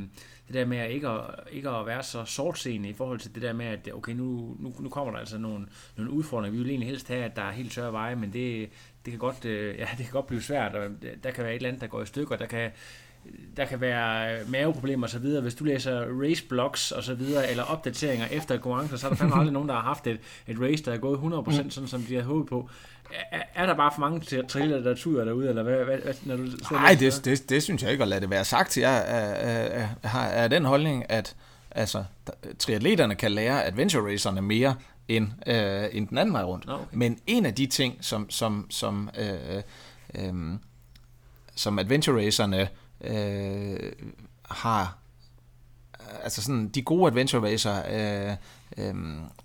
det 0.46 0.54
der 0.54 0.64
med 0.64 0.78
at 0.78 0.90
ikke, 0.90 1.08
at 1.08 1.20
ikke 1.52 1.70
at 1.70 1.86
være 1.86 2.02
så 2.02 2.24
sortseende 2.24 2.88
i 2.88 2.92
forhold 2.92 3.18
til 3.18 3.34
det 3.34 3.42
der 3.42 3.52
med, 3.52 3.66
at 3.66 3.90
okay, 3.94 4.12
nu, 4.12 4.56
nu, 4.58 4.74
nu 4.80 4.88
kommer 4.88 5.12
der 5.12 5.18
altså 5.18 5.38
nogle, 5.38 5.66
nogle 5.96 6.10
udfordringer. 6.10 6.52
Vi 6.52 6.62
vil 6.62 6.70
egentlig 6.70 6.88
helst 6.88 7.08
have, 7.08 7.24
at 7.24 7.36
der 7.36 7.42
er 7.42 7.52
helt 7.52 7.72
tørre 7.72 7.92
veje, 7.92 8.16
men 8.16 8.32
det, 8.32 8.70
det 9.04 9.10
kan 9.12 9.18
godt, 9.18 9.44
øh, 9.44 9.78
ja, 9.78 9.86
det 9.98 10.04
kan 10.04 10.12
godt 10.12 10.26
blive 10.26 10.42
svært, 10.42 10.74
og 10.74 10.88
der 11.24 11.30
kan 11.30 11.44
være 11.44 11.52
et 11.52 11.56
eller 11.56 11.68
andet, 11.68 11.80
der 11.82 11.86
går 11.88 12.02
i 12.02 12.06
stykker, 12.06 12.36
der 12.36 12.46
kan, 12.46 12.70
der 13.56 13.64
kan 13.64 13.80
være 13.80 14.38
maveproblemer 14.48 15.06
og 15.06 15.10
så 15.10 15.18
videre. 15.18 15.42
Hvis 15.42 15.54
du 15.54 15.64
læser 15.64 16.04
race 16.22 16.44
blogs 16.48 16.92
og 16.92 17.02
så 17.04 17.14
videre, 17.14 17.50
eller 17.50 17.62
opdateringer 17.64 18.26
efter 18.26 18.56
konkurrencer, 18.58 18.96
så 18.96 19.06
er 19.06 19.10
der 19.10 19.16
fandme 19.16 19.36
aldrig 19.36 19.52
nogen, 19.52 19.68
der 19.68 19.74
har 19.74 19.82
haft 19.82 20.06
et, 20.06 20.18
et 20.48 20.56
race, 20.60 20.84
der 20.84 20.92
er 20.92 20.98
gået 20.98 21.18
100% 21.18 21.70
sådan, 21.70 21.88
som 21.88 22.02
de 22.02 22.14
havde 22.14 22.26
håbet 22.26 22.48
på. 22.48 22.68
Er, 23.32 23.42
er 23.54 23.66
der 23.66 23.74
bare 23.76 23.90
for 23.94 24.00
mange 24.00 24.42
triller, 24.48 24.80
der 24.82 24.94
turer 24.94 25.24
derude, 25.24 25.48
eller 25.48 25.62
hvad, 25.62 25.84
hvad, 25.84 25.98
hvad 25.98 26.14
når 26.24 26.36
du 26.36 26.42
Nej, 26.70 26.96
det, 27.00 27.20
det, 27.24 27.50
det 27.50 27.62
synes 27.62 27.82
jeg 27.82 27.90
ikke 27.92 28.02
at 28.02 28.08
lade 28.08 28.20
det 28.20 28.30
være 28.30 28.44
sagt. 28.44 28.78
Jeg 28.78 29.88
har- 30.04 30.48
den 30.48 30.64
holdning, 30.64 31.10
at 31.10 31.36
altså, 31.70 32.04
triatleterne 32.58 33.14
kan 33.14 33.32
lære 33.32 33.64
adventure 33.64 34.12
racerne 34.12 34.42
mere 34.42 34.74
end, 35.16 35.28
øh, 35.46 35.88
end 35.92 36.08
den 36.08 36.18
anden 36.18 36.32
vej 36.32 36.42
rundt. 36.42 36.70
Okay. 36.70 36.84
Men 36.92 37.18
en 37.26 37.46
af 37.46 37.54
de 37.54 37.66
ting, 37.66 37.96
som, 38.00 38.30
som, 38.30 38.66
som, 38.70 39.10
øh, 39.18 39.62
øh, 40.14 40.54
som 41.54 41.78
adventure 41.78 42.26
racerne 42.26 42.68
øh, 43.00 43.92
har 44.42 44.98
altså 46.22 46.42
sådan, 46.42 46.68
de 46.68 46.82
gode 46.82 47.06
adventure 47.06 47.52
racer 47.52 47.82
øh, 47.90 48.36
øh, 48.86 48.94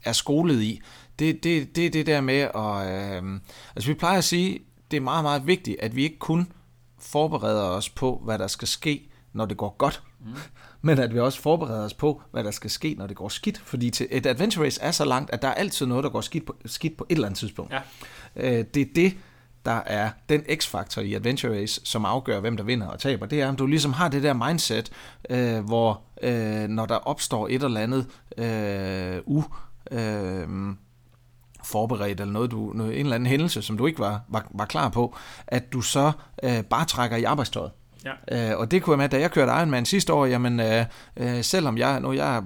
er 0.03 0.13
skolet 0.13 0.61
i, 0.61 0.81
det 1.19 1.43
det, 1.43 1.75
det, 1.75 1.93
det 1.93 2.05
der 2.05 2.21
med 2.21 2.39
at... 2.55 3.23
Øh, 3.23 3.39
altså 3.75 3.89
vi 3.89 3.93
plejer 3.93 4.17
at 4.17 4.23
sige, 4.23 4.59
det 4.91 4.97
er 4.97 5.01
meget, 5.01 5.23
meget 5.23 5.47
vigtigt, 5.47 5.79
at 5.79 5.95
vi 5.95 6.03
ikke 6.03 6.19
kun 6.19 6.51
forbereder 6.99 7.63
os 7.63 7.89
på, 7.89 8.21
hvad 8.25 8.39
der 8.39 8.47
skal 8.47 8.67
ske, 8.67 9.09
når 9.33 9.45
det 9.45 9.57
går 9.57 9.75
godt, 9.77 10.03
mm. 10.19 10.33
Men 10.81 10.99
at 10.99 11.13
vi 11.13 11.19
også 11.19 11.41
forbereder 11.41 11.85
os 11.85 11.93
på, 11.93 12.21
hvad 12.31 12.43
der 12.43 12.51
skal 12.51 12.69
ske, 12.69 12.95
når 12.97 13.07
det 13.07 13.17
går 13.17 13.29
skidt. 13.29 13.57
Fordi 13.57 13.89
til 13.89 14.07
et 14.11 14.25
adventure 14.25 14.65
race 14.65 14.81
er 14.81 14.91
så 14.91 15.05
langt, 15.05 15.31
at 15.31 15.41
der 15.41 15.47
er 15.47 15.53
altid 15.53 15.85
noget, 15.85 16.03
der 16.03 16.09
går 16.09 16.21
skidt 16.21 16.45
på, 16.45 16.55
skidt 16.65 16.97
på 16.97 17.05
et 17.09 17.15
eller 17.15 17.27
andet 17.27 17.39
tidspunkt. 17.39 17.73
Ja. 17.73 17.79
Øh, 18.35 18.65
det 18.73 18.81
er 18.81 18.87
det, 18.95 19.13
der 19.65 19.81
er 19.85 20.09
den 20.29 20.43
x-faktor 20.55 21.01
i 21.01 21.13
Adventure 21.13 21.61
Race, 21.61 21.81
som 21.83 22.05
afgør, 22.05 22.39
hvem 22.39 22.57
der 22.57 22.63
vinder 22.63 22.87
og 22.87 22.99
taber. 22.99 23.25
Det 23.25 23.41
er, 23.41 23.47
om 23.47 23.55
du 23.55 23.65
ligesom 23.65 23.93
har 23.93 24.07
det 24.07 24.23
der 24.23 24.33
mindset, 24.33 24.91
øh, 25.29 25.59
hvor 25.65 26.01
øh, 26.21 26.67
når 26.67 26.85
der 26.85 26.95
opstår 26.95 27.47
et 27.47 27.63
eller 27.63 27.79
andet 27.79 28.07
øh, 28.37 29.21
u... 29.25 29.43
Øh, 29.91 30.47
forberedt, 31.63 32.21
eller 32.21 32.33
noget, 32.33 32.51
du, 32.51 32.71
noget, 32.75 32.99
en 32.99 33.05
eller 33.05 33.15
anden 33.15 33.27
hændelse, 33.27 33.61
som 33.61 33.77
du 33.77 33.85
ikke 33.85 33.99
var, 33.99 34.21
var, 34.27 34.47
var 34.51 34.65
klar 34.65 34.89
på, 34.89 35.15
at 35.47 35.73
du 35.73 35.81
så 35.81 36.11
øh, 36.43 36.63
bare 36.63 36.85
trækker 36.85 37.17
i 37.17 37.23
arbejdstøjet. 37.23 37.71
Ja. 38.05 38.51
Øh, 38.51 38.59
og 38.59 38.71
det 38.71 38.83
kunne 38.83 38.91
jeg 38.91 38.97
med, 38.97 39.09
da 39.09 39.19
jeg 39.19 39.31
kørte 39.31 39.51
Ironman 39.51 39.85
sidste 39.85 40.13
år, 40.13 40.25
jamen, 40.25 40.59
øh, 40.59 40.85
øh, 41.17 41.43
selvom 41.43 41.77
jeg, 41.77 41.99
nu 41.99 42.13
jeg 42.13 42.37
er 42.37 42.41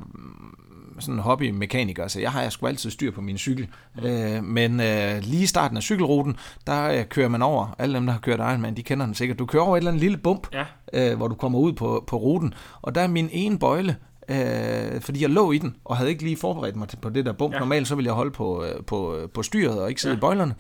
sådan 1.00 1.16
en 1.16 1.20
hobbymekaniker, 1.22 2.08
så 2.08 2.20
jeg 2.20 2.32
har 2.32 2.42
jeg 2.42 2.52
sgu 2.52 2.68
altid 2.68 2.92
styr 2.92 3.12
på 3.12 3.22
min 3.22 3.38
cykel. 3.38 3.68
Mm. 3.98 4.06
Øh, 4.06 4.44
men 4.44 4.80
øh, 4.80 5.20
lige 5.22 5.44
i 5.44 5.46
starten 5.46 5.78
af 5.78 5.84
cykelruten, 5.84 6.38
der 6.68 6.84
øh, 6.92 7.06
kører 7.06 7.28
man 7.30 7.42
over, 7.42 7.76
alle 7.80 7.96
dem, 7.96 8.06
der 8.06 8.14
har 8.14 8.20
kørt 8.20 8.40
Ironman, 8.40 8.76
de 8.76 8.84
kender 8.84 9.06
den 9.06 9.16
sikkert. 9.16 9.40
Du 9.40 9.46
kører 9.46 9.64
over 9.64 9.76
et 9.78 9.80
eller 9.80 9.92
andet 9.92 10.02
lille 10.02 10.18
bump, 10.18 10.48
Ja. 10.54 10.64
øh, 11.12 11.18
hvor 11.18 11.28
du 11.28 11.36
kommer 11.36 11.60
ud 11.60 11.74
på, 11.74 12.04
på 12.08 12.18
ruten, 12.18 12.54
og 12.82 12.96
der 12.96 13.02
er 13.02 13.08
min 13.08 13.30
ene 13.32 13.60
bøjle, 13.60 13.96
øh, 14.30 15.02
fordi 15.02 15.22
jeg 15.22 15.30
lå 15.30 15.52
i 15.52 15.58
den, 15.58 15.76
og 15.86 15.98
havde 15.98 16.10
ikke 16.10 16.24
lige 16.24 16.38
forberedt 16.38 16.76
mig 16.76 16.88
på 17.02 17.10
det 17.10 17.26
der 17.26 17.34
bump. 17.34 17.54
Ja. 17.54 17.60
Normalt 17.60 17.88
så 17.88 17.96
ville 17.96 18.08
jeg 18.08 18.14
holde 18.16 18.32
på, 18.32 18.64
øh, 18.64 18.84
på, 18.84 19.16
øh, 19.16 19.30
på 19.30 19.44
styret 19.44 19.82
og 19.82 19.90
ikke 19.90 20.02
sidde 20.02 20.14
ja. 20.14 20.18
i 20.18 20.22
bøjlerne. 20.22 20.56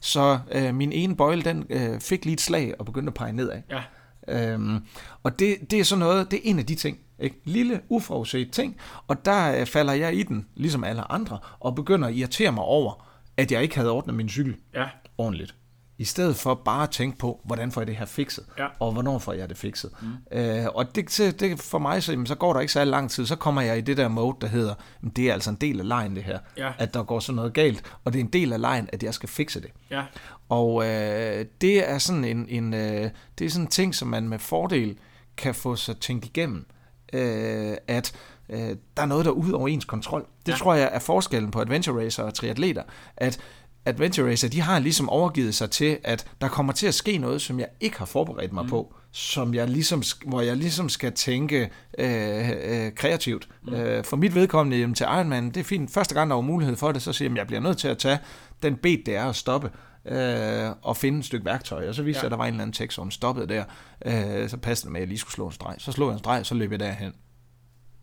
Så 0.00 0.38
øh, 0.52 0.74
min 0.74 0.92
ene 0.92 1.16
bøjle, 1.16 1.42
den 1.42 1.66
øh, 1.70 2.00
fik 2.00 2.24
lige 2.24 2.34
et 2.34 2.40
slag 2.40 2.74
og 2.78 2.86
begyndte 2.86 3.10
at 3.10 3.14
pege 3.14 3.32
nedad. 3.32 3.62
Ja. 3.70 3.80
Øhm, 4.28 4.84
og 5.22 5.38
det, 5.38 5.56
det 5.70 5.80
er 5.80 5.84
sådan 5.84 5.98
noget, 6.00 6.30
det 6.30 6.36
er 6.36 6.40
en 6.44 6.58
af 6.58 6.66
de 6.66 6.74
ting. 6.74 6.98
Ikke? 7.18 7.40
Lille, 7.44 7.80
uforudset 7.88 8.50
ting. 8.52 8.76
Og 9.08 9.24
der 9.24 9.60
øh, 9.60 9.66
falder 9.66 9.92
jeg 9.92 10.14
i 10.14 10.22
den, 10.22 10.46
ligesom 10.54 10.84
alle 10.84 11.12
andre, 11.12 11.38
og 11.60 11.74
begynder 11.74 12.08
at 12.08 12.14
irritere 12.14 12.52
mig 12.52 12.64
over, 12.64 13.06
at 13.36 13.52
jeg 13.52 13.62
ikke 13.62 13.76
havde 13.76 13.90
ordnet 13.90 14.14
min 14.16 14.28
cykel 14.28 14.56
Ja. 14.74 14.84
ordentligt. 15.18 15.54
I 15.98 16.04
stedet 16.04 16.36
for 16.36 16.54
bare 16.54 16.82
at 16.82 16.90
tænke 16.90 17.18
på, 17.18 17.40
hvordan 17.44 17.72
får 17.72 17.80
jeg 17.80 17.86
det 17.88 17.96
her 17.96 18.04
fikset, 18.06 18.44
Ja. 18.58 18.66
og 18.78 18.92
hvornår 18.92 19.18
får 19.18 19.32
jeg 19.32 19.48
det 19.48 19.56
fikset. 19.58 19.90
Mm. 20.02 20.38
Øh, 20.38 20.66
og 20.74 20.94
det, 20.94 21.18
det 21.40 21.60
for 21.60 21.78
mig, 21.78 22.02
så, 22.02 22.12
jamen, 22.12 22.26
så 22.26 22.34
går 22.34 22.52
der 22.52 22.60
ikke 22.60 22.72
så 22.72 22.84
lang 22.84 23.10
tid, 23.10 23.26
så 23.26 23.36
kommer 23.36 23.60
jeg 23.62 23.78
i 23.78 23.80
det 23.80 23.96
der 23.96 24.08
mode, 24.08 24.36
der 24.40 24.46
hedder, 24.46 24.74
jamen, 25.02 25.12
det 25.16 25.28
er 25.28 25.32
altså 25.32 25.50
en 25.50 25.56
del 25.56 25.80
af 25.80 25.88
lejen 25.88 26.16
det 26.16 26.24
her, 26.24 26.38
Ja. 26.56 26.72
at 26.78 26.94
der 26.94 27.02
går 27.02 27.20
sådan 27.20 27.36
noget 27.36 27.52
galt, 27.52 27.82
og 28.04 28.12
det 28.12 28.18
er 28.18 28.24
en 28.24 28.30
del 28.32 28.52
af 28.52 28.60
lejen, 28.60 28.88
at 28.92 29.02
jeg 29.02 29.14
skal 29.14 29.28
fikse 29.28 29.60
det. 29.60 29.70
Ja. 29.90 30.02
Og 30.50 30.84
øh, 30.84 31.44
det 31.60 31.90
er 31.90 31.98
sådan 31.98 32.24
en, 32.24 32.46
en 32.48 32.74
øh, 32.74 33.10
det 33.38 33.46
er 33.46 33.50
sådan 33.50 33.64
en 33.64 33.70
ting, 33.70 33.94
som 33.94 34.08
man 34.08 34.28
med 34.28 34.38
fordel 34.38 34.98
kan 35.36 35.54
få 35.54 35.76
sig 35.76 35.96
tænkt 35.96 36.24
igennem, 36.24 36.66
øh, 37.12 37.76
at 37.88 38.12
øh, 38.48 38.76
der 38.96 39.02
er 39.02 39.06
noget, 39.06 39.24
der 39.24 39.30
er 39.30 39.34
ud 39.34 39.52
over 39.52 39.68
ens 39.68 39.84
kontrol. 39.84 40.26
Det 40.46 40.52
Ja. 40.52 40.56
tror 40.56 40.74
jeg 40.74 40.90
er 40.92 40.98
forskellen 40.98 41.50
på 41.50 41.60
adventure 41.60 42.04
racer 42.04 42.22
og 42.22 42.34
triatleter, 42.34 42.82
at 43.16 43.40
adventure 43.84 44.30
racer, 44.30 44.48
de 44.48 44.60
har 44.60 44.78
ligesom 44.78 45.08
overgivet 45.08 45.54
sig 45.54 45.70
til, 45.70 45.98
at 46.04 46.26
der 46.40 46.48
kommer 46.48 46.72
til 46.72 46.86
at 46.86 46.94
ske 46.94 47.18
noget, 47.18 47.42
som 47.42 47.60
jeg 47.60 47.68
ikke 47.80 47.98
har 47.98 48.06
forberedt 48.06 48.52
mig 48.52 48.64
mm. 48.64 48.70
på, 48.70 48.94
som 49.12 49.54
jeg 49.54 49.68
ligesom, 49.68 50.02
hvor 50.26 50.40
jeg 50.40 50.56
ligesom 50.56 50.88
skal 50.88 51.12
tænke 51.12 51.70
øh, 51.98 52.50
øh, 52.50 52.92
kreativt. 52.94 53.48
Mm. 53.62 53.74
Øh, 53.74 54.04
for 54.04 54.16
mit 54.16 54.34
vedkommende 54.34 54.78
jamen, 54.78 54.94
til 54.94 55.04
Ironman, 55.04 55.46
det 55.46 55.56
er 55.56 55.64
fint. 55.64 55.90
Første 55.90 56.14
gang, 56.14 56.30
der 56.30 56.34
var 56.34 56.42
mulighed 56.42 56.76
for 56.76 56.92
det, 56.92 57.02
så 57.02 57.12
siger 57.12 57.28
jeg, 57.28 57.32
at 57.32 57.38
jeg 57.38 57.46
bliver 57.46 57.60
nødt 57.60 57.78
til 57.78 57.88
at 57.88 57.98
tage 57.98 58.18
den 58.62 58.76
bed, 58.76 59.04
det 59.06 59.16
er 59.16 59.24
at 59.24 59.36
stoppe 59.36 59.70
øh, 60.04 60.70
og 60.82 60.96
finde 60.96 61.18
et 61.18 61.24
stykke 61.24 61.44
værktøj. 61.44 61.88
Og 61.88 61.94
så 61.94 62.02
viste 62.02 62.18
Ja. 62.18 62.22
jeg, 62.22 62.26
at 62.26 62.30
der 62.30 62.36
var 62.36 62.44
en 62.44 62.54
eller 62.54 62.62
anden 62.62 62.72
tekst, 62.74 62.94
som 62.94 63.10
stoppede 63.10 63.46
der. 63.48 63.64
Øh, 64.04 64.48
så 64.48 64.56
passede 64.56 64.84
det 64.86 64.92
med, 64.92 65.00
at 65.00 65.02
jeg 65.02 65.08
lige 65.08 65.18
skulle 65.18 65.34
slå 65.34 65.46
en 65.46 65.52
streg. 65.52 65.74
Så 65.78 65.92
slog 65.92 66.08
jeg 66.08 66.12
en 66.12 66.18
streg, 66.18 66.46
så 66.46 66.54
løb 66.54 66.70
jeg 66.70 66.80
derhen. 66.80 67.12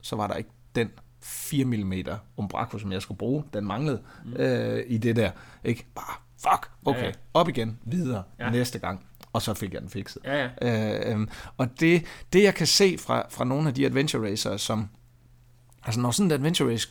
Så 0.02 0.16
var 0.16 0.28
der 0.28 0.36
ikke 0.36 0.50
den 0.76 0.90
4 1.22 1.66
mm 1.66 1.94
umbraco, 2.38 2.80
som 2.80 2.92
jeg 2.92 3.02
skulle 3.02 3.18
bruge. 3.18 3.44
Den 3.54 3.66
manglede 3.66 4.02
mm. 4.26 4.34
øh, 4.34 4.84
i 4.88 4.98
det 4.98 5.16
der. 5.16 5.32
Ikke? 5.64 5.86
Bare, 5.96 6.16
fuck, 6.38 6.72
okay, 6.86 7.00
Ja, 7.02 7.06
ja, 7.06 7.12
op 7.34 7.50
igen, 7.50 7.80
videre, 7.86 8.24
Ja. 8.40 8.50
næste 8.50 8.80
gang. 8.80 9.06
Og 9.34 9.42
så 9.42 9.54
fik 9.54 9.74
jeg 9.74 9.82
den 9.82 9.90
fikset. 9.90 10.22
Ja, 10.26 10.50
ja. 10.62 11.00
Øh, 11.06 11.12
øhm, 11.12 11.30
og 11.58 11.80
det, 11.80 12.06
det, 12.34 12.44
jeg 12.44 12.56
kan 12.56 12.68
se 12.68 12.98
fra, 12.98 13.24
fra 13.30 13.46
nogle 13.46 13.68
af 13.68 13.74
de 13.74 13.86
adventure 13.86 14.32
racere, 14.32 14.60
som... 14.60 14.90
Altså, 15.84 16.00
når 16.02 16.12
sådan 16.12 16.32
et 16.32 16.36
adventure 16.36 16.72
race 16.72 16.90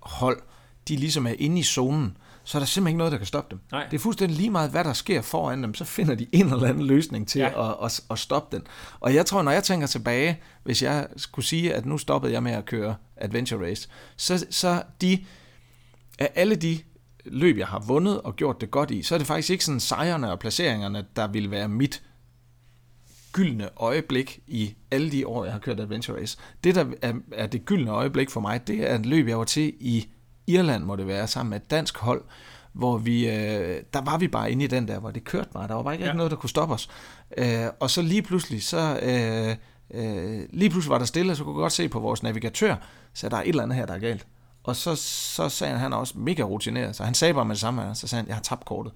hold, 0.00 0.40
de 0.88 0.96
ligesom 0.96 1.26
er 1.26 1.34
inde 1.38 1.58
i 1.58 1.62
zonen, 1.62 2.16
så 2.48 2.58
er 2.58 2.60
der 2.60 2.66
simpelthen 2.66 2.88
ikke 2.90 2.98
noget, 2.98 3.12
der 3.12 3.18
kan 3.18 3.26
stoppe 3.26 3.50
dem. 3.50 3.60
Nej. 3.72 3.86
Det 3.90 3.96
er 3.96 3.98
fuldstændig 4.00 4.36
lige 4.36 4.50
meget, 4.50 4.70
hvad 4.70 4.84
der 4.84 4.92
sker 4.92 5.22
foran 5.22 5.62
dem, 5.62 5.74
så 5.74 5.84
finder 5.84 6.14
de 6.14 6.26
en 6.32 6.52
eller 6.52 6.68
anden 6.68 6.86
løsning 6.86 7.28
til 7.28 7.38
Ja. 7.38 7.70
at, 7.70 7.76
at, 7.84 8.00
at 8.10 8.18
stoppe 8.18 8.56
den. 8.56 8.66
Og 9.00 9.14
jeg 9.14 9.26
tror, 9.26 9.42
når 9.42 9.50
jeg 9.52 9.64
tænker 9.64 9.86
tilbage, 9.86 10.40
hvis 10.64 10.82
jeg 10.82 11.06
skulle 11.16 11.46
sige, 11.46 11.74
at 11.74 11.86
nu 11.86 11.98
stoppede 11.98 12.32
jeg 12.32 12.42
med 12.42 12.52
at 12.52 12.64
køre 12.64 12.94
adventure 13.16 13.66
race, 13.70 13.88
så, 14.16 14.46
så 14.50 14.82
de, 15.00 15.24
af 16.18 16.30
alle 16.34 16.54
de 16.56 16.78
løb, 17.24 17.58
jeg 17.58 17.66
har 17.66 17.78
vundet 17.86 18.20
og 18.20 18.36
gjort 18.36 18.60
det 18.60 18.70
godt 18.70 18.90
i, 18.90 19.02
så 19.02 19.14
er 19.14 19.18
det 19.18 19.26
faktisk 19.26 19.50
ikke 19.50 19.64
sådan 19.64 19.80
sejrene 19.80 20.32
og 20.32 20.38
placeringerne, 20.38 21.04
der 21.16 21.26
vil 21.28 21.50
være 21.50 21.68
mit 21.68 22.02
gyldne 23.32 23.68
øjeblik 23.76 24.40
i 24.46 24.74
alle 24.90 25.10
de 25.12 25.26
år, 25.26 25.44
jeg 25.44 25.52
har 25.52 25.60
kørt 25.60 25.80
Adventure 25.80 26.20
Race. 26.20 26.38
Det, 26.64 26.74
der 26.74 26.84
er, 27.02 27.12
er 27.32 27.46
det 27.46 27.64
gyldne 27.64 27.90
øjeblik 27.90 28.30
for 28.30 28.40
mig, 28.40 28.66
det 28.66 28.90
er 28.90 28.94
et 28.94 29.06
løb, 29.06 29.28
jeg 29.28 29.38
var 29.38 29.44
til 29.44 29.72
i 29.80 30.08
Irland, 30.48 30.84
må 30.84 30.96
det 30.96 31.06
være, 31.06 31.26
sammen 31.26 31.50
med 31.50 31.56
et 31.60 31.70
dansk 31.70 31.98
hold, 31.98 32.22
hvor 32.72 32.98
vi, 32.98 33.28
øh, 33.28 33.82
der 33.94 34.00
var 34.00 34.18
vi 34.18 34.28
bare 34.28 34.52
inde 34.52 34.64
i 34.64 34.68
den 34.68 34.88
der, 34.88 34.98
hvor 34.98 35.10
det 35.10 35.24
kørte 35.24 35.48
bare. 35.54 35.68
Der 35.68 35.74
var 35.74 35.82
bare 35.82 35.94
ikke 35.94 36.06
Ja. 36.06 36.12
noget, 36.12 36.30
der 36.30 36.36
kunne 36.36 36.50
stoppe 36.50 36.74
os. 36.74 36.88
Øh, 37.38 37.66
og 37.80 37.90
så 37.90 38.02
lige 38.02 38.22
pludselig, 38.22 38.62
så 38.62 38.98
øh, 39.02 39.56
øh, 39.90 40.42
lige 40.52 40.70
pludselig 40.70 40.90
var 40.90 40.98
der 40.98 41.04
stille, 41.04 41.32
og 41.32 41.36
så 41.36 41.44
kunne 41.44 41.54
jeg 41.56 41.62
godt 41.62 41.72
se 41.72 41.88
på 41.88 42.00
vores 42.00 42.22
navigatør, 42.22 42.76
så 43.14 43.28
der 43.28 43.36
er 43.36 43.42
et 43.42 43.48
eller 43.48 43.62
andet 43.62 43.76
her, 43.76 43.86
der 43.86 43.94
er 43.94 43.98
galt. 43.98 44.26
Og 44.64 44.76
så, 44.76 44.94
så 44.96 45.48
sagde 45.48 45.70
han, 45.72 45.80
han 45.80 45.92
er 45.92 45.96
også 45.96 46.18
mega 46.18 46.42
rutineret, 46.42 46.96
så 46.96 47.04
han 47.04 47.14
sagde 47.14 47.34
bare 47.34 47.44
med 47.44 47.54
det 47.54 47.60
samme, 47.60 47.94
så 47.94 48.06
sagde 48.08 48.20
han, 48.22 48.28
jeg 48.28 48.36
har 48.36 48.42
tabt 48.42 48.64
kortet. 48.64 48.92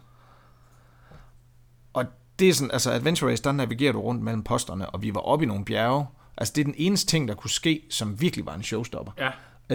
Og 1.93 2.05
det 2.39 2.49
er 2.49 2.55
sådan, 2.55 2.71
altså 2.71 2.91
Adventure 2.91 3.31
Race, 3.31 3.43
der 3.43 3.53
navigerer 3.53 3.93
du 3.93 4.01
rundt 4.01 4.23
mellem 4.23 4.43
posterne, 4.43 4.91
og 4.91 5.03
vi 5.03 5.15
var 5.15 5.21
oppe 5.21 5.45
i 5.45 5.49
nogle 5.49 5.65
bjerge. 5.65 6.07
Altså 6.37 6.53
det 6.57 6.61
er 6.61 6.65
den 6.65 6.75
eneste 6.77 7.07
ting, 7.07 7.29
der 7.29 7.35
kunne 7.35 7.51
ske, 7.51 7.83
som 7.91 8.21
virkelig 8.21 8.47
var 8.47 8.55
en 8.55 8.63
showstopper. 8.63 9.13
Ja. 9.19 9.31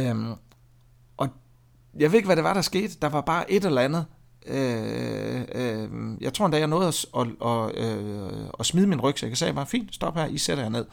Øhm, 0.10 0.34
jeg 2.00 2.12
ved 2.12 2.18
ikke, 2.18 2.26
hvad 2.26 2.36
det 2.36 2.44
var, 2.44 2.54
der 2.54 2.62
skete. 2.62 2.98
Der 3.02 3.10
var 3.10 3.22
bare 3.22 3.52
et 3.52 3.66
eller 3.66 3.82
andet. 3.82 4.06
Øh, 4.48 5.42
øh, 5.56 5.90
jeg 6.22 6.34
tror 6.34 6.46
endda, 6.46 6.58
jeg 6.60 6.68
nåede 6.68 6.88
at, 6.88 7.06
at, 7.18 7.28
at, 7.48 7.86
øh, 7.86 8.50
at 8.60 8.66
smide 8.66 8.88
min 8.88 9.02
rygsæk. 9.02 9.30
Jeg 9.30 9.38
sagde 9.38 9.54
bare, 9.54 9.66
fint, 9.66 9.96
stop 9.96 10.16
her, 10.16 10.26
I 10.26 10.38
sætter 10.38 10.64
jer 10.64 10.70
ned. 10.70 10.86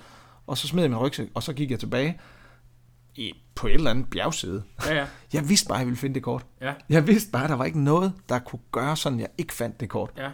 Og 0.46 0.58
så 0.58 0.66
smed 0.68 0.82
jeg 0.82 0.90
min 0.90 0.98
rygsæk, 0.98 1.28
og 1.34 1.42
så 1.42 1.52
gik 1.52 1.70
jeg 1.70 1.78
tilbage 1.80 2.20
i, 3.16 3.32
på 3.54 3.66
et 3.66 3.74
eller 3.74 3.90
andet 3.90 4.06
bjergside. 4.10 4.62
Ja, 4.86 4.94
ja. 4.94 5.06
Jeg 5.32 5.48
vidste 5.48 5.68
bare, 5.68 5.76
at 5.76 5.80
jeg 5.80 5.86
ville 5.86 5.98
finde 5.98 6.14
det 6.14 6.22
kort. 6.22 6.46
Ja. 6.60 6.72
Jeg 6.88 7.06
vidste 7.06 7.30
bare, 7.30 7.44
at 7.44 7.50
der 7.50 7.56
var 7.56 7.64
ikke 7.64 7.80
noget, 7.84 8.12
der 8.28 8.38
kunne 8.38 8.60
gøre 8.72 8.96
sådan, 8.96 9.20
jeg 9.20 9.28
ikke 9.38 9.54
fandt 9.54 9.80
det 9.80 9.88
kort. 9.88 10.10
Ja. 10.18 10.28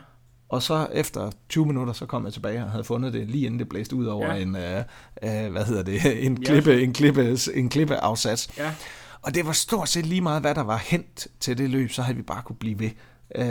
Og 0.48 0.62
så 0.62 0.88
efter 0.92 1.30
20 1.48 1.66
minutter, 1.66 1.92
så 1.92 2.06
kom 2.06 2.24
jeg 2.24 2.32
tilbage 2.32 2.64
og 2.64 2.70
havde 2.70 2.84
fundet 2.84 3.12
det, 3.12 3.28
lige 3.30 3.46
inden 3.46 3.58
det 3.58 3.68
blæste 3.68 3.96
ud 3.96 4.06
over 4.06 4.26
Ja. 4.26 4.34
ja. 4.34 4.42
en, 4.42 4.56
øh, 4.56 5.44
øh, 5.46 5.52
hvad 5.52 5.64
hedder 5.64 5.82
det, 5.82 6.24
en 6.26 6.38
Ja. 6.42 6.50
klippe, 6.52 6.82
en 6.82 6.92
klippe, 6.92 7.36
en 7.54 7.68
klippeafsats. 7.68 8.58
Ja. 8.58 8.74
Og 9.22 9.34
det 9.34 9.46
var 9.46 9.52
stort 9.52 9.88
set 9.88 10.06
lige 10.06 10.20
meget, 10.20 10.42
hvad 10.42 10.54
der 10.54 10.60
var 10.60 10.76
hent 10.76 11.26
til 11.40 11.58
det 11.58 11.70
løb, 11.70 11.90
så 11.90 12.02
havde 12.02 12.16
vi 12.16 12.22
bare 12.22 12.42
kunne 12.42 12.56
blive 12.56 12.78
ved. 12.78 12.90
Øh, 13.34 13.44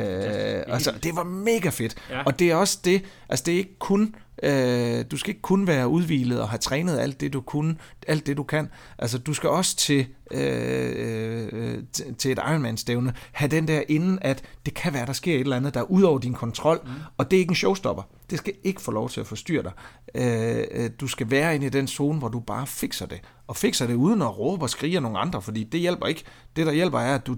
altså, 0.68 0.94
det 1.04 1.16
var 1.16 1.24
mega 1.24 1.70
fedt. 1.70 1.96
Ja. 2.10 2.24
Og 2.24 2.40
det 2.40 2.52
er 2.52 2.56
også 2.56 2.80
det, 2.86 3.04
altså 3.30 3.44
det 3.46 3.54
er 3.54 3.58
ikke 3.58 3.80
kun, 3.80 4.16
øh, 4.44 5.06
du 5.12 5.18
skal 5.18 5.30
ikke 5.30 5.42
kun 5.42 5.68
være 5.68 5.88
udvilet 5.88 6.42
og 6.42 6.50
have 6.50 6.58
trænet 6.58 7.00
alt 7.00 7.22
det, 7.22 7.34
du 7.34 7.42
kunne, 7.42 7.76
alt 8.08 8.28
det, 8.28 8.38
du 8.38 8.44
kan. 8.44 8.70
Altså, 8.98 9.18
du 9.18 9.34
skal 9.34 9.50
også 9.50 9.76
til, 9.76 10.08
øh, 10.32 11.48
øh, 11.52 11.84
til, 11.94 12.16
til 12.16 12.32
et 12.32 12.40
Ironman-stævne 12.48 13.14
have 13.32 13.50
den 13.50 13.68
der 13.68 13.82
inden, 13.88 14.20
at 14.22 14.44
det 14.66 14.74
kan 14.74 14.94
være, 14.94 15.06
der 15.06 15.14
sker 15.14 15.36
et 15.36 15.40
eller 15.40 15.58
andet, 15.58 15.74
der 15.74 15.80
er 15.80 15.92
ud 15.92 16.02
over 16.02 16.20
din 16.20 16.34
kontrol, 16.34 16.80
mm. 16.84 16.92
og 17.18 17.32
det 17.32 17.38
er 17.38 17.42
ikke 17.42 17.52
en 17.52 17.56
showstopper. 17.56 18.04
Det 18.30 18.38
skal 18.38 18.54
ikke 18.64 18.82
få 18.82 18.92
lov 18.92 19.10
til 19.10 19.22
at 19.22 19.28
forstyrre 19.28 19.64
dig. 19.64 19.72
Øh, 20.16 20.64
øh, 20.72 20.90
du 21.00 21.08
skal 21.08 21.32
være 21.32 21.56
inde 21.56 21.66
i 21.66 21.70
den 21.70 21.88
zone, 21.88 22.20
hvor 22.20 22.28
du 22.28 22.40
bare 22.40 22.68
fikser 22.68 23.06
det. 23.06 23.22
Og 23.48 23.56
fikser 23.56 23.88
det 23.88 23.94
uden 23.94 24.22
at 24.22 24.40
råbe 24.40 24.66
og 24.66 24.70
skrige 24.70 24.96
af 24.96 25.02
nogle 25.02 25.20
andre, 25.20 25.42
fordi 25.42 25.64
det 25.64 25.80
hjælper 25.80 26.06
ikke. 26.06 26.24
Det, 26.56 26.66
der 26.66 26.72
hjælper, 26.72 27.00
er, 27.00 27.16
at 27.16 27.28
du 27.28 27.38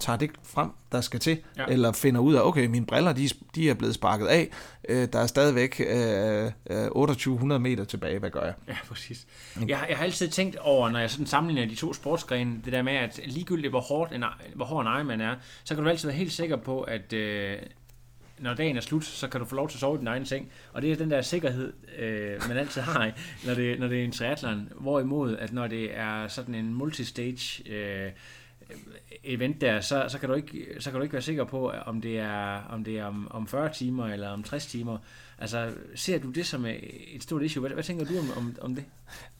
tager 0.00 0.16
det 0.16 0.30
frem, 0.42 0.70
der 0.92 1.00
skal 1.00 1.20
til, 1.20 1.38
Ja. 1.58 1.64
eller 1.68 1.92
finder 1.92 2.20
ud 2.20 2.34
af, 2.34 2.40
okay, 2.46 2.66
mine 2.66 2.86
briller, 2.86 3.12
de, 3.12 3.28
de 3.54 3.70
er 3.70 3.74
blevet 3.74 3.94
sparket 3.94 4.26
af, 4.26 4.50
øh, 4.88 5.08
der 5.12 5.18
er 5.18 5.26
stadigvæk 5.26 5.80
øh, 5.80 6.44
øh, 6.44 6.50
2800 6.70 7.58
meter 7.60 7.84
tilbage, 7.84 8.18
hvad 8.18 8.30
gør 8.30 8.44
jeg? 8.44 8.54
Ja, 8.68 8.76
præcis. 8.88 9.26
Jeg, 9.68 9.78
har- 9.78 9.86
jeg 9.86 9.96
har 9.96 10.04
altid 10.04 10.28
tænkt 10.28 10.56
over, 10.56 10.88
når 10.90 10.98
jeg 10.98 11.10
sådan 11.10 11.26
sammenligner 11.26 11.70
de 11.70 11.76
to 11.76 11.92
sportsgrene, 11.94 12.60
det 12.64 12.72
der 12.72 12.82
med, 12.82 12.92
at 12.92 13.20
ligegyldigt 13.26 13.70
hvor 13.72 13.80
hårdt 13.80 14.12
en, 14.12 14.24
hvor 14.54 14.64
hård 14.64 14.86
en 14.86 14.92
Ironman 14.96 15.20
er, 15.20 15.34
så 15.64 15.74
kan 15.74 15.84
du 15.84 15.90
altid 15.90 16.08
være 16.08 16.16
helt 16.18 16.32
sikker 16.32 16.56
på, 16.56 16.80
at 16.80 17.12
øh, 17.12 17.56
når 18.38 18.54
dagen 18.54 18.76
er 18.76 18.80
slut, 18.80 19.04
så 19.04 19.28
kan 19.28 19.40
du 19.40 19.46
få 19.46 19.54
lov 19.56 19.68
til 19.68 19.76
at 19.76 19.80
sove 19.80 19.96
i 19.96 19.98
din 19.98 20.06
egen 20.06 20.26
seng. 20.26 20.48
Og 20.72 20.82
det 20.82 20.92
er 20.92 20.96
den 20.96 21.10
der 21.10 21.22
sikkerhed, 21.22 21.72
øh, 21.98 22.48
man 22.48 22.56
altid 22.56 22.80
har, 22.80 23.10
når 23.46 23.54
det, 23.54 23.80
når 23.80 23.88
det 23.88 24.00
er 24.00 24.04
en 24.04 24.12
triathlon. 24.12 24.68
Hvorimod, 24.80 25.36
at 25.36 25.52
når 25.52 25.66
det 25.66 25.96
er 25.98 26.28
sådan 26.28 26.54
en 26.54 26.74
multistage 26.74 27.68
øh, 27.72 28.10
event 29.24 29.60
der, 29.60 29.80
så, 29.80 30.04
så, 30.08 30.18
kan 30.18 30.28
du 30.28 30.34
ikke, 30.34 30.66
så 30.80 30.90
kan 30.90 30.98
du 30.98 31.02
ikke 31.02 31.12
være 31.12 31.22
sikker 31.22 31.44
på, 31.44 31.72
om 31.86 32.00
det 32.00 32.18
er, 32.18 32.60
om, 32.70 32.84
det 32.84 32.98
er 32.98 33.04
om, 33.04 33.28
om 33.30 33.46
40 33.46 33.72
timer 33.72 34.06
eller 34.06 34.28
om 34.28 34.42
60 34.42 34.66
timer. 34.66 34.98
Altså, 35.38 35.70
ser 35.94 36.18
du 36.18 36.30
det 36.30 36.46
som 36.46 36.66
øh, 36.66 36.72
et 37.12 37.22
stort 37.22 37.42
issue? 37.42 37.60
Hvad, 37.60 37.70
hvad 37.70 37.84
tænker 37.84 38.04
du 38.04 38.18
om, 38.18 38.30
om, 38.36 38.56
om 38.60 38.74
det? 38.74 38.84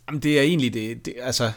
Jamen, 0.09 0.20
det 0.20 0.39
er 0.39 0.43
egentlig 0.43 0.75
det, 0.75 1.07
det, 1.07 1.14
altså, 1.20 1.53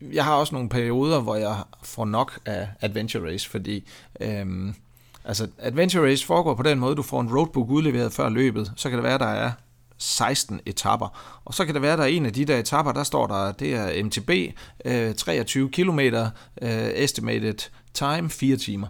jeg 0.00 0.24
har 0.24 0.34
også 0.34 0.54
nogle 0.54 0.68
perioder, 0.68 1.20
hvor 1.20 1.36
jeg 1.36 1.56
får 1.82 2.04
nok 2.04 2.40
af 2.44 2.68
Adventure 2.80 3.32
Race, 3.32 3.50
fordi 3.50 3.88
øhm, 4.20 4.74
altså, 5.24 5.48
Adventure 5.58 6.10
Race 6.10 6.26
foregår 6.26 6.54
på 6.54 6.62
den 6.62 6.78
måde, 6.78 6.96
du 6.96 7.02
får 7.02 7.20
en 7.20 7.36
roadbook 7.36 7.70
udleveret 7.70 8.12
før 8.12 8.28
løbet, 8.28 8.72
så 8.76 8.88
kan 8.88 8.98
det 8.98 9.04
være, 9.04 9.18
der 9.18 9.26
er 9.26 9.52
16 9.98 10.60
etapper. 10.66 11.40
Og 11.44 11.54
så 11.54 11.64
kan 11.64 11.74
det 11.74 11.82
være, 11.82 11.96
der 11.96 12.02
er 12.02 12.06
en 12.06 12.26
af 12.26 12.32
de 12.32 12.44
der 12.44 12.58
etapper, 12.58 12.92
der 12.92 13.02
står 13.02 13.26
der, 13.26 13.52
det 13.52 13.74
er 13.74 14.04
MTB, 14.04 14.30
øh, 14.84 15.14
23 15.14 15.70
km, 15.70 16.00
øh, 16.00 16.90
estimated 16.94 17.70
time, 17.94 18.30
4 18.30 18.56
timer. 18.56 18.86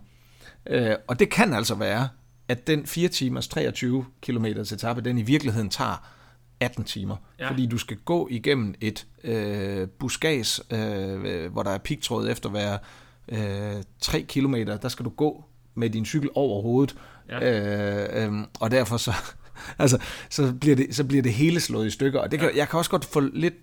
Øh, 0.67 0.95
og 1.09 1.19
det 1.19 1.31
kan 1.31 1.55
altså 1.55 1.75
være, 1.75 2.09
at 2.49 2.67
den 2.67 2.87
4 2.87 3.09
timers 3.09 3.49
23 3.49 4.05
km 4.23 4.45
etape, 4.45 5.01
den 5.01 5.19
i 5.19 5.23
virkeligheden 5.23 5.71
tager 5.71 6.09
18 6.61 6.85
timer. 6.85 7.17
Ja. 7.39 7.51
Fordi 7.51 7.67
du 7.67 7.79
skal 7.79 7.97
gå 7.97 8.29
igennem 8.31 8.75
et 8.81 9.07
øh, 9.25 9.89
buskads, 9.89 10.61
øh, 10.71 11.53
hvor 11.53 11.63
der 11.63 11.71
er 11.71 11.79
pigtråd 11.79 12.29
efter 12.29 12.49
hver 12.49 12.79
øh, 13.29 13.83
3 14.01 14.23
km. 14.23 14.55
Der 14.55 14.89
skal 14.89 15.05
du 15.05 15.11
gå 15.11 15.45
med 15.75 15.91
din 15.91 16.05
cykel 16.05 16.31
over 16.35 16.63
hovedet. 16.63 16.97
Ja. 17.29 17.41
Øh, 17.41 18.25
øh, 18.25 18.33
og 18.61 18.71
derfor 18.71 18.97
så, 18.97 19.13
altså, 19.79 19.99
så, 20.31 20.53
bliver 20.61 20.77
det, 20.77 20.87
så 20.97 21.05
bliver 21.05 21.23
det 21.23 21.33
hele 21.33 21.61
slået 21.61 21.87
i 21.87 21.91
stykker. 21.91 22.21
Og 22.21 22.31
det 22.31 22.41
kan, 22.41 22.51
jeg 22.57 22.69
kan 22.69 22.79
også 22.79 22.91
godt 22.91 23.05
få 23.05 23.21
lidt 23.21 23.55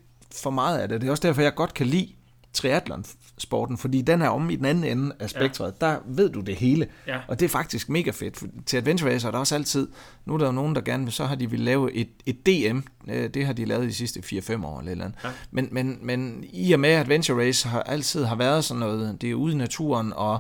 for 0.42 0.50
meget 0.50 0.80
af 0.80 0.90
det. 0.90 1.02
Det 1.02 1.08
er 1.08 1.12
også 1.12 1.28
derfor, 1.28 1.42
jeg 1.42 1.56
godt 1.56 1.74
kan 1.74 1.88
lide 1.88 2.08
triathlon-sporten, 2.54 3.78
fordi 3.78 4.02
den 4.02 4.22
er 4.22 4.30
om 4.30 4.50
i 4.50 4.56
den 4.56 4.66
anden 4.66 4.84
ende 4.84 5.16
af 5.20 5.30
spektret. 5.30 5.74
Ja. 5.82 5.88
Der 5.88 5.98
ved 6.06 6.30
du 6.30 6.40
det 6.42 6.56
hele, 6.56 6.88
Ja. 7.08 7.20
og 7.28 7.40
det 7.40 7.46
er 7.46 7.50
faktisk 7.50 7.90
mega 7.90 8.12
fedt. 8.12 8.38
For 8.38 8.48
til 8.66 8.78
Adventure 8.78 9.14
Race 9.14 9.28
er 9.28 9.32
der 9.32 9.38
også 9.38 9.56
altid, 9.56 9.88
nu 10.26 10.34
er 10.34 10.38
der 10.38 10.46
jo 10.46 10.52
nogen, 10.52 10.76
der 10.76 10.82
gerne 10.82 11.04
vil, 11.04 11.14
så 11.14 11.26
har 11.26 11.36
de 11.36 11.50
vil 11.50 11.60
lave 11.60 11.94
et, 11.94 12.10
et 12.26 12.46
DM, 12.46 12.80
øh, 13.12 13.30
det 13.30 13.46
har 13.46 13.54
de 13.54 13.66
lavet 13.66 13.88
de 13.88 13.94
sidste 13.94 14.20
4-5 14.20 14.66
år 14.66 14.80
eller 14.80 14.92
eller 14.92 15.06
andet. 15.06 15.20
Ja. 15.24 15.30
Men, 15.52 15.68
men, 15.72 16.00
men 16.02 16.44
i 16.54 16.74
og 16.74 16.80
med, 16.80 16.90
at 16.90 17.00
Adventure 17.00 17.48
Race 17.48 17.68
har 17.68 17.82
altid 17.82 18.24
har 18.24 18.36
været 18.36 18.66
sådan 18.66 18.80
noget, 18.80 19.22
det 19.22 19.30
er 19.30 19.34
ude 19.36 19.54
i 19.54 19.58
naturen, 19.58 20.14
og 20.16 20.40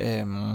øhm, 0.00 0.52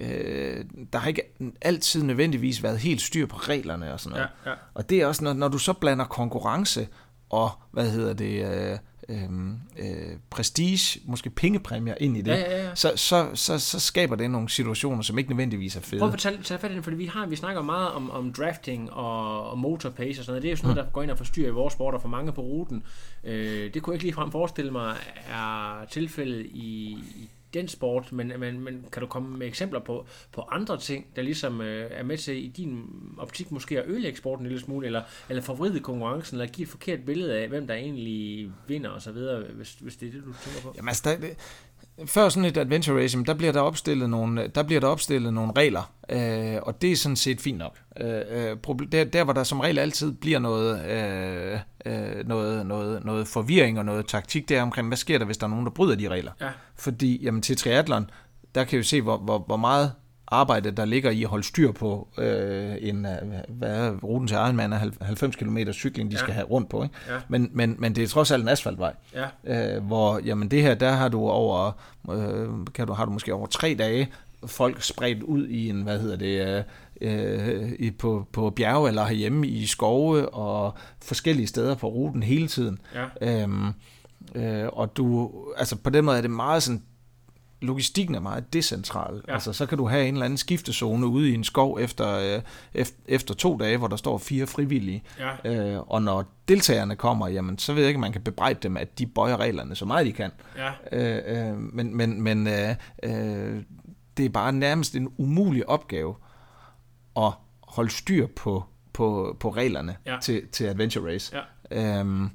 øh, 0.00 0.64
der 0.92 0.98
har 0.98 1.08
ikke 1.08 1.22
altid 1.62 2.02
nødvendigvis 2.02 2.62
været 2.62 2.78
helt 2.78 3.00
styr 3.00 3.26
på 3.26 3.36
reglerne 3.36 3.92
og 3.92 4.00
sådan 4.00 4.16
noget. 4.16 4.28
Ja, 4.46 4.50
ja. 4.50 4.56
Og 4.74 4.90
det 4.90 5.00
er 5.00 5.06
også, 5.06 5.24
når, 5.24 5.32
når 5.32 5.48
du 5.48 5.58
så 5.58 5.72
blander 5.72 6.04
konkurrence 6.04 6.88
og, 7.30 7.50
hvad 7.70 7.90
hedder 7.90 8.12
det, 8.12 8.44
øh, 8.44 8.78
øh, 9.08 9.50
øh, 9.78 10.16
prestige, 10.30 11.00
måske 11.04 11.30
pengepræmier 11.30 11.94
ind 12.00 12.16
i 12.16 12.20
det, 12.20 12.30
Ja, 12.30 12.40
ja, 12.40 12.64
ja. 12.64 12.74
Så, 12.74 12.92
så, 12.96 13.30
så, 13.34 13.58
så 13.58 13.80
skaber 13.80 14.16
det 14.16 14.30
nogle 14.30 14.48
situationer, 14.48 15.02
som 15.02 15.18
ikke 15.18 15.30
nødvendigvis 15.30 15.76
er 15.76 15.80
fede. 15.80 16.00
Prøv 16.00 16.12
at 16.12 16.18
tage, 16.18 16.42
tage 16.42 16.60
fat 16.60 16.70
i 16.70 16.74
den, 16.74 16.82
fordi 16.82 16.96
vi, 16.96 17.06
har, 17.06 17.26
vi 17.26 17.36
snakker 17.36 17.62
meget 17.62 17.88
om, 17.90 18.10
om 18.10 18.32
drafting 18.32 18.92
og, 18.92 19.50
og 19.50 19.58
motorpace 19.58 20.20
og 20.20 20.24
sådan 20.24 20.32
noget. 20.32 20.42
Det 20.42 20.48
er 20.48 20.52
jo 20.52 20.56
sådan 20.56 20.68
noget, 20.68 20.86
der 20.86 20.92
går 20.92 21.02
ind 21.02 21.10
og 21.10 21.18
forstyrrer 21.18 21.48
i 21.48 21.52
vores 21.52 21.72
sport 21.72 21.94
og 21.94 22.02
for 22.02 22.08
mange 22.08 22.32
på 22.32 22.40
ruten. 22.40 22.82
Øh, 23.24 23.74
det 23.74 23.82
kunne 23.82 23.92
jeg 23.92 23.96
ikke 23.96 24.04
ligefrem 24.04 24.30
forestille 24.30 24.70
mig 24.70 24.96
er 25.28 25.84
tilfældet 25.90 26.46
i, 26.46 26.98
i 27.16 27.30
den 27.54 27.68
sport, 27.68 28.12
men, 28.12 28.32
men, 28.38 28.60
men 28.60 28.84
kan 28.92 29.00
du 29.00 29.06
komme 29.06 29.38
med 29.38 29.46
eksempler 29.46 29.80
på, 29.80 30.06
på 30.32 30.40
andre 30.40 30.78
ting, 30.78 31.06
der 31.16 31.22
ligesom 31.22 31.60
øh, 31.60 31.90
er 31.90 32.02
med 32.02 32.18
til 32.18 32.44
i 32.44 32.48
din 32.48 32.84
optik 33.18 33.50
måske 33.50 33.78
at 33.78 33.88
ødelægge 33.88 34.18
sporten 34.18 34.46
en 34.46 34.48
lille 34.48 34.64
smule, 34.64 34.86
eller, 34.86 35.02
eller 35.28 35.42
forvride 35.42 35.80
konkurrencen, 35.80 36.40
eller 36.40 36.52
give 36.52 36.62
et 36.62 36.68
forkert 36.68 37.04
billede 37.06 37.38
af, 37.38 37.48
hvem 37.48 37.66
der 37.66 37.74
egentlig 37.74 38.50
vinder 38.68 38.90
osv., 38.90 39.18
hvis, 39.54 39.74
hvis 39.74 39.96
det 39.96 40.08
er 40.08 40.12
det, 40.12 40.24
du 40.24 40.32
tænker 40.44 40.60
på? 40.62 40.72
Jamen, 40.76 40.88
altså, 40.88 41.18
der, 41.20 41.28
før 42.06 42.28
sådan 42.28 42.48
et 42.48 42.56
adventure 42.56 43.02
jamen, 43.02 43.26
der 43.26 43.34
bliver 43.34 43.52
der 43.52 43.60
opstillet 43.60 44.10
nogle, 44.10 44.48
der 44.54 44.62
bliver 44.62 44.80
der 44.80 44.88
opstillet 44.88 45.34
nogle 45.34 45.52
regler, 45.56 45.92
øh, 46.10 46.58
og 46.62 46.82
det 46.82 46.92
er 46.92 46.96
sådan 46.96 47.16
set 47.16 47.40
fint 47.40 47.58
nok. 47.58 47.78
Øh, 48.00 48.22
øh, 48.30 48.56
der, 48.92 49.04
der, 49.04 49.24
hvor 49.24 49.32
der 49.32 49.44
som 49.44 49.60
regel 49.60 49.78
altid 49.78 50.12
bliver 50.12 50.38
noget, 50.38 50.84
øh, 50.84 51.58
øh, 51.86 52.28
noget, 52.28 52.66
noget, 52.66 53.04
noget 53.04 53.28
forvirring 53.28 53.78
og 53.78 53.84
noget 53.84 54.06
taktik, 54.06 54.48
det 54.48 54.56
er 54.56 54.62
omkring, 54.62 54.88
hvad 54.88 54.96
sker 54.96 55.18
der, 55.18 55.24
hvis 55.24 55.38
der 55.38 55.46
er 55.46 55.50
nogen, 55.50 55.66
der 55.66 55.72
bryder 55.72 55.96
de 55.96 56.08
regler? 56.08 56.32
Ja. 56.40 56.48
Fordi 56.76 57.22
jamen, 57.22 57.42
til 57.42 57.56
triathlon, 57.56 58.10
der 58.54 58.64
kan 58.64 58.78
vi 58.78 58.84
se, 58.84 59.02
hvor, 59.02 59.16
hvor, 59.16 59.38
hvor 59.38 59.56
meget 59.56 59.92
arbejde, 60.30 60.70
der 60.70 60.84
ligger 60.84 61.10
i 61.10 61.22
at 61.22 61.28
holde 61.28 61.44
styr 61.44 61.72
på 61.72 62.08
øh, 62.18 62.76
en, 62.80 63.06
øh, 63.06 63.12
hvad 63.48 64.02
ruten 64.04 64.28
til 64.28 64.34
Ironman 64.34 64.72
er 64.72 64.90
90 65.00 65.36
km 65.36 65.58
cykling, 65.72 66.10
de 66.10 66.16
Ja. 66.16 66.20
skal 66.20 66.34
have 66.34 66.46
rundt 66.46 66.68
på. 66.68 66.82
Ikke? 66.82 66.94
Ja. 67.08 67.14
Men, 67.28 67.50
men, 67.52 67.76
men 67.78 67.94
det 67.94 68.04
er 68.04 68.08
trods 68.08 68.30
alt 68.30 68.42
en 68.42 68.48
asfaltvej. 68.48 68.92
Ja. 69.46 69.76
Øh, 69.76 69.84
hvor, 69.84 70.20
jamen 70.24 70.48
det 70.50 70.62
her, 70.62 70.74
der 70.74 70.90
har 70.92 71.08
du 71.08 71.20
over, 71.28 71.72
øh, 72.12 72.48
kan 72.74 72.86
du, 72.86 72.92
har 72.92 73.04
du 73.04 73.10
måske 73.12 73.34
over 73.34 73.46
tre 73.46 73.74
dage 73.78 74.08
folk 74.46 74.82
spredt 74.82 75.22
ud 75.22 75.46
i 75.46 75.68
en, 75.68 75.82
hvad 75.82 75.98
hedder 76.00 76.16
det, 76.16 76.64
øh, 77.00 77.62
øh, 77.62 77.72
i, 77.78 77.90
på, 77.90 78.26
på 78.32 78.50
bjerge 78.50 78.88
eller 78.88 79.04
herhjemme 79.04 79.46
i 79.46 79.66
skove 79.66 80.28
og 80.34 80.74
forskellige 81.02 81.46
steder 81.46 81.74
på 81.74 81.88
ruten 81.88 82.22
hele 82.22 82.46
tiden. 82.48 82.78
Ja. 82.94 83.42
Øhm, 83.42 83.66
øh, 84.34 84.66
og 84.72 84.96
du, 84.96 85.30
altså 85.56 85.76
på 85.76 85.90
den 85.90 86.04
måde 86.04 86.16
er 86.16 86.20
det 86.22 86.30
meget 86.30 86.62
sådan, 86.62 86.82
logistikken 87.62 88.14
er 88.14 88.20
meget 88.20 88.52
decentral. 88.52 89.22
Ja. 89.28 89.32
Altså 89.32 89.52
så 89.52 89.66
kan 89.66 89.78
du 89.78 89.88
have 89.88 90.06
en 90.08 90.14
eller 90.14 90.24
anden 90.24 90.36
skiftezone 90.36 91.06
ude 91.06 91.30
i 91.30 91.34
en 91.34 91.44
skov 91.44 91.78
efter, 91.80 92.34
øh, 92.36 92.42
efter, 92.74 92.96
efter 93.06 93.34
to 93.34 93.56
dage, 93.56 93.76
hvor 93.76 93.88
der 93.88 93.96
står 93.96 94.18
fire 94.18 94.46
frivillige. 94.46 95.02
Ja. 95.44 95.74
Øh, 95.74 95.80
og 95.86 96.02
når 96.02 96.24
deltagerne 96.48 96.96
kommer, 96.96 97.28
jamen 97.28 97.58
så 97.58 97.72
ved 97.72 97.82
jeg 97.82 97.88
ikke, 97.88 97.96
om 97.96 98.00
man 98.00 98.12
kan 98.12 98.22
bebrejde 98.22 98.58
dem, 98.62 98.76
at 98.76 98.98
de 98.98 99.06
bøjer 99.06 99.36
reglerne 99.36 99.74
så 99.76 99.84
meget 99.84 100.06
de 100.06 100.12
kan. 100.12 100.30
Ja. 100.56 100.70
Øh, 100.92 101.48
øh, 101.50 101.56
men 101.58 101.96
men, 101.96 102.22
men 102.22 102.46
øh, 102.46 102.74
øh, 103.02 103.62
det 104.16 104.24
er 104.24 104.28
bare 104.30 104.52
nærmest 104.52 104.94
en 104.96 105.08
umulig 105.18 105.68
opgave 105.68 106.14
at 107.16 107.32
holde 107.62 107.90
styr 107.90 108.26
på, 108.26 108.64
på, 108.92 109.36
på 109.40 109.50
reglerne 109.50 109.96
Ja. 110.06 110.16
til, 110.22 110.42
til 110.52 110.64
Adventure 110.64 111.12
Race. 111.14 111.36
Ja. 111.70 111.98
Øhm, 112.00 112.30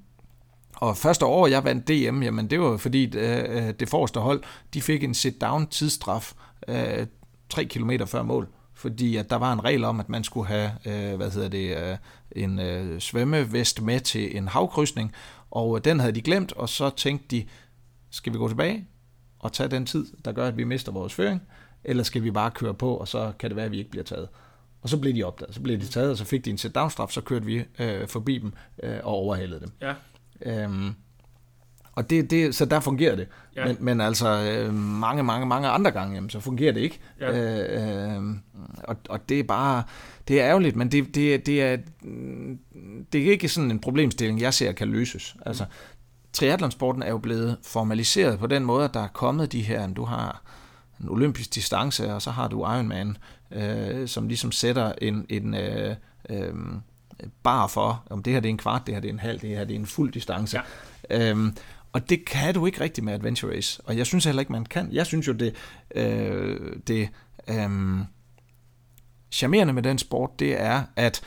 og 0.75 0.97
første 0.97 1.25
år, 1.25 1.47
jeg 1.47 1.63
vandt 1.63 1.87
DM, 1.87 2.23
jamen 2.23 2.49
det 2.49 2.59
var 2.59 2.77
fordi 2.77 3.17
øh, 3.17 3.67
øh, 3.67 3.73
det 3.79 3.89
forreste 3.89 4.19
hold, 4.19 4.43
de 4.73 4.81
fik 4.81 5.03
en 5.03 5.13
sit-down 5.13 5.67
tidsstraf 5.69 6.33
øh, 6.67 7.07
3 7.49 7.65
km 7.65 7.91
før 8.05 8.23
mål. 8.23 8.47
Fordi 8.73 9.15
at 9.15 9.29
der 9.29 9.35
var 9.35 9.53
en 9.53 9.63
regel 9.63 9.83
om, 9.83 9.99
at 9.99 10.09
man 10.09 10.23
skulle 10.23 10.47
have 10.47 10.71
øh, 10.85 11.15
hvad 11.15 11.31
hedder 11.31 11.49
det, 11.49 11.77
øh, 11.77 11.97
en 12.31 12.59
øh, 12.59 12.99
svømmevest 12.99 13.81
med 13.81 13.99
til 13.99 14.37
en 14.37 14.47
havkrydsning, 14.47 15.13
og 15.51 15.77
øh, 15.77 15.83
den 15.83 15.99
havde 15.99 16.13
de 16.13 16.21
glemt, 16.21 16.53
og 16.53 16.69
så 16.69 16.89
tænkte 16.89 17.27
de, 17.35 17.45
skal 18.09 18.33
vi 18.33 18.37
gå 18.37 18.47
tilbage 18.47 18.87
og 19.39 19.53
tage 19.53 19.69
den 19.69 19.85
tid, 19.85 20.05
der 20.25 20.31
gør, 20.31 20.47
at 20.47 20.57
vi 20.57 20.63
mister 20.63 20.91
vores 20.91 21.13
føring, 21.13 21.41
eller 21.83 22.03
skal 22.03 22.23
vi 22.23 22.31
bare 22.31 22.51
køre 22.51 22.73
på, 22.73 22.95
og 22.95 23.07
så 23.07 23.31
kan 23.39 23.49
det 23.49 23.55
være, 23.55 23.65
at 23.65 23.71
vi 23.71 23.77
ikke 23.77 23.91
bliver 23.91 24.03
taget. 24.03 24.27
Og 24.81 24.89
så 24.89 24.97
blev 24.97 25.13
de 25.13 25.23
opdaget, 25.23 25.55
så 25.55 25.61
blev 25.61 25.79
de 25.79 25.85
taget, 25.87 26.11
og 26.11 26.17
så 26.17 26.25
fik 26.25 26.45
de 26.45 26.49
en 26.49 26.57
sit-down 26.57 26.89
straf, 26.89 27.09
så 27.11 27.21
kørte 27.21 27.45
vi 27.45 27.63
øh, 27.79 28.07
forbi 28.07 28.37
dem 28.37 28.53
øh, 28.83 28.99
og 29.03 29.13
overhalede 29.13 29.59
dem. 29.59 29.71
Ja. 29.81 29.93
Øhm, 30.41 30.95
og 31.95 32.09
det, 32.09 32.31
det, 32.31 32.55
så 32.55 32.65
der 32.65 32.79
fungerer 32.79 33.15
det. 33.15 33.27
Ja. 33.55 33.65
Men, 33.65 33.77
men 33.79 34.01
altså 34.01 34.27
øh, 34.27 34.73
mange, 34.73 35.23
mange, 35.23 35.45
mange 35.45 35.67
andre 35.67 35.91
gange, 35.91 36.15
jamen, 36.15 36.29
så 36.29 36.39
fungerer 36.39 36.73
det 36.73 36.81
ikke. 36.81 36.99
Ja. 37.19 37.31
Øh, 37.31 38.17
øh, 38.17 38.23
og, 38.83 38.95
og 39.09 39.29
det 39.29 39.39
er 39.39 39.43
bare, 39.43 39.83
det 40.27 40.41
er 40.41 40.47
ærgerligt, 40.47 40.75
men 40.75 40.91
det, 40.91 41.15
det, 41.15 41.45
det, 41.45 41.61
er, 41.61 41.77
mm, 42.01 42.59
det 43.13 43.21
er 43.21 43.31
ikke 43.31 43.49
sådan 43.49 43.71
en 43.71 43.79
problemstilling, 43.79 44.41
jeg 44.41 44.53
ser 44.53 44.71
kan 44.71 44.87
løses. 44.87 45.35
Altså, 45.45 45.65
triathlonsporten 46.33 47.03
er 47.03 47.09
jo 47.09 47.17
blevet 47.17 47.57
formaliseret 47.63 48.39
på 48.39 48.47
den 48.47 48.65
måde, 48.65 48.85
at 48.85 48.93
der 48.93 49.03
er 49.03 49.07
kommet 49.07 49.51
de 49.51 49.61
her, 49.61 49.87
du 49.87 50.03
har 50.03 50.41
en 51.01 51.09
olympisk 51.09 51.55
distance, 51.55 52.13
og 52.13 52.21
så 52.21 52.31
har 52.31 52.47
du 52.47 52.59
Ironman, 52.59 53.17
øh, 53.51 54.07
som 54.07 54.27
ligesom 54.27 54.51
sætter 54.51 54.91
en, 55.01 55.25
en 55.29 55.53
øh, 55.53 55.95
øh, 56.29 56.53
bar 57.43 57.67
for, 57.67 58.03
om 58.09 58.23
det 58.23 58.33
her 58.33 58.39
det 58.39 58.49
er 58.49 58.53
en 58.53 58.57
kvart, 58.57 58.81
det 58.85 58.93
her 58.93 59.01
det 59.01 59.07
er 59.07 59.13
en 59.13 59.19
halv, 59.19 59.39
det 59.39 59.49
her 59.49 59.63
det 59.65 59.75
er 59.75 59.79
en 59.79 59.85
fuld 59.85 60.11
distance. 60.11 60.59
Ja. 61.09 61.29
Øhm, 61.29 61.57
og 61.93 62.09
det 62.09 62.25
kan 62.25 62.53
du 62.53 62.65
ikke 62.65 62.81
rigtig 62.81 63.03
med 63.03 63.13
Adventure 63.13 63.55
Race, 63.55 63.81
og 63.85 63.97
jeg 63.97 64.05
synes 64.05 64.25
heller 64.25 64.39
ikke, 64.39 64.51
man 64.51 64.65
kan. 64.65 64.89
Jeg 64.91 65.05
synes 65.05 65.27
jo, 65.27 65.33
det, 65.33 65.55
øh, 65.95 66.75
det 66.87 67.09
øh, 67.47 67.99
charmerende 69.31 69.73
med 69.73 69.83
den 69.83 69.97
sport, 69.97 70.39
det 70.39 70.61
er, 70.61 70.83
at 70.95 71.21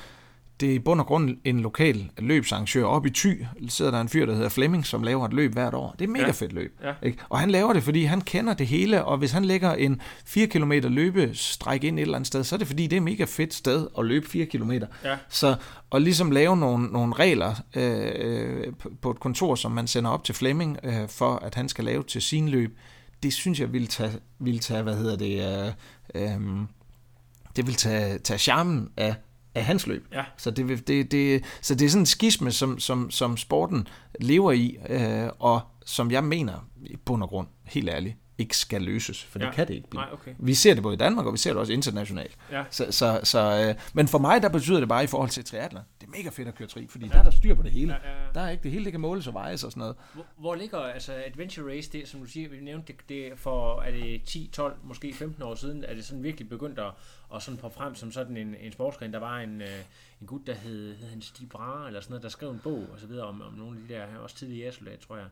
det 0.61 0.71
er 0.71 0.75
i 0.75 0.79
bund 0.79 1.01
og 1.01 1.07
grund 1.07 1.37
en 1.45 1.61
lokal 1.61 2.11
løbsarrangør. 2.19 2.85
Oppe 2.85 3.09
i 3.09 3.13
Thy 3.13 3.45
sidder 3.69 3.91
der 3.91 4.01
en 4.01 4.09
fyr, 4.09 4.27
der 4.27 4.35
hedder 4.35 4.49
Flemming, 4.49 4.87
som 4.87 5.03
laver 5.03 5.25
et 5.27 5.33
løb 5.33 5.53
hvert 5.53 5.75
år. 5.75 5.95
Det 5.99 6.05
er 6.05 6.09
mega 6.09 6.25
Ja. 6.25 6.31
fedt 6.31 6.53
løb. 6.53 6.81
Ja. 6.85 6.93
Ikke? 7.03 7.19
Og 7.29 7.39
han 7.39 7.51
laver 7.51 7.73
det, 7.73 7.83
fordi 7.83 8.05
han 8.05 8.21
kender 8.21 8.55
det 8.55 8.67
hele, 8.67 9.05
og 9.05 9.19
hvis 9.19 9.33
han 9.33 9.45
lægger 9.45 9.75
en 9.75 10.01
4 10.25 10.47
km 10.47 10.73
løbestræk 10.73 11.85
ind 11.85 11.99
et 11.99 12.03
eller 12.03 12.15
andet 12.15 12.27
sted, 12.27 12.45
så 12.45 12.55
er 12.57 12.59
det 12.59 12.67
fordi, 12.67 12.83
det 12.87 12.93
er 12.93 12.97
et 12.97 13.03
mega 13.03 13.25
fedt 13.25 13.55
sted 13.55 13.87
at 13.99 14.05
løbe 14.05 14.29
4 14.29 14.47
km. 14.47 14.73
Ja. 15.05 15.17
Så 15.29 15.55
at 15.93 16.03
ligesom 16.03 16.31
lave 16.31 16.57
nogle, 16.57 16.87
nogle 16.87 17.15
regler 17.15 17.55
øh, 17.77 18.11
øh, 18.15 18.73
på- 18.79 18.91
på 19.03 19.11
et 19.11 19.21
kontor, 19.21 19.55
som 19.55 19.73
man 19.73 19.87
sender 19.87 20.11
op 20.11 20.25
til 20.25 20.35
Flemming, 20.35 20.79
øh, 20.83 21.09
for 21.09 21.37
at 21.37 21.55
han 21.55 21.69
skal 21.69 21.85
lave 21.85 22.03
til 22.03 22.23
sin 22.23 22.49
løb, 22.49 22.79
det 23.23 23.33
synes 23.33 23.61
jeg 23.61 23.73
ville 23.73 23.87
tage, 23.89 24.13
ville 24.39 24.61
tage 24.61 24.83
hvad 24.83 24.97
hedder 24.97 25.17
det, 25.17 25.65
øh, 26.15 26.23
øh, 26.33 26.41
det 27.57 27.67
vil 27.67 27.75
tage, 27.75 28.19
tage 28.19 28.39
charmen 28.39 28.89
af, 28.97 29.15
af 29.55 29.65
hans 29.65 29.87
løb. 29.87 30.07
Ja. 30.13 30.25
Så 30.37 30.51
det, 30.51 30.89
det, 30.89 31.13
det, 31.13 31.45
så 31.61 31.75
det 31.75 31.85
er 31.85 31.89
sådan 31.89 32.03
en 32.03 32.07
skisme, 32.07 32.53
som, 32.53 32.79
som, 32.79 33.11
som 33.11 33.37
sporten 33.37 33.89
lever 34.21 34.53
i, 34.53 34.79
øh, 34.89 35.29
og 35.39 35.61
som 35.87 36.11
jeg 36.11 36.25
mener, 36.25 36.69
i 36.87 36.97
bund 36.97 37.23
og 37.23 37.29
grund, 37.29 37.47
helt 37.65 37.89
ærligt, 37.89 38.17
ikke 38.39 38.57
skal 38.57 38.83
løses, 38.83 39.25
for 39.25 39.39
Ja. 39.39 39.47
det 39.47 39.55
kan 39.55 39.69
det 39.69 39.75
ikke 39.75 39.91
blive. 39.91 40.01
Nej, 40.03 40.13
okay. 40.13 40.35
Vi 40.39 40.55
ser 40.55 40.75
det 40.75 40.83
både 40.83 40.95
i 40.95 40.99
Danmark, 40.99 41.27
og 41.27 41.33
vi 41.33 41.39
ser 41.39 41.51
det 41.51 41.61
også 41.61 41.73
internationalt. 41.73 42.39
Ja. 42.53 42.65
Så, 42.71 42.87
så, 42.93 43.21
så, 43.23 43.67
øh, 43.69 43.75
men 43.95 44.09
for 44.09 44.19
mig, 44.19 44.43
der 44.43 44.49
betyder 44.49 44.81
det 44.81 44.89
bare 44.89 45.05
i 45.05 45.07
forhold 45.07 45.31
til 45.31 45.45
triathlon, 45.45 45.83
det 46.01 46.07
er 46.07 46.11
mega 46.11 46.29
fedt 46.29 46.49
at 46.49 46.55
køre 46.55 46.69
tri, 46.69 46.87
fordi 46.87 47.09
der 47.09 47.19
er 47.19 47.23
der 47.23 47.31
styr 47.31 47.55
på 47.55 47.63
det 47.63 47.73
hele. 47.73 47.93
Ja, 47.93 48.11
ja, 48.11 48.25
ja. 48.27 48.33
Der 48.35 48.41
er 48.41 48.51
ikke 48.51 48.63
det 48.63 48.71
hele, 48.71 48.85
det 48.85 48.93
kan 48.93 49.01
måles 49.01 49.27
og 49.27 49.35
vejes 49.35 49.65
og 49.65 49.71
sådan 49.71 49.81
noget. 49.81 49.97
Hvor, 50.15 50.27
hvor 50.37 50.55
ligger 50.55 50.79
altså 50.79 51.13
Adventure 51.27 51.71
Race, 51.71 51.93
det 51.93 52.09
som 52.09 52.21
du 52.21 52.27
siger, 52.27 52.49
vi 52.49 52.61
nævnte 52.61 52.93
det, 52.93 53.09
det 53.09 53.33
for, 53.37 53.81
er 53.81 53.91
det 53.91 54.23
10, 54.23 54.51
12, 54.53 54.77
måske 54.83 55.15
15 55.15 55.43
år 55.43 55.55
siden, 55.55 55.85
er 55.85 55.95
det 55.95 56.05
sådan 56.05 56.23
virkelig 56.23 56.49
begyndt 56.49 56.79
at, 56.79 56.91
at 57.35 57.43
sådan 57.43 57.59
på 57.59 57.69
frem 57.69 57.95
som 57.95 58.13
sådan 58.13 58.37
en, 58.37 58.55
en 58.61 58.73
sportsgren. 58.73 59.13
Der 59.13 59.19
var 59.19 59.39
en, 59.39 59.63
øh, 59.63 59.69
en 60.21 60.27
gut, 60.27 60.47
der 60.47 60.55
hed, 60.55 60.97
hed 60.97 61.09
han 61.09 61.23
Stig 61.23 61.49
Brahe, 61.49 61.87
eller 61.87 62.01
sådan 62.01 62.13
noget, 62.13 62.23
der 62.23 62.29
skrev 62.29 62.51
en 62.51 62.61
bog 62.65 62.87
og 62.93 62.99
så 62.99 63.07
videre 63.07 63.27
om, 63.27 63.43
om 63.43 63.53
nogle 63.53 63.77
af 63.79 63.87
de 63.89 63.95
der, 63.95 64.19
også 64.19 64.37
tidligere 64.37 64.75
i 64.75 64.97
tror 65.07 65.17
jeg. 65.17 65.27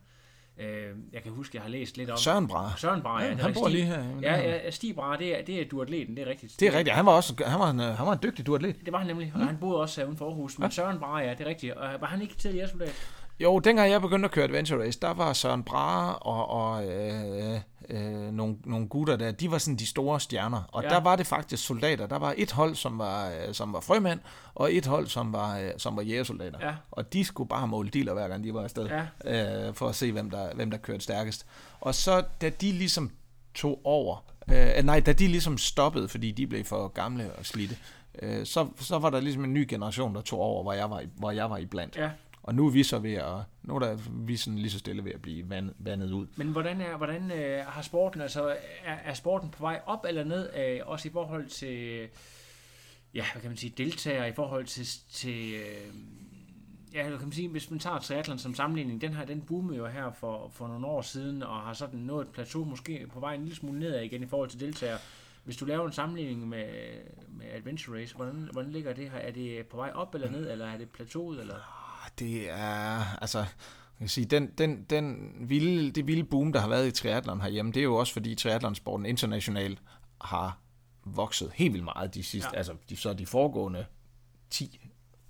Øh, 0.58 0.88
jeg 1.12 1.22
kan 1.22 1.32
huske, 1.32 1.56
jeg 1.56 1.62
har 1.62 1.70
læst 1.70 1.96
lidt 1.96 2.10
om... 2.10 2.16
Søren 2.16 2.48
Brahe. 2.48 2.72
Søren 2.78 3.02
Brahe, 3.02 3.24
ja. 3.24 3.30
Ja, 3.30 3.36
han 3.36 3.54
bor 3.54 3.68
Stig- 3.68 3.72
lige 3.72 3.84
her. 3.84 4.04
Ja, 4.22 4.36
ja, 4.36 4.70
Stig 4.70 4.94
Brahe, 4.94 5.18
det 5.18 5.38
er, 5.38 5.44
det 5.44 5.60
er 5.60 5.64
duatleten, 5.68 6.16
det 6.16 6.22
er 6.26 6.30
rigtigt. 6.30 6.60
Det 6.60 6.68
er 6.68 6.72
rigtigt. 6.78 6.96
Han 6.96 7.06
var 7.06 7.12
også 7.12 7.34
han 7.46 7.60
var 7.60 7.70
en, 7.70 7.78
han 7.78 8.06
var 8.06 8.12
en 8.12 8.18
dygtig 8.22 8.46
duatlet. 8.46 8.76
Det 8.84 8.92
var 8.92 8.98
han 8.98 9.06
nemlig, 9.06 9.32
og 9.34 9.46
han 9.46 9.56
boede 9.60 9.80
også 9.80 10.04
uden 10.04 10.16
for 10.16 10.26
Aarhus. 10.26 10.58
Men 10.58 10.70
Søren 10.70 10.98
Brahe, 10.98 11.24
ja, 11.24 11.30
det 11.30 11.40
er 11.40 11.46
rigtigt. 11.48 11.72
Og 11.72 11.88
var 12.00 12.06
han 12.06 12.22
ikke 12.22 12.34
tidligere 12.36 12.68
soldat? 12.68 13.08
Jo, 13.40 13.58
dengang 13.58 13.90
jeg 13.90 14.00
begyndte 14.00 14.24
at 14.26 14.30
køre 14.32 14.44
Adventure 14.44 14.82
Race, 14.86 15.00
der 15.00 15.14
var 15.14 15.32
Søren 15.32 15.62
Brahe 15.64 16.14
og, 16.14 16.48
og 16.50 16.86
øh, 16.86 17.60
øh, 17.88 18.32
nogle, 18.32 18.56
nogle 18.64 18.88
gutter 18.88 19.16
der, 19.16 19.30
de 19.32 19.50
var 19.50 19.58
sådan 19.58 19.76
de 19.76 19.86
store 19.86 20.20
stjerner. 20.20 20.62
Og 20.72 20.82
Ja. 20.82 20.88
der 20.88 21.00
var 21.00 21.16
det 21.16 21.26
faktisk 21.26 21.66
soldater. 21.66 22.06
Der 22.06 22.18
var 22.18 22.34
et 22.36 22.52
hold, 22.52 22.74
som 22.74 22.98
var, 22.98 23.28
øh, 23.30 23.54
som 23.54 23.72
var 23.72 23.80
frømænd, 23.80 24.20
og 24.54 24.74
et 24.74 24.86
hold, 24.86 25.06
som 25.06 25.32
var, 25.32 25.58
øh, 25.58 25.70
som 25.78 25.96
var 25.96 26.02
jægersoldater. 26.02 26.58
Ja. 26.68 26.74
Og 26.90 27.12
de 27.12 27.24
skulle 27.24 27.48
bare 27.48 27.68
måle 27.68 27.88
dealer, 27.90 28.12
hver 28.14 28.28
gang 28.28 28.44
de 28.44 28.54
var 28.54 28.62
afsted, 28.62 28.88
Ja. 29.24 29.68
øh, 29.68 29.74
for 29.74 29.88
at 29.88 29.94
se, 29.94 30.12
hvem 30.12 30.30
der, 30.30 30.54
hvem 30.54 30.70
der 30.70 30.78
kørte 30.78 31.00
stærkest. 31.00 31.46
Og 31.80 31.94
så, 31.94 32.22
da 32.40 32.48
de 32.48 32.72
ligesom 32.72 33.10
tog 33.54 33.80
over, 33.84 34.24
øh, 34.52 34.84
nej, 34.84 35.00
da 35.00 35.12
de 35.12 35.26
ligesom 35.28 35.58
stoppede, 35.58 36.08
fordi 36.08 36.30
de 36.32 36.46
blev 36.46 36.64
for 36.64 36.88
gamle 36.88 37.30
og 37.38 37.46
slidte, 37.46 37.76
øh, 38.22 38.46
så, 38.46 38.66
så 38.80 38.98
var 38.98 39.10
der 39.10 39.20
ligesom 39.20 39.44
en 39.44 39.52
ny 39.54 39.66
generation, 39.68 40.14
der 40.14 40.20
tog 40.20 40.40
over, 40.40 40.62
hvor 40.62 40.72
jeg 40.72 40.90
var, 40.90 41.02
hvor 41.16 41.30
jeg 41.30 41.50
var 41.50 41.56
iblandt. 41.56 41.96
Ja. 41.96 42.10
Og 42.46 42.54
nu 42.54 42.66
er 42.66 42.70
vi 42.70 42.82
så 42.82 42.98
ved 42.98 43.14
at, 43.14 43.36
nu 43.62 43.74
er 43.74 43.78
der, 43.78 43.98
vi 44.10 44.36
sådan 44.36 44.58
lige 44.58 44.70
så 44.70 44.78
stille 44.78 45.04
ved 45.04 45.12
at 45.12 45.22
blive 45.22 45.50
vandet, 45.50 45.74
vandet 45.78 46.12
ud. 46.12 46.26
Men 46.36 46.48
hvordan, 46.48 46.80
er, 46.80 46.96
hvordan 46.96 47.30
øh, 47.30 47.64
har 47.66 47.82
sporten, 47.82 48.20
altså 48.20 48.56
er, 48.84 48.94
er 49.04 49.14
sporten 49.14 49.50
på 49.50 49.60
vej 49.60 49.80
op 49.86 50.04
eller 50.08 50.24
ned, 50.24 50.50
øh, 50.56 50.80
også 50.84 51.08
i 51.08 51.12
forhold 51.12 51.46
til, 51.46 52.08
ja, 53.14 53.24
hvad 53.32 53.42
kan 53.42 53.50
man 53.50 53.56
sige, 53.56 53.72
deltagere, 53.76 54.28
i 54.28 54.32
forhold 54.32 54.64
til, 54.64 54.86
til 55.10 55.54
øh, 55.54 55.94
ja, 56.94 57.02
kan 57.02 57.20
man 57.20 57.32
sige, 57.32 57.48
hvis 57.48 57.70
man 57.70 57.78
tager 57.78 57.98
triathlon 57.98 58.38
som 58.38 58.54
sammenligning, 58.54 59.00
den 59.00 59.14
her, 59.14 59.24
den 59.24 59.40
boomede 59.40 59.78
jo 59.78 59.86
her 59.86 60.12
for, 60.12 60.48
for 60.48 60.68
nogle 60.68 60.86
år 60.86 61.02
siden, 61.02 61.42
og 61.42 61.60
har 61.60 61.72
sådan 61.72 62.00
nået 62.00 62.26
et 62.26 62.32
plateau, 62.32 62.64
måske 62.64 63.06
på 63.12 63.20
vej 63.20 63.34
en 63.34 63.40
lille 63.40 63.56
smule 63.56 63.78
nedad 63.78 64.02
igen 64.02 64.22
i 64.22 64.26
forhold 64.26 64.50
til 64.50 64.60
deltagere. 64.60 64.98
Hvis 65.44 65.56
du 65.56 65.64
laver 65.64 65.86
en 65.86 65.92
sammenligning 65.92 66.48
med, 66.48 66.66
med 67.28 67.46
Adventure 67.52 68.00
Race, 68.00 68.16
hvordan, 68.16 68.48
hvordan 68.52 68.72
ligger 68.72 68.92
det 68.92 69.10
her? 69.10 69.18
Er 69.18 69.30
det 69.30 69.66
på 69.66 69.76
vej 69.76 69.90
op 69.94 70.14
eller 70.14 70.30
ned, 70.30 70.50
eller 70.50 70.66
er 70.66 70.78
det 70.78 70.90
plateauet? 70.90 71.40
Eller? 71.40 71.85
Det 72.18 72.50
er, 72.50 73.16
altså, 73.20 73.38
jeg 73.38 73.46
kan 73.98 74.08
sige, 74.08 74.24
den, 74.24 74.46
den, 74.58 74.84
den 74.90 75.32
vilde, 75.40 75.90
det 75.90 76.06
vilde 76.06 76.24
boom, 76.24 76.52
der 76.52 76.60
har 76.60 76.68
været 76.68 76.86
i 76.86 76.90
triathlon 76.90 77.40
herhjemme, 77.40 77.72
det 77.72 77.80
er 77.80 77.84
jo 77.84 77.96
også 77.96 78.12
fordi 78.12 78.34
triathlonsporten 78.34 79.06
internationalt 79.06 79.78
har 80.20 80.58
vokset 81.04 81.52
helt 81.54 81.72
vildt 81.72 81.84
meget 81.84 82.14
de 82.14 82.22
sidste, 82.22 82.50
Ja. 82.52 82.58
altså 82.58 82.72
de, 82.88 82.96
så 82.96 83.12
de 83.12 83.26
foregående 83.26 83.84
10, 84.50 84.80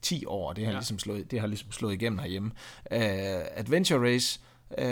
10 0.03 0.27
år, 0.27 0.53
det 0.53 0.65
har, 0.65 0.73
ja. 0.73 0.79
ligesom 0.79 0.99
slået, 0.99 1.31
det 1.31 1.41
har 1.41 1.47
ligesom 1.47 1.73
slået 1.73 1.95
igennem 1.95 2.19
herhjemme. 2.19 2.51
Uh, 2.91 2.97
Adventure 3.57 4.13
Race, 4.15 4.41
uh, 4.71 4.85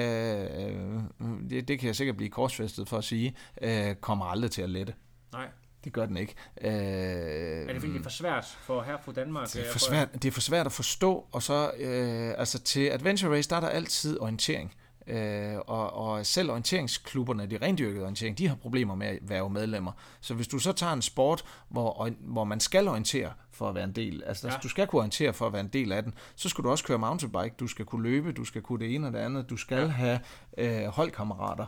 det, 1.51 1.68
det 1.68 1.78
kan 1.78 1.87
jeg 1.87 1.97
sikkert 1.97 2.16
blive 2.16 2.30
korsfæstet 2.30 2.89
for 2.89 2.99
at 2.99 3.05
sige, 3.05 3.35
uh, 3.64 3.95
kommer 4.01 4.24
aldrig 4.24 4.51
til 4.51 4.62
at 4.62 4.70
lette. 4.70 4.95
Nej. 5.32 5.49
Det 5.85 5.93
gør 5.93 6.07
den 6.07 6.16
ikke. 6.16 6.35
Uh, 6.61 6.66
Er 6.68 7.66
det 7.72 7.80
fordi, 7.80 7.93
det 7.93 7.99
er 7.99 8.03
for 8.03 8.11
svært 8.11 8.45
for 8.62 8.82
her 8.82 8.97
på 9.05 9.12
Danmark? 9.12 9.47
det 9.49 9.57
er 9.57 9.66
øh, 9.66 9.72
for 9.72 9.78
svært, 9.78 10.09
det 10.14 10.24
er 10.24 10.32
for 10.32 10.41
svært 10.41 10.66
at 10.66 10.72
forstå, 10.72 11.26
og 11.32 11.43
så 11.43 11.70
øh, 11.78 12.35
altså 12.39 12.59
til 12.59 12.87
Adventure 12.89 13.37
Race, 13.37 13.51
der 13.51 13.57
er 13.57 13.61
der 13.61 13.68
altid 13.68 14.20
orientering. 14.20 14.74
Øh, 15.07 15.55
og, 15.66 15.93
og 15.93 16.26
selv 16.26 16.51
orienteringsklubberne, 16.51 17.47
de 17.47 17.59
rendyrkede 17.62 18.03
orientering, 18.03 18.39
de 18.39 18.49
har 18.49 18.55
problemer 18.57 18.95
med 18.95 19.07
at 19.07 19.18
være 19.22 19.51
medlemmer. 19.51 19.93
Så 20.20 20.35
hvis 20.35 20.49
du 20.49 20.59
så 20.59 20.72
tager 20.72 20.93
en 20.93 21.03
sport, 21.03 21.45
hvor, 21.68 22.09
hvor 22.20 22.45
man 22.45 22.61
skal 22.61 22.89
orientere 22.89 23.32
for 23.51 23.68
at 23.68 23.74
være 23.74 23.85
en 23.85 23.93
del, 23.93 24.22
altså 24.26 24.49
Ja. 24.49 24.55
du 24.62 24.68
skal 24.68 24.87
kunne 24.87 24.99
orientere 24.99 25.32
for 25.32 25.47
at 25.47 25.53
være 25.53 25.61
en 25.61 25.68
del 25.68 25.93
af 25.93 26.03
den, 26.03 26.14
så 26.37 26.49
skal 26.49 26.64
du 26.64 26.70
også 26.70 26.85
køre 26.85 26.99
mountainbike, 26.99 27.55
du 27.61 27.66
skal 27.66 27.85
kunne 27.85 28.03
løbe, 28.03 28.32
du 28.32 28.45
skal 28.45 28.62
kunne 28.62 28.85
det 28.85 28.95
ene 28.95 29.07
og 29.07 29.12
det 29.12 29.18
andet, 29.18 29.51
du 29.51 29.57
skal 29.57 29.78
Ja. 29.78 29.87
have 29.87 30.20
øh, 30.59 30.85
holdkammerater. 30.87 31.66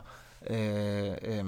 Øh, 0.49 1.07
øh, 1.21 1.39
øh, 1.39 1.45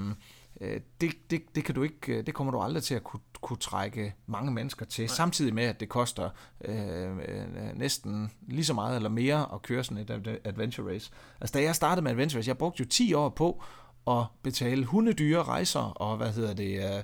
det, 1.02 1.12
det, 1.32 1.56
det, 1.56 1.64
kan 1.64 1.76
du 1.76 1.84
ikke, 1.84 2.18
øh, 2.18 2.26
det 2.26 2.34
kommer 2.34 2.52
du 2.52 2.60
aldrig 2.60 2.84
til 2.84 2.96
at 2.96 3.04
kunne, 3.04 3.22
kunne 3.42 3.58
trække 3.58 4.16
mange 4.26 4.52
mennesker 4.52 4.86
til, 4.86 5.02
Nej. 5.02 5.08
samtidig 5.16 5.54
med, 5.54 5.64
at 5.64 5.80
det 5.80 5.90
koster 5.90 6.30
øh, 6.66 7.18
øh, 7.18 7.76
næsten 7.76 8.32
lige 8.48 8.66
så 8.66 8.74
meget 8.74 8.96
eller 8.96 9.10
mere 9.10 9.54
at 9.54 9.62
køre 9.62 9.84
sådan 9.84 9.98
et 9.98 10.10
ad- 10.10 10.38
adventure 10.44 10.94
race. 10.94 11.12
Altså 11.42 11.54
da 11.58 11.64
jeg 11.64 11.76
startede 11.76 12.04
med 12.04 12.12
adventure 12.12 12.38
race, 12.40 12.48
jeg 12.50 12.58
brugte 12.58 12.80
jo 12.84 12.90
10 12.90 13.14
år 13.14 13.30
på 13.30 13.64
at 14.08 14.24
betale 14.44 14.86
hundedyre 14.86 15.44
rejser 15.44 15.80
og 15.80 16.18
hvad 16.18 16.32
hedder 16.34 16.54
det, 16.54 17.04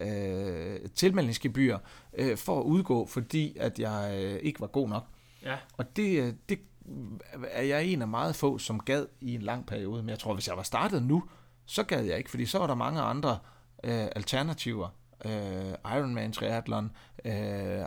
øh, 0.00 0.08
øh, 0.08 0.78
tilmeldingsgebyr 0.94 1.78
øh, 2.18 2.36
for 2.36 2.60
at 2.60 2.64
udgå, 2.64 3.06
fordi 3.06 3.56
at 3.60 3.78
jeg 3.78 4.20
øh, 4.24 4.38
ikke 4.42 4.60
var 4.60 4.66
god 4.66 4.88
nok. 4.88 5.04
Ja. 5.42 5.56
Og 5.76 5.96
det, 5.96 6.22
øh, 6.22 6.32
det 6.48 6.58
er 7.50 7.62
jeg 7.62 7.84
en 7.84 8.02
af 8.02 8.08
meget 8.08 8.36
få, 8.36 8.58
som 8.58 8.80
gad 8.80 9.06
i 9.20 9.34
en 9.34 9.42
lang 9.42 9.66
periode. 9.66 10.02
Men 10.02 10.08
jeg 10.08 10.18
tror, 10.18 10.34
hvis 10.34 10.48
jeg 10.48 10.56
var 10.56 10.62
startet 10.62 11.02
nu, 11.02 11.24
så 11.66 11.82
gad 11.82 12.04
jeg 12.04 12.18
ikke, 12.18 12.30
fordi 12.30 12.46
så 12.46 12.58
var 12.58 12.66
der 12.66 12.74
mange 12.74 13.00
andre 13.00 13.38
øh, 13.84 14.06
alternativer. 14.16 14.88
Øh, 15.24 15.94
Ironman 15.96 16.32
triathlon, 16.32 16.90
øh, 17.24 17.32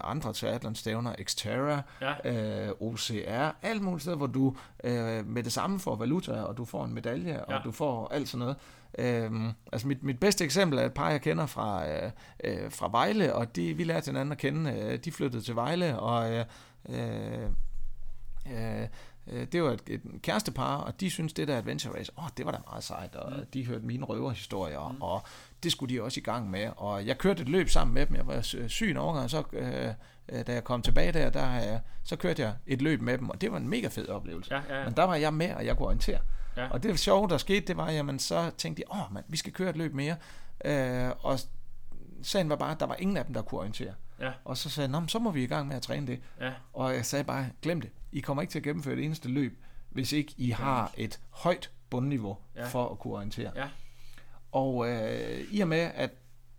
andre 0.04 0.34
triathlon-stævner, 0.34 1.16
Xterra, 1.24 1.82
Ja. 2.02 2.32
øh, 2.68 2.72
OCR, 2.80 3.56
alt 3.62 3.82
muligt 3.82 4.02
steder, 4.02 4.18
hvor 4.18 4.28
du 4.28 4.56
øh, 4.84 5.26
med 5.28 5.44
det 5.44 5.54
samme 5.54 5.80
får 5.80 5.96
valuta, 5.96 6.32
og 6.42 6.58
du 6.58 6.66
får 6.66 6.86
en 6.86 6.94
medalje, 6.94 7.34
Ja. 7.34 7.58
og 7.58 7.64
du 7.64 7.72
får 7.72 8.08
alt 8.14 8.30
sådan 8.30 8.40
noget. 8.40 8.56
Øhm, 9.00 9.52
altså 9.72 9.88
mit, 9.88 10.04
mit 10.04 10.20
bedste 10.20 10.44
eksempel 10.46 10.80
er 10.80 10.86
et 10.86 10.94
par, 10.94 11.10
jeg 11.10 11.22
kender 11.22 11.46
fra, 11.46 11.90
øh, 11.90 12.12
øh, 12.44 12.72
fra 12.72 12.90
Vejle, 12.92 13.36
og 13.36 13.56
de, 13.56 13.74
vi 13.74 13.84
lærte 13.84 14.06
hinanden 14.06 14.32
at 14.32 14.38
kende. 14.38 14.72
Øh, 14.74 15.00
de 15.00 15.12
flyttede 15.12 15.42
til 15.44 15.56
Vejle, 15.56 16.00
og 16.00 16.34
øh, 16.34 16.46
øh, 16.90 17.50
øh, 18.52 18.88
det 19.52 19.64
var 19.64 19.72
et, 19.72 19.82
et 19.88 20.02
kærestepar, 20.22 20.76
og 20.76 21.00
de 21.00 21.10
synes 21.10 21.34
det 21.34 21.48
der 21.48 21.58
Adventure 21.58 22.00
Race, 22.00 22.12
åh, 22.18 22.24
oh, 22.24 22.30
det 22.38 22.46
var 22.46 22.52
da 22.52 22.58
meget 22.68 22.84
sejt, 22.84 23.16
og 23.16 23.32
mm. 23.32 23.46
de 23.54 23.66
hørte 23.66 23.86
mine 23.86 24.06
røverhistorier, 24.06 24.92
mm. 24.92 25.02
og 25.02 25.22
det 25.64 25.72
skulle 25.72 25.96
de 25.96 26.02
også 26.04 26.20
i 26.20 26.24
gang 26.24 26.50
med. 26.50 26.70
Og 26.78 27.06
jeg 27.06 27.18
kørte 27.18 27.42
et 27.42 27.50
løb 27.50 27.70
sammen 27.70 27.94
med 27.94 28.06
dem, 28.06 28.16
jeg 28.16 28.28
var 28.28 28.42
sy- 28.42 28.68
syg 28.68 28.92
en 28.92 28.98
overgang, 28.98 29.24
og 29.24 29.30
så 29.30 29.44
øh, 29.54 29.88
øh, 30.30 30.48
da 30.48 30.54
jeg 30.54 30.64
kom 30.64 30.82
tilbage 30.82 31.12
der, 31.12 31.30
der 31.30 31.74
øh, 31.74 31.80
så 32.04 32.16
kørte 32.16 32.42
jeg 32.42 32.54
et 32.68 32.82
løb 32.82 33.02
med 33.02 33.18
dem, 33.18 33.30
og 33.30 33.42
det 33.42 33.52
var 33.52 33.58
en 33.58 33.70
mega 33.70 33.88
fed 33.88 34.10
oplevelse. 34.10 34.56
Ja, 34.56 34.62
ja, 34.70 34.80
ja. 34.80 34.86
Men 34.86 34.94
der 34.94 35.04
var 35.04 35.16
jeg 35.16 35.34
med, 35.34 35.54
og 35.54 35.66
jeg 35.66 35.78
kunne 35.78 35.86
orientere. 35.86 36.20
Ja. 36.58 36.70
Og 36.70 36.84
det 36.84 37.00
sjove, 37.00 37.30
der 37.30 37.38
skete, 37.38 37.68
det 37.68 37.78
var, 37.78 37.92
jamen 37.92 38.20
så 38.20 38.52
tænkte 38.58 38.84
jeg, 38.88 39.00
åh, 39.00 39.14
man, 39.14 39.24
vi 39.28 39.38
skal 39.38 39.54
køre 39.54 39.70
et 39.70 39.78
løb 39.78 39.94
mere. 39.94 40.16
Øh, 40.66 41.12
og 41.20 41.40
sagen 42.24 42.50
var 42.50 42.56
bare, 42.56 42.72
at 42.72 42.80
der 42.80 42.86
var 42.86 42.96
ingen 42.96 43.18
af 43.18 43.26
dem, 43.26 43.34
der 43.34 43.42
kunne 43.42 43.60
orientere. 43.60 43.94
Ja. 44.20 44.32
Og 44.46 44.58
så 44.58 44.70
sagde 44.70 44.86
jeg, 44.88 44.92
"Nå, 44.92 45.00
men 45.00 45.10
så 45.10 45.20
må 45.20 45.32
vi 45.32 45.44
i 45.44 45.48
gang 45.48 45.68
med 45.68 45.76
at 45.76 45.82
træne 45.82 46.08
det. 46.08 46.20
Ja. 46.40 46.54
Og 46.74 46.96
jeg 46.96 47.06
sagde 47.06 47.24
bare, 47.24 47.46
glem 47.62 47.82
det. 47.82 47.90
I 48.12 48.20
kommer 48.20 48.42
ikke 48.42 48.52
til 48.52 48.60
at 48.60 48.64
gennemføre 48.64 48.96
det 48.96 49.04
eneste 49.06 49.30
løb, 49.30 49.58
hvis 49.90 50.12
ikke 50.12 50.34
I 50.38 50.50
har 50.50 50.92
et 50.98 51.20
højt 51.30 51.72
bundniveau 51.90 52.38
Ja. 52.56 52.68
for 52.68 52.90
at 52.90 53.00
kunne 53.00 53.14
orientere. 53.14 53.52
Ja. 53.56 53.68
Og 54.52 54.90
øh, 54.90 55.40
i 55.52 55.60
og 55.62 55.68
med, 55.68 55.92
at 55.96 56.12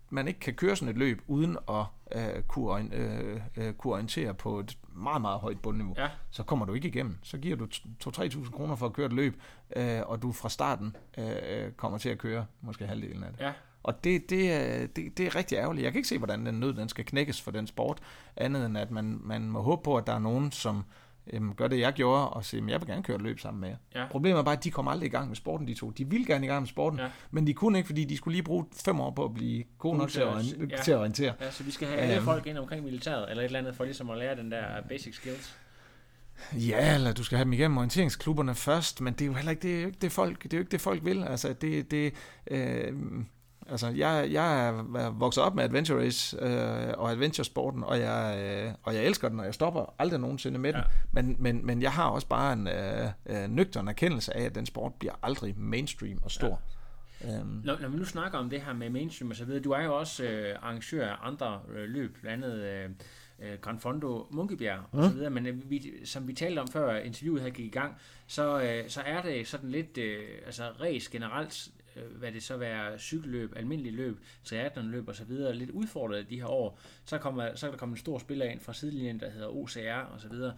man 0.09 0.27
ikke 0.27 0.39
kan 0.39 0.53
køre 0.53 0.75
sådan 0.75 0.89
et 0.89 0.97
løb 0.97 1.21
uden 1.27 1.57
at 1.69 1.85
øh, 2.15 2.41
kunne, 2.43 2.95
øh, 2.95 3.41
øh, 3.57 3.73
kunne 3.73 3.93
orientere 3.93 4.33
på 4.33 4.59
et 4.59 4.77
meget, 4.95 5.21
meget 5.21 5.39
højt 5.39 5.61
bundniveau, 5.61 5.93
Ja. 5.97 6.09
så 6.31 6.43
kommer 6.43 6.65
du 6.65 6.73
ikke 6.73 6.87
igennem. 6.87 7.17
Så 7.23 7.37
giver 7.37 7.55
du 7.57 7.65
2-3.000 7.99 8.51
kroner 8.51 8.75
for 8.75 8.85
at 8.85 8.93
køre 8.93 9.05
et 9.05 9.13
løb, 9.13 9.41
øh, 9.75 10.01
og 10.05 10.21
du 10.21 10.31
fra 10.31 10.49
starten 10.49 10.95
øh, 11.17 11.71
kommer 11.71 11.97
til 11.97 12.09
at 12.09 12.17
køre 12.17 12.45
måske 12.61 12.87
halvdelen 12.87 13.23
af 13.23 13.31
det. 13.31 13.39
Ja. 13.39 13.53
Og 13.83 14.03
det, 14.03 14.29
det, 14.29 14.51
er, 14.53 14.87
det, 14.87 15.17
det 15.17 15.25
er 15.27 15.35
rigtig 15.35 15.55
ærgerligt. 15.55 15.83
Jeg 15.83 15.91
kan 15.91 15.99
ikke 15.99 16.09
se, 16.09 16.17
hvordan 16.17 16.45
den 16.45 16.55
nød 16.59 16.73
den 16.73 16.89
skal 16.89 17.05
knækkes 17.05 17.41
for 17.41 17.51
den 17.51 17.67
sport, 17.67 17.99
andet 18.37 18.65
end 18.65 18.77
at 18.77 18.91
man, 18.91 19.19
man 19.23 19.41
må 19.41 19.61
håbe 19.61 19.81
på, 19.83 19.97
at 19.97 20.07
der 20.07 20.13
er 20.13 20.19
nogen, 20.19 20.51
som 20.51 20.83
øhm, 21.33 21.53
gør 21.55 21.67
det, 21.67 21.79
jeg 21.79 21.93
gjorde, 21.93 22.29
og 22.29 22.45
siger, 22.45 22.61
"Men 22.61 22.69
jeg 22.69 22.81
vil 22.81 22.87
gerne 22.87 23.03
køre 23.03 23.17
løb 23.17 23.39
sammen 23.39 23.61
med 23.61 23.69
jer. 23.69 23.75
Ja. 23.95 24.07
Problemet 24.11 24.39
er 24.39 24.43
bare, 24.43 24.57
at 24.57 24.63
de 24.63 24.71
kom 24.71 24.87
aldrig 24.87 25.07
i 25.07 25.09
gang 25.09 25.27
med 25.27 25.35
sporten, 25.35 25.67
de 25.67 25.73
to. 25.73 25.89
De 25.89 26.09
ville 26.09 26.25
gerne 26.25 26.45
i 26.45 26.49
gang 26.49 26.61
med 26.61 26.67
sporten, 26.67 26.99
Ja. 26.99 27.07
men 27.31 27.47
de 27.47 27.53
kunne 27.53 27.77
ikke, 27.77 27.87
fordi 27.87 28.05
de 28.05 28.17
skulle 28.17 28.35
lige 28.35 28.43
bruge 28.43 28.65
fem 28.85 28.99
år 28.99 29.11
på 29.11 29.25
at 29.25 29.33
blive 29.33 29.63
gode 29.77 29.97
nok 29.97 30.09
til 30.09 30.21
at, 30.21 30.69
ja. 30.71 30.77
til 30.83 30.91
at 30.91 30.97
orientere. 30.97 31.33
Ja, 31.41 31.51
så 31.51 31.63
vi 31.63 31.71
skal 31.71 31.87
have 31.87 31.99
alle 31.99 32.15
Øhm. 32.15 32.25
folk 32.25 32.45
ind 32.47 32.57
omkring 32.57 32.83
militæret, 32.83 33.29
eller 33.29 33.41
et 33.41 33.45
eller 33.45 33.59
andet, 33.59 33.75
for 33.75 33.83
ligesom 33.83 34.09
at 34.09 34.17
lære 34.17 34.35
den 34.35 34.51
der 34.51 34.63
basic 34.89 35.15
skills. 35.15 35.55
Ja, 36.53 36.95
eller 36.95 37.13
du 37.13 37.23
skal 37.23 37.37
have 37.37 37.45
dem 37.45 37.53
igennem 37.53 37.77
orienteringsklubberne 37.77 38.55
først, 38.55 39.01
men 39.01 39.13
det 39.13 39.21
er 39.21 39.25
jo 39.25 39.33
heller 39.33 39.51
ikke 39.51 39.61
det, 39.61 39.75
er 39.77 39.81
jo 39.81 39.87
ikke 39.87 39.99
det 40.01 40.11
folk, 40.11 40.43
det 40.43 40.53
er 40.53 40.57
jo 40.57 40.61
ikke 40.61 40.71
det 40.71 40.81
folk 40.81 41.05
vil. 41.05 41.23
Altså 41.23 41.53
det, 41.53 41.91
det 41.91 42.13
øh, 42.51 42.93
altså 43.71 43.87
jeg, 43.87 44.27
jeg 44.31 44.67
er 44.67 45.09
vokset 45.09 45.43
op 45.43 45.55
med 45.55 45.63
Adventure 45.63 46.05
Race 46.05 46.37
øh, 46.41 46.93
og 46.97 47.11
Adventure 47.11 47.45
sporten, 47.45 47.83
og 47.83 47.99
jeg, 47.99 48.39
øh, 48.39 48.73
og 48.83 48.95
jeg 48.95 49.05
elsker 49.05 49.29
den, 49.29 49.39
og 49.39 49.45
jeg 49.45 49.53
stopper 49.53 49.93
aldrig 49.99 50.19
nogensinde 50.19 50.59
med 50.59 50.73
den. 50.73 50.81
Ja. 50.81 51.21
Men, 51.21 51.35
men, 51.39 51.65
men 51.65 51.81
jeg 51.81 51.91
har 51.91 52.09
også 52.09 52.27
bare 52.27 52.53
en 52.53 52.67
øh, 52.67 53.07
øh, 53.25 53.49
nøgtern 53.49 53.87
erkendelse 53.87 54.37
af, 54.37 54.43
at 54.43 54.55
den 54.55 54.65
sport 54.65 54.93
bliver 54.93 55.13
aldrig 55.23 55.53
mainstream 55.57 56.19
og 56.23 56.31
stor. 56.31 56.61
Ja. 57.23 57.39
Øhm, 57.39 57.61
Når, 57.63 57.77
når 57.81 57.89
vi 57.89 57.97
nu 57.97 58.05
snakker 58.05 58.37
om 58.37 58.49
det 58.49 58.61
her 58.61 58.73
med 58.73 58.89
mainstream 58.89 59.29
og 59.29 59.35
så 59.35 59.45
videre, 59.45 59.61
du 59.61 59.71
er 59.71 59.83
jo 59.83 59.97
også 59.97 60.23
øh, 60.23 60.55
arrangør 60.61 61.07
af 61.11 61.15
andre 61.27 61.59
øh, 61.75 61.89
løb, 61.89 62.17
blandt 62.21 62.45
andet 62.45 62.59
øh, 62.63 62.89
øh, 63.39 63.57
Gran 63.61 63.79
Fondo 63.79 64.27
Munkebjerg 64.31 64.79
og 64.91 65.03
så 65.03 65.09
videre, 65.09 65.29
men 65.29 65.47
øh, 65.47 65.69
vi, 65.69 65.91
som 66.05 66.27
vi 66.27 66.33
talte 66.33 66.59
om 66.59 66.67
før 66.67 66.95
interviewet 66.95 67.41
her 67.41 67.49
gik 67.49 67.65
i 67.65 67.69
gang, 67.69 67.95
så, 68.27 68.61
øh, 68.61 68.89
så 68.89 69.01
er 69.05 69.21
det 69.21 69.47
sådan 69.47 69.69
lidt, 69.69 69.97
øh, 69.97 70.23
altså 70.45 70.63
race 70.81 71.11
generelt 71.11 71.67
Øh, 71.95 72.17
hvad 72.17 72.31
det 72.31 72.43
så 72.43 72.57
være 72.57 72.99
cykelløb, 72.99 73.53
almindelig 73.55 73.93
løb, 73.93 74.19
triathlonløb 74.43 75.07
og 75.07 75.15
så 75.15 75.23
videre, 75.23 75.55
lidt 75.55 75.69
udfordret 75.69 76.29
de 76.29 76.39
her 76.39 76.47
år, 76.47 76.79
så, 77.05 77.17
kommer, 77.17 77.55
så 77.55 77.67
er 77.67 77.71
der 77.71 77.77
kommet 77.77 77.95
en 77.95 77.99
stor 77.99 78.19
spiller 78.19 78.45
ind 78.45 78.59
fra 78.59 78.73
sidelinjen, 78.73 79.19
der 79.19 79.29
hedder 79.29 79.47
OCR 79.47 80.13
og 80.13 80.21
så 80.21 80.29
videre. 80.29 80.53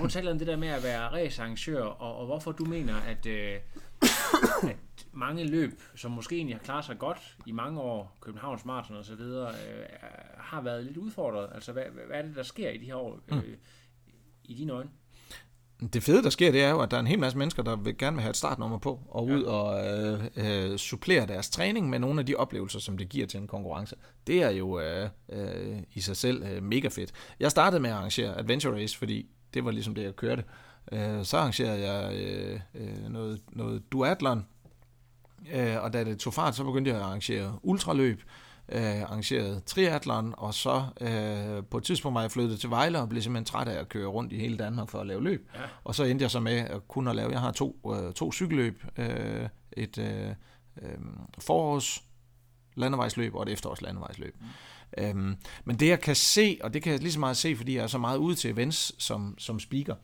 Hun 0.00 0.10
taler 0.10 0.30
om 0.30 0.38
det 0.38 0.46
der 0.46 0.56
med 0.56 0.68
at 0.68 0.82
være 0.82 1.00
racearrangør, 1.00 1.82
og, 1.82 2.16
og 2.16 2.26
hvorfor 2.26 2.52
du 2.52 2.64
mener, 2.64 2.94
at, 2.96 3.26
øh, 3.26 3.58
at 4.70 5.06
mange 5.12 5.44
løb, 5.44 5.80
som 5.94 6.10
måske 6.10 6.36
egentlig 6.36 6.56
har 6.56 6.62
klaret 6.62 6.84
sig 6.84 6.98
godt 6.98 7.36
i 7.46 7.52
mange 7.52 7.80
år, 7.80 8.16
Københavns 8.20 8.64
Marathon 8.64 8.96
og 8.96 9.04
så 9.04 9.14
videre, 9.14 9.48
øh, 9.48 9.86
har 10.36 10.60
været 10.60 10.84
lidt 10.84 10.96
udfordret. 10.96 11.48
Altså, 11.54 11.72
hvad, 11.72 11.84
hvad 12.06 12.18
er 12.18 12.22
det, 12.22 12.36
der 12.36 12.42
sker 12.42 12.70
i 12.70 12.78
de 12.78 12.86
her 12.86 12.94
år, 12.94 13.20
øh, 13.28 13.56
i 14.44 14.54
dine 14.54 14.72
øjne? 14.72 14.90
Det 15.92 16.02
fede, 16.02 16.22
der 16.22 16.30
sker, 16.30 16.52
det 16.52 16.62
er 16.62 16.70
jo, 16.70 16.80
at 16.80 16.90
der 16.90 16.96
er 16.96 17.00
en 17.00 17.06
hel 17.06 17.18
masse 17.18 17.38
mennesker, 17.38 17.62
der 17.62 17.76
vil 17.76 17.98
gerne 17.98 18.16
vil 18.16 18.22
have 18.22 18.30
et 18.30 18.36
startnummer 18.36 18.78
på, 18.78 19.00
og 19.08 19.26
ud 19.26 19.42
og 19.42 19.86
øh, 19.86 20.24
øh, 20.36 20.78
supplere 20.78 21.26
deres 21.26 21.50
træning 21.50 21.90
med 21.90 21.98
nogle 21.98 22.20
af 22.20 22.26
de 22.26 22.34
oplevelser, 22.34 22.78
som 22.78 22.98
det 22.98 23.08
giver 23.08 23.26
til 23.26 23.40
en 23.40 23.46
konkurrence. 23.46 23.96
Det 24.26 24.42
er 24.42 24.50
jo 24.50 24.80
øh, 24.80 25.08
øh, 25.32 25.78
i 25.94 26.00
sig 26.00 26.16
selv 26.16 26.42
øh, 26.42 26.62
mega 26.62 26.88
fedt. 26.88 27.12
Jeg 27.40 27.50
startede 27.50 27.80
med 27.80 27.90
at 27.90 27.96
arrangere 27.96 28.38
Adventure 28.38 28.74
Race, 28.74 28.98
fordi 28.98 29.26
det 29.54 29.64
var 29.64 29.70
ligesom 29.70 29.94
det, 29.94 30.02
jeg 30.02 30.16
kørte. 30.16 30.44
Øh, 30.92 31.24
så 31.24 31.36
arrangerede 31.36 31.90
jeg 31.90 32.14
øh, 32.14 32.60
øh, 32.74 33.08
noget, 33.08 33.40
noget 33.52 33.92
duatlon, 33.92 34.46
øh, 35.54 35.82
og 35.82 35.92
da 35.92 36.04
det 36.04 36.18
tog 36.18 36.34
fart, 36.34 36.56
så 36.56 36.64
begyndte 36.64 36.90
jeg 36.90 36.98
at 36.98 37.04
arrangere 37.04 37.58
ultraløb, 37.62 38.18
øh, 38.18 38.45
arrangeret 38.68 39.64
triathlon, 39.64 40.34
og 40.36 40.54
så 40.54 40.84
øh, 41.00 41.64
på 41.64 41.78
et 41.78 41.84
tidspunkt 41.84 42.14
var 42.14 42.20
jeg 42.20 42.30
flyttet 42.30 42.60
til 42.60 42.70
Vejle 42.70 43.00
og 43.00 43.08
blev 43.08 43.22
simpelthen 43.22 43.44
træt 43.44 43.68
af 43.68 43.80
at 43.80 43.88
køre 43.88 44.06
rundt 44.06 44.32
i 44.32 44.38
hele 44.38 44.56
Danmark 44.56 44.88
for 44.88 44.98
at 44.98 45.06
lave 45.06 45.22
løb. 45.22 45.50
Ja. 45.54 45.60
Og 45.84 45.94
så 45.94 46.04
endte 46.04 46.22
jeg 46.22 46.30
så 46.30 46.40
med 46.40 46.56
at 46.56 46.88
kunne 46.88 47.10
at 47.10 47.16
lave, 47.16 47.30
jeg 47.30 47.40
har 47.40 47.52
to, 47.52 47.94
øh, 47.94 48.12
to 48.12 48.32
cykelløb, 48.32 48.84
øh, 48.96 49.48
et 49.72 49.98
øh, 49.98 50.28
øh, 50.82 50.98
forårs 51.38 52.04
landevejsløb 52.74 53.34
og 53.34 53.42
et 53.42 53.48
efterårs 53.48 53.82
landevejsløb. 53.82 54.36
Mm. 54.40 54.46
Øhm, 54.98 55.36
men 55.64 55.76
det 55.76 55.88
jeg 55.88 56.00
kan 56.00 56.16
se, 56.16 56.58
og 56.62 56.74
det 56.74 56.82
kan 56.82 56.92
jeg 56.92 57.00
lige 57.00 57.12
så 57.12 57.20
meget 57.20 57.36
se, 57.36 57.56
fordi 57.56 57.76
jeg 57.76 57.82
er 57.82 57.86
så 57.86 57.98
meget 57.98 58.18
ude 58.18 58.34
til 58.34 58.50
events 58.50 59.02
som, 59.02 59.34
som 59.38 59.60
speaker, 59.60 59.94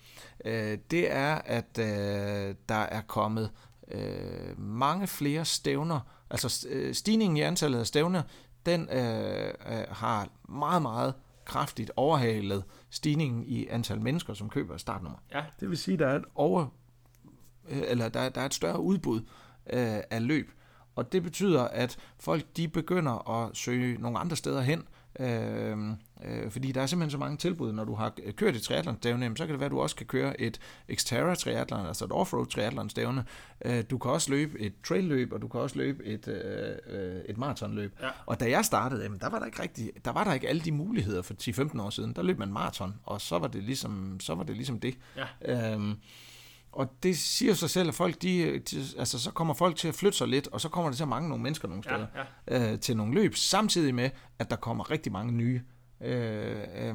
øh, 0.44 0.78
det 0.90 1.12
er, 1.12 1.34
at 1.34 1.78
øh, 1.78 2.54
der 2.68 2.74
er 2.74 3.00
kommet 3.00 3.50
øh, 3.92 4.60
mange 4.60 5.06
flere 5.06 5.44
stævner, 5.44 6.00
altså 6.30 6.66
øh, 6.68 6.94
stigningen 6.94 7.36
i 7.36 7.40
antallet 7.40 7.78
af 7.78 7.86
stævner, 7.86 8.22
den 8.66 8.88
øh, 8.92 9.46
øh, 9.46 9.84
har 9.90 10.28
meget, 10.48 10.82
meget 10.82 11.14
kraftigt 11.44 11.90
overhalet 11.96 12.64
stigningen 12.90 13.44
i 13.46 13.66
antal 13.66 14.00
mennesker, 14.00 14.34
som 14.34 14.48
køber 14.48 14.76
startnummer. 14.76 15.18
Ja. 15.34 15.44
Det 15.60 15.70
vil 15.70 15.78
sige, 15.78 15.92
at 15.92 15.98
der 15.98 16.06
er 16.06 16.16
et 16.16 16.24
over, 16.34 16.66
øh, 17.68 17.82
eller 17.88 18.08
der, 18.08 18.28
der 18.28 18.40
er 18.40 18.46
et 18.46 18.54
større 18.54 18.80
udbud 18.80 19.20
øh, 19.72 20.00
af 20.10 20.26
løb. 20.26 20.50
Og 20.94 21.12
det 21.12 21.22
betyder, 21.22 21.62
at 21.62 21.96
folk 22.20 22.56
de 22.56 22.68
begynder 22.68 23.30
at 23.30 23.56
søge 23.56 23.98
nogle 23.98 24.18
andre 24.18 24.36
steder 24.36 24.60
hen, 24.60 24.88
øh, 25.20 25.96
øh, 26.24 26.50
fordi 26.50 26.72
der 26.72 26.82
er 26.82 26.86
simpelthen 26.86 27.10
så 27.10 27.18
mange 27.18 27.36
tilbud, 27.36 27.72
når 27.72 27.84
du 27.84 27.94
har 27.94 28.12
kørt 28.36 28.56
et 28.56 28.62
triathlon 28.62 28.96
stævne, 28.96 29.36
så 29.36 29.46
kan 29.46 29.52
det 29.52 29.60
være, 29.60 29.66
at 29.66 29.72
du 29.72 29.80
også 29.80 29.96
kan 29.96 30.06
køre 30.06 30.40
et 30.40 30.60
Xterra 30.94 31.34
triathlon, 31.34 31.86
altså 31.86 32.04
et 32.04 32.12
offroad 32.12 32.46
triathlon 32.46 32.90
stævne. 32.90 33.24
Øh, 33.64 33.84
du 33.90 33.98
kan 33.98 34.10
også 34.10 34.30
løbe 34.30 34.60
et 34.60 34.72
trail 34.88 35.04
løb, 35.04 35.32
og 35.32 35.42
du 35.42 35.48
kan 35.48 35.60
også 35.60 35.78
løbe 35.78 36.04
et, 36.04 36.28
øh, 36.28 37.20
et 37.28 37.38
maratonløb. 37.38 37.96
Ja. 38.02 38.08
Og 38.26 38.40
da 38.40 38.50
jeg 38.50 38.64
startede, 38.64 39.02
jamen, 39.02 39.18
der 39.18 39.28
var 39.28 39.38
der 39.38 39.46
ikke 39.46 39.62
rigtig, 39.62 39.90
der 40.04 40.12
var 40.12 40.24
der 40.24 40.32
ikke 40.32 40.48
alle 40.48 40.62
de 40.62 40.72
muligheder 40.72 41.22
for 41.22 41.34
10-15 41.34 41.82
år 41.82 41.90
siden. 41.90 42.12
Der 42.12 42.22
løb 42.22 42.38
man 42.38 42.52
maraton, 42.52 42.94
og 43.04 43.20
så 43.20 43.38
var 43.38 43.48
det 43.48 43.62
ligesom, 43.62 44.20
så 44.20 44.34
var 44.34 44.42
det, 44.42 44.56
ligesom 44.56 44.80
det. 44.80 44.98
Ja. 45.44 45.74
Øhm, 45.74 45.96
og 46.72 46.92
det 47.02 47.18
siger 47.18 47.54
sig 47.54 47.70
selv, 47.70 47.88
at 47.88 47.94
folk, 47.94 48.22
de, 48.22 48.58
de, 48.58 48.84
altså, 48.98 49.18
så 49.18 49.30
kommer 49.30 49.54
folk 49.54 49.76
til 49.76 49.88
at 49.88 49.94
flytte 49.94 50.18
sig 50.18 50.28
lidt, 50.28 50.48
og 50.48 50.60
så 50.60 50.68
kommer 50.68 50.90
der 50.90 50.96
til 50.96 51.02
at 51.02 51.08
mange 51.08 51.28
nogle 51.28 51.42
mennesker 51.42 51.68
nogle 51.68 51.84
steder 51.84 52.06
Ja, 52.48 52.72
Øh, 52.72 52.80
til 52.80 52.96
nogle 52.96 53.14
løb, 53.14 53.34
samtidig 53.34 53.94
med, 53.94 54.10
at 54.38 54.50
der 54.50 54.56
kommer 54.56 54.90
rigtig 54.90 55.12
mange 55.12 55.32
nye. 55.32 55.60
Øh, 56.02 56.56
øh, 56.88 56.94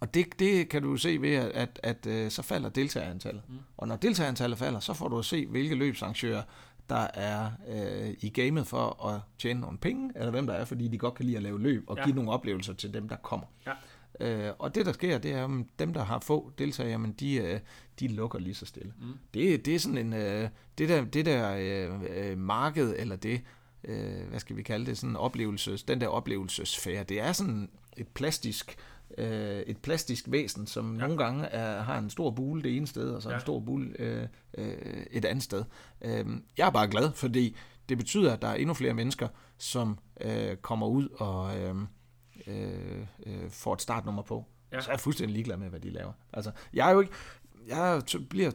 og 0.00 0.14
det, 0.14 0.38
det 0.38 0.68
kan 0.68 0.82
du 0.82 0.96
se 0.96 1.20
ved, 1.20 1.34
at, 1.34 1.50
at, 1.54 1.80
at 1.82 2.06
øh, 2.06 2.30
så 2.30 2.42
falder 2.42 2.68
deltagerantallet. 2.68 3.42
Mm. 3.48 3.54
Og 3.76 3.88
når 3.88 3.96
deltagerantallet 3.96 4.58
falder, 4.58 4.80
så 4.80 4.94
får 4.94 5.08
du 5.08 5.18
at 5.18 5.24
se, 5.24 5.46
hvilke 5.46 5.74
løbsarrangører, 5.74 6.42
der 6.88 7.06
er 7.14 7.50
øh, 7.68 8.14
i 8.20 8.28
gamet 8.28 8.66
for 8.66 9.06
at 9.06 9.20
tjene 9.38 9.60
nogle 9.60 9.78
penge, 9.78 10.10
eller 10.16 10.30
hvem 10.30 10.46
der 10.46 10.54
er, 10.54 10.64
fordi 10.64 10.88
de 10.88 10.98
godt 10.98 11.14
kan 11.14 11.24
lide 11.24 11.36
at 11.36 11.42
lave 11.42 11.60
løb, 11.60 11.84
og 11.86 11.96
Ja. 11.96 12.04
give 12.04 12.14
nogle 12.16 12.30
oplevelser 12.30 12.72
til 12.72 12.94
dem, 12.94 13.08
der 13.08 13.16
kommer. 13.16 13.46
Ja. 13.66 13.72
Øh, 14.20 14.52
og 14.58 14.74
det, 14.74 14.86
der 14.86 14.92
sker, 14.92 15.18
det 15.18 15.32
er, 15.32 15.44
at 15.44 15.64
dem, 15.78 15.92
der 15.94 16.04
har 16.04 16.18
få 16.18 16.52
deltagere, 16.58 16.98
men 16.98 17.12
de, 17.12 17.34
øh, 17.36 17.60
de 18.00 18.08
lukker 18.08 18.38
lige 18.38 18.54
så 18.54 18.66
stille. 18.66 18.92
Mm. 19.00 19.12
Det, 19.34 19.66
det 19.66 19.74
er 19.74 19.78
sådan 19.78 19.98
en, 19.98 20.12
øh, 20.12 20.48
det 20.78 20.88
der, 20.88 21.04
det 21.04 21.26
der 21.26 21.56
øh, 21.90 22.00
øh, 22.30 22.38
marked, 22.38 22.94
eller 22.98 23.16
det, 23.16 23.40
øh, 23.84 24.28
hvad 24.28 24.40
skal 24.40 24.56
vi 24.56 24.62
kalde 24.62 24.86
det, 24.86 24.98
sådan 24.98 25.16
oplevelses, 25.16 25.82
den 25.82 26.00
der 26.00 26.08
oplevelsesfære, 26.08 27.04
det 27.04 27.20
er 27.20 27.32
sådan 27.32 27.70
et 27.96 28.08
plastisk, 28.08 28.76
øh, 29.18 29.60
et 29.60 29.78
plastisk 29.78 30.24
væsen, 30.28 30.66
som 30.66 30.94
ja. 30.96 31.00
nogle 31.00 31.16
gange 31.24 31.44
er, 31.44 31.82
har 31.82 31.98
en 31.98 32.10
stor 32.10 32.30
bule 32.30 32.62
det 32.62 32.76
ene 32.76 32.86
sted, 32.86 33.10
og 33.10 33.22
så 33.22 33.28
ja. 33.28 33.34
En 33.34 33.40
stor 33.40 33.60
bule 33.60 34.00
øh, 34.00 34.26
øh, 34.58 35.06
et 35.10 35.24
andet 35.24 35.44
sted. 35.44 35.64
Øh, 36.02 36.26
jeg 36.58 36.66
er 36.66 36.70
bare 36.70 36.88
glad, 36.88 37.12
fordi 37.12 37.56
det 37.88 37.98
betyder, 37.98 38.32
at 38.32 38.42
der 38.42 38.48
er 38.48 38.54
endnu 38.54 38.74
flere 38.74 38.94
mennesker, 38.94 39.28
som 39.58 39.98
øh, 40.20 40.56
kommer 40.56 40.86
ud 40.86 41.08
og 41.08 41.58
øh, 41.58 41.74
øh, 42.46 43.06
øh, 43.26 43.50
får 43.50 43.74
et 43.74 43.82
startnummer 43.82 44.22
på. 44.22 44.44
Ja. 44.72 44.80
Så 44.80 44.88
er 44.90 44.92
jeg 44.92 45.00
fuldstændig 45.00 45.32
ligeglad 45.34 45.56
med, 45.56 45.68
hvad 45.68 45.80
de 45.80 45.90
laver. 45.90 46.12
Altså, 46.32 46.50
jeg 46.72 46.88
er 46.88 46.92
jo 46.92 47.00
ikke... 47.00 47.12
Jeg, 47.68 47.96
er, 47.96 48.18
bliver, 48.30 48.50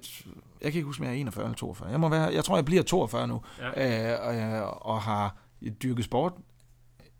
jeg 0.62 0.72
kan 0.72 0.78
ikke 0.80 0.86
huske, 0.86 1.02
om 1.02 1.06
jeg 1.06 1.12
er 1.16 1.18
41 1.20 1.46
eller 1.46 1.56
42. 1.56 1.90
Jeg, 1.90 2.00
må 2.00 2.10
være, 2.10 2.24
jeg 2.34 2.44
tror, 2.46 2.58
jeg 2.58 2.66
bliver 2.66 2.84
42 2.84 3.28
nu, 3.28 3.42
Ja. 3.60 4.14
øh, 4.14 4.28
og, 4.28 4.36
jeg- 4.36 4.64
og 4.64 5.02
har 5.02 5.38
dyrket 5.84 6.06
sport 6.06 6.34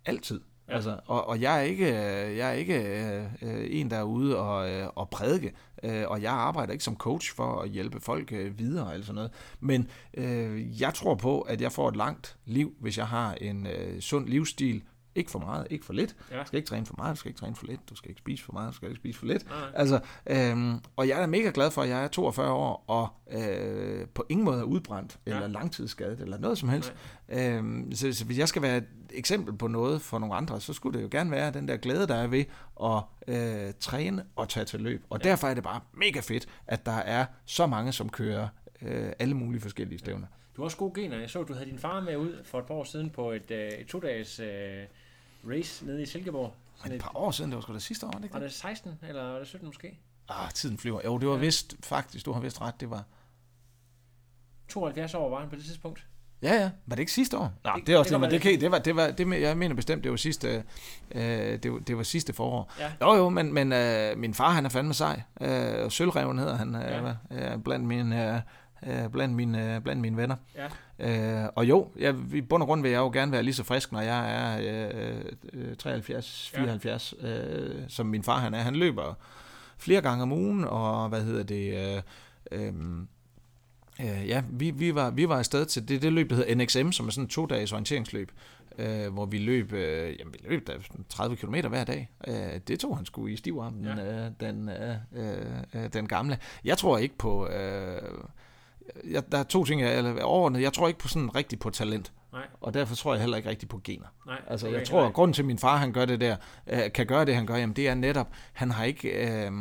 altid. 0.06 0.42
Ja. 0.70 0.76
Altså, 0.76 1.00
og, 1.06 1.28
og 1.28 1.42
jeg 1.42 1.58
er 1.58 1.62
ikke, 1.62 1.88
øh, 1.88 2.38
jeg 2.38 2.50
er 2.50 2.54
ikke 2.54 2.84
øh, 2.84 3.24
øh, 3.42 3.68
en, 3.70 3.92
der 3.92 3.98
er 3.98 4.04
ude 4.04 4.38
og, 4.38 4.72
øh, 4.72 4.88
og 4.96 5.10
prædike, 5.10 5.54
øh, 5.84 6.04
og 6.08 6.22
jeg 6.22 6.34
arbejder 6.34 6.74
ikke 6.74 6.84
som 6.84 6.98
coach 6.98 7.36
for 7.36 7.62
at 7.62 7.70
hjælpe 7.70 8.00
folk 8.00 8.32
øh, 8.32 8.60
videre 8.60 8.94
eller 8.94 9.06
sådan 9.06 9.16
noget. 9.16 9.32
Men 9.60 9.88
øh, 10.14 10.82
jeg 10.82 10.94
tror 10.94 11.16
på, 11.16 11.42
at 11.42 11.62
jeg 11.62 11.72
får 11.72 11.90
et 11.90 11.96
langt 11.96 12.38
liv, 12.46 12.74
hvis 12.80 12.98
jeg 12.98 13.08
har 13.08 13.34
en 13.34 13.68
øh, 13.68 14.00
sund 14.00 14.28
livsstil. 14.28 14.84
Ikke 15.20 15.32
for 15.32 15.40
meget, 15.40 15.68
ikke 15.70 15.86
for 15.86 15.94
lidt. 15.94 16.16
Ja. 16.32 16.40
Du 16.40 16.46
skal 16.48 16.58
ikke 16.58 16.68
træne 16.70 16.86
for 16.86 16.94
meget, 16.98 17.16
du 17.16 17.20
skal 17.20 17.30
ikke 17.30 17.40
træne 17.40 17.56
for 17.56 17.66
lidt, 17.66 17.90
du 17.90 17.96
skal 17.96 18.10
ikke 18.10 18.20
spise 18.20 18.44
for 18.44 18.54
meget, 18.54 18.72
du 18.72 18.76
skal 18.76 18.88
ikke 18.90 19.00
spise 19.00 19.20
for 19.20 19.26
lidt. 19.26 19.46
Nej. 19.50 19.58
Altså, 19.74 20.00
øhm, 20.28 20.80
og 20.96 21.08
jeg 21.08 21.22
er 21.22 21.26
mega 21.28 21.52
glad 21.54 21.72
for, 21.72 21.82
at 21.82 21.90
jeg 21.90 22.04
er 22.04 22.08
42 22.08 22.52
år 22.52 22.84
og 22.88 23.08
øh, 23.40 24.08
på 24.08 24.26
ingen 24.30 24.46
måde 24.46 24.60
er 24.60 24.64
udbrændt 24.64 25.20
Ja. 25.28 25.36
eller 25.36 25.48
langtidsskadet 25.48 26.20
eller 26.20 26.38
noget 26.38 26.58
som 26.58 26.70
helst. 26.70 26.94
Øhm, 27.30 27.92
så, 27.96 28.14
så 28.14 28.26
hvis 28.26 28.38
jeg 28.38 28.48
skal 28.48 28.62
være 28.62 28.78
et 28.78 28.86
eksempel 29.14 29.58
på 29.58 29.68
noget 29.68 30.02
for 30.02 30.20
nogle 30.20 30.36
andre, 30.36 30.62
så 30.62 30.74
skulle 30.74 30.98
det 30.98 31.04
jo 31.04 31.10
gerne 31.12 31.32
være 31.32 31.52
den 31.52 31.68
der 31.68 31.78
glæde, 31.78 32.08
der 32.08 32.16
er 32.16 32.28
ved 32.28 32.46
at 32.84 33.02
øh, 33.68 33.74
træne 33.80 34.26
og 34.36 34.50
tage 34.50 34.66
til 34.66 34.80
løb. 34.82 35.04
Og 35.10 35.20
ja. 35.24 35.30
derfor 35.30 35.48
er 35.48 35.54
det 35.54 35.64
bare 35.64 35.82
mega 35.94 36.20
fedt, 36.20 36.48
at 36.68 36.86
der 36.86 36.92
er 36.98 37.26
så 37.46 37.68
mange, 37.68 37.92
som 37.92 38.10
kører 38.10 38.48
øh, 38.82 39.12
alle 39.20 39.34
mulige 39.34 39.62
forskellige 39.62 40.00
stævner. 40.00 40.28
Du 40.56 40.62
har 40.62 40.66
også 40.66 40.78
gode 40.78 41.02
gener. 41.02 41.20
Jeg 41.20 41.30
så, 41.30 41.44
du 41.44 41.54
havde 41.54 41.66
din 41.70 41.80
far 41.80 42.00
med 42.02 42.18
ud 42.18 42.44
for 42.44 42.60
et 42.60 42.66
par 42.66 42.74
år 42.74 42.84
siden 42.84 43.10
på 43.10 43.32
et, 43.32 43.52
øh, 43.52 43.68
et 43.68 43.88
to-dages 43.88 44.40
øh, 44.40 44.48
race 45.50 45.86
nede 45.86 46.02
i 46.02 46.06
Silkeborg. 46.06 46.54
Sådan 46.76 46.96
Et 46.96 47.02
par 47.02 47.12
år 47.16 47.32
siden, 47.32 47.52
det 47.52 47.56
var 47.56 47.62
sgu 47.62 47.74
da 47.74 47.80
sidste 47.80 48.06
år, 48.06 48.10
var 48.12 48.18
det 48.18 48.24
ikke 48.24 48.34
var 48.34 48.40
det? 48.40 48.50
det 48.50 48.56
16 48.58 49.00
eller 49.08 49.24
var 49.32 49.40
det 49.40 49.48
17 49.48 49.68
måske? 49.68 50.00
Ah, 50.30 50.52
tiden 50.52 50.78
flyver. 50.78 51.02
Jo, 51.06 51.18
det 51.18 51.28
var 51.28 51.36
vist, 51.38 51.76
faktisk, 51.84 52.26
du 52.26 52.32
har 52.32 52.40
vist 52.42 52.62
ret, 52.62 52.80
det 52.80 52.90
var... 52.90 53.04
72 54.68 55.14
år 55.14 55.30
var 55.30 55.40
han 55.40 55.50
på 55.50 55.56
det 55.56 55.64
tidspunkt. 55.66 56.06
Ja, 56.42 56.54
ja. 56.54 56.72
Var 56.86 56.96
det 56.96 57.00
ikke 57.00 57.12
sidste 57.12 57.38
år? 57.38 57.54
Nej, 57.64 57.76
Det- 57.76 57.88
det, 57.88 57.94
er 57.94 57.98
også 58.00 58.12
det 58.14 58.20
men 58.22 58.32
det, 58.32 58.42
kan, 58.42 58.60
det 58.62 58.72
var, 58.72 58.80
det 58.80 58.96
var, 58.96 59.12
det, 59.12 59.42
jeg 59.42 59.58
mener 59.58 59.76
bestemt, 59.76 60.04
det 60.04 60.12
var 60.12 60.18
sidste, 60.18 60.64
øh, 61.12 61.22
det, 61.64 61.72
var, 61.72 61.80
det 61.80 61.98
var 61.98 62.04
sidste 62.04 62.34
forår. 62.34 62.74
Ja. 62.80 62.92
Jo, 63.02 63.14
jo, 63.16 63.30
men, 63.30 63.54
men 63.54 63.74
øh, 63.74 64.18
min 64.18 64.34
far, 64.34 64.50
han 64.50 64.66
er 64.66 64.70
fandme 64.70 64.94
sej. 64.94 65.22
Øh, 65.42 65.92
Sølvreven 65.92 66.38
hedder 66.40 66.56
han, 66.56 66.76
Ja. 66.76 67.10
øh, 67.10 67.54
øh, 67.54 67.58
blandt 67.64 67.86
mine... 67.86 68.36
Øh, 68.36 68.42
øh, 68.88 69.10
blandt 69.12 69.36
mine, 69.36 69.76
øh, 69.76 69.82
blandt 69.82 70.02
mine 70.02 70.18
venner. 70.18 70.36
Ja. 71.00 71.44
Øh, 71.44 71.50
og 71.56 71.66
jo, 71.70 71.88
jeg, 72.00 72.16
i 72.34 72.42
bund 72.42 72.64
og 72.64 72.68
grund 72.68 72.82
vil 72.82 72.92
jeg 72.92 72.98
jo 72.98 73.10
gerne 73.12 73.32
være 73.32 73.44
lige 73.44 73.54
så 73.54 73.64
frisk, 73.64 73.92
når 73.92 74.02
jeg 74.02 74.32
er 74.36 74.60
øh, 75.14 75.22
øh, 75.54 75.76
73, 75.76 76.52
Ja. 76.54 76.60
74, 76.60 77.14
øh, 77.22 77.76
som 77.88 78.06
min 78.06 78.24
far 78.24 78.40
han 78.40 78.54
er. 78.54 78.60
Han 78.60 78.76
løber 78.76 79.14
flere 79.78 80.02
gange 80.02 80.24
om 80.24 80.32
ugen, 80.32 80.64
og 80.64 81.10
hvad 81.10 81.24
hedder 81.24 81.44
det... 81.44 81.96
Øh, 81.96 82.02
øh, 82.52 82.74
Øh, 84.02 84.28
ja, 84.28 84.44
vi, 84.50 84.72
vi, 84.72 84.96
var, 84.96 85.10
vi 85.10 85.30
var 85.30 85.38
afsted 85.38 85.66
til 85.66 85.88
det, 85.88 86.02
det 86.02 86.14
løb, 86.14 86.30
der 86.30 86.36
hedder 86.36 86.56
NXM, 86.56 86.92
som 86.92 87.08
er 87.08 87.12
sådan 87.12 87.24
en 87.26 87.30
to-dages 87.30 87.72
orienteringsløb, 87.72 88.32
øh, 88.78 89.14
hvor 89.14 89.26
vi 89.26 89.38
løb, 89.38 89.74
øh, 89.74 90.20
jamen, 90.20 90.34
vi 90.34 90.40
løb 90.50 90.68
der 90.68 90.74
30 91.10 91.36
km 91.36 91.56
hver 91.70 91.84
dag. 91.84 92.10
Øh, 92.28 92.60
det 92.68 92.80
tog 92.80 92.98
han 92.98 93.06
sgu 93.06 93.28
i 93.28 93.36
stivarmen, 93.36 93.86
Ja. 93.86 93.96
ja. 93.96 94.26
øh, 94.26 94.32
den, 94.40 94.70
øh, 94.70 94.96
øh, 95.74 95.94
den 95.94 96.08
gamle. 96.08 96.38
Jeg 96.64 96.78
tror 96.78 96.98
ikke 96.98 97.18
på... 97.18 97.48
Øh, 97.48 98.02
jeg, 99.12 99.32
der 99.32 99.38
er 99.38 99.44
to 99.44 99.66
ting, 99.66 99.82
jeg, 99.82 99.98
eller 99.98 100.24
overordnet, 100.24 100.62
jeg 100.62 100.74
tror 100.74 100.88
ikke 100.88 101.00
på 101.00 101.08
sådan 101.08 101.36
rigtig 101.36 101.60
på 101.60 101.70
talent. 101.70 102.12
Nej. 102.34 102.48
Og 102.62 102.74
derfor 102.74 102.96
tror 102.96 103.14
jeg 103.14 103.22
heller 103.22 103.38
ikke 103.38 103.50
rigtig 103.50 103.70
på 103.70 103.82
gener. 103.84 104.08
Nej, 104.26 104.42
Altså, 104.48 104.68
okay, 104.68 104.78
jeg 104.78 104.88
tror, 104.88 105.00
nej. 105.00 105.08
at 105.08 105.14
grunden 105.14 105.34
til, 105.34 105.42
at 105.42 105.46
min 105.46 105.58
far 105.58 105.78
han 105.78 105.94
gør 105.94 106.06
det 106.06 106.22
der, 106.22 106.36
øh, 106.68 106.92
kan 106.94 107.06
gøre 107.06 107.26
det, 107.26 107.36
han 107.36 107.46
gør, 107.46 107.56
jamen, 107.56 107.76
det 107.76 107.88
er 107.88 107.96
netop, 107.96 108.28
han 108.54 108.72
har 108.72 108.84
ikke, 108.84 109.10
øh, 109.10 109.52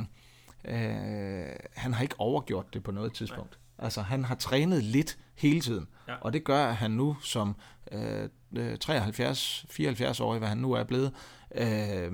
øh, 0.64 1.46
han 1.74 1.94
har 1.94 2.02
ikke 2.02 2.14
overgjort 2.18 2.74
det 2.74 2.82
på 2.82 2.90
noget 2.90 3.12
tidspunkt. 3.12 3.58
Altså, 3.78 4.02
han 4.02 4.24
har 4.24 4.34
trænet 4.34 4.84
lidt 4.84 5.18
hele 5.34 5.60
tiden. 5.60 5.88
Ja. 6.08 6.14
Og 6.20 6.32
det 6.32 6.44
gør, 6.44 6.66
at 6.66 6.76
han 6.76 6.90
nu 6.90 7.16
som 7.22 7.56
øh, 7.92 8.28
øh, 8.56 8.78
73, 8.78 9.66
74 9.70 10.20
år, 10.20 10.38
hvad 10.38 10.48
han 10.48 10.58
nu 10.58 10.72
er 10.72 10.84
blevet, 10.84 11.12
øh, 11.54 12.12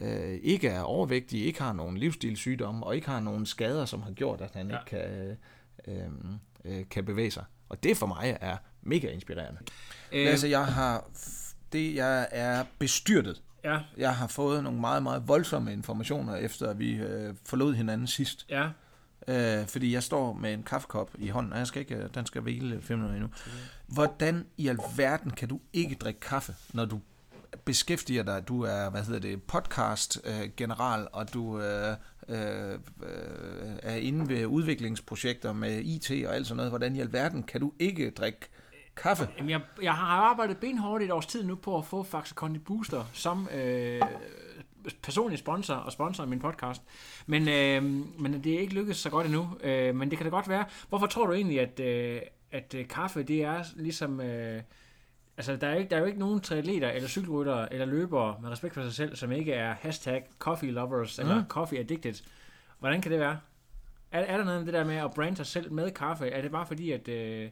øh, 0.00 0.38
ikke 0.42 0.68
er 0.68 0.82
overvægtig, 0.82 1.44
ikke 1.44 1.62
har 1.62 1.72
nogen 1.72 1.96
livsstilssygdomme, 1.96 2.86
og 2.86 2.94
ikke 2.94 3.08
har 3.08 3.20
nogen 3.20 3.46
skader, 3.46 3.84
som 3.84 4.02
har 4.02 4.10
gjort, 4.10 4.40
at 4.40 4.50
han 4.54 4.70
ja. 4.70 4.78
ikke 4.78 4.86
kan, 4.86 5.36
øh, 5.88 6.04
øh, 6.04 6.10
kan 6.90 7.04
bevæge 7.04 7.30
sig. 7.30 7.44
Og 7.68 7.82
det 7.82 7.96
for 7.96 8.06
mig 8.06 8.38
er 8.40 8.56
mega 8.82 9.08
inspirerende. 9.08 9.60
Øh, 10.12 10.28
Altså, 10.28 10.46
jeg 10.46 10.66
har, 10.66 11.04
det, 11.72 11.94
jeg 11.94 12.28
er 12.30 12.64
bestyrtet. 12.78 13.42
ja, 13.64 13.78
Jeg 13.96 14.16
har 14.16 14.26
fået 14.26 14.64
nogle 14.64 14.80
meget, 14.80 15.02
meget 15.02 15.28
voldsomme 15.28 15.72
informationer, 15.72 16.36
efter 16.36 16.72
vi 16.74 16.92
øh, 16.94 17.34
forlod 17.46 17.74
hinanden 17.74 18.06
sidst. 18.06 18.46
ja. 18.48 18.68
Øh, 19.28 19.66
fordi 19.66 19.92
jeg 19.92 20.02
står 20.02 20.32
med 20.32 20.54
en 20.54 20.62
kaffekop 20.62 21.10
i 21.18 21.28
hånden, 21.28 21.52
og 21.52 21.58
jeg 21.58 21.66
skal 21.66 21.80
ikke, 21.80 21.94
øh, 21.94 22.08
den 22.14 22.26
skal 22.26 22.40
hvile 22.42 22.82
fem 22.82 22.98
minutter 22.98 23.16
endnu. 23.16 23.30
Hvordan 23.86 24.46
i 24.56 24.68
alverden 24.68 25.30
kan 25.30 25.48
du 25.48 25.60
ikke 25.72 25.94
drikke 25.94 26.20
kaffe, 26.20 26.54
når 26.72 26.84
du 26.84 27.00
beskæftiger 27.64 28.22
dig, 28.22 28.48
du 28.48 28.62
er, 28.62 28.90
hvad 28.90 29.02
hedder 29.04 29.20
det, 29.20 29.42
podcast 29.42 30.20
øh, 30.24 30.68
og 31.12 31.34
du 31.34 31.60
øh, 31.60 31.96
Øh, 32.30 32.72
øh, 33.02 33.76
er 33.82 33.96
inde 33.96 34.28
ved 34.28 34.46
udviklingsprojekter 34.46 35.52
med 35.52 35.80
IT 35.84 36.26
og 36.26 36.34
alt 36.34 36.46
sådan 36.46 36.56
noget. 36.56 36.70
Hvordan 36.70 36.96
i 36.96 37.00
alverden 37.00 37.42
kan 37.42 37.60
du 37.60 37.72
ikke 37.78 38.10
drikke 38.10 38.38
kaffe? 38.96 39.28
Jamen, 39.38 39.50
jeg, 39.50 39.60
jeg 39.82 39.94
har 39.94 40.06
arbejdet 40.06 40.56
benhårdt 40.56 41.02
i 41.02 41.04
et 41.04 41.12
års 41.12 41.26
tid 41.26 41.44
nu 41.44 41.54
på 41.54 41.78
at 41.78 41.86
få 41.86 42.02
Faxe 42.02 42.34
Kondi 42.34 42.58
Booster 42.58 43.04
som 43.12 43.48
øh, 43.54 44.02
personlig 45.02 45.38
sponsor 45.38 45.74
og 45.74 45.92
sponsor 45.92 46.22
af 46.22 46.28
min 46.28 46.40
podcast. 46.40 46.82
Men, 47.26 47.48
øh, 47.48 47.82
men 48.20 48.44
det 48.44 48.54
er 48.54 48.58
ikke 48.58 48.74
lykkedes 48.74 48.96
så 48.96 49.10
godt 49.10 49.26
endnu. 49.26 49.48
Øh, 49.62 49.94
men 49.94 50.10
det 50.10 50.18
kan 50.18 50.24
da 50.24 50.30
godt 50.30 50.48
være. 50.48 50.64
Hvorfor 50.88 51.06
tror 51.06 51.26
du 51.26 51.32
egentlig, 51.32 51.60
at, 51.60 51.80
øh, 51.80 52.20
at 52.50 52.74
øh, 52.74 52.88
kaffe 52.88 53.22
det 53.22 53.42
er 53.42 53.64
ligesom... 53.76 54.20
Øh, 54.20 54.62
altså, 55.40 55.56
der 55.56 55.66
er, 55.66 55.74
ikke, 55.74 55.90
der 55.90 55.96
er 55.96 56.00
jo 56.00 56.06
ikke 56.06 56.18
nogen 56.18 56.40
triatleter 56.40 56.90
eller 56.90 57.08
cykelryttere 57.08 57.72
eller 57.72 57.86
løbere 57.86 58.36
med 58.42 58.50
respekt 58.50 58.74
for 58.74 58.82
sig 58.82 58.92
selv, 58.92 59.16
som 59.16 59.32
ikke 59.32 59.52
er 59.52 59.74
hashtag 59.80 60.24
coffee 60.38 60.70
lovers 60.70 61.18
mm. 61.18 61.22
eller 61.22 61.44
coffee 61.48 61.78
addicted. 61.78 62.14
Hvordan 62.78 63.02
kan 63.02 63.12
det 63.12 63.20
være? 63.20 63.38
Er, 64.12 64.20
er 64.20 64.36
der 64.36 64.44
noget 64.44 64.60
med 64.60 64.66
det 64.66 64.74
der 64.74 64.84
med 64.84 64.96
at 64.96 65.14
brande 65.14 65.36
sig 65.36 65.46
selv 65.46 65.72
med 65.72 65.90
kaffe? 65.90 66.28
Er 66.28 66.42
det 66.42 66.50
bare 66.50 66.66
fordi, 66.66 66.92
at... 66.92 67.08
Øh, 67.08 67.48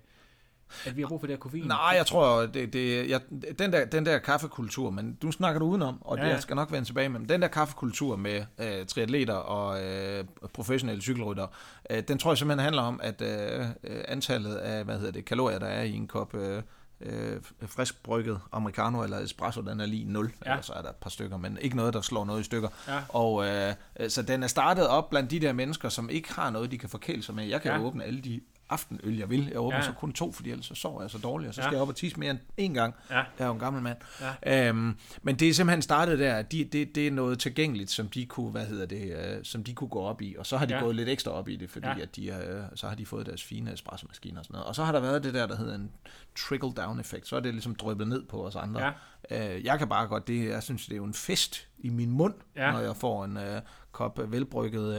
at 0.87 0.97
vi 0.97 1.03
har 1.03 1.09
brug 1.09 1.21
for 1.21 1.27
det 1.27 1.35
her 1.35 1.41
koffein? 1.41 1.65
Nej, 1.65 1.95
jeg 1.97 2.07
tror, 2.07 2.47
det, 2.47 2.73
det, 2.73 3.11
jeg, 3.11 3.21
den, 3.59 3.73
der, 3.73 3.85
den 3.85 4.07
der 4.07 4.19
kaffekultur, 4.19 4.91
men 4.91 5.15
du 5.23 5.33
snakker 5.33 5.59
du 5.59 5.67
udenom, 5.67 6.03
og 6.03 6.19
Ja, 6.19 6.25
det 6.25 6.31
jeg 6.31 6.43
skal 6.43 6.57
nok 6.57 6.73
vende 6.73 6.89
tilbage 6.89 7.09
med, 7.09 7.21
men 7.21 7.29
den 7.29 7.43
der 7.43 7.49
kaffekultur 7.49 8.17
med 8.17 8.45
øh, 8.59 8.87
triatleter 8.87 9.35
og 9.35 9.85
øh, 9.85 10.25
professionelle 10.53 11.03
cykelryttere, 11.03 11.49
øh, 11.91 12.03
den 12.09 12.19
tror 12.19 12.31
jeg 12.31 12.39
simpelthen 12.39 12.65
handler 12.65 12.83
om, 12.83 13.01
at 13.03 13.23
øh, 13.23 13.61
øh, 13.85 14.05
antallet 14.09 14.57
af, 14.57 14.85
hvad 14.85 14.99
hedder 14.99 15.13
det, 15.13 15.25
kalorier, 15.25 15.59
der 15.59 15.67
er 15.67 15.83
i 15.83 15.93
en 15.93 16.07
kop 16.07 16.35
øh, 16.35 16.63
øh, 17.01 17.37
frisk 17.67 18.03
brygget 18.03 18.41
americano 18.53 19.03
eller 19.03 19.19
espresso, 19.19 19.61
den 19.61 19.81
er 19.81 19.87
lige 19.87 20.05
0, 20.05 20.33
Ja. 20.47 20.51
eller 20.51 20.63
så 20.63 20.73
er 20.73 20.83
der 20.83 20.89
et 20.89 20.97
par 20.97 21.11
stykker, 21.11 21.37
men 21.37 21.59
ikke 21.61 21.77
noget, 21.77 21.95
der 21.95 22.01
slår 22.01 22.25
noget 22.25 22.41
i 22.41 22.45
stykker. 22.45 22.69
Ja. 22.89 23.01
Og 23.09 23.47
øh, 23.47 23.75
så 24.09 24.23
den 24.23 24.43
er 24.43 24.47
startet 24.47 24.89
op 24.89 25.11
blandt 25.11 25.31
de 25.31 25.41
der 25.41 25.53
mennesker, 25.53 25.89
som 25.89 26.11
ikke 26.11 26.33
har 26.33 26.51
noget, 26.51 26.71
de 26.71 26.79
kan 26.79 26.89
forkæle 26.89 27.23
sig 27.23 27.35
med. 27.35 27.45
Jeg 27.45 27.63
kan 27.63 27.73
ja. 27.73 27.81
åbne 27.81 28.05
alle 28.05 28.21
de 28.21 28.41
aftenøl, 28.71 29.17
jeg 29.19 29.31
vil. 29.31 29.47
Jeg 29.47 29.59
åbner 29.59 29.77
Ja. 29.77 29.83
ja. 29.85 29.87
så 29.87 29.93
kun 29.93 30.13
to, 30.13 30.33
fordi 30.33 30.51
ellers 30.51 30.67
så 30.67 30.75
sover 30.75 31.01
jeg 31.03 31.11
så 31.11 31.19
dårligt, 31.19 31.49
og 31.49 31.55
så 31.55 31.61
Ja. 31.61 31.67
skal 31.67 31.75
jeg 31.75 31.83
op 31.83 31.89
og 31.89 31.97
tisse 31.97 32.21
mere 32.21 32.31
end 32.31 32.39
én 32.71 32.75
gang. 32.75 32.95
Ja. 33.11 33.17
Jeg 33.17 33.25
er 33.39 33.47
jo 33.47 33.53
en 33.53 33.59
gammel 33.59 33.83
mand. 33.83 33.97
Ja. 34.45 34.69
Øhm, 34.69 34.97
men 35.23 35.37
det 35.37 35.49
er 35.49 35.55
simpelthen 35.55 35.83
startet 35.83 36.19
der, 36.19 36.43
de, 36.43 36.65
det, 36.65 36.95
det 36.95 37.07
er 37.07 37.11
noget 37.11 37.39
tilgængeligt, 37.39 37.91
som 37.91 38.09
de 38.09 38.27
kunne, 38.27 38.51
hvad 38.51 38.67
hedder 38.67 38.87
det, 38.87 39.13
øh, 39.17 39.45
som 39.45 39.65
de 39.65 39.75
kunne 39.75 39.89
gå 39.91 40.01
op 40.01 40.23
i, 40.23 40.37
og 40.39 40.47
så 40.47 40.57
har 40.57 40.67
de 40.67 40.73
Ja. 40.73 40.79
ja. 40.79 40.85
gået 40.85 40.97
lidt 40.97 41.09
ekstra 41.09 41.31
op 41.31 41.49
i 41.49 41.57
det, 41.57 41.71
fordi 41.71 41.87
Ja. 41.87 41.95
ja. 41.97 42.03
at 42.03 42.17
de, 42.17 42.27
øh, 42.27 42.63
så 42.75 42.89
har 42.89 42.95
de 42.95 43.07
fået 43.07 43.27
deres 43.27 43.43
fine 43.45 43.73
espresso-maskiner 43.73 44.39
og 44.39 44.45
sådan 44.45 44.55
noget. 44.55 44.67
Og 44.67 44.75
så 44.75 44.85
har 44.85 44.93
der 44.93 45.01
været 45.01 45.25
det 45.25 45.35
der, 45.35 45.47
der 45.47 45.57
hedder 45.57 45.75
en 45.75 45.91
trickle-down-effekt, 46.39 47.29
så 47.29 47.37
er 47.37 47.41
det 47.41 47.53
ligesom 47.55 47.75
drøbet 47.75 48.09
ned 48.09 48.25
på 48.27 48.47
os 48.47 48.57
andre. 48.57 48.93
Ja. 49.31 49.57
Øh, 49.57 49.65
jeg 49.65 49.79
kan 49.79 49.89
bare 49.89 50.07
godt, 50.07 50.29
det, 50.29 50.49
jeg 50.49 50.63
synes, 50.63 50.85
det 50.87 50.93
er 50.93 50.97
jo 50.97 51.05
en 51.05 51.15
fest 51.15 51.67
i 51.79 51.89
min 51.89 52.11
mund, 52.11 52.35
Ja. 52.57 52.73
når 52.73 52.79
jeg 52.81 52.97
får 52.97 53.25
en 53.25 53.37
øh, 53.37 53.61
kop 53.93 54.21
velbrygget, 54.33 54.97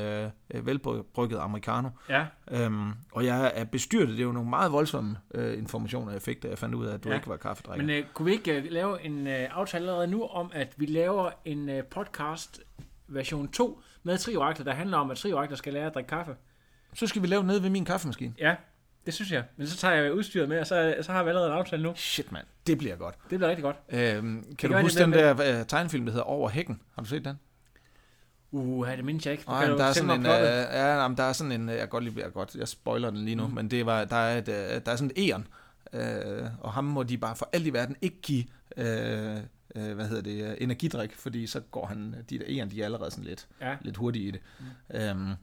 øh, 0.53 0.65
velbrygget 0.65 1.39
americano. 1.39 1.89
Ja, 2.09 2.25
Øhm, 2.51 2.91
og 3.11 3.25
jeg 3.25 3.51
er 3.55 3.63
bestyrtet. 3.65 4.09
Det 4.09 4.19
er 4.19 4.23
jo 4.25 4.31
nogle 4.31 4.49
meget 4.49 4.71
voldsomme 4.71 5.17
øh, 5.33 5.57
informationer, 5.57 6.11
jeg 6.11 6.21
fik, 6.21 6.43
da 6.43 6.47
jeg 6.47 6.57
fandt 6.57 6.75
ud 6.75 6.85
af, 6.85 6.93
at 6.93 7.03
du 7.03 7.09
Ja. 7.09 7.15
ikke 7.15 7.27
var 7.27 7.37
kaffedrikker. 7.37 7.85
men 7.85 7.95
øh, 7.95 8.05
kunne 8.13 8.25
vi 8.25 8.31
ikke 8.31 8.57
øh, 8.57 8.65
lave 8.71 9.01
en 9.05 9.27
øh, 9.27 9.47
aftale 9.51 9.85
allerede 9.87 10.07
nu 10.07 10.23
om, 10.23 10.51
at 10.53 10.73
vi 10.77 10.85
laver 10.85 11.29
en 11.45 11.69
øh, 11.69 11.83
podcast 11.83 12.61
version 13.07 13.47
2 13.47 13.81
med 14.03 14.17
triorakler, 14.17 14.65
der 14.65 14.73
handler 14.73 14.97
om, 14.97 15.11
at 15.11 15.17
triorakler 15.17 15.57
skal 15.57 15.73
lære 15.73 15.85
at 15.85 15.93
drikke 15.93 16.07
kaffe? 16.07 16.35
Så 16.93 17.07
skal 17.07 17.21
vi 17.21 17.27
lave 17.27 17.43
nede 17.43 17.63
ved 17.63 17.69
min 17.69 17.85
kaffemaskine. 17.85 18.33
Ja, 18.37 18.55
det 19.09 19.15
synes 19.15 19.31
jeg. 19.31 19.43
Men 19.57 19.67
så 19.67 19.77
tager 19.77 19.93
jeg 19.93 20.13
udstyret 20.13 20.49
med, 20.49 20.59
og 20.59 20.67
så, 20.67 20.95
så 21.01 21.11
har 21.11 21.23
vi 21.23 21.29
allerede 21.29 21.49
en 21.51 21.57
aftale 21.57 21.83
nu. 21.83 21.93
Shit, 21.95 22.31
mand. 22.31 22.45
Det 22.67 22.77
bliver 22.77 22.95
godt. 22.95 23.15
Det 23.29 23.39
bliver 23.39 23.49
rigtig 23.49 23.63
godt. 23.63 23.75
Øhm, 23.89 24.43
kan 24.43 24.55
kan 24.57 24.69
du 24.71 24.77
huske 24.77 24.99
det 24.99 25.05
den 25.05 25.13
der 25.13 25.59
øh, 25.59 25.65
tegnefilm, 25.65 26.05
der 26.05 26.11
hedder 26.11 26.25
Over 26.25 26.49
hækken? 26.49 26.81
Har 26.95 27.01
du 27.01 27.07
set 27.09 27.25
den? 27.25 27.39
Uh, 28.51 28.87
det 28.87 29.05
mindes 29.05 29.25
jeg 29.25 29.31
ikke. 29.31 29.43
Nej, 29.47 29.65
der 29.65 29.83
er 29.83 29.93
sådan 29.93 30.11
en, 30.11 30.21
plottet? 30.21 30.47
ja, 30.47 31.07
men 31.07 31.17
der 31.17 31.23
er 31.23 31.33
sådan 31.33 31.51
en, 31.51 31.69
øh, 31.69 31.71
jeg 31.71 31.79
kan 31.79 31.89
godt 31.89 32.03
lide, 32.03 32.21
jeg, 32.21 32.33
godt, 32.33 32.55
jeg 32.55 32.67
spoiler 32.67 33.09
den 33.09 33.25
lige 33.25 33.35
nu, 33.35 33.47
mm. 33.47 33.53
men 33.53 33.71
det 33.71 33.85
var, 33.85 34.05
der 34.05 34.15
er, 34.15 34.37
et, 34.37 34.45
der 34.85 34.91
er 34.91 34.95
sådan 34.95 35.11
et 35.15 35.29
æren, 35.29 35.47
øh, 35.93 36.49
og 36.59 36.71
ham 36.73 36.83
må 36.83 37.03
de 37.03 37.17
bare 37.17 37.35
for 37.35 37.49
alt 37.53 37.67
i 37.67 37.73
verden 37.73 37.95
ikke 38.01 38.21
give, 38.21 38.43
øh, 38.77 39.37
øh, 39.75 39.93
hvad 39.95 40.07
hedder 40.07 40.21
det, 40.21 40.63
energidrik, 40.63 41.15
fordi 41.15 41.47
så 41.47 41.59
går 41.59 41.85
han, 41.85 42.15
de 42.29 42.39
der 42.39 42.45
æren, 42.47 42.71
de 42.71 42.81
er 42.81 42.85
allerede 42.85 43.11
sådan 43.11 43.25
lidt, 43.25 43.47
Ja. 43.61 43.75
lidt 43.81 43.97
hurtige 43.97 44.27
i 44.27 44.31
det. 44.31 44.41
Mm. 44.59 44.95
Øhm, 44.97 45.33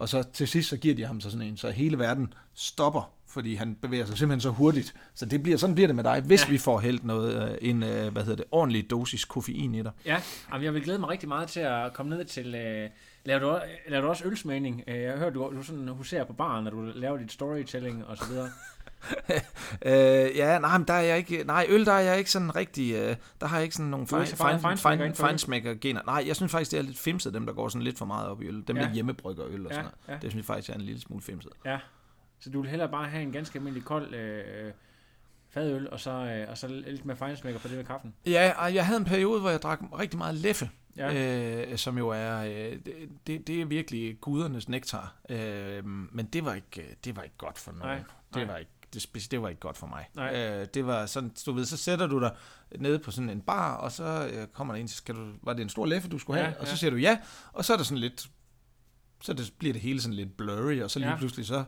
og 0.00 0.08
så 0.08 0.22
til 0.32 0.48
sidst, 0.48 0.68
så 0.68 0.76
giver 0.76 0.94
de 0.94 1.04
ham 1.04 1.20
så 1.20 1.30
sådan 1.30 1.46
en, 1.46 1.56
så 1.56 1.70
hele 1.70 1.98
verden 1.98 2.32
stopper, 2.54 3.12
fordi 3.28 3.54
han 3.54 3.74
bevæger 3.82 4.06
sig 4.06 4.18
simpelthen 4.18 4.40
så 4.40 4.50
hurtigt. 4.50 4.94
Så 5.14 5.26
det 5.26 5.42
bliver, 5.42 5.58
sådan 5.58 5.74
bliver 5.74 5.86
det 5.88 5.96
med 5.96 6.04
dig, 6.04 6.20
hvis 6.20 6.44
Ja. 6.46 6.50
vi 6.50 6.58
får 6.58 6.80
hældt 6.80 7.04
noget, 7.04 7.50
øh, 7.52 7.58
en, 7.60 7.82
øh, 7.82 8.12
hvad 8.12 8.22
hedder 8.22 8.36
det, 8.36 8.44
ordentlig 8.50 8.90
dosis 8.90 9.24
koffein 9.24 9.74
i 9.74 9.82
dig. 9.82 9.92
Ja, 10.06 10.20
jamen, 10.52 10.64
jeg 10.64 10.74
vil 10.74 10.82
glæde 10.82 10.98
mig 10.98 11.08
rigtig 11.08 11.28
meget 11.28 11.48
til 11.48 11.60
at 11.60 11.92
komme 11.94 12.16
ned 12.16 12.24
til... 12.24 12.54
Øh, 12.54 12.90
laver, 13.24 13.40
du, 13.40 13.58
laver 13.88 14.02
du 14.02 14.08
også 14.08 14.24
ølsmagning? 14.24 14.82
Øh, 14.86 15.00
Jeg 15.00 15.12
har 15.12 15.18
hørt, 15.18 15.34
du, 15.34 15.52
du 15.56 15.62
sådan 15.62 15.88
huserer 15.88 16.24
på 16.24 16.32
baren, 16.32 16.64
når 16.64 16.70
du 16.70 16.82
laver 16.94 17.18
dit 17.18 17.32
storytelling 17.32 18.04
og 18.06 18.16
så 18.16 18.24
videre. 18.28 18.48
Øh, 19.82 20.36
ja, 20.36 20.58
nej, 20.58 20.78
men 20.78 20.86
der 20.88 20.94
er 20.94 21.00
jeg 21.00 21.18
ikke, 21.18 21.44
nej, 21.44 21.66
øl, 21.68 21.86
der 21.86 21.92
er 21.92 22.00
jeg 22.00 22.18
ikke 22.18 22.30
sådan 22.30 22.56
rigtig, 22.56 22.94
øh, 22.94 23.16
der 23.40 23.46
har 23.46 23.56
jeg 23.56 23.64
ikke 23.64 23.74
sådan 23.76 23.90
nogle 23.90 24.06
er 24.10 25.12
feinsmækker 25.14 25.74
gener. 25.74 26.00
Nej, 26.06 26.24
jeg 26.26 26.36
synes 26.36 26.52
faktisk, 26.52 26.70
det 26.70 26.78
er 26.78 26.82
lidt 26.82 26.98
femset, 26.98 27.34
dem 27.34 27.46
der 27.46 27.52
går 27.52 27.68
sådan 27.68 27.82
lidt 27.82 27.98
for 27.98 28.06
meget 28.06 28.28
op 28.28 28.42
i 28.42 28.46
øl. 28.46 28.64
Dem 28.68 28.76
Ja. 28.76 28.82
der 28.82 28.90
hjemmebrygger 28.92 29.46
øl 29.46 29.66
og 29.66 29.70
Ja, 29.70 29.74
sådan 29.74 29.84
noget. 29.84 29.94
ja. 30.08 30.12
Det 30.22 30.30
synes 30.30 30.34
jeg 30.36 30.44
faktisk 30.44 30.70
er 30.70 30.74
en 30.74 30.80
lille 30.80 31.00
smule 31.00 31.22
femset. 31.22 31.52
Ja, 31.64 31.78
så 32.40 32.50
du 32.50 32.60
vil 32.60 32.70
hellere 32.70 32.88
bare 32.88 33.08
have 33.08 33.22
en 33.22 33.32
ganske 33.32 33.58
almindelig 33.58 33.84
kold 33.84 34.14
øh, 34.14 34.72
fadøl, 35.50 35.88
og 35.90 36.00
så, 36.00 36.10
øh, 36.10 36.46
og 36.50 36.58
så 36.58 36.68
lidt 36.68 37.04
med 37.04 37.16
fejnsmækker 37.16 37.60
på 37.60 37.68
det 37.68 37.76
med 37.76 37.84
kaffen. 37.84 38.14
Ja, 38.26 38.52
og 38.58 38.74
jeg 38.74 38.86
havde 38.86 38.98
en 38.98 39.04
periode, 39.04 39.40
hvor 39.40 39.50
jeg 39.50 39.62
drak 39.62 39.80
rigtig 39.98 40.18
meget 40.18 40.34
leffe. 40.34 40.70
Ja. 40.96 41.14
øh, 41.70 41.76
som 41.78 41.98
jo 41.98 42.08
er, 42.08 42.38
øh, 42.38 42.72
det, 42.86 42.94
det, 43.26 43.46
det 43.46 43.60
er 43.60 43.64
virkelig 43.64 44.20
gudernes 44.20 44.68
nektar. 44.68 45.14
Øh, 45.28 45.84
men 45.86 46.26
det 46.26 46.44
var 46.44 46.54
ikke, 46.54 46.96
det 47.04 47.16
var 47.16 47.22
ikke 47.22 47.36
godt 47.38 47.58
for 47.58 47.72
nogen. 47.72 47.86
Nej, 47.86 47.96
det 48.34 48.36
nej. 48.36 48.44
var 48.44 48.56
ikke 48.56 48.70
det, 48.94 49.28
det 49.30 49.42
var 49.42 49.48
ikke 49.48 49.60
godt 49.60 49.76
for 49.76 49.86
mig. 49.86 50.08
Nej. 50.14 50.34
Øh, 50.36 50.66
det 50.74 50.86
var 50.86 51.06
sådan, 51.06 51.32
du 51.46 51.52
ved, 51.52 51.64
så 51.64 51.76
sætter 51.76 52.06
du 52.06 52.20
dig 52.20 52.36
nede 52.78 52.98
på 52.98 53.10
sådan 53.10 53.30
en 53.30 53.40
bar, 53.40 53.74
og 53.76 53.92
så 53.92 54.30
øh, 54.32 54.46
kommer 54.46 54.74
der 54.74 54.80
en, 54.80 54.88
skal 54.88 55.14
du, 55.14 55.32
var 55.42 55.52
det 55.52 55.62
en 55.62 55.68
stor 55.68 55.86
leffe, 55.86 56.08
du 56.08 56.18
skulle 56.18 56.40
have? 56.40 56.52
Ja, 56.54 56.60
og 56.60 56.66
så 56.66 56.72
ja. 56.72 56.76
siger 56.76 56.90
du 56.90 56.96
ja, 56.96 57.18
og 57.52 57.64
så 57.64 57.72
er 57.72 57.76
der 57.76 57.84
sådan 57.84 57.98
lidt, 57.98 58.30
så 59.22 59.32
det, 59.32 59.52
bliver 59.58 59.72
det 59.72 59.82
hele 59.82 60.00
sådan 60.00 60.14
lidt 60.14 60.36
blurry, 60.36 60.80
og 60.82 60.90
så 60.90 60.98
lige 60.98 61.10
Ja. 61.10 61.16
pludselig 61.16 61.46
så, 61.46 61.64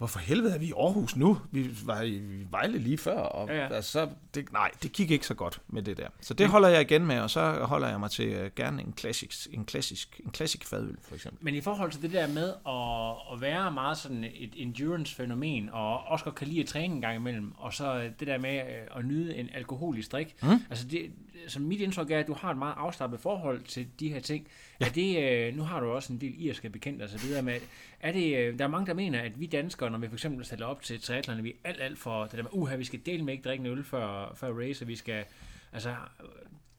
hvorfor 0.00 0.18
helvede 0.18 0.54
er 0.54 0.58
vi 0.58 0.66
i 0.66 0.72
Aarhus 0.72 1.16
nu? 1.16 1.38
Vi 1.50 1.70
var 1.84 2.02
i 2.02 2.20
Vejle 2.50 2.78
lige 2.78 2.98
før, 2.98 3.18
og 3.18 3.48
Ja, 3.48 3.56
ja. 3.56 3.74
Altså, 3.74 3.90
så, 3.90 4.08
det, 4.34 4.52
nej, 4.52 4.70
det 4.82 4.92
gik 4.92 5.10
ikke 5.10 5.26
så 5.26 5.34
godt 5.34 5.60
med 5.68 5.82
det 5.82 5.96
der. 5.96 6.08
Så 6.20 6.34
det 6.34 6.48
holder 6.48 6.68
jeg 6.68 6.80
igen 6.80 7.06
med, 7.06 7.20
og 7.20 7.30
så 7.30 7.52
holder 7.52 7.88
jeg 7.88 8.00
mig 8.00 8.10
til 8.10 8.44
uh, 8.44 8.50
gerne 8.56 8.82
en 8.82 8.92
klassisk, 8.92 9.48
en 9.52 9.64
klassisk, 9.64 10.20
en 10.24 10.30
klassisk 10.30 10.66
fadøl, 10.66 10.96
for 11.02 11.14
eksempel. 11.14 11.44
Men 11.44 11.54
i 11.54 11.60
forhold 11.60 11.92
til 11.92 12.02
det 12.02 12.12
der 12.12 12.26
med 12.26 12.48
at, 12.66 13.34
at 13.34 13.40
være 13.40 13.72
meget 13.72 13.98
sådan 13.98 14.24
et 14.24 14.52
endurance-fænomen, 14.56 15.70
og 15.72 15.98
også 15.98 16.24
godt 16.24 16.34
kan 16.34 16.48
lide 16.48 16.60
at 16.60 16.66
træne 16.66 16.94
en 16.94 17.00
gang 17.00 17.16
imellem, 17.16 17.52
og 17.58 17.74
så 17.74 18.10
det 18.20 18.26
der 18.26 18.38
med 18.38 18.56
øh, 18.56 18.98
at 18.98 19.04
nyde 19.04 19.36
en 19.36 19.48
alkoholisk 19.54 20.12
drik. 20.12 20.36
Mm. 20.42 20.48
Altså 20.70 20.86
det, 20.86 21.10
som 21.48 21.62
mit 21.62 21.80
indtryk 21.80 22.10
er, 22.10 22.18
at 22.18 22.26
du 22.26 22.34
har 22.34 22.50
et 22.50 22.58
meget 22.58 22.74
afslappet 22.76 23.20
forhold 23.20 23.60
til 23.62 23.88
de 24.00 24.12
her 24.12 24.20
ting. 24.20 24.48
Ja. 24.80 24.86
Er 24.86 24.90
det, 24.90 25.22
øh, 25.48 25.56
nu 25.56 25.62
har 25.62 25.80
du 25.80 25.86
også 25.86 26.12
en 26.12 26.20
del 26.20 26.34
irske 26.38 26.70
bekendte 26.70 27.02
og 27.02 27.08
så 27.08 27.18
videre 27.18 27.42
med, 27.42 27.60
er 28.00 28.12
det, 28.12 28.38
øh, 28.38 28.58
der 28.58 28.64
er 28.64 28.68
mange, 28.68 28.86
der 28.86 28.94
mener, 28.94 29.20
at 29.20 29.40
vi 29.40 29.46
danskere, 29.46 29.90
når 29.90 29.98
vi 29.98 30.08
for 30.08 30.14
eksempel 30.14 30.44
stiller 30.44 30.66
op 30.66 30.82
til 30.82 31.00
triathlon, 31.00 31.44
vi 31.44 31.50
er 31.50 31.68
alt, 31.68 31.80
alt 31.80 31.98
for 31.98 32.22
det 32.22 32.32
der 32.32 32.42
med, 32.42 32.50
uha, 32.52 32.76
vi 32.76 32.84
skal 32.84 33.00
dele 33.06 33.24
med 33.24 33.32
ikke 33.34 33.44
drikke 33.44 33.64
en 33.64 33.66
øl 33.66 33.84
før, 33.84 34.32
før 34.36 34.52
race, 34.52 34.84
og 34.84 34.88
vi 34.88 34.96
skal, 34.96 35.24
altså, 35.72 35.94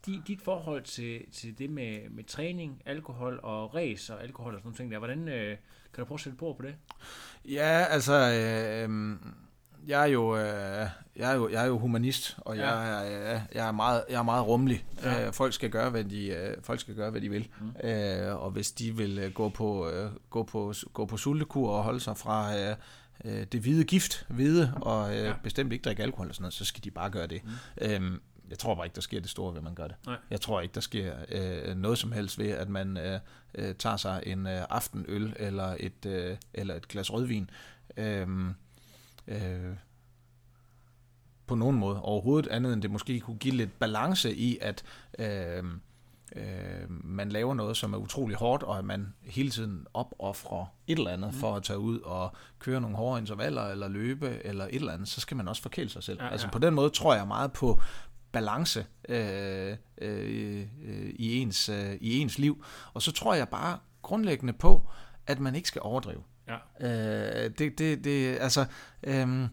di- 0.07 0.21
dit 0.27 0.41
forhold 0.41 0.83
til, 0.83 1.21
til 1.31 1.57
det 1.57 1.69
med, 1.69 2.09
med 2.09 2.23
træning, 2.23 2.81
alkohol 2.85 3.39
og 3.43 3.75
race 3.75 4.13
og 4.15 4.23
alkohol 4.23 4.53
og 4.53 4.59
sådan 4.59 4.67
nogle 4.67 4.77
ting 4.77 4.91
der, 4.91 4.97
hvordan 4.97 5.27
øh, 5.27 5.57
kan 5.93 6.01
du 6.01 6.05
prøve 6.05 6.15
at 6.15 6.21
sætte 6.21 6.37
på 6.37 6.53
på 6.53 6.63
det? 6.65 6.75
Ja, 7.45 7.85
altså, 7.89 8.13
øh, 8.13 9.15
jeg 9.87 10.01
er 10.01 10.05
jo, 10.05 10.37
øh, 10.37 10.87
jeg 11.15 11.31
er 11.31 11.35
jo, 11.35 11.49
jeg 11.49 11.61
er 11.63 11.67
jo 11.67 11.77
humanist, 11.77 12.37
og 12.37 12.55
Ja. 12.57 12.69
jeg, 12.75 13.09
er, 13.09 13.35
øh, 13.35 13.41
jeg 13.55 13.67
er 13.67 13.71
meget, 13.71 14.03
jeg 14.09 14.19
er 14.19 14.23
meget 14.23 14.47
rummelig. 14.47 14.85
Ja. 15.03 15.27
Øh, 15.27 15.33
folk 15.33 15.53
skal 15.53 15.69
gøre, 15.69 15.89
hvad 15.89 16.03
de, 16.03 16.27
øh, 16.27 16.57
folk 16.63 16.79
skal 16.79 16.95
gøre, 16.95 17.11
hvad 17.11 17.21
de 17.21 17.29
vil. 17.29 17.47
Mm. 17.61 17.89
Øh, 17.89 18.35
og 18.43 18.51
hvis 18.51 18.71
de 18.71 18.95
vil 18.97 19.19
øh, 19.19 19.33
gå 19.33 19.49
på, 19.49 19.89
øh, 19.89 20.11
gå 20.29 20.43
på, 20.43 20.73
gå 20.93 21.05
på 21.05 21.17
sultekur 21.17 21.69
og 21.71 21.83
holde 21.83 21.99
sig 21.99 22.17
fra, 22.17 22.57
øh, 22.59 22.75
øh, 23.25 23.45
det 23.51 23.61
hvide 23.61 23.83
gift, 23.83 24.25
hvide, 24.29 24.73
og 24.81 25.15
øh, 25.17 25.23
ja. 25.25 25.33
bestemt 25.43 25.73
ikke 25.73 25.83
drikke 25.83 26.03
alkohol 26.03 26.27
og 26.29 26.35
sådan 26.35 26.43
noget, 26.43 26.53
så 26.53 26.65
skal 26.65 26.83
de 26.83 26.91
bare 26.91 27.09
gøre 27.09 27.27
det. 27.27 27.41
Mm. 27.43 27.51
Øhm, 27.81 28.21
jeg 28.49 28.59
tror 28.59 28.75
bare 28.75 28.85
ikke, 28.85 28.95
der 28.95 29.01
sker 29.01 29.19
det 29.19 29.29
store 29.29 29.51
ved, 29.51 29.57
at 29.57 29.63
man 29.63 29.75
gør 29.75 29.87
det. 29.87 29.95
Nej. 30.05 30.15
Jeg 30.29 30.41
tror 30.41 30.61
ikke, 30.61 30.73
der 30.75 30.81
sker 30.81 31.13
øh, 31.29 31.75
noget 31.75 31.97
som 31.97 32.11
helst 32.11 32.39
ved, 32.39 32.49
at 32.49 32.69
man 32.69 32.97
øh, 32.97 33.19
øh, 33.55 33.75
tager 33.75 33.97
sig 33.97 34.23
en 34.25 34.47
øh, 34.47 34.61
aftenøl 34.69 35.33
eller 35.35 35.75
et, 35.79 36.05
øh, 36.05 36.37
eller 36.53 36.75
et 36.75 36.87
glas 36.87 37.13
rødvin. 37.13 37.49
Øhm, 37.97 38.53
øh, 39.27 39.75
på 41.47 41.55
nogen 41.55 41.77
måde 41.77 42.01
overhovedet 42.01 42.49
andet 42.49 42.73
end 42.73 42.81
det 42.81 42.91
måske 42.91 43.19
kunne 43.19 43.37
give 43.37 43.55
lidt 43.55 43.79
balance 43.79 44.35
i, 44.35 44.57
at 44.61 44.83
øh, 45.19 45.63
øh, 46.35 46.89
man 46.89 47.29
laver 47.29 47.53
noget, 47.53 47.77
som 47.77 47.93
er 47.93 47.97
utrolig 47.97 48.37
hårdt, 48.37 48.63
og 48.63 48.77
at 48.77 48.85
man 48.85 49.13
hele 49.21 49.49
tiden 49.49 49.87
opoffrer 49.93 50.65
et 50.87 50.97
eller 50.97 51.11
andet 51.11 51.33
mm. 51.33 51.39
for 51.39 51.55
at 51.55 51.63
tage 51.63 51.79
ud 51.79 51.99
og 51.99 52.31
køre 52.59 52.81
nogle 52.81 52.95
hårde 52.95 53.19
intervaller, 53.19 53.63
eller 53.63 53.87
løbe, 53.87 54.45
eller 54.45 54.65
et 54.65 54.75
eller 54.75 54.93
andet, 54.93 55.07
så 55.07 55.21
skal 55.21 55.37
man 55.37 55.47
også 55.47 55.61
forkæle 55.61 55.89
sig 55.89 56.03
selv. 56.03 56.17
Ja, 56.17 56.23
Ja, 56.23 56.27
ja. 56.27 56.31
Altså 56.31 56.47
på 56.51 56.59
den 56.59 56.73
måde 56.73 56.89
tror 56.89 57.15
jeg 57.15 57.27
meget 57.27 57.53
på 57.53 57.79
balance 58.31 58.85
øh, 59.09 59.75
øh, 59.97 60.67
øh, 60.83 61.09
i, 61.15 61.37
ens, 61.37 61.69
øh, 61.69 61.93
i 62.01 62.17
ens 62.17 62.37
liv. 62.37 62.65
Og 62.93 63.01
så 63.01 63.11
tror 63.11 63.33
jeg 63.33 63.49
bare 63.49 63.77
grundlæggende 64.01 64.53
på, 64.53 64.89
at 65.27 65.39
man 65.39 65.55
ikke 65.55 65.67
skal 65.67 65.81
overdrive. 65.81 66.23
Ja. 66.47 66.57
Øh, 67.45 67.51
det, 67.57 67.77
det, 67.77 68.03
det, 68.03 68.37
altså, 68.39 68.65
øhm, 69.03 69.47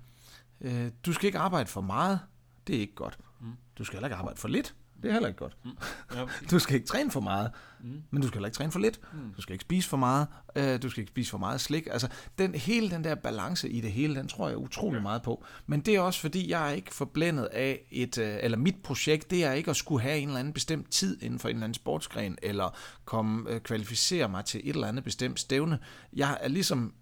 øh, 0.61 0.91
du 1.07 1.12
skal 1.12 1.26
ikke 1.26 1.39
arbejde 1.39 1.68
for 1.68 1.80
meget. 1.80 2.20
Det 2.66 2.76
er 2.76 2.80
ikke 2.80 2.95
godt. 2.95 3.18
Mm. 3.41 3.53
Du 3.78 3.84
skal 3.84 3.97
heller 3.97 4.09
ikke 4.09 4.16
arbejde 4.16 4.41
for 4.41 4.49
lidt. 4.49 4.74
Det 5.03 5.09
er 5.09 5.13
heller 5.13 5.29
ikke 5.29 5.39
godt. 5.39 5.57
Mm. 5.65 5.71
Ja. 6.15 6.25
Du 6.51 6.59
skal 6.59 6.75
ikke 6.75 6.87
træne 6.87 7.11
for 7.11 7.21
meget, 7.21 7.51
mm. 7.81 8.03
men 8.11 8.23
du 8.23 8.29
skal 8.29 8.39
heller 8.39 8.49
ikke 8.49 8.57
træne 8.57 8.73
for 8.73 8.79
lidt. 8.79 9.01
Mm. 9.13 9.33
Du 9.37 9.43
skal 9.43 9.53
ikke 9.53 9.63
spise 9.63 9.89
for 9.89 9.97
meget. 9.97 10.27
Øh, 10.57 10.83
du 10.83 10.91
skal 10.91 11.01
ikke 11.01 11.11
spise 11.11 11.31
for 11.31 11.39
meget 11.39 11.61
slik. 11.61 11.89
Altså, 11.91 12.09
den, 12.39 12.55
hele 12.55 12.91
den 12.91 13.05
der 13.05 13.15
balance 13.15 13.69
i 13.69 13.81
det 13.81 13.93
hele, 13.93 14.15
den 14.15 14.29
tror 14.29 14.49
jeg 14.49 14.59
utrolig 14.59 14.97
ja. 14.97 15.03
meget 15.03 15.23
på. 15.23 15.45
Men 15.67 15.81
det 15.81 15.95
er 15.95 16.01
også 16.01 16.21
fordi, 16.21 16.51
jeg 16.51 16.69
er 16.69 16.73
ikke 16.73 16.95
forblændet 16.95 17.45
af 17.45 17.81
et, 17.91 18.19
øh, 18.19 18.39
eller 18.43 18.59
mit 18.59 18.77
projekt, 18.83 19.31
det 19.31 19.45
er 19.45 19.53
ikke 19.53 19.71
at 19.71 19.77
skulle 19.77 20.03
have 20.03 20.19
en 20.19 20.29
eller 20.29 20.41
anden 20.41 20.55
bestemt 20.55 20.91
tid 20.91 21.23
inden 21.23 21.39
for 21.39 21.49
en 21.49 21.57
eller 21.57 21.65
anden 21.65 21.75
sportsgren, 21.75 22.39
eller 22.43 22.77
komme, 23.05 23.51
øh, 23.51 23.61
kvalificere 23.61 24.29
mig 24.29 24.45
til 24.45 24.61
et 24.65 24.75
eller 24.75 24.89
andet 24.89 25.05
bestemt 25.05 25.41
stævne. 25.41 25.79
Jeg 26.13 26.39
er 26.41 26.49
ligesom 26.49 26.95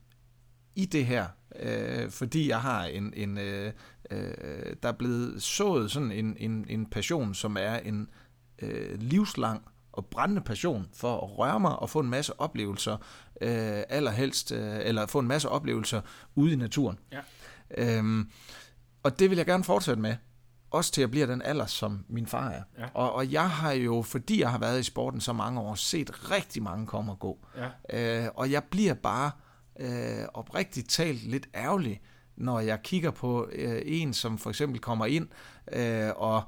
i 0.77 0.85
det 0.85 1.07
her, 1.07 1.27
øh, 1.61 2.11
fordi 2.11 2.49
jeg 2.49 2.61
har 2.61 2.85
en, 2.85 3.13
en 3.17 3.39
øh, 3.39 3.73
øh, 4.11 4.77
der 4.83 4.89
er 4.89 4.93
blevet 4.93 5.43
sået 5.43 5.91
sådan 5.91 6.13
en, 6.13 6.37
en, 6.39 6.67
en 6.69 6.87
passion, 6.87 7.35
som 7.35 7.57
er 7.61 7.77
en 7.77 8.09
øh, 8.59 9.01
livslang 9.01 9.63
og 9.93 10.07
brændende 10.07 10.43
passion 10.43 10.89
for 10.95 11.17
at 11.17 11.39
røre 11.39 11.61
mig 11.61 11.79
og 11.79 11.91
få 11.91 12.01
en 12.01 12.11
masse 12.11 12.41
oplevelser, 12.41 12.97
øh, 13.41 13.83
allerhelst, 13.89 14.53
øh, 14.53 14.81
eller 14.83 15.07
få 15.07 15.19
en 15.19 15.29
masse 15.29 15.49
oplevelser 15.49 16.01
ude 16.35 16.53
i 16.53 16.57
naturen. 16.57 16.99
Ja. 17.13 17.21
Øhm, 17.79 18.31
og 19.03 19.19
det 19.19 19.31
vil 19.31 19.37
jeg 19.37 19.47
gerne 19.47 19.65
fortsætte 19.65 20.03
med, 20.03 20.17
også 20.71 20.93
til 20.93 21.03
at 21.03 21.11
blive 21.11 21.27
den 21.27 21.43
alder, 21.43 21.67
som 21.67 22.05
min 22.09 22.27
far 22.27 22.51
er. 22.51 22.63
Ja. 22.79 22.87
Og, 22.95 23.13
og 23.13 23.33
jeg 23.33 23.51
har 23.51 23.73
jo, 23.73 24.03
fordi 24.03 24.41
jeg 24.41 24.51
har 24.51 24.59
været 24.59 24.81
i 24.81 24.83
sporten 24.83 25.21
så 25.21 25.33
mange 25.33 25.61
år, 25.61 25.75
set 25.75 26.31
rigtig 26.31 26.63
mange 26.63 26.87
komme 26.87 27.13
og 27.13 27.19
gå. 27.19 27.47
Ja. 27.91 28.25
Øh, 28.25 28.29
og 28.35 28.51
jeg 28.51 28.65
bliver 28.65 28.95
bare 28.95 29.31
øh, 29.81 30.25
oprigtigt 30.35 30.91
talt 30.91 31.23
lidt 31.23 31.49
ærgerlig, 31.55 32.01
når 32.37 32.61
jeg 32.61 32.83
kigger 32.83 33.11
på 33.11 33.49
øh, 33.53 33.83
en, 33.85 34.15
som 34.15 34.39
for 34.39 34.51
eksempel 34.51 34.81
kommer 34.81 35.07
ind 35.07 35.29
øh, 35.73 36.11
og 36.17 36.43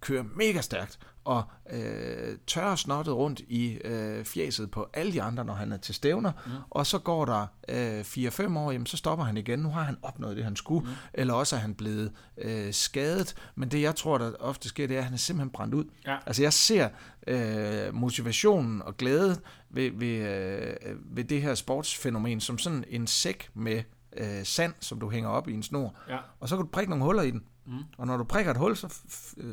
kører 0.00 0.24
mega 0.36 0.60
stærkt, 0.60 0.98
og 1.24 1.42
øh, 1.70 2.36
tørrer 2.46 2.76
snottet 2.76 3.14
rundt 3.14 3.40
i 3.40 3.72
øh, 3.84 4.24
fjeset 4.24 4.70
på 4.70 4.88
alle 4.94 5.12
de 5.12 5.22
andre, 5.22 5.44
når 5.44 5.54
han 5.54 5.72
er 5.72 5.76
til 5.76 5.94
stævner, 5.94 6.32
mm. 6.46 6.52
og 6.70 6.86
så 6.86 6.98
går 6.98 7.24
der 7.24 7.46
øh, 7.68 8.00
4-5 8.00 8.58
år, 8.58 8.72
jamen, 8.72 8.86
så 8.86 8.96
stopper 8.96 9.24
han 9.24 9.36
igen. 9.36 9.58
Nu 9.58 9.68
har 9.68 9.82
han 9.82 9.96
opnået 10.02 10.36
det, 10.36 10.44
han 10.44 10.56
skulle, 10.56 10.86
mm. 10.86 10.94
eller 11.14 11.34
også 11.34 11.56
er 11.56 11.60
han 11.60 11.74
blevet 11.74 12.12
øh, 12.38 12.74
skadet. 12.74 13.34
Men 13.54 13.68
det, 13.68 13.82
jeg 13.82 13.96
tror, 13.96 14.18
der 14.18 14.32
ofte 14.40 14.68
sker, 14.68 14.86
det 14.86 14.94
er, 14.94 14.98
at 14.98 15.04
han 15.04 15.14
er 15.14 15.18
simpelthen 15.18 15.50
brændt 15.50 15.74
ud. 15.74 15.84
Ja. 16.06 16.16
Altså, 16.26 16.42
jeg 16.42 16.52
ser 16.52 16.88
øh, 17.26 17.94
motivationen 17.94 18.82
og 18.82 18.96
glæde 18.96 19.40
ved, 19.70 19.90
ved, 19.94 20.18
øh, 20.18 20.96
ved 21.16 21.24
det 21.24 21.42
her 21.42 21.54
sportsfænomen 21.54 22.40
som 22.40 22.58
sådan 22.58 22.84
en 22.88 23.06
sæk 23.06 23.50
med 23.54 23.82
øh, 24.16 24.44
sand, 24.44 24.74
som 24.80 25.00
du 25.00 25.10
hænger 25.10 25.30
op 25.30 25.48
i 25.48 25.54
en 25.54 25.62
snor. 25.62 25.94
Ja. 26.08 26.18
Og 26.40 26.48
så 26.48 26.56
kan 26.56 26.64
du 26.64 26.70
prikke 26.70 26.90
nogle 26.90 27.04
huller 27.04 27.22
i 27.22 27.30
den. 27.30 27.44
Mm. 27.66 27.78
Og 27.98 28.06
når 28.06 28.16
du 28.16 28.24
prikker 28.24 28.50
et 28.50 28.56
hul, 28.56 28.76
så 28.76 28.94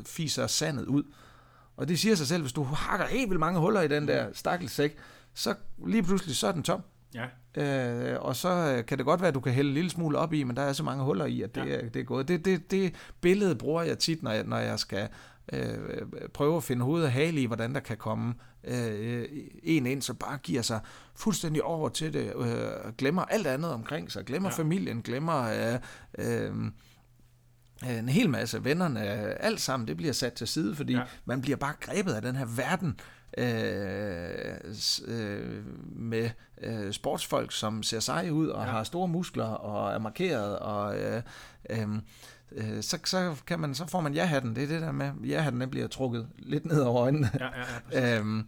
fiser 0.06 0.46
sandet 0.46 0.86
ud. 0.86 1.02
Og 1.76 1.88
det 1.88 1.98
siger 1.98 2.14
sig 2.14 2.26
selv, 2.26 2.42
hvis 2.42 2.52
du 2.52 2.62
hakker 2.62 3.06
helt 3.06 3.30
vildt 3.30 3.40
mange 3.40 3.60
huller 3.60 3.80
i 3.80 3.88
den 3.88 4.08
der 4.08 4.28
stakkelsæk, 4.32 4.96
så 5.34 5.54
lige 5.86 6.02
pludselig 6.02 6.36
så 6.36 6.46
er 6.46 6.52
den 6.52 6.62
tom. 6.62 6.82
Ja. 7.14 7.26
Øh, 7.56 8.22
og 8.22 8.36
så 8.36 8.48
øh, 8.48 8.86
kan 8.86 8.98
det 8.98 9.06
godt 9.06 9.20
være, 9.20 9.28
at 9.28 9.34
du 9.34 9.40
kan 9.40 9.52
hælde 9.52 9.68
en 9.68 9.74
lille 9.74 9.90
smule 9.90 10.18
op 10.18 10.32
i, 10.32 10.44
men 10.44 10.56
der 10.56 10.62
er 10.62 10.72
så 10.72 10.82
mange 10.82 11.04
huller 11.04 11.24
i, 11.24 11.42
at 11.42 11.54
det, 11.54 11.66
ja. 11.66 11.74
er, 11.74 11.88
det 11.88 12.00
er 12.00 12.04
gået. 12.04 12.28
Det, 12.28 12.44
det, 12.44 12.70
det 12.70 12.94
billede 13.20 13.54
bruger 13.54 13.82
jeg 13.82 13.98
tit, 13.98 14.22
når 14.22 14.30
jeg, 14.30 14.44
når 14.44 14.58
jeg 14.58 14.78
skal 14.78 15.08
øh, 15.52 15.78
prøve 16.34 16.56
at 16.56 16.62
finde 16.64 16.84
hoved 16.84 17.04
og 17.04 17.12
hale 17.12 17.40
i, 17.40 17.46
hvordan 17.46 17.74
der 17.74 17.80
kan 17.80 17.96
komme 17.96 18.34
øh, 18.64 19.24
en 19.62 19.86
ind, 19.86 20.02
så 20.02 20.14
bare 20.14 20.38
giver 20.38 20.62
sig 20.62 20.80
fuldstændig 21.14 21.62
over 21.62 21.88
til 21.88 22.12
det, 22.12 22.32
øh, 22.36 22.92
glemmer 22.98 23.22
alt 23.22 23.46
andet 23.46 23.72
omkring 23.72 24.12
sig, 24.12 24.24
glemmer 24.24 24.48
Ja. 24.48 24.54
familien, 24.62 25.02
glemmer 25.02 25.42
øh, 26.18 26.48
øh, 26.48 26.54
en 27.98 28.08
hel 28.08 28.30
masse 28.30 28.64
vennerne, 28.64 29.00
alt 29.42 29.60
sammen, 29.60 29.88
det 29.88 29.96
bliver 29.96 30.12
sat 30.12 30.32
til 30.32 30.46
side, 30.46 30.74
fordi 30.74 30.92
Ja. 30.92 31.02
man 31.24 31.40
bliver 31.40 31.56
bare 31.56 31.74
grebet 31.80 32.12
af 32.12 32.22
den 32.22 32.36
her 32.36 32.46
verden 32.56 33.00
øh, 33.38 34.56
øh, 35.06 35.64
med 35.96 36.30
øh, 36.62 36.92
sportsfolk, 36.92 37.52
som 37.52 37.82
ser 37.82 38.00
seje 38.00 38.32
ud 38.32 38.48
og 38.48 38.64
ja. 38.64 38.70
har 38.70 38.84
store 38.84 39.08
muskler 39.08 39.44
og 39.44 39.92
er 39.92 39.98
markeret 39.98 40.58
og 40.58 40.98
øh, 40.98 41.22
øh, 41.70 41.88
øh, 42.52 42.82
så, 42.82 42.98
så, 43.04 43.34
kan 43.46 43.60
man, 43.60 43.74
så 43.74 43.86
får 43.86 44.00
man 44.00 44.14
ja-hatten. 44.14 44.56
Det 44.56 44.62
er 44.62 44.68
det 44.68 44.80
der 44.80 44.92
med, 44.92 45.12
ja-hatten 45.24 45.60
den 45.60 45.70
bliver 45.70 45.86
trukket 45.86 46.28
lidt 46.38 46.66
ned 46.66 46.80
over 46.80 47.02
øjnene. 47.02 47.30
Ja, 47.40 47.44
ja, 47.44 48.00
ja. 48.00 48.18
Øhm, 48.18 48.46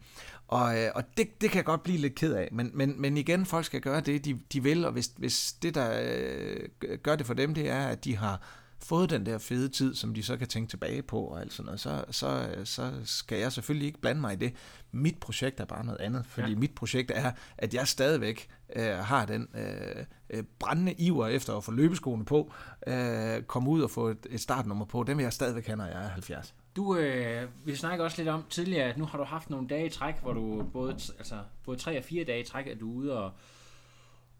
og 0.48 0.78
øh, 0.78 0.90
og 0.94 1.04
det, 1.16 1.40
det 1.40 1.50
kan 1.50 1.56
jeg 1.56 1.64
godt 1.64 1.82
blive 1.82 1.98
lidt 1.98 2.14
ked 2.14 2.34
af. 2.34 2.48
Men, 2.52 2.70
men, 2.74 3.00
men 3.00 3.16
igen, 3.16 3.46
folk 3.46 3.64
skal 3.64 3.80
gøre 3.80 4.00
det, 4.00 4.24
de, 4.24 4.38
de 4.52 4.62
vil, 4.62 4.84
og 4.84 4.92
hvis, 4.92 5.12
hvis 5.16 5.52
det, 5.52 5.74
der 5.74 6.00
øh, 6.02 6.98
gør 7.02 7.16
det 7.16 7.26
for 7.26 7.34
dem, 7.34 7.54
det 7.54 7.70
er, 7.70 7.86
at 7.86 8.04
de 8.04 8.16
har 8.16 8.40
fået 8.78 9.10
den 9.10 9.26
der 9.26 9.38
fede 9.38 9.68
tid, 9.68 9.94
som 9.94 10.14
de 10.14 10.22
så 10.22 10.36
kan 10.36 10.48
tænke 10.48 10.70
tilbage 10.70 11.02
på 11.02 11.20
og 11.20 11.40
alt 11.40 11.52
sådan 11.52 11.64
noget, 11.64 11.80
så, 11.80 12.04
så, 12.10 12.48
så 12.64 12.92
skal 13.04 13.38
jeg 13.38 13.52
selvfølgelig 13.52 13.86
ikke 13.86 14.00
blande 14.00 14.20
mig 14.20 14.32
i 14.32 14.36
det. 14.36 14.52
Mit 14.92 15.18
projekt 15.20 15.60
er 15.60 15.64
bare 15.64 15.84
noget 15.84 16.00
andet, 16.00 16.26
fordi 16.26 16.52
ja. 16.52 16.58
mit 16.58 16.74
projekt 16.74 17.12
er, 17.14 17.32
at 17.58 17.74
jeg 17.74 17.88
stadigvæk 17.88 18.48
øh, 18.76 18.94
har 18.94 19.26
den 19.26 19.48
øh, 19.54 20.04
øh, 20.30 20.44
brændende 20.58 20.92
iver 20.92 21.26
efter 21.26 21.56
at 21.56 21.64
få 21.64 21.72
løbeskoene 21.72 22.24
på, 22.24 22.52
øh, 22.86 23.42
komme 23.42 23.70
ud 23.70 23.82
og 23.82 23.90
få 23.90 24.08
et, 24.08 24.26
et 24.30 24.40
startnummer 24.40 24.84
på, 24.84 25.02
den 25.02 25.16
vil 25.16 25.22
jeg 25.22 25.32
stadigvæk 25.32 25.66
have, 25.66 25.76
når 25.76 25.84
jeg 25.86 26.04
er 26.04 26.08
70. 26.08 26.54
Du, 26.76 26.96
øh, 26.96 27.48
vi 27.64 27.76
snakker 27.76 28.04
også 28.04 28.16
lidt 28.18 28.28
om 28.28 28.44
tidligere, 28.50 28.84
at 28.84 28.98
nu 28.98 29.04
har 29.04 29.18
du 29.18 29.24
haft 29.24 29.50
nogle 29.50 29.68
dage 29.68 29.86
i 29.86 29.90
træk, 29.90 30.14
hvor 30.22 30.32
du 30.32 30.62
både, 30.72 30.92
altså, 30.92 31.38
både 31.64 31.78
tre 31.78 31.98
og 31.98 32.04
fire 32.04 32.24
dage 32.24 32.40
i 32.40 32.44
træk, 32.44 32.66
at 32.66 32.80
du 32.80 32.90
er 32.90 32.96
ude 32.96 33.24
og, 33.24 33.32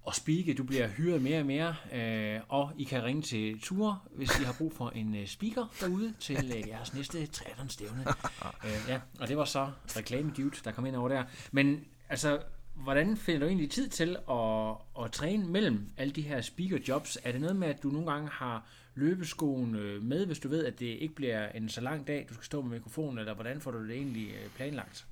og 0.02 0.14
speake. 0.14 0.54
Du 0.54 0.64
bliver 0.64 0.88
hyret 0.88 1.22
mere 1.22 1.40
og 1.40 1.46
mere, 1.46 1.74
øh, 1.92 2.40
og 2.48 2.72
I 2.76 2.84
kan 2.84 3.04
ringe 3.04 3.22
til 3.22 3.60
Ture, 3.60 3.98
hvis 4.16 4.40
I 4.40 4.44
har 4.44 4.54
brug 4.58 4.72
for 4.72 4.90
en 4.90 5.14
øh, 5.14 5.26
speaker 5.26 5.66
derude 5.80 6.14
til 6.20 6.52
øh, 6.56 6.68
jeres 6.68 6.94
næste 6.94 7.26
triathlon-stævne. 7.26 8.04
øh, 8.66 8.88
ja, 8.88 9.00
og 9.20 9.28
det 9.28 9.36
var 9.36 9.44
så 9.44 9.70
reklamegivet, 9.96 10.60
der 10.64 10.72
kom 10.72 10.86
ind 10.86 10.96
over 10.96 11.08
der. 11.08 11.24
Men 11.52 11.84
altså, 12.08 12.38
hvordan 12.82 13.16
finder 13.16 13.40
du 13.40 13.46
egentlig 13.46 13.70
tid 13.70 13.88
til 13.88 14.16
at, 14.30 15.04
at 15.04 15.12
træne 15.12 15.48
mellem 15.48 15.90
alle 15.96 16.12
de 16.12 16.22
her 16.22 16.40
speaker-jobs? 16.40 17.18
Er 17.24 17.32
det 17.32 17.40
noget 17.40 17.56
med, 17.56 17.68
at 17.68 17.82
du 17.82 17.88
nogle 17.88 18.12
gange 18.12 18.28
har 18.28 18.66
løbeskoen 18.94 19.74
øh, 19.74 20.02
med, 20.02 20.26
hvis 20.26 20.38
du 20.38 20.48
ved, 20.48 20.64
at 20.64 20.80
det 20.80 20.86
ikke 20.86 21.14
bliver 21.14 21.48
en 21.48 21.68
så 21.68 21.80
lang 21.80 22.06
dag, 22.06 22.26
du 22.28 22.34
skal 22.34 22.44
stå 22.44 22.62
med 22.62 22.70
mikrofonen, 22.70 23.18
eller 23.18 23.34
hvordan 23.34 23.60
får 23.60 23.70
du 23.70 23.88
det 23.88 23.96
egentlig 23.96 24.28
øh, 24.28 24.50
planlagt? 24.56 25.06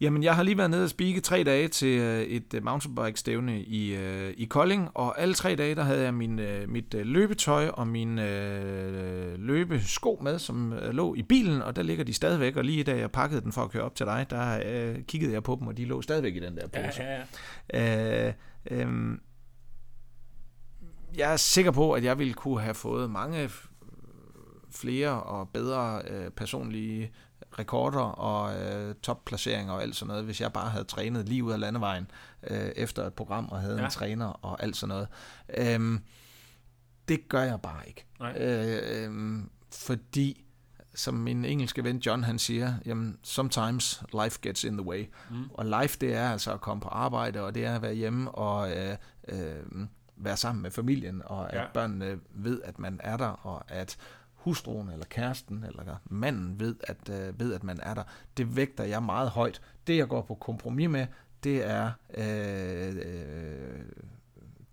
Jamen, 0.00 0.22
jeg 0.22 0.36
har 0.36 0.42
lige 0.42 0.58
været 0.58 0.70
nede 0.70 0.84
og 0.84 0.90
spike 0.90 1.20
tre 1.20 1.44
dage 1.44 1.68
til 1.68 1.98
øh, 1.98 2.22
et 2.22 2.54
øh, 2.54 2.64
mountainbike-stævne 2.64 3.62
i, 3.62 3.94
øh, 3.94 4.34
i 4.36 4.44
Kolding, 4.44 4.88
og 4.94 5.20
alle 5.20 5.34
tre 5.34 5.56
dage, 5.56 5.74
der 5.74 5.82
havde 5.82 6.02
jeg 6.02 6.14
min, 6.14 6.40
mit 6.68 6.94
løbetøj 6.94 7.68
og 7.68 7.88
min 7.88 8.18
øh, 8.18 9.38
løbesko 9.38 10.18
med, 10.22 10.38
som 10.38 10.74
lå 10.92 11.14
i 11.14 11.22
bilen, 11.22 11.62
og 11.62 11.76
der 11.76 11.82
ligger 11.82 12.04
de 12.04 12.14
stadigvæk, 12.14 12.56
og 12.56 12.64
lige 12.64 12.84
da 12.84 12.96
jeg 12.96 13.10
pakkede 13.10 13.40
den 13.40 13.52
for 13.52 13.62
at 13.62 13.70
køre 13.70 13.82
op 13.82 13.94
til 13.94 14.06
dig, 14.06 14.26
der 14.30 14.60
øh, 14.66 15.02
kiggede 15.02 15.32
jeg 15.32 15.42
på 15.42 15.56
dem, 15.60 15.68
og 15.68 15.76
de 15.76 15.84
lå 15.84 16.02
stadigvæk 16.02 16.36
i 16.36 16.40
den 16.40 16.56
der 16.56 16.68
pose. 16.68 17.02
ja, 17.02 17.22
ja. 17.74 18.28
Øh, 18.28 18.34
øh, 18.70 19.18
jeg 21.16 21.32
er 21.32 21.36
sikker 21.36 21.70
på, 21.70 21.92
at 21.92 22.04
jeg 22.04 22.18
ville 22.18 22.34
kunne 22.34 22.60
have 22.60 22.74
fået 22.74 23.10
mange 23.10 23.50
flere 24.70 25.22
og 25.22 25.48
bedre 25.48 26.02
øh, 26.10 26.30
personlige 26.30 27.12
rekorder 27.60 28.00
og 28.00 28.62
øh, 28.62 28.94
topplaceringer 29.02 29.72
og 29.72 29.82
alt 29.82 29.96
sådan 29.96 30.08
noget, 30.08 30.24
hvis 30.24 30.40
jeg 30.40 30.52
bare 30.52 30.70
havde 30.70 30.84
trænet 30.84 31.28
lige 31.28 31.44
ud 31.44 31.52
af 31.52 31.60
landevejen 31.60 32.10
øh, 32.50 32.70
efter 32.76 33.06
et 33.06 33.14
program 33.14 33.48
og 33.48 33.60
havde 33.60 33.76
Ja. 33.78 33.84
en 33.84 33.90
træner 33.90 34.26
og 34.26 34.62
alt 34.62 34.76
sådan 34.76 34.88
noget. 34.88 35.08
Øhm, 35.58 36.04
det 37.08 37.28
gør 37.28 37.42
jeg 37.42 37.60
bare 37.60 37.88
ikke. 37.88 38.06
Nej. 38.20 38.36
Øh, 38.42 39.04
øhm, 39.04 39.50
fordi, 39.72 40.44
som 40.94 41.14
min 41.14 41.44
engelske 41.44 41.84
ven 41.84 41.98
John 41.98 42.24
han 42.24 42.38
siger, 42.38 42.74
jamen, 42.86 43.18
sometimes 43.22 44.02
life 44.22 44.38
gets 44.42 44.64
in 44.64 44.76
the 44.76 44.86
way. 44.86 45.06
Mm. 45.30 45.44
Og 45.54 45.64
life, 45.82 45.98
det 46.00 46.14
er 46.14 46.30
altså 46.30 46.52
at 46.52 46.60
komme 46.60 46.80
på 46.80 46.88
arbejde, 46.88 47.42
og 47.42 47.54
det 47.54 47.64
er 47.64 47.74
at 47.74 47.82
være 47.82 47.94
hjemme 47.94 48.30
og 48.30 48.76
øh, 48.76 48.96
øh, 49.28 49.86
være 50.16 50.36
sammen 50.36 50.62
med 50.62 50.70
familien, 50.70 51.22
og 51.24 51.52
at 51.52 51.58
ja. 51.60 51.64
børnene 51.74 52.18
ved, 52.30 52.60
at 52.64 52.78
man 52.78 53.00
er 53.04 53.16
der, 53.16 53.26
og 53.26 53.62
at 53.68 53.96
hustruen 54.40 54.88
eller 54.88 55.06
kæresten 55.06 55.64
eller 55.64 55.96
manden 56.04 56.60
ved 56.60 56.76
at, 56.82 57.08
øh, 57.08 57.40
ved, 57.40 57.54
at 57.54 57.64
man 57.64 57.80
er 57.82 57.94
der. 57.94 58.02
Det 58.36 58.56
vægter 58.56 58.84
jeg 58.84 59.02
meget 59.02 59.30
højt. 59.30 59.60
Det, 59.86 59.96
jeg 59.96 60.08
går 60.08 60.22
på 60.22 60.34
kompromis 60.34 60.88
med, 60.88 61.06
det 61.44 61.66
er 61.70 61.90
øh, 62.14 62.96
øh, 62.96 63.84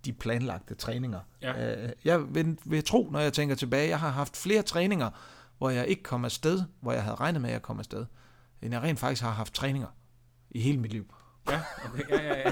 de 0.05 0.13
planlagte 0.13 0.76
træninger. 0.76 1.20
Ja. 1.41 1.86
Øh, 1.86 1.89
jeg 2.05 2.36
vil, 2.36 2.57
vil 2.65 2.84
tro, 2.84 3.09
når 3.11 3.20
jeg 3.20 3.34
tænker 3.34 3.55
tilbage, 3.55 3.89
jeg 3.89 3.99
har 3.99 4.09
haft 4.09 4.38
flere 4.38 4.61
træninger, 4.61 5.09
hvor 5.57 5.70
jeg 5.70 5.88
ikke 5.88 6.03
kom 6.03 6.26
afsted, 6.26 6.63
hvor 6.82 6.91
jeg 6.91 7.03
havde 7.03 7.15
regnet 7.15 7.41
med, 7.41 7.49
at 7.49 7.53
jeg 7.53 7.61
kom 7.61 7.80
afsted, 7.80 8.05
end 8.61 8.74
jeg 8.74 8.82
rent 8.82 8.99
faktisk 8.99 9.22
har 9.22 9.32
haft 9.32 9.53
træninger 9.53 9.88
i 10.51 10.61
hele 10.61 10.80
mit 10.80 10.91
liv. 10.91 11.13
Ja, 11.49 11.61
okay, 11.86 12.09
ja, 12.09 12.24
ja, 12.24 12.51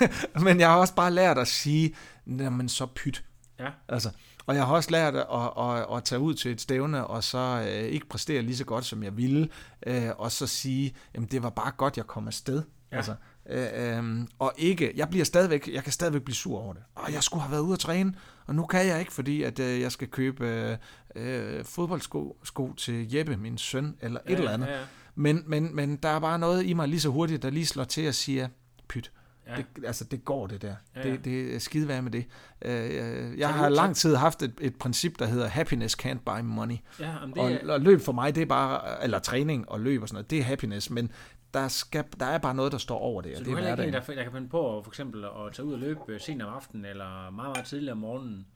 ja. 0.00 0.08
Men 0.44 0.60
jeg 0.60 0.68
har 0.68 0.76
også 0.76 0.94
bare 0.94 1.10
lært 1.10 1.38
at 1.38 1.48
sige, 1.48 1.94
men 2.24 2.68
så 2.68 2.86
pyt. 2.86 3.24
Ja. 3.58 3.70
Altså, 3.88 4.10
og 4.50 4.56
jeg 4.56 4.66
har 4.66 4.74
også 4.74 4.90
lært 4.90 5.16
at, 5.16 5.26
at, 5.34 5.50
at, 5.58 5.96
at 5.96 6.04
tage 6.04 6.18
ud 6.18 6.34
til 6.34 6.50
et 6.50 6.60
stævne, 6.60 7.06
og 7.06 7.24
så 7.24 7.66
øh, 7.68 7.84
ikke 7.84 8.08
præstere 8.08 8.42
lige 8.42 8.56
så 8.56 8.64
godt, 8.64 8.84
som 8.84 9.02
jeg 9.02 9.16
ville, 9.16 9.48
øh, 9.86 10.08
og 10.18 10.32
så 10.32 10.46
sige, 10.46 10.94
jamen 11.14 11.28
det 11.28 11.42
var 11.42 11.50
bare 11.50 11.70
godt, 11.76 11.96
jeg 11.96 12.06
kom 12.06 12.26
afsted. 12.26 12.62
Ja. 12.92 12.96
Altså, 12.96 13.14
øh, 13.50 13.98
øh, 13.98 14.26
og 14.38 14.52
ikke, 14.58 14.92
jeg 14.96 15.08
bliver 15.08 15.24
stadigvæk, 15.24 15.68
jeg 15.72 15.84
kan 15.84 15.92
stadigvæk 15.92 16.22
blive 16.22 16.34
sur 16.34 16.58
over 16.60 16.72
det. 16.72 16.82
Og 16.94 17.12
jeg 17.12 17.22
skulle 17.22 17.42
have 17.42 17.52
været 17.52 17.62
ude 17.62 17.72
at 17.72 17.78
træne, 17.78 18.14
og 18.46 18.54
nu 18.54 18.66
kan 18.66 18.86
jeg 18.86 19.00
ikke, 19.00 19.12
fordi 19.12 19.42
at 19.42 19.58
øh, 19.58 19.80
jeg 19.80 19.92
skal 19.92 20.08
købe 20.08 20.48
øh, 20.48 20.76
øh, 21.16 21.64
fodboldsko 21.64 22.36
sko 22.44 22.72
til 22.72 23.14
Jeppe, 23.14 23.36
min 23.36 23.58
søn, 23.58 23.96
eller 24.00 24.20
et 24.26 24.30
Ja, 24.30 24.36
eller 24.36 24.50
andet. 24.50 24.66
ja, 24.66 24.78
ja. 24.78 24.84
Men, 25.14 25.42
men, 25.46 25.76
men 25.76 25.96
der 25.96 26.08
er 26.08 26.20
bare 26.20 26.38
noget 26.38 26.66
i 26.66 26.72
mig 26.72 26.88
lige 26.88 27.00
så 27.00 27.08
hurtigt, 27.08 27.42
der 27.42 27.50
lige 27.50 27.66
slår 27.66 27.84
til 27.84 28.08
og 28.08 28.14
siger, 28.14 28.48
pyt. 28.88 29.12
Ja. 29.50 29.56
Det, 29.56 29.84
altså, 29.86 30.04
det 30.04 30.24
går 30.24 30.46
det 30.46 30.62
der. 30.62 30.74
Ja, 30.96 31.08
Ja. 31.08 31.12
Det, 31.12 31.24
det 31.24 31.54
er 31.54 31.58
skide 31.58 31.88
værd 31.88 32.02
med 32.02 32.10
det. 32.10 32.24
Øh, 32.62 33.38
jeg 33.38 33.48
Så 33.48 33.54
har 33.54 33.68
lang 33.68 33.96
tid 33.96 34.14
haft 34.14 34.42
et, 34.42 34.52
et 34.60 34.76
princip, 34.76 35.18
der 35.18 35.26
hedder 35.26 35.46
happiness 35.48 35.96
can't 36.02 36.18
buy 36.26 36.40
money. 36.42 36.76
Ja, 37.00 37.14
det 37.26 37.38
Og, 37.38 37.52
er, 37.52 37.72
og 37.72 37.80
løb 37.80 38.00
for 38.00 38.12
mig, 38.12 38.34
det 38.34 38.42
er 38.42 38.46
bare, 38.46 39.04
eller 39.04 39.18
træning 39.18 39.68
og 39.68 39.80
løb 39.80 40.02
og 40.02 40.08
sådan 40.08 40.14
noget, 40.16 40.30
det 40.30 40.38
er 40.38 40.42
happiness, 40.42 40.90
men 40.90 41.10
der, 41.54 41.68
skal, 41.68 42.04
der 42.20 42.26
er 42.26 42.38
bare 42.38 42.54
noget, 42.54 42.72
der 42.72 42.78
står 42.78 42.98
over 42.98 43.22
det, 43.22 43.32
så 43.36 43.40
og 43.40 43.44
du 43.44 43.50
det 43.50 43.56
er 43.56 43.62
er 43.62 43.66
heller 43.66 43.84
ikke 43.84 43.96
en, 43.98 44.02
der, 44.06 44.14
der 44.14 44.22
kan 44.22 44.32
finde 44.32 44.48
på 44.48 44.80
for 44.84 44.90
eksempel 44.90 45.24
at 45.24 45.30
tage 45.52 45.66
ud 45.66 45.72
og 45.72 45.78
løbe 45.78 46.00
øh, 46.08 46.20
sent 46.20 46.42
om 46.42 46.54
aftenen, 46.54 46.84
eller 46.84 47.30
meget, 47.30 47.48
meget 47.56 47.64
tidligt 47.66 47.92
om 47.92 47.98
morgenen. 47.98 48.46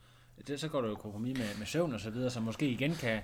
Det, 0.46 0.60
så 0.60 0.68
går 0.68 0.80
du 0.80 0.88
jo 0.88 0.94
kompromis 0.94 1.38
med, 1.38 1.46
med 1.58 1.66
søvn 1.66 1.94
og 1.94 2.00
så 2.00 2.10
videre, 2.10 2.30
så 2.30 2.40
måske 2.40 2.68
igen 2.68 2.94
kan, 2.94 3.20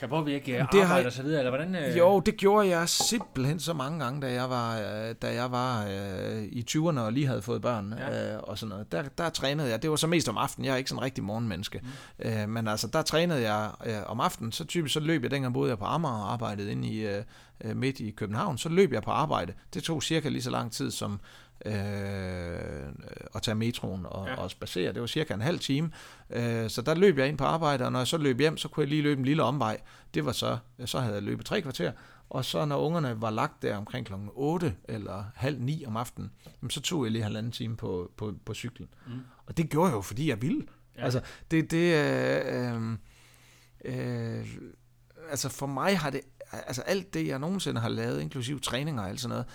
kan 0.00 0.08
påvirke 0.08 0.44
det 0.46 0.54
har 0.56 0.62
arbejde 0.82 0.96
jeg- 0.96 1.06
og 1.06 1.12
så 1.12 1.22
videre, 1.22 1.38
eller 1.38 1.50
hvordan? 1.50 1.74
øh, 1.74 1.98
Jo, 1.98 2.20
det 2.20 2.36
gjorde 2.36 2.68
jeg 2.68 2.88
simpelthen 2.88 3.60
så 3.60 3.72
mange 3.72 4.04
gange, 4.04 4.20
da 4.22 4.32
jeg 4.32 4.50
var, 4.50 4.78
øh, 4.78 5.14
da 5.22 5.34
jeg 5.34 5.50
var 5.52 5.84
øh, 5.86 6.42
i 6.42 6.64
20'erne 6.70 7.00
og 7.00 7.12
lige 7.12 7.26
havde 7.26 7.42
fået 7.42 7.62
børn 7.62 7.94
Ja. 7.98 8.34
øh, 8.34 8.40
og 8.42 8.58
sådan 8.58 8.70
noget. 8.70 8.92
Der, 8.92 9.02
der 9.18 9.30
trænede 9.30 9.68
jeg. 9.70 9.82
Det 9.82 9.90
var 9.90 9.96
så 9.96 10.06
mest 10.06 10.28
om 10.28 10.36
aftenen. 10.38 10.64
Jeg 10.66 10.72
er 10.72 10.76
ikke 10.76 10.90
sådan 10.90 10.98
en 10.98 11.04
rigtig 11.04 11.24
morgenmenneske. 11.24 11.80
Mm. 12.24 12.28
Øh, 12.30 12.48
men 12.48 12.68
altså, 12.68 12.86
der 12.86 13.02
trænede 13.02 13.52
jeg 13.52 13.70
øh, 13.86 13.94
om 14.06 14.20
aftenen. 14.20 14.52
Så 14.52 14.64
typisk 14.64 14.92
så 14.94 15.00
løb 15.00 15.22
jeg, 15.22 15.30
dengang 15.30 15.54
boede 15.54 15.70
jeg 15.70 15.78
på 15.78 15.84
Amager 15.84 16.14
og 16.14 16.32
arbejdede 16.32 16.72
inde 16.72 16.88
i, 16.88 17.06
øh, 17.06 17.22
øh, 17.64 17.76
midt 17.76 18.00
i 18.00 18.10
København. 18.10 18.58
Så 18.58 18.68
løb 18.68 18.92
jeg 18.92 19.02
på 19.02 19.10
arbejde. 19.10 19.52
Det 19.74 19.82
tog 19.82 20.02
cirka 20.02 20.28
lige 20.28 20.42
så 20.42 20.50
lang 20.50 20.72
tid 20.72 20.90
som 20.90 21.20
øh, 21.66 21.72
at 23.34 23.42
tage 23.42 23.54
metroen 23.54 24.06
og, 24.06 24.26
Ja. 24.26 24.34
og 24.34 24.50
spacere. 24.50 24.92
Det 24.92 25.00
var 25.00 25.06
cirka 25.06 25.34
en 25.34 25.40
halv 25.40 25.58
time. 25.58 25.90
Øh, 26.30 26.70
så 26.70 26.82
der 26.82 26.94
løb 26.94 27.18
jeg 27.18 27.28
ind 27.28 27.38
på 27.38 27.44
arbejde, 27.44 27.84
og 27.84 27.92
når 27.92 27.98
jeg 28.00 28.06
så 28.06 28.16
løb 28.18 28.38
hjem, 28.40 28.56
så 28.56 28.68
kunne 28.68 28.82
jeg 28.82 28.88
lige 28.88 29.02
løbe 29.02 29.18
en 29.18 29.24
lille 29.24 29.42
omvej. 29.42 29.80
Det 30.14 30.24
var 30.24 30.32
så, 30.32 30.58
så 30.84 31.00
havde 31.00 31.14
jeg 31.14 31.22
løbet 31.22 31.46
tre 31.46 31.62
kvarter. 31.62 31.92
Og 32.30 32.44
så 32.44 32.64
når 32.64 32.78
ungerne 32.86 33.20
var 33.20 33.30
lagt 33.30 33.62
der 33.62 33.76
omkring 33.76 34.06
klokken 34.06 34.28
8 34.32 34.74
eller 34.84 35.24
halv 35.34 35.60
9 35.60 35.84
om 35.86 35.96
aftenen, 35.96 36.30
så 36.70 36.80
tog 36.80 37.04
jeg 37.04 37.12
lige 37.12 37.22
halvanden 37.22 37.52
time 37.52 37.76
på, 37.76 38.10
på, 38.16 38.34
på 38.44 38.54
cyklen. 38.54 38.88
Mm. 39.06 39.12
Og 39.46 39.56
det 39.56 39.70
gjorde 39.70 39.88
jeg 39.88 39.96
jo, 39.96 40.00
fordi 40.00 40.28
jeg 40.28 40.42
ville. 40.42 40.62
Ja. 40.96 41.04
Altså, 41.04 41.20
det, 41.50 41.70
det 41.70 41.94
øh, 41.94 42.74
øh, 43.84 44.38
øh, 44.38 44.46
altså 45.30 45.48
for 45.48 45.66
mig 45.66 45.98
har 45.98 46.10
det, 46.10 46.20
altså 46.52 46.82
alt 46.82 47.14
det, 47.14 47.26
jeg 47.26 47.38
nogensinde 47.38 47.80
har 47.80 47.88
lavet, 47.88 48.20
inklusiv 48.20 48.60
træninger 48.60 49.02
og 49.02 49.08
alt 49.08 49.20
sådan 49.20 49.28
noget, 49.30 49.46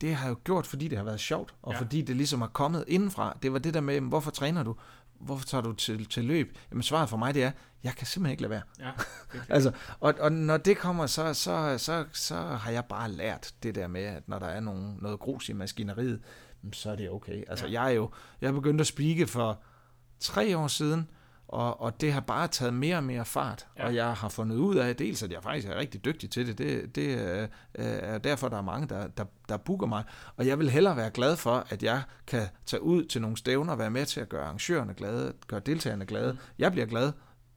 det, 0.00 0.14
har 0.14 0.26
jeg 0.26 0.30
jo 0.30 0.38
gjort, 0.44 0.66
fordi 0.66 0.88
det 0.88 0.98
har 0.98 1.04
været 1.04 1.20
sjovt, 1.20 1.54
og 1.62 1.72
Ja. 1.72 1.78
fordi 1.80 2.02
det 2.02 2.16
ligesom 2.16 2.42
er 2.42 2.46
kommet 2.46 2.84
indenfra. 2.88 3.36
Det 3.42 3.52
var 3.52 3.58
det 3.58 3.74
der 3.74 3.80
med, 3.80 4.00
hvorfor 4.00 4.30
træner 4.30 4.62
du? 4.62 4.76
Hvorfor 5.20 5.46
tager 5.46 5.62
du 5.62 5.72
til, 5.72 6.06
til 6.06 6.24
løb? 6.24 6.58
Jamen 6.70 6.82
svaret 6.82 7.08
for 7.08 7.16
mig 7.16 7.34
det 7.34 7.42
er, 7.42 7.50
jeg 7.84 7.92
kan 7.94 8.06
simpelthen 8.06 8.30
ikke 8.32 8.42
lade 8.42 8.50
være. 8.50 8.62
Ja, 8.78 8.90
Altså, 9.54 9.72
og, 10.00 10.14
og 10.20 10.32
når 10.32 10.56
det 10.56 10.78
kommer, 10.78 11.06
så, 11.06 11.34
så, 11.34 11.74
så, 11.78 12.04
så 12.12 12.36
har 12.36 12.70
jeg 12.70 12.84
bare 12.84 13.10
lært 13.10 13.54
det 13.62 13.74
der 13.74 13.86
med, 13.86 14.00
at 14.02 14.28
når 14.28 14.38
der 14.38 14.46
er 14.46 14.60
nogen, 14.60 14.98
noget 15.02 15.20
grus 15.20 15.48
i 15.48 15.52
maskineriet, 15.52 16.20
jamen, 16.62 16.72
så 16.72 16.90
er 16.90 16.96
det 16.96 17.10
okay. 17.10 17.42
Altså, 17.48 17.66
Ja. 17.66 17.72
jeg 17.82 17.90
er 17.90 17.94
jo, 17.96 18.10
jeg 18.40 18.48
er 18.48 18.52
begyndt 18.52 18.80
at 18.80 18.86
speake 18.86 19.26
for 19.26 19.62
tre 20.20 20.58
år 20.58 20.66
siden, 20.68 21.08
og, 21.50 21.80
og 21.80 22.00
det 22.00 22.12
har 22.12 22.20
bare 22.20 22.48
taget 22.48 22.74
mere 22.74 22.96
og 22.96 23.04
mere 23.04 23.24
fart, 23.24 23.66
Ja. 23.78 23.86
og 23.86 23.94
jeg 23.94 24.12
har 24.12 24.28
fundet 24.28 24.56
ud 24.56 24.76
af, 24.76 24.96
dels 24.96 25.22
at 25.22 25.32
jeg 25.32 25.42
faktisk 25.42 25.68
er 25.68 25.76
rigtig 25.78 26.04
dygtig 26.04 26.30
til 26.30 26.46
det, 26.46 26.58
det, 26.58 26.96
det 26.96 27.18
øh, 27.18 27.48
er 27.74 28.18
derfor, 28.18 28.48
der 28.48 28.56
er 28.58 28.62
mange, 28.62 28.88
der, 28.88 29.06
der, 29.08 29.24
der 29.48 29.56
booker 29.56 29.86
mig, 29.86 30.04
og 30.36 30.46
jeg 30.46 30.58
vil 30.58 30.70
hellere 30.70 30.96
være 30.96 31.10
glad 31.10 31.36
for, 31.36 31.66
at 31.70 31.82
jeg 31.82 32.02
kan 32.26 32.42
tage 32.66 32.82
ud 32.82 33.04
til 33.04 33.20
nogle 33.20 33.36
stævner 33.36 33.72
og 33.72 33.78
være 33.78 33.90
med 33.90 34.06
til 34.06 34.20
at 34.20 34.28
gøre 34.28 34.44
arrangørerne 34.44 34.94
glade, 34.94 35.32
gøre 35.46 35.60
deltagerne 35.60 36.06
glade. 36.06 36.36
Jeg 36.58 36.72
bliver 36.72 36.86
glad 36.86 37.12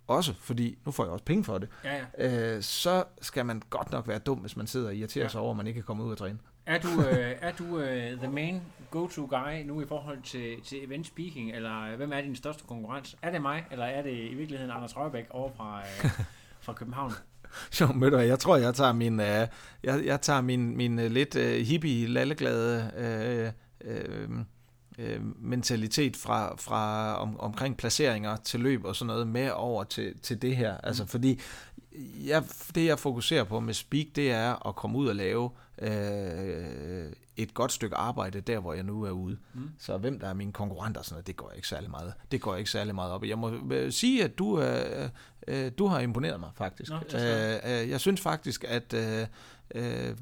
også, 0.07 0.33
fordi 0.39 0.77
nu 0.85 0.91
får 0.91 1.03
jeg 1.03 1.11
også 1.11 1.25
penge 1.25 1.43
for 1.43 1.57
det 1.57 1.69
ja, 1.83 2.01
ja. 2.19 2.55
øh, 2.55 2.61
så 2.63 3.03
skal 3.21 3.45
man 3.45 3.61
godt 3.69 3.91
nok 3.91 4.07
være 4.07 4.19
dum, 4.19 4.37
hvis 4.37 4.57
man 4.57 4.67
sidder 4.67 4.87
og 4.87 4.95
irriterer 4.95 5.25
ja. 5.25 5.29
sig 5.29 5.41
over, 5.41 5.51
at 5.51 5.57
man 5.57 5.67
ikke 5.67 5.77
kan 5.77 5.85
komme 5.85 6.03
ud 6.03 6.11
og 6.11 6.17
træne. 6.17 6.39
Er 6.65 6.77
du, 6.77 7.01
øh, 7.01 7.35
er 7.41 7.51
du 7.51 7.79
øh, 7.79 8.17
the 8.17 8.27
main 8.27 8.61
go-to 8.91 9.25
guy 9.25 9.63
nu 9.65 9.81
i 9.81 9.85
forhold 9.85 10.21
til, 10.23 10.61
til 10.61 10.85
event 10.85 11.07
speaking, 11.07 11.51
eller 11.51 11.91
øh, 11.91 11.97
hvem 11.97 12.13
er 12.13 12.21
din 12.21 12.35
største 12.35 12.63
konkurrence? 12.67 13.17
Er 13.21 13.31
det 13.31 13.41
mig, 13.41 13.65
eller 13.71 13.85
er 13.85 14.01
det 14.01 14.11
i 14.11 14.33
virkeligheden 14.33 14.71
Anders 14.71 14.97
Rørbæk 14.97 15.25
over 15.29 15.49
fra, 15.57 15.79
øh, 15.79 16.11
fra 16.61 16.73
København? 16.73 17.11
Jo, 17.81 17.87
hvad, 17.87 18.23
jeg 18.23 18.39
tror, 18.39 18.57
jeg 18.57 18.73
tager 18.73 18.93
min, 18.93 19.19
øh, 19.19 19.47
jeg, 19.83 20.05
jeg 20.05 20.21
tager 20.21 20.41
min, 20.41 20.77
min 20.77 20.99
øh, 20.99 21.11
lidt 21.11 21.35
øh, 21.35 21.65
hippie, 21.65 22.07
lalleglade 22.07 22.91
øh, 22.97 23.51
øh, 23.91 24.29
øh, 24.99 25.21
mentalitet 25.41 26.17
fra, 26.17 26.55
fra 26.55 27.15
om, 27.21 27.39
omkring 27.39 27.77
placeringer 27.77 28.35
til 28.35 28.59
løb 28.59 28.85
og 28.85 28.95
sådan 28.95 29.07
noget 29.07 29.27
med 29.27 29.51
over 29.51 29.83
til, 29.83 30.19
til 30.19 30.41
det 30.41 30.55
her. 30.55 30.77
Altså, 30.77 31.05
fordi 31.05 31.39
jeg, 32.25 32.43
det, 32.75 32.85
jeg 32.85 32.99
fokuserer 32.99 33.43
på 33.43 33.59
med 33.59 33.73
Speak, 33.73 34.05
det 34.15 34.31
er 34.31 34.67
at 34.67 34.75
komme 34.75 34.97
ud 34.97 35.07
og 35.07 35.15
lave 35.15 35.49
øh, 35.81 37.11
et 37.37 37.53
godt 37.53 37.71
stykke 37.71 37.95
arbejde 37.95 38.41
der, 38.41 38.59
hvor 38.59 38.73
jeg 38.73 38.83
nu 38.83 39.03
er 39.03 39.11
ude. 39.11 39.37
Mm. 39.53 39.69
Så 39.79 39.97
hvem 39.97 40.19
der 40.19 40.27
er 40.27 40.33
mine 40.33 40.51
konkurrenter 40.51 40.99
og 40.99 41.05
sådan 41.05 41.15
noget, 41.15 41.27
det 41.27 41.35
går 41.35 41.49
jeg 41.49 41.55
ikke 41.55 41.67
særlig 41.67 41.89
meget. 41.89 42.13
Det 42.31 42.41
går 42.41 42.51
jeg 42.51 42.59
ikke 42.59 42.71
særlig 42.71 42.95
meget 42.95 43.11
op 43.11 43.23
i. 43.23 43.29
Jeg 43.29 43.37
må 43.37 43.51
øh, 43.71 43.91
sige, 43.91 44.23
at 44.23 44.37
du, 44.37 44.61
øh, 44.61 45.09
øh, 45.47 45.71
du 45.77 45.87
har 45.87 45.99
imponeret 45.99 46.39
mig 46.39 46.49
faktisk. 46.55 46.91
Nå, 46.91 47.19
øh, 47.19 47.55
øh, 47.65 47.89
jeg 47.89 47.99
synes 47.99 48.21
faktisk, 48.21 48.63
at 48.67 48.93
øh, 48.93 49.27
øh, 49.75 50.15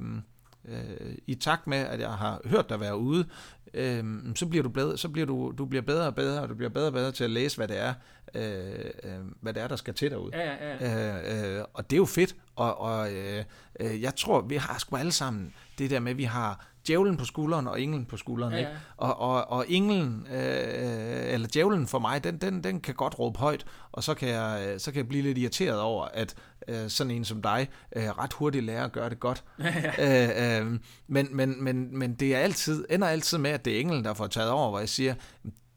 øh, 0.66 1.16
i 1.28 1.36
takt 1.36 1.68
med, 1.68 1.78
at 1.78 2.00
jeg 2.00 2.12
har 2.12 2.42
hørt 2.46 2.70
dig 2.70 2.80
være 2.80 2.98
ude, 2.98 3.26
øh, 3.74 4.04
så 4.36 4.46
bliver 4.46 4.64
du 4.64 4.70
bedre, 4.70 4.98
så 4.98 5.10
bliver 5.10 5.26
du, 5.26 5.54
du 5.58 5.66
bliver 5.66 5.82
bedre 5.82 6.08
og 6.08 6.16
bedre, 6.16 6.42
og 6.42 6.50
du 6.50 6.56
bliver 6.56 6.70
bedre 6.70 6.88
og 6.88 6.94
bedre 6.94 7.12
til 7.12 7.24
at 7.24 7.30
læse, 7.30 7.58
hvad 7.58 7.68
det 7.68 7.80
er, 7.80 7.94
øh, 8.34 8.86
øh, 9.04 9.12
hvad 9.42 9.54
det 9.54 9.64
er, 9.64 9.68
der 9.68 9.76
skal 9.76 9.94
til 9.94 10.12
derude. 10.12 10.38
Ja, 10.38 10.54
ja, 10.54 10.76
ja. 10.80 11.54
Øh, 11.54 11.58
øh, 11.58 11.66
og 11.74 11.90
det 11.90 11.96
er 11.96 11.98
jo 11.98 12.06
fedt, 12.06 12.36
og, 12.56 12.82
og 12.82 13.14
øh, 13.14 13.44
øh, 13.80 14.02
jeg 14.02 14.16
tror, 14.16 14.42
vi 14.42 14.56
har 14.56 14.80
sgu 14.80 14.96
alle 14.96 15.12
sammen 15.12 15.54
det 15.78 15.90
der 15.90 16.00
med, 16.00 16.12
at 16.12 16.18
vi 16.18 16.24
har 16.24 16.68
djævlen 16.88 17.18
på 17.18 17.26
skulderen 17.26 17.68
og 17.68 17.82
englen 17.82 18.06
på 18.06 18.18
skulderen. 18.18 18.54
Ja, 18.54 18.60
Ikke? 18.60 18.72
ja. 18.72 18.78
Og, 18.98 19.20
og, 19.20 19.50
og 19.52 19.66
englen, 19.70 20.28
øh, 20.32 21.34
eller 21.34 21.48
djævlen 21.54 21.88
for 21.88 22.00
mig, 22.00 22.24
den, 22.24 22.38
den, 22.38 22.64
den 22.64 22.80
kan 22.80 22.96
godt 22.96 23.20
råbe 23.20 23.40
højt, 23.40 23.66
og 23.92 24.04
så 24.04 24.14
kan 24.14 24.30
jeg, 24.30 24.76
så 24.78 24.92
kan 24.92 24.98
jeg 24.98 25.08
blive 25.08 25.24
lidt 25.24 25.38
irriteret 25.38 25.80
over, 25.80 26.06
at 26.06 26.36
øh, 26.68 26.90
sådan 26.90 27.12
en 27.12 27.26
som 27.26 27.42
dig 27.42 27.70
øh, 27.96 28.10
ret 28.10 28.34
hurtigt 28.34 28.66
lærer 28.66 28.86
at 28.86 28.92
gøre 28.92 29.10
det 29.10 29.20
godt. 29.20 29.44
øh, 29.60 30.62
øh, 30.62 30.80
men, 31.08 31.28
men, 31.32 31.64
men, 31.64 31.98
men 31.98 32.14
det 32.14 32.36
er 32.36 32.40
altid, 32.40 32.86
ender 32.90 33.08
altid 33.08 33.38
med, 33.38 33.52
at 33.52 33.66
det 33.66 33.76
er 33.76 33.80
englen, 33.80 34.04
der 34.06 34.14
får 34.14 34.28
taget 34.28 34.50
over, 34.50 34.70
hvor 34.70 34.80
jeg 34.80 34.90
siger, 34.90 35.16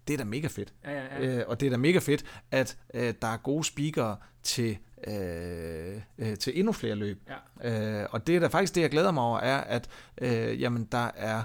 det 0.09 0.14
er 0.14 0.18
da 0.18 0.24
mega 0.24 0.46
fedt. 0.46 0.72
Ja, 0.84 0.90
ja, 0.92 1.05
ja. 1.24 1.38
Øh, 1.38 1.44
og 1.48 1.61
det 1.61 1.66
er 1.66 1.70
da 1.70 1.76
mega 1.76 1.98
fedt, 1.98 2.24
at 2.50 2.76
øh, 2.94 3.14
der 3.22 3.28
er 3.28 3.36
gode 3.36 3.64
speakere 3.64 4.16
til, 4.42 4.78
øh, 5.07 6.00
øh, 6.18 6.36
til 6.38 6.59
endnu 6.59 6.72
flere 6.72 6.94
løb. 6.94 7.22
Ja. 7.62 8.00
Øh, 8.02 8.09
og 8.11 8.26
det 8.26 8.36
er 8.36 8.40
da 8.40 8.46
faktisk 8.46 8.74
det, 8.74 8.80
jeg 8.80 8.90
glæder 8.90 9.11
mig 9.11 9.22
over, 9.22 9.38
er, 9.38 9.61
at 9.61 9.88
øh, 10.20 10.61
jamen, 10.61 10.84
der 10.92 11.11
er 11.16 11.42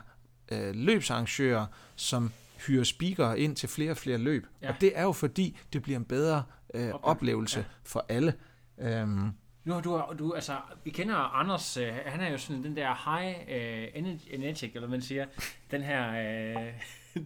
øh, 0.51 0.76
løbsarrangører, 0.76 1.66
som 1.95 2.32
hyrer 2.68 2.84
speakere 2.84 3.39
ind 3.39 3.55
til 3.55 3.70
flere 3.70 3.91
og 3.91 3.97
flere 3.97 4.18
løb. 4.18 4.45
Ja. 4.62 4.70
Og 4.70 4.76
det 4.82 4.91
er 4.95 5.03
jo 5.03 5.12
fordi, 5.12 5.57
det 5.74 5.82
bliver 5.84 5.99
en 5.99 6.05
bedre 6.05 6.43
øh, 6.74 6.89
oplevelse 7.03 7.60
Ja. 7.60 7.66
for 7.84 8.05
alle. 8.10 8.34
Øhm, 8.78 9.32
Nu 9.64 9.74
har 9.74 9.82
du, 9.82 10.03
du, 10.20 10.34
altså, 10.34 10.57
vi 10.84 10.89
kender 10.89 11.16
Anders, 11.16 11.78
øh, 11.78 11.93
han 12.05 12.22
er 12.22 12.32
jo 12.32 12.38
sådan 12.38 12.64
den 12.64 12.76
der 12.76 13.20
high 13.20 13.36
øh, 13.49 13.88
energetic, 14.34 14.72
eller 14.76 14.88
man 14.88 15.01
siger, 15.01 15.26
den 15.72 15.82
her, 15.82 16.10
øh, 16.10 16.74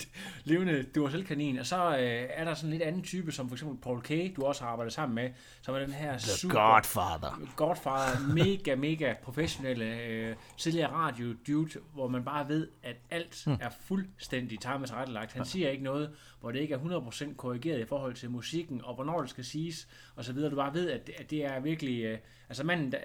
levende 0.43 0.83
Duracell-kanin, 0.83 1.57
og 1.57 1.65
så 1.65 1.97
øh, 1.97 2.29
er 2.29 2.43
der 2.43 2.53
sådan 2.53 2.67
en 2.67 2.71
lidt 2.71 2.83
anden 2.83 3.01
type, 3.01 3.31
som 3.31 3.49
for 3.49 3.55
eksempel 3.55 3.77
Paul 3.77 4.01
Kay, 4.01 4.33
du 4.35 4.41
også 4.45 4.63
har 4.63 4.71
arbejdet 4.71 4.93
sammen 4.93 5.15
med, 5.15 5.29
som 5.61 5.75
er 5.75 5.79
den 5.79 5.93
her 5.93 6.17
The 6.17 6.19
super... 6.19 6.73
Godfather. 6.73 7.41
Godfather, 7.55 8.33
mega, 8.33 8.75
mega 8.75 9.13
professionelle 9.23 10.01
øh, 10.01 10.35
tidligere 10.57 10.91
radio 10.91 11.33
dude, 11.47 11.79
hvor 11.93 12.07
man 12.07 12.23
bare 12.23 12.49
ved, 12.49 12.67
at 12.83 12.95
alt 13.11 13.43
mm. 13.47 13.57
er 13.61 13.69
fuldstændig 13.81 14.59
timet 14.59 14.93
rettelagt. 14.93 15.33
Han 15.33 15.45
siger 15.45 15.69
ikke 15.69 15.83
noget, 15.83 16.09
hvor 16.39 16.51
det 16.51 16.59
ikke 16.59 16.73
er 16.73 16.79
100% 16.79 17.35
korrigeret 17.35 17.79
i 17.79 17.85
forhold 17.85 18.13
til 18.13 18.29
musikken, 18.29 18.81
og 18.83 18.95
hvornår 18.95 19.21
det 19.21 19.29
skal 19.29 19.45
siges, 19.45 19.87
og 20.15 20.25
så 20.25 20.33
videre. 20.33 20.51
Du 20.51 20.55
bare 20.55 20.73
ved, 20.73 20.91
at, 20.91 21.09
at 21.17 21.29
det 21.29 21.45
er 21.45 21.59
virkelig... 21.59 22.03
Øh, 22.03 22.17
altså 22.49 22.63
manden, 22.63 22.91
der, 22.91 22.97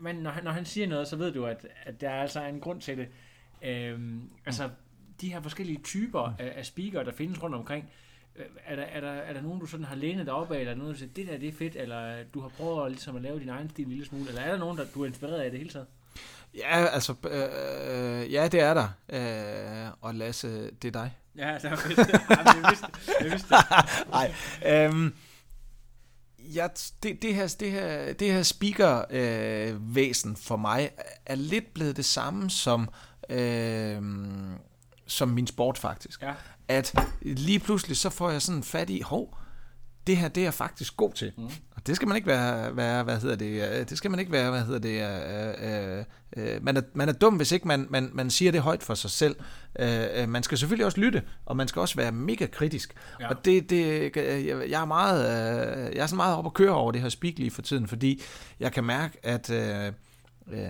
manden 0.00 0.22
når, 0.22 0.30
han, 0.30 0.44
når 0.44 0.50
han 0.50 0.64
siger 0.64 0.86
noget, 0.86 1.08
så 1.08 1.16
ved 1.16 1.32
du, 1.32 1.46
at, 1.46 1.66
at 1.82 2.00
der 2.00 2.10
er 2.10 2.22
altså 2.22 2.44
en 2.44 2.60
grund 2.60 2.80
til 2.80 2.98
det. 2.98 3.08
Øhm, 3.62 4.30
altså, 4.46 4.70
de 5.24 5.32
her 5.32 5.42
forskellige 5.42 5.80
typer 5.84 6.34
af, 6.38 6.52
af 6.56 6.66
speaker, 6.66 7.02
der 7.02 7.12
findes 7.12 7.42
rundt 7.42 7.56
omkring, 7.56 7.84
øh, 8.36 8.44
er 8.66 8.76
der, 8.76 8.82
er, 8.82 9.00
der, 9.00 9.10
er 9.10 9.32
der 9.32 9.42
nogen, 9.42 9.60
du 9.60 9.66
sådan 9.66 9.86
har 9.86 9.94
lænet 9.94 10.26
dig 10.26 10.34
op 10.34 10.52
af, 10.52 10.58
eller 10.58 10.72
er 10.72 10.76
nogen, 10.76 10.92
der 10.92 10.98
siger, 10.98 11.10
det 11.16 11.26
der 11.26 11.38
det 11.38 11.48
er 11.48 11.52
fedt, 11.52 11.76
eller 11.76 12.24
du 12.34 12.40
har 12.40 12.48
prøvet 12.48 12.84
at, 12.86 12.90
ligesom 12.90 13.16
at 13.16 13.22
lave 13.22 13.40
din 13.40 13.48
egen 13.48 13.70
stil 13.70 13.84
en 13.84 13.90
lille 13.90 14.06
smule, 14.06 14.28
eller 14.28 14.42
er 14.42 14.50
der 14.50 14.58
nogen, 14.58 14.78
der 14.78 14.84
du 14.94 15.02
er 15.02 15.06
inspireret 15.06 15.40
af 15.40 15.50
det 15.50 15.58
hele 15.58 15.70
taget? 15.70 15.86
Ja, 16.54 16.86
altså, 16.86 17.14
øh, 17.30 18.32
ja, 18.32 18.48
det 18.48 18.60
er 18.60 18.74
der. 18.74 18.88
Øh, 19.08 19.90
og 20.00 20.14
Lasse, 20.14 20.70
det 20.70 20.84
er 20.88 20.92
dig. 20.92 21.16
Ja, 21.36 21.54
det 21.54 21.64
er. 21.64 21.76
Jamen, 22.30 22.62
jeg 22.62 22.70
vidste, 22.70 22.86
jeg 23.20 23.30
vidste 23.30 23.48
det. 23.48 23.64
Nej, 24.10 24.34
øhm, 24.66 25.14
ja, 26.38 26.68
det, 27.02 27.22
det 27.22 27.34
her, 27.34 27.56
det 27.60 27.70
her, 27.70 28.12
det 28.12 28.32
her 28.32 28.42
speaker-væsen 28.42 30.30
øh, 30.30 30.36
for 30.36 30.56
mig 30.56 30.90
er 31.26 31.34
lidt 31.34 31.74
blevet 31.74 31.96
det 31.96 32.04
samme 32.04 32.50
som, 32.50 32.88
øh, 33.30 34.02
som 35.06 35.28
min 35.28 35.46
sport 35.46 35.78
faktisk. 35.78 36.22
Ja. 36.22 36.32
At 36.68 36.94
lige 37.22 37.58
pludselig 37.58 37.96
så 37.96 38.10
får 38.10 38.30
jeg 38.30 38.42
sådan 38.42 38.62
fat 38.62 38.90
i, 38.90 39.00
hov, 39.00 39.38
det 40.06 40.16
her 40.16 40.28
det 40.28 40.40
er 40.40 40.44
jeg 40.44 40.54
faktisk 40.54 40.96
god 40.96 41.12
til. 41.12 41.32
Mm. 41.36 41.44
Og 41.44 41.86
det 41.86 41.96
skal 41.96 42.08
man 42.08 42.16
ikke 42.16 42.26
være, 42.26 42.76
være, 42.76 43.04
hvad 43.04 43.20
hedder 43.20 43.36
det, 43.36 43.78
øh, 43.80 43.88
det 43.88 43.98
skal 43.98 44.10
man 44.10 44.20
ikke 44.20 44.32
være, 44.32 44.50
hvad 44.50 44.62
hedder 44.62 44.78
det, 44.78 45.02
øh, 45.02 45.98
øh, 45.98 46.54
øh, 46.54 46.64
man, 46.64 46.76
er, 46.76 46.82
man 46.94 47.08
er 47.08 47.12
dum, 47.12 47.36
hvis 47.36 47.52
ikke 47.52 47.68
man, 47.68 47.86
man, 47.90 48.10
man 48.12 48.30
siger 48.30 48.52
det 48.52 48.60
højt 48.60 48.82
for 48.82 48.94
sig 48.94 49.10
selv. 49.10 49.36
Øh, 49.78 50.06
øh 50.14 50.28
man 50.28 50.42
skal 50.42 50.58
selvfølgelig 50.58 50.86
også 50.86 51.00
lytte, 51.00 51.22
og 51.46 51.56
man 51.56 51.68
skal 51.68 51.80
også 51.80 51.96
være 51.96 52.12
mega 52.12 52.46
kritisk. 52.46 52.94
Ja. 53.20 53.28
Og 53.28 53.44
det, 53.44 53.70
det, 53.70 54.16
jeg 54.70 54.80
er 54.80 54.84
meget, 54.84 55.20
øh, 55.24 55.96
jeg 55.96 56.02
er 56.02 56.06
så 56.06 56.16
meget 56.16 56.36
op 56.36 56.46
at 56.46 56.54
køre 56.54 56.74
over 56.74 56.92
det 56.92 57.00
her 57.00 57.08
speak 57.08 57.38
lige 57.38 57.50
for 57.50 57.62
tiden, 57.62 57.88
fordi 57.88 58.22
jeg 58.60 58.72
kan 58.72 58.84
mærke, 58.84 59.18
at 59.22 59.50
øh, 59.50 59.92
øh, 60.52 60.60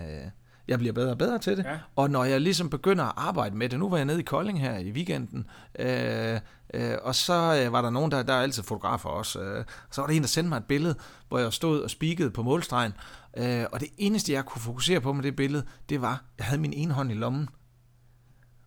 jeg 0.69 0.79
bliver 0.79 0.93
bedre 0.93 1.11
og 1.11 1.19
bedre 1.19 1.39
til 1.39 1.57
det. 1.57 1.65
Ja. 1.65 1.79
Og 1.97 2.11
når 2.11 2.25
jeg 2.25 2.41
ligesom 2.41 2.71
begynder 2.71 3.05
at 3.05 3.13
arbejde 3.17 3.57
med 3.57 3.69
det, 3.69 3.79
nu 3.79 3.89
var 3.89 3.97
jeg 3.97 4.07
nede 4.07 4.21
i 4.21 4.23
Kolding 4.23 4.61
her 4.61 4.79
i 4.79 4.91
weekenden, 4.91 5.47
øh, 5.79 6.41
øh, 6.75 6.97
og 7.03 7.15
så 7.15 7.63
øh, 7.65 7.73
var 7.73 7.83
der 7.83 7.91
nogen, 7.91 8.11
der, 8.11 8.23
der 8.23 8.33
er 8.33 8.41
altid 8.43 8.63
fotografer 8.63 9.09
også, 9.09 9.41
øh, 9.41 9.65
så 9.91 10.01
var 10.01 10.07
der 10.09 10.15
en, 10.15 10.23
der 10.23 10.29
sendte 10.29 10.49
mig 10.49 10.57
et 10.57 10.65
billede, 10.65 10.95
hvor 11.29 11.39
jeg 11.39 11.53
stod 11.53 11.81
og 11.81 11.91
spikede 11.91 12.31
på 12.31 12.43
målstregen, 12.43 12.93
øh, 13.37 13.65
og 13.73 13.81
det 13.81 13.89
eneste, 13.99 14.33
jeg 14.33 14.45
kunne 14.45 14.63
fokusere 14.63 15.01
på 15.01 15.13
med 15.13 15.23
det 15.23 15.37
billede, 15.37 15.65
det 15.89 16.01
var, 16.01 16.13
at 16.13 16.21
jeg 16.39 16.47
havde 16.47 16.61
min 16.61 16.73
ene 16.73 16.95
hånd 16.95 17.11
i 17.11 17.15
lommen. 17.15 17.49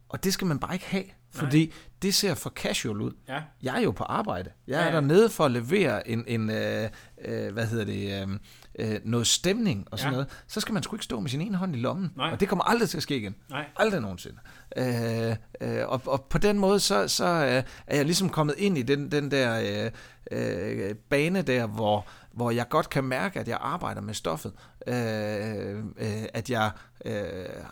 Og 0.10 0.24
det 0.24 0.34
skal 0.34 0.48
man 0.48 0.60
bare 0.60 0.74
ikke 0.74 0.86
have, 0.86 1.04
fordi 1.32 1.66
Nej. 1.66 1.74
det 2.02 2.14
ser 2.14 2.36
for 2.36 2.50
casual 2.50 3.02
ud. 3.02 3.12
Ja. 3.28 3.42
Jeg 3.62 3.78
er 3.78 3.82
jo 3.82 3.92
på 3.92 4.04
arbejde. 4.04 4.50
Jeg 4.68 4.80
er 4.80 4.80
Ja, 4.80 4.88
ja, 4.88 4.96
dernede 4.96 5.30
for 5.30 5.46
at 5.46 5.52
levere 5.52 6.10
en, 6.10 6.24
en 6.28 6.50
øh, 6.50 6.90
øh, 7.26 7.54
hvad 7.54 7.66
hedder 7.66 7.86
det, 7.86 8.22
øh, 8.22 8.38
øh, 8.78 9.00
noget 9.04 9.28
stemning 9.28 9.88
og 9.92 10.00
sådan 10.00 10.12
Ja. 10.12 10.16
noget. 10.16 10.28
Så 10.48 10.60
skal 10.60 10.74
man 10.74 10.84
sgu 10.84 10.96
ikke 10.96 11.04
stå 11.04 11.20
med 11.20 11.30
sin 11.30 11.42
ene 11.42 11.58
hånd 11.58 11.76
i 11.76 11.80
lommen. 11.80 12.12
Nej. 12.16 12.32
Og 12.32 12.40
det 12.40 12.50
kommer 12.50 12.64
aldrig 12.64 12.90
til 12.90 12.98
at 12.98 13.04
ske 13.04 13.18
igen. 13.18 13.36
Nej. 13.50 13.66
Aldrig 13.76 14.02
nogensinde. 14.02 14.38
Øh, 14.78 15.36
øh, 15.62 15.88
og, 15.88 16.02
og 16.06 16.26
på 16.30 16.38
den 16.38 16.60
måde, 16.60 16.80
så, 16.80 17.08
så 17.08 17.26
øh, 17.26 17.64
er 17.88 17.96
jeg 17.96 18.06
ligesom 18.06 18.30
kommet 18.30 18.56
ind 18.58 18.78
i 18.78 18.82
den, 18.82 19.12
den 19.12 19.32
der 19.32 19.84
øh, 19.86 19.92
øh, 20.32 20.96
bane 21.10 21.42
der, 21.42 21.68
hvor, 21.68 22.06
hvor 22.34 22.52
jeg 22.52 22.70
godt 22.70 22.90
kan 22.90 23.04
mærke, 23.04 23.40
at 23.40 23.48
jeg 23.48 23.58
arbejder 23.62 24.02
med 24.02 24.14
stoffet. 24.14 24.52
Øh, 24.88 25.78
øh, 25.98 26.24
at 26.34 26.50
jeg 26.50 26.72
øh, 27.06 27.24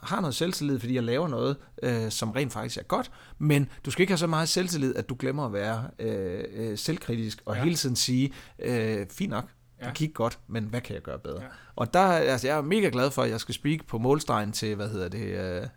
har 0.03 0.20
noget 0.22 0.36
selvtillid, 0.36 0.80
fordi 0.80 0.95
jeg 0.95 1.03
laver 1.03 1.28
noget, 1.28 1.58
øh, 1.84 2.12
som 2.12 2.32
rent 2.32 2.53
faktisk 2.53 2.78
er 2.78 2.84
godt. 2.84 3.12
Men 3.38 3.70
du 3.86 3.91
skal 3.91 4.01
ikke 4.01 4.12
have 4.12 4.18
så 4.18 4.28
meget 4.28 4.49
selvtillid, 4.49 4.95
at 4.95 5.10
du 5.10 5.16
glemmer 5.20 5.45
at 5.45 5.53
være 5.53 5.84
øh, 5.99 6.43
øh, 6.53 6.78
selvkritisk 6.78 7.41
og 7.45 7.56
ja. 7.56 7.64
hele 7.64 7.76
tiden 7.76 7.95
sige, 7.95 8.34
øh, 8.60 9.06
fint 9.12 9.30
nok, 9.30 9.45
Ja. 9.82 9.86
det 9.86 9.93
gik 9.93 10.13
godt, 10.13 10.39
men 10.47 10.63
hvad 10.63 10.82
kan 10.82 10.93
jeg 10.95 11.01
gøre 11.03 11.19
bedre? 11.19 11.41
Ja. 11.41 11.47
Og 11.76 11.93
der, 11.93 11.99
altså, 12.01 12.47
jeg 12.47 12.57
er 12.57 12.61
mega 12.61 12.89
glad 12.91 13.11
for, 13.11 13.21
at 13.23 13.30
jeg 13.30 13.39
skal 13.39 13.55
speak 13.55 13.88
på 13.88 13.97
målstregen 13.97 14.51
til, 14.51 14.76
hvad 14.76 14.89
hedder 14.89 15.09
det, 15.09 15.26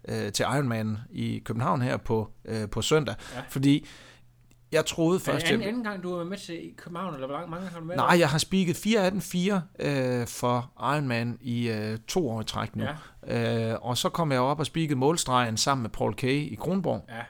øh, 0.09 0.24
øh, 0.26 0.32
til 0.32 0.42
Ironman 0.42 0.99
i 1.11 1.38
København 1.44 1.82
her 1.82 1.96
på, 1.96 2.30
øh, 2.44 2.70
på 2.70 2.82
søndag. 2.82 3.14
Ja. 3.34 3.40
Fordi 3.49 3.86
jeg 4.72 4.86
troede 4.86 5.14
Er 5.14 5.18
det 5.18 5.22
først... 5.26 5.46
anden, 5.46 5.68
anden 5.68 5.84
gang, 5.84 6.03
du 6.03 6.16
var 6.16 6.24
med 6.24 6.38
til 6.38 6.55
i 6.55 6.74
København, 6.76 7.14
eller 7.14 7.26
hvor 7.26 7.36
lang- 7.36 7.51
mange 7.51 7.66
har 7.68 7.78
du 7.80 7.84
med? 7.84 7.96
nej, 7.96 8.16
jeg 8.18 8.28
har 8.28 8.38
speaket 8.38 8.76
4 8.76 9.01
af 9.05 9.11
den 9.11 9.20
4 9.20 9.62
øh, 9.78 10.26
for 10.26 10.72
Ironman 10.80 11.38
i 11.40 11.68
øh, 11.70 11.99
to 12.09 12.30
år 12.30 12.40
i 12.40 12.44
træk 12.44 12.76
nu. 12.76 12.84
Ja. 13.26 13.72
Øh, 13.72 13.78
og 13.82 13.99
så 13.99 14.09
kom 14.09 14.32
jeg 14.32 14.40
op 14.40 14.59
og 14.61 14.66
speakede 14.66 14.99
målstregen 14.99 15.57
sammen 15.57 15.82
med 15.82 15.90
Paul 15.90 16.14
Kay 16.14 16.53
i 16.53 16.55
Kronborg. 16.55 17.05
Ja, 17.09 17.22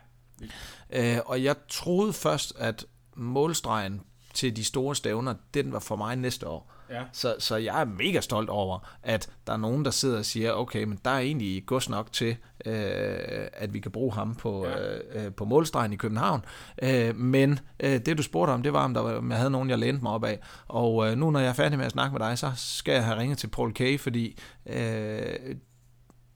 Øh, 0.92 1.18
og 1.26 1.42
jeg 1.44 1.56
troede 1.68 2.12
først, 2.12 2.52
at 2.58 2.84
målstregen 3.16 4.00
til 4.38 4.56
de 4.56 4.64
store 4.64 4.94
stævner, 4.96 5.34
den 5.54 5.72
var 5.72 5.78
for 5.78 5.96
mig 5.96 6.16
næste 6.16 6.46
år. 6.48 6.72
ja. 6.90 7.02
Så, 7.12 7.36
så 7.38 7.56
jeg 7.56 7.80
er 7.80 7.84
mega 7.84 8.20
stolt 8.20 8.50
over, 8.50 8.78
at 9.02 9.30
der 9.46 9.52
er 9.52 9.56
nogen, 9.56 9.84
der 9.84 9.90
sidder 9.90 10.18
og 10.18 10.24
siger, 10.24 10.52
okay, 10.52 10.84
men 10.84 10.98
der 11.04 11.10
er 11.10 11.18
egentlig 11.18 11.66
gods 11.66 11.88
nok 11.88 12.12
til, 12.12 12.36
øh, 12.66 13.16
at 13.52 13.74
vi 13.74 13.80
kan 13.80 13.90
bruge 13.92 14.12
ham 14.14 14.34
på, 14.34 14.66
Ja. 14.66 14.70
ja. 15.14 15.24
øh, 15.26 15.32
på 15.32 15.44
målstregen 15.44 15.92
i 15.92 15.96
København. 15.96 16.44
Øh, 16.82 17.16
men 17.16 17.58
øh, 17.80 17.98
det, 18.06 18.18
du 18.18 18.22
spurgte 18.22 18.50
om, 18.50 18.62
det 18.62 18.72
var, 18.72 18.84
om, 18.84 18.94
der 18.94 19.00
var, 19.00 19.16
om 19.16 19.30
jeg 19.30 19.38
havde 19.38 19.50
nogen, 19.50 19.70
jeg 19.70 19.78
lænede 19.78 20.02
mig 20.02 20.12
op 20.12 20.24
af. 20.24 20.38
Og 20.68 21.10
øh, 21.10 21.18
nu, 21.18 21.30
når 21.30 21.40
jeg 21.40 21.48
er 21.48 21.52
færdig 21.52 21.78
med 21.78 21.86
at 21.86 21.92
snakke 21.92 22.18
med 22.18 22.26
dig, 22.28 22.38
så 22.38 22.50
skal 22.56 22.92
jeg 22.94 23.04
have 23.04 23.18
ringet 23.18 23.38
til 23.38 23.46
Paul 23.48 23.72
Kay, 23.72 24.00
fordi 24.00 24.38
øh, 24.66 25.56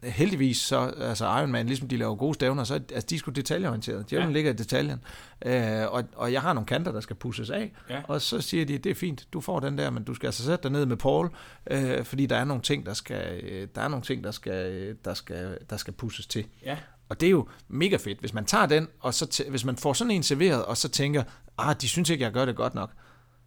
heldigvis 0.03 0.57
så, 0.57 0.95
altså 0.99 1.25
Ironman, 1.25 1.67
ligesom 1.67 1.89
de 1.89 1.97
laver 1.97 2.15
gode 2.15 2.35
stævner, 2.35 2.65
så 2.65 2.75
altså, 2.75 3.07
de 3.11 3.15
er 3.15 3.19
sgu 3.19 3.31
detaljeorienterede. 3.31 4.05
Djævlen 4.11 4.29
Ja. 4.29 4.33
ligger 4.35 4.51
i 4.51 4.55
detaljen. 4.55 5.05
Øh, 5.47 5.93
og, 5.93 6.05
og 6.17 6.33
jeg 6.33 6.43
har 6.43 6.53
nogle 6.53 6.67
kanter, 6.67 6.93
der 6.93 7.01
skal 7.01 7.17
pusses 7.17 7.51
af, 7.51 7.73
Ja. 7.91 8.01
og 8.09 8.21
så 8.21 8.41
siger 8.41 8.65
de, 8.65 8.79
det 8.79 8.91
er 8.91 8.95
fint, 8.95 9.27
du 9.33 9.41
får 9.41 9.61
den 9.61 9.79
der, 9.79 9.91
men 9.91 10.05
du 10.05 10.15
skal 10.15 10.27
altså 10.27 10.45
sætte 10.45 10.63
dig 10.63 10.71
ned 10.73 10.87
med 10.87 10.97
Paul, 10.97 11.31
øh, 11.71 12.05
fordi 12.05 12.27
der 12.27 12.37
er 12.37 12.45
nogle 12.45 12.63
ting, 12.63 12.87
der 12.87 12.95
skal, 12.95 13.41
øh, 13.43 13.69
der 13.75 13.81
er 13.83 13.89
nogle 13.89 14.03
ting, 14.05 14.25
der 14.25 14.31
skal, 14.31 14.97
der 15.05 15.15
skal, 15.15 15.59
der 15.71 15.77
skal 15.77 15.93
pusses 15.95 16.27
til. 16.27 16.45
Ja. 16.65 16.77
Og 17.09 17.21
det 17.21 17.27
er 17.27 17.31
jo 17.31 17.49
mega 17.69 17.97
fedt, 17.97 18.21
hvis 18.21 18.35
man 18.35 18.45
tager 18.45 18.67
den, 18.67 18.89
og 19.01 19.15
så 19.15 19.45
hvis 19.51 19.65
man 19.65 19.77
får 19.77 19.93
sådan 19.93 20.11
en 20.11 20.23
serveret, 20.23 20.65
og 20.65 20.77
så 20.77 20.89
tænker, 20.89 21.23
ah, 21.59 21.77
de 21.81 21.89
synes 21.89 22.11
ikke, 22.11 22.25
jeg 22.25 22.33
gør 22.33 22.45
det 22.45 22.57
godt 22.57 22.75
nok, 22.75 22.91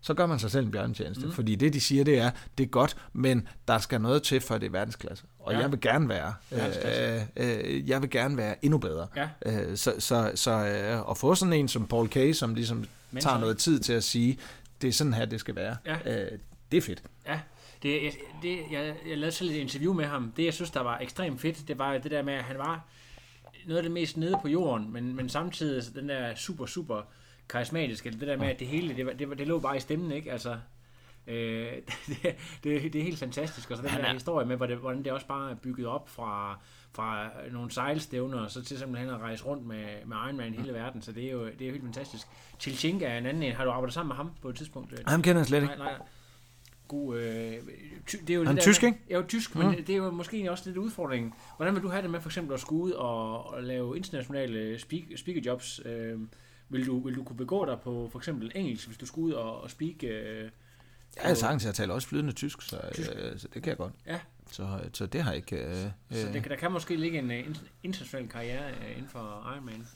så 0.05 0.13
gør 0.13 0.25
man 0.25 0.39
sig 0.39 0.51
selv 0.51 0.65
en 0.65 0.71
bjørnetjeneste. 0.71 1.25
Mm. 1.25 1.31
Fordi 1.31 1.55
det, 1.55 1.73
de 1.73 1.81
siger, 1.81 2.03
det 2.03 2.19
er, 2.19 2.31
det 2.57 2.63
er 2.63 2.67
godt, 2.67 2.97
men 3.13 3.47
der 3.67 3.77
skal 3.77 4.01
noget 4.01 4.23
til, 4.23 4.41
for 4.41 4.57
det 4.57 4.65
er 4.67 4.71
verdensklasse. 4.71 5.23
Og 5.39 5.53
Ja. 5.53 5.59
jeg 5.59 5.71
vil 5.71 5.81
gerne 5.81 6.09
være, 6.09 6.33
øh, 6.51 7.21
øh, 7.37 7.89
jeg 7.89 8.01
vil 8.01 8.09
gerne 8.09 8.37
være 8.37 8.65
endnu 8.65 8.77
bedre. 8.77 9.07
Ja. 9.15 9.27
Øh, 9.45 9.77
så 9.77 9.93
så, 9.99 10.31
så 10.35 10.51
øh, 10.51 11.09
at 11.11 11.17
få 11.17 11.35
sådan 11.35 11.53
en 11.53 11.67
som 11.67 11.87
Paul 11.87 12.07
Kay, 12.07 12.33
som 12.33 12.55
ligesom 12.55 12.85
Mentor. 13.11 13.29
tager 13.29 13.39
noget 13.39 13.57
tid 13.57 13.79
til 13.79 13.93
at 13.93 14.03
sige, 14.03 14.37
det 14.81 14.87
er 14.87 14.91
sådan 14.91 15.13
her, 15.13 15.25
det 15.25 15.39
skal 15.39 15.55
være. 15.55 15.75
Ja. 15.85 16.23
Øh, 16.23 16.31
det 16.71 16.77
er 16.77 16.81
fedt. 16.81 17.03
Ja, 17.27 17.39
det, 17.83 18.03
jeg, 18.03 18.11
det, 18.41 18.57
jeg, 18.71 18.95
jeg 19.09 19.17
lavede 19.17 19.35
selv 19.35 19.49
et 19.49 19.55
interview 19.55 19.93
med 19.93 20.05
ham. 20.05 20.33
Det, 20.37 20.45
jeg 20.45 20.53
synes, 20.53 20.71
der 20.71 20.81
var 20.81 20.97
ekstremt 20.99 21.41
fedt, 21.41 21.67
det 21.67 21.77
var 21.79 21.97
det 21.97 22.11
der 22.11 22.21
med, 22.23 22.33
at 22.33 22.43
han 22.43 22.57
var 22.57 22.85
noget 23.65 23.77
af 23.77 23.83
det 23.83 23.91
mest 23.91 24.17
nede 24.17 24.35
på 24.41 24.47
jorden, 24.47 24.93
men, 24.93 25.15
men 25.15 25.29
samtidig 25.29 25.83
den 25.95 26.09
der 26.09 26.35
super, 26.35 26.65
super 26.65 27.01
karismatiske, 27.49 28.11
det 28.11 28.21
der 28.21 28.37
med, 28.37 28.47
at 28.47 28.59
det 28.59 28.67
hele, 28.67 28.95
det, 28.95 29.05
var, 29.05 29.13
det, 29.13 29.37
det 29.37 29.47
lå 29.47 29.59
bare 29.59 29.77
i 29.77 29.79
stemmen, 29.79 30.11
ikke? 30.11 30.31
Altså, 30.31 30.57
øh, 31.27 31.67
det, 32.07 32.35
det, 32.63 32.93
det 32.93 32.95
er 32.95 33.03
helt 33.03 33.19
fantastisk. 33.19 33.71
Og 33.71 33.77
så 33.77 33.83
den 33.83 33.91
der 33.91 33.97
er- 33.97 34.13
historie 34.13 34.45
med, 34.45 34.57
hvordan 34.57 35.03
det 35.03 35.11
også 35.11 35.27
bare 35.27 35.51
er 35.51 35.55
bygget 35.55 35.87
op 35.87 36.09
fra, 36.09 36.59
fra 36.93 37.29
nogle 37.51 37.71
sejlstævner, 37.71 38.39
og 38.39 38.51
så 38.51 38.63
til 38.63 38.77
simpelthen 38.79 39.09
at 39.09 39.19
rejse 39.21 39.43
rundt 39.45 39.65
med, 39.67 39.85
med 40.05 40.17
Ironman 40.25 40.53
i 40.53 40.57
hele 40.57 40.73
verden, 40.73 41.01
så 41.01 41.11
det 41.11 41.25
er 41.25 41.31
jo, 41.31 41.45
det 41.45 41.61
er 41.61 41.65
jo 41.65 41.71
helt 41.71 41.83
fantastisk. 41.83 42.27
Chilchinga 42.59 43.05
er 43.07 43.17
en 43.17 43.25
anden 43.25 43.43
en. 43.43 43.53
Har 43.53 43.65
du 43.65 43.71
arbejdet 43.71 43.93
sammen 43.93 44.07
med 44.09 44.15
ham 44.15 44.31
på 44.41 44.49
et 44.49 44.55
tidspunkt? 44.55 45.07
Ham 45.07 45.21
kender 45.21 45.39
jeg 45.39 45.47
slet 45.47 45.61
ikke. 45.61 45.75
Nej, 45.77 45.91
nej. 45.97 46.07
God, 46.87 47.17
øh, 47.17 47.53
ty, 48.07 48.15
det 48.15 48.29
er 48.29 48.33
jo 48.35 48.43
Han 48.43 48.55
det 48.55 48.61
er 48.61 48.65
der 48.65 48.71
tysk, 48.71 48.81
med, 48.83 48.89
ikke? 48.89 49.01
Ja, 49.09 49.15
jo 49.15 49.23
tysk, 49.27 49.55
men 49.55 49.77
det 49.77 49.89
er 49.89 49.95
jo 49.95 50.11
måske 50.11 50.51
også 50.51 50.63
lidt 50.65 50.77
udfordringen. 50.77 51.33
Hvordan 51.57 51.75
vil 51.75 51.83
du 51.83 51.87
have 51.89 52.01
det 52.01 52.09
med 52.09 52.21
for 52.21 52.29
eksempel 52.29 52.53
at 52.53 52.59
skulle 52.59 52.83
ud 52.83 52.91
og, 52.91 53.45
og 53.53 53.63
lave 53.63 53.97
internationale 53.97 54.79
speak, 54.79 55.01
speakerjobs? 55.15 55.81
Øh, 55.85 56.19
vil, 56.69 56.85
du, 56.87 56.99
vil 56.99 57.15
du 57.15 57.23
kunne 57.23 57.37
begå 57.37 57.65
dig 57.65 57.79
på 57.83 58.09
for 58.11 58.19
eksempel 58.19 58.51
engelsk, 58.55 58.87
hvis 58.87 58.97
du 58.97 59.05
skulle 59.05 59.25
ud 59.27 59.31
og, 59.33 59.61
og 59.61 59.71
speak? 59.71 60.03
Øh, 60.03 60.49
Jeg 61.23 61.31
er 61.31 61.33
sagtens, 61.33 61.65
jeg 61.65 61.73
taler 61.75 61.93
også 61.93 62.07
flydende 62.07 62.33
tysk, 62.33 62.61
så, 62.61 62.79
Tysk. 62.93 63.09
øh, 63.15 63.39
så 63.39 63.47
det 63.53 63.63
kan 63.63 63.69
jeg 63.69 63.77
godt. 63.77 63.93
Ja. 64.07 64.19
Så, 64.51 64.79
så 64.93 65.05
det 65.05 65.21
har 65.23 65.31
jeg 65.31 65.37
ikke... 65.37 65.55
Øh, 65.55 65.75
så 66.11 66.27
øh, 66.27 66.33
det, 66.33 66.43
der 66.49 66.55
kan 66.55 66.71
måske 66.71 66.95
ligge 66.95 67.19
en 67.19 67.31
øh, 67.31 67.39
in- 67.39 67.57
international 67.83 68.29
karriere 68.29 68.69
øh, 68.71 68.91
inden 68.97 69.09
for 69.09 69.51
Ironman. 69.55 69.87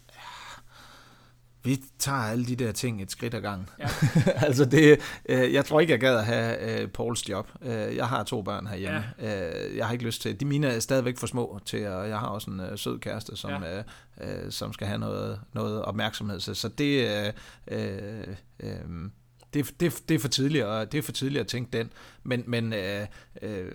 Vi 1.64 1.77
tager 1.99 2.18
alle 2.18 2.45
de 2.45 2.56
der 2.56 2.72
ting 2.72 3.02
et 3.02 3.11
skridt 3.11 3.34
ad 3.34 3.41
gangen. 3.41 3.69
Ja. 3.80 3.88
altså 4.48 4.65
det, 4.65 4.99
øh, 5.30 5.53
jeg 5.53 5.65
tror 5.65 5.80
ikke, 5.80 5.91
jeg 5.91 5.99
gad 5.99 6.18
at 6.18 6.26
have 6.26 6.81
øh, 6.81 6.88
Pauls 6.88 7.30
job. 7.30 7.52
Øh, 7.61 7.95
jeg 7.95 8.07
har 8.07 8.23
to 8.23 8.41
børn 8.41 8.68
herhjemme. 8.68 9.03
Ja. 9.19 9.69
Øh, 9.69 9.77
jeg 9.77 9.86
har 9.86 9.94
ikke 9.94 10.06
lyst 10.06 10.22
til... 10.22 10.40
De 10.40 10.45
mine 10.45 10.68
er 10.68 10.80
stadigvæk 10.80 11.18
for 11.18 11.27
små 11.27 11.60
til, 11.65 11.88
og 11.88 12.10
jeg 12.10 12.19
har 12.19 12.27
også 12.27 12.52
en 12.52 12.60
øh, 12.60 12.77
sød 12.77 12.99
kæreste, 12.99 13.36
som, 13.36 13.64
ja. 13.64 13.77
øh, 13.77 13.84
øh, 14.22 14.52
som 14.52 14.73
skal 14.73 14.88
have 14.88 14.99
noget, 14.99 15.40
noget 15.53 15.81
opmærksomhed. 15.81 16.40
Så, 16.40 16.53
så 16.53 16.68
det... 16.68 17.10
Øh, 17.10 17.34
øh, 17.68 18.36
øh, 18.60 19.10
det, 19.53 19.80
det, 19.80 20.03
det 20.10 20.15
er 20.15 20.19
for 20.19 20.27
tidligt, 20.27 20.64
og 20.64 20.91
det 20.91 20.98
er 20.98 21.02
for 21.02 21.11
tidligt 21.11 21.41
at 21.41 21.48
tænke 21.48 21.77
den. 21.77 21.94
Men, 22.23 22.44
men, 22.48 22.73
øh, 22.73 23.07
øh, 23.41 23.72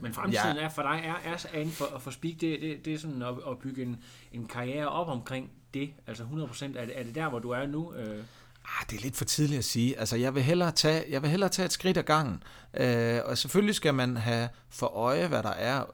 men 0.00 0.12
fremtiden 0.12 0.56
ja. 0.56 0.62
er 0.62 0.68
for 0.68 0.82
dig 0.82 1.02
er, 1.04 1.30
er 1.32 1.58
inden 1.58 1.74
for, 1.74 1.98
for 2.00 2.10
speak, 2.10 2.34
det, 2.40 2.60
det, 2.60 2.84
det 2.84 2.94
er 2.94 2.98
sådan 2.98 3.22
at, 3.22 3.34
at 3.50 3.58
bygge 3.58 3.82
en, 3.82 3.96
en 4.32 4.46
karriere 4.46 4.88
op 4.88 5.08
omkring 5.08 5.50
det. 5.74 5.90
Altså 6.06 6.22
100% 6.22 6.64
er 6.64 6.84
det, 6.84 6.98
er 6.98 7.02
det 7.02 7.14
der, 7.14 7.28
hvor 7.28 7.38
du 7.38 7.50
er 7.50 7.66
nu? 7.66 7.94
Øh? 7.94 8.24
Ah, 8.64 8.86
det 8.90 8.96
er 8.96 9.02
lidt 9.02 9.16
for 9.16 9.24
tidligt 9.24 9.58
at 9.58 9.64
sige. 9.64 9.98
Altså, 9.98 10.16
jeg 10.16 10.34
vil 10.34 10.42
hellere 10.42 10.72
tage, 10.72 11.04
jeg 11.10 11.22
vil 11.22 11.30
hellere 11.30 11.50
tage 11.50 11.66
et 11.66 11.72
skridt 11.72 11.96
ad 11.96 12.02
gangen. 12.02 12.42
Øh, 12.74 13.20
og 13.24 13.38
selvfølgelig 13.38 13.74
skal 13.74 13.94
man 13.94 14.16
have 14.16 14.48
for 14.70 14.86
øje, 14.86 15.26
hvad 15.26 15.42
der 15.42 15.50
er 15.50 15.84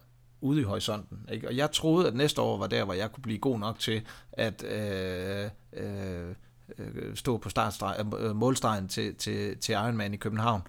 ude 0.41 0.61
i 0.61 0.65
horisonten. 0.65 1.19
Ikke? 1.33 1.49
Og 1.49 1.57
jeg 1.57 1.73
troede, 1.73 2.09
at 2.09 2.15
næste 2.15 2.41
år 2.41 2.59
var 2.59 2.67
der, 2.67 2.85
hvor 2.85 2.95
jeg 2.95 3.13
kunne 3.13 3.23
blive 3.23 3.39
god 3.39 3.59
nok 3.59 3.79
til 3.79 4.03
at 4.33 4.65
øh, 4.65 5.51
øh, 5.73 6.29
øh 6.79 7.17
stå 7.17 7.39
på 7.39 7.49
startstreg, 7.49 8.07
øh, 8.19 8.37
målstregen 8.37 8.89
til, 8.89 9.15
til, 9.15 9.59
til 9.59 9.73
Ironman 9.73 10.15
i 10.15 10.17
København. 10.17 10.63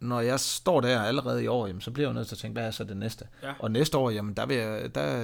Når 0.00 0.20
jeg 0.20 0.40
står 0.40 0.80
der 0.80 1.02
allerede 1.02 1.44
i 1.44 1.46
år, 1.46 1.66
jamen, 1.66 1.80
så 1.80 1.90
bliver 1.90 2.08
jeg 2.08 2.14
nødt 2.14 2.28
til 2.28 2.34
at 2.34 2.38
tænke, 2.38 2.52
hvad 2.52 2.66
er 2.66 2.70
så 2.70 2.84
det 2.84 2.96
næste? 2.96 3.24
Ja. 3.42 3.52
Og 3.58 3.70
næste 3.70 3.98
år, 3.98 4.10
jamen, 4.10 4.34
der 4.34 4.46
vil 4.46 4.56
jeg, 4.56 4.94
der, 4.94 5.22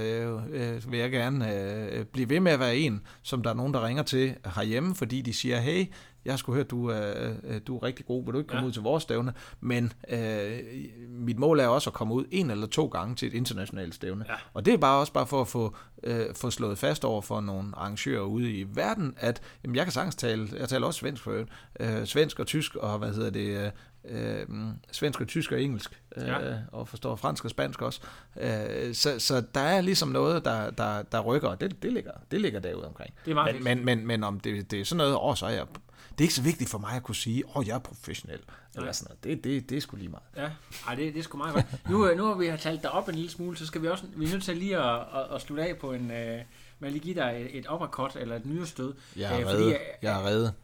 øh, 0.52 0.92
vil 0.92 0.98
jeg 0.98 1.10
gerne 1.10 1.54
øh, 1.54 2.04
blive 2.04 2.28
ved 2.28 2.40
med 2.40 2.52
at 2.52 2.60
være 2.60 2.76
en, 2.76 3.02
som 3.22 3.42
der 3.42 3.50
er 3.50 3.54
nogen, 3.54 3.74
der 3.74 3.86
ringer 3.86 4.02
til 4.02 4.34
herhjemme, 4.54 4.94
fordi 4.94 5.20
de 5.20 5.32
siger, 5.32 5.60
hey, 5.60 5.86
jeg 6.26 6.38
sgu 6.38 6.54
hørt, 6.54 6.70
du 6.70 6.86
er, 6.86 7.32
du 7.66 7.76
er 7.76 7.82
rigtig 7.82 8.06
god, 8.06 8.24
vil 8.24 8.32
du 8.32 8.38
ikke 8.38 8.48
komme 8.48 8.62
ja. 8.62 8.66
ud 8.66 8.72
til 8.72 8.82
vores 8.82 9.02
stævne? 9.02 9.32
Men 9.60 9.92
øh, 10.08 10.58
mit 11.08 11.38
mål 11.38 11.60
er 11.60 11.66
også 11.66 11.90
at 11.90 11.94
komme 11.94 12.14
ud 12.14 12.24
en 12.30 12.50
eller 12.50 12.66
to 12.66 12.86
gange 12.86 13.14
til 13.14 13.28
et 13.28 13.34
internationalt 13.34 13.94
stævne. 13.94 14.24
Ja. 14.28 14.34
Og 14.54 14.64
det 14.64 14.74
er 14.74 14.78
bare 14.78 15.00
også 15.00 15.12
bare 15.12 15.26
for 15.26 15.40
at 15.40 15.48
få, 15.48 15.76
øh, 16.02 16.34
få 16.34 16.50
slået 16.50 16.78
fast 16.78 17.04
over 17.04 17.22
for 17.22 17.40
nogle 17.40 17.72
arrangører 17.76 18.22
ude 18.22 18.52
i 18.52 18.66
verden, 18.74 19.14
at 19.16 19.42
jamen, 19.64 19.76
jeg 19.76 19.84
kan 19.84 19.92
sagtens 19.92 20.16
tale, 20.16 20.48
jeg 20.58 20.68
taler 20.68 20.86
også 20.86 20.98
svensk 20.98 21.22
for 21.22 21.44
øh, 21.80 22.04
svensk 22.04 22.40
og 22.40 22.46
tysk, 22.46 22.76
og 22.76 22.98
hvad 22.98 23.12
hedder 23.12 23.30
det, 23.30 23.72
øh, 24.08 24.46
svensk 24.92 25.20
og 25.20 25.28
tysk 25.28 25.52
og 25.52 25.62
engelsk, 25.62 26.02
øh, 26.16 26.28
ja. 26.28 26.38
og 26.72 26.88
forstår 26.88 27.16
fransk 27.16 27.44
og 27.44 27.50
spansk 27.50 27.82
også. 27.82 28.00
Øh, 28.40 28.94
så, 28.94 29.18
så 29.18 29.44
der 29.54 29.60
er 29.60 29.80
ligesom 29.80 30.08
noget, 30.08 30.44
der, 30.44 30.70
der, 30.70 31.02
der 31.02 31.20
rykker, 31.20 31.48
og 31.48 31.60
det, 31.60 31.82
det, 31.82 31.92
ligger, 31.92 32.12
det 32.30 32.40
ligger 32.40 32.60
derude 32.60 32.86
omkring. 32.86 33.14
Det 33.24 33.30
er 33.30 33.34
meget 33.34 33.54
men, 33.54 33.64
men, 33.64 33.84
men, 33.84 34.06
men 34.06 34.24
om 34.24 34.40
det, 34.40 34.70
det 34.70 34.80
er 34.80 34.84
sådan 34.84 34.96
noget, 34.96 35.18
åh, 35.20 35.36
så 35.36 35.46
er 35.46 35.50
jeg 35.50 35.66
det 36.18 36.20
er 36.20 36.24
ikke 36.24 36.34
så 36.34 36.42
vigtigt 36.42 36.70
for 36.70 36.78
mig 36.78 36.92
at 36.92 37.02
kunne 37.02 37.14
sige, 37.14 37.56
åh, 37.56 37.68
jeg 37.68 37.74
er 37.74 37.78
professionel, 37.78 38.38
eller 38.74 38.92
sådan 38.92 39.10
noget. 39.10 39.24
Det, 39.24 39.44
det, 39.44 39.70
det 39.70 39.76
er 39.76 39.80
sgu 39.80 39.96
lige 39.96 40.08
meget. 40.08 40.24
Ja, 40.36 40.50
Ej, 40.86 40.94
det, 40.94 41.14
det 41.14 41.18
er 41.18 41.22
sgu 41.22 41.38
meget 41.38 41.54
godt. 41.54 41.66
Nu, 41.90 42.08
øh, 42.08 42.16
nu 42.16 42.24
har 42.24 42.34
vi 42.34 42.46
har 42.46 42.56
talt 42.56 42.82
dig 42.82 42.90
op 42.90 43.08
en 43.08 43.14
lille 43.14 43.30
smule, 43.30 43.56
så 43.56 43.66
skal 43.66 43.82
vi 43.82 43.88
også, 43.88 44.04
vi 44.16 44.24
er 44.24 44.30
nødt 44.30 44.42
til 44.42 44.56
lige 44.56 44.78
at, 44.78 45.00
at, 45.00 45.34
at 45.34 45.40
slutte 45.40 45.64
af 45.64 45.78
på 45.78 45.92
en, 45.92 46.10
øh, 46.10 46.40
at 46.82 46.92
lige 46.92 47.02
give 47.02 47.14
dig 47.14 47.48
et, 47.50 47.66
uppercut, 47.72 48.16
eller 48.16 48.36
et 48.36 48.46
nyrestød. 48.46 48.94
Jeg 49.16 49.32
er 49.32 49.40
øh, 49.40 49.46
reddet. 49.46 49.72
Fordi, 49.72 49.84
jeg 50.02 50.20
er 50.20 50.26
reddet. 50.26 50.54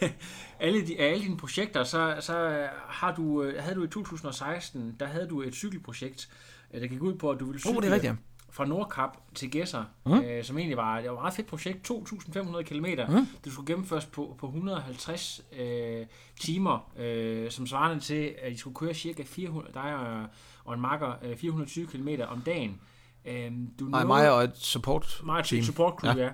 alle, 0.60 0.86
de, 0.86 1.00
alle 1.00 1.24
dine 1.24 1.36
projekter, 1.36 1.84
så, 1.84 2.16
så 2.20 2.66
har 2.88 3.14
du, 3.14 3.42
øh, 3.42 3.62
havde 3.62 3.76
du 3.76 3.84
i 3.84 3.88
2016, 3.88 4.96
der 5.00 5.06
havde 5.06 5.26
du 5.26 5.42
et 5.42 5.54
cykelprojekt, 5.54 6.28
der 6.72 6.86
gik 6.86 7.02
ud 7.02 7.14
på, 7.14 7.30
at 7.30 7.40
du 7.40 7.44
ville 7.44 7.60
cykle, 7.60 7.76
oh, 7.76 7.82
det 7.82 7.90
er 7.90 7.94
rigtigt 7.94 8.14
fra 8.52 8.64
Nordkap 8.64 9.16
til 9.34 9.50
Gæsser, 9.50 9.84
mm. 10.06 10.12
øh, 10.12 10.44
som 10.44 10.58
egentlig 10.58 10.76
var, 10.76 11.00
det 11.00 11.10
var 11.10 11.16
et 11.16 11.20
meget 11.20 11.34
fedt 11.34 11.46
projekt, 11.46 11.90
2.500 11.90 12.62
km. 12.62 12.86
Mm. 13.08 13.26
Det 13.44 13.52
skulle 13.52 13.66
gennemføres 13.66 14.06
på, 14.06 14.36
på 14.38 14.46
150 14.46 15.42
øh, 15.58 16.06
timer, 16.40 16.92
øh, 16.98 17.50
som 17.50 17.66
svarende 17.66 18.02
til, 18.04 18.34
at 18.42 18.52
I 18.52 18.56
skulle 18.56 18.76
køre 18.76 18.94
cirka 18.94 19.22
400, 19.26 19.74
dig 19.74 19.96
og, 19.96 20.26
og 20.64 20.74
en 20.74 20.80
makker, 20.80 21.12
øh, 21.22 21.36
420 21.36 21.86
km 21.86 22.08
om 22.28 22.40
dagen. 22.40 22.80
Øh, 23.24 23.52
du 23.80 23.84
Nej, 23.84 24.04
mig 24.04 24.32
og 24.32 24.44
et 24.44 24.56
support 24.56 25.20
Mig 25.24 25.34
og 25.34 25.58
et 25.58 25.64
support 25.64 25.94
crew, 25.94 26.16
ja. 26.16 26.24
ja. 26.24 26.30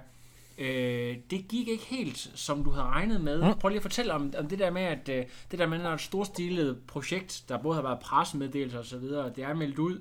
Øh, 0.59 1.17
det 1.31 1.49
gik 1.49 1.69
ikke 1.69 1.85
helt, 1.85 2.31
som 2.35 2.65
du 2.65 2.71
havde 2.71 2.87
regnet 2.87 3.21
med. 3.21 3.43
Mm. 3.43 3.59
Prøv 3.59 3.69
lige 3.69 3.77
at 3.77 3.83
fortælle 3.83 4.15
om, 4.15 4.33
om 4.39 4.49
det 4.49 4.59
der 4.59 4.71
med, 4.71 4.83
at 4.83 5.09
øh, 5.09 5.25
det 5.51 5.59
der 5.59 5.67
med, 5.67 5.81
at 5.81 5.95
et 5.95 6.01
storstilet 6.01 6.79
projekt, 6.87 7.45
der 7.49 7.59
både 7.59 7.75
har 7.75 7.83
været 7.83 7.99
pressemeddelelser 7.99 8.79
og 8.79 8.85
så 8.85 8.99
videre, 8.99 9.33
det 9.37 9.45
er 9.45 9.55
meldt 9.55 9.79
ud, 9.79 10.01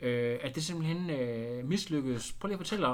øh, 0.00 0.38
at 0.42 0.54
det 0.54 0.64
simpelthen 0.64 1.10
øh, 1.10 1.68
mislykkedes. 1.68 2.32
Prøv 2.32 2.48
lige 2.48 2.54
at 2.54 2.60
fortælle 2.60 2.86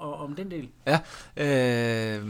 om 0.00 0.34
den 0.34 0.50
del. 0.50 0.68
Ja, 0.86 1.00
øh, 1.36 2.26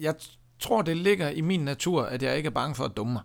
jeg 0.00 0.14
tror, 0.60 0.82
det 0.82 0.96
ligger 0.96 1.28
i 1.28 1.40
min 1.40 1.60
natur, 1.60 2.02
at 2.02 2.22
jeg 2.22 2.36
ikke 2.36 2.46
er 2.46 2.50
bange 2.50 2.74
for 2.74 2.84
at 2.84 2.96
dumme 2.96 3.12
mig. 3.12 3.22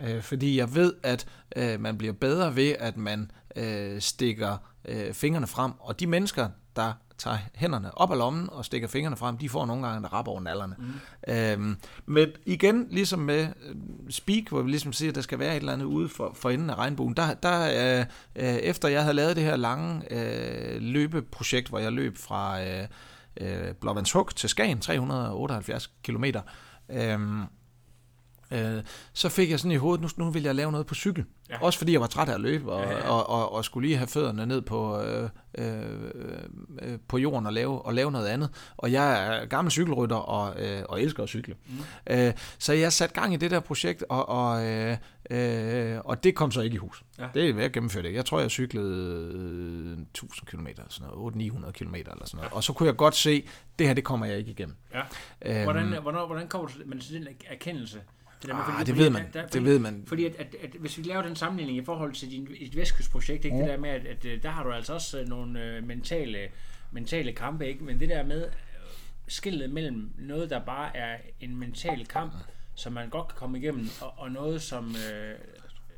Øh, 0.00 0.22
fordi 0.22 0.58
jeg 0.58 0.74
ved, 0.74 0.94
at 1.02 1.28
øh, 1.56 1.80
man 1.80 1.98
bliver 1.98 2.12
bedre 2.12 2.56
ved, 2.56 2.74
at 2.78 2.96
man 2.96 3.30
øh, 3.56 4.00
stikker 4.00 4.56
øh, 4.84 5.14
fingrene 5.14 5.46
frem. 5.46 5.72
Og 5.80 6.00
de 6.00 6.06
mennesker, 6.06 6.48
der 6.76 6.92
tager 7.18 7.38
hænderne 7.54 7.98
op 7.98 8.12
af 8.12 8.18
lommen 8.18 8.50
og 8.50 8.64
stikker 8.64 8.88
fingrene 8.88 9.16
frem, 9.16 9.38
de 9.38 9.48
får 9.48 9.66
nogle 9.66 9.86
gange 9.86 9.98
en 9.98 10.12
rap 10.12 10.28
over 10.28 10.40
nallerne. 10.40 10.74
Mm. 10.78 11.34
Øhm, 11.34 11.76
men 12.06 12.28
igen, 12.46 12.86
ligesom 12.90 13.18
med 13.18 13.40
øh, 13.42 13.74
Speak, 14.10 14.48
hvor 14.48 14.62
vi 14.62 14.70
ligesom 14.70 14.92
siger, 14.92 15.10
at 15.10 15.14
der 15.14 15.20
skal 15.20 15.38
være 15.38 15.52
et 15.56 15.60
eller 15.60 15.72
andet 15.72 15.84
ude 15.84 16.08
for, 16.08 16.32
for 16.34 16.50
enden 16.50 16.70
af 16.70 16.74
regnbuen, 16.74 17.14
der, 17.14 17.34
der 17.34 17.98
øh, 18.00 18.06
øh, 18.36 18.54
efter 18.54 18.88
jeg 18.88 19.02
havde 19.02 19.14
lavet 19.14 19.36
det 19.36 19.44
her 19.44 19.56
lange 19.56 20.02
øh, 20.10 20.82
løbeprojekt, 20.82 21.68
hvor 21.68 21.78
jeg 21.78 21.92
løb 21.92 22.16
fra 22.16 22.62
øh, 22.62 22.86
øh, 23.40 23.74
Blåvandshug 23.80 24.36
til 24.36 24.48
Skagen, 24.48 24.80
378 24.80 25.90
kilometer, 26.02 26.42
øh, 26.90 27.18
øh, 28.50 28.82
så 29.12 29.28
fik 29.28 29.50
jeg 29.50 29.58
sådan 29.58 29.72
i 29.72 29.76
hovedet, 29.76 30.02
nu, 30.02 30.24
nu 30.24 30.30
vil 30.30 30.42
jeg 30.42 30.54
lave 30.54 30.72
noget 30.72 30.86
på 30.86 30.94
cykel. 30.94 31.24
Ja. 31.50 31.62
Også 31.62 31.78
fordi 31.78 31.92
jeg 31.92 32.00
var 32.00 32.06
træt 32.06 32.28
af 32.28 32.34
at 32.34 32.40
løbe, 32.40 32.72
og, 32.72 32.82
ja, 32.82 32.96
ja. 32.96 33.08
Og, 33.08 33.28
og, 33.28 33.52
og 33.52 33.64
skulle 33.64 33.88
lige 33.88 33.96
have 33.96 34.08
fødderne 34.08 34.46
ned 34.46 34.62
på, 34.62 35.00
øh, 35.02 35.28
øh, 35.58 36.10
øh, 36.82 36.98
på 37.08 37.18
jorden 37.18 37.46
og 37.46 37.52
lave, 37.52 37.82
og 37.82 37.94
lave 37.94 38.12
noget 38.12 38.26
andet. 38.26 38.50
Og 38.76 38.92
jeg 38.92 39.26
er 39.26 39.46
gammel 39.46 39.70
cykelrytter 39.70 40.16
og, 40.16 40.62
øh, 40.62 40.82
og 40.88 41.02
elsker 41.02 41.22
at 41.22 41.28
cykle. 41.28 41.54
Mm. 41.66 41.78
Øh, 42.10 42.32
så 42.58 42.72
jeg 42.72 42.92
satte 42.92 43.20
gang 43.20 43.34
i 43.34 43.36
det 43.36 43.50
der 43.50 43.60
projekt, 43.60 44.04
og, 44.08 44.28
og, 44.28 44.66
øh, 44.66 44.96
øh, 45.30 45.98
og 46.04 46.24
det 46.24 46.34
kom 46.34 46.50
så 46.50 46.60
ikke 46.60 46.74
i 46.74 46.78
hus. 46.78 47.02
Ja. 47.18 47.26
Det 47.34 47.50
er 47.50 47.60
jeg 47.60 47.72
gennemført 47.72 48.04
det. 48.04 48.14
Jeg 48.14 48.24
tror, 48.24 48.40
jeg 48.40 48.50
cyklede 48.50 50.06
1000 50.10 50.46
km, 50.46 50.66
sådan 50.88 51.10
noget, 51.14 51.34
800-900 51.34 51.70
km 51.70 51.94
eller 51.94 52.26
sådan 52.26 52.36
noget. 52.36 52.50
Ja. 52.50 52.56
Og 52.56 52.64
så 52.64 52.72
kunne 52.72 52.86
jeg 52.86 52.96
godt 52.96 53.16
se, 53.16 53.48
det 53.78 53.86
her, 53.86 53.94
det 53.94 54.04
kommer 54.04 54.26
jeg 54.26 54.38
ikke 54.38 54.50
igennem. 54.50 54.76
Ja. 54.94 55.02
Øhm, 55.42 55.64
hvordan, 55.64 56.02
hvornår, 56.02 56.26
hvordan 56.26 56.48
kommer 56.48 56.68
man 56.86 57.00
til 57.00 57.14
den 57.14 57.28
erkendelse? 57.50 58.00
Det, 58.42 58.50
der 58.50 58.54
med, 58.56 58.64
ah, 58.68 58.86
det 58.86 58.96
ved 58.96 59.10
man. 59.10 59.26
Der, 59.32 59.42
fordi, 59.42 59.58
det 59.58 59.64
ved 59.64 59.78
man. 59.78 60.04
Fordi 60.06 60.24
at, 60.24 60.36
at, 60.38 60.56
at, 60.62 60.70
hvis 60.70 60.98
vi 60.98 61.02
laver 61.02 61.22
den 61.22 61.36
sammenligning 61.36 61.78
i 61.78 61.84
forhold 61.84 62.12
til 62.12 62.30
din, 62.30 62.44
dit 62.44 62.76
vestkystprojekt, 62.76 63.44
ikke, 63.44 63.56
ja. 63.56 63.62
det 63.62 63.70
der 63.70 63.78
med, 63.78 63.90
at, 63.90 64.06
at, 64.06 64.24
øh, 64.24 64.42
der 64.42 64.50
har 64.50 64.62
du 64.62 64.72
altså 64.72 64.94
også 64.94 65.20
øh, 65.20 65.28
nogle 65.28 65.78
uh, 65.78 65.86
mentale, 65.88 66.38
mentale 66.92 67.32
kampe, 67.32 67.68
ikke? 67.68 67.84
men 67.84 68.00
det 68.00 68.08
der 68.08 68.24
med 68.24 68.48
skillet 69.28 69.70
mellem 69.70 70.12
noget, 70.18 70.50
der 70.50 70.64
bare 70.64 70.96
er 70.96 71.16
en 71.40 71.56
mental 71.56 72.06
kamp, 72.06 72.32
som 72.74 72.92
man 72.92 73.08
godt 73.08 73.28
kan 73.28 73.36
komme 73.36 73.58
igennem, 73.58 73.88
og, 74.00 74.14
og 74.16 74.30
noget, 74.30 74.62
som, 74.62 74.94
øh, 75.12 75.34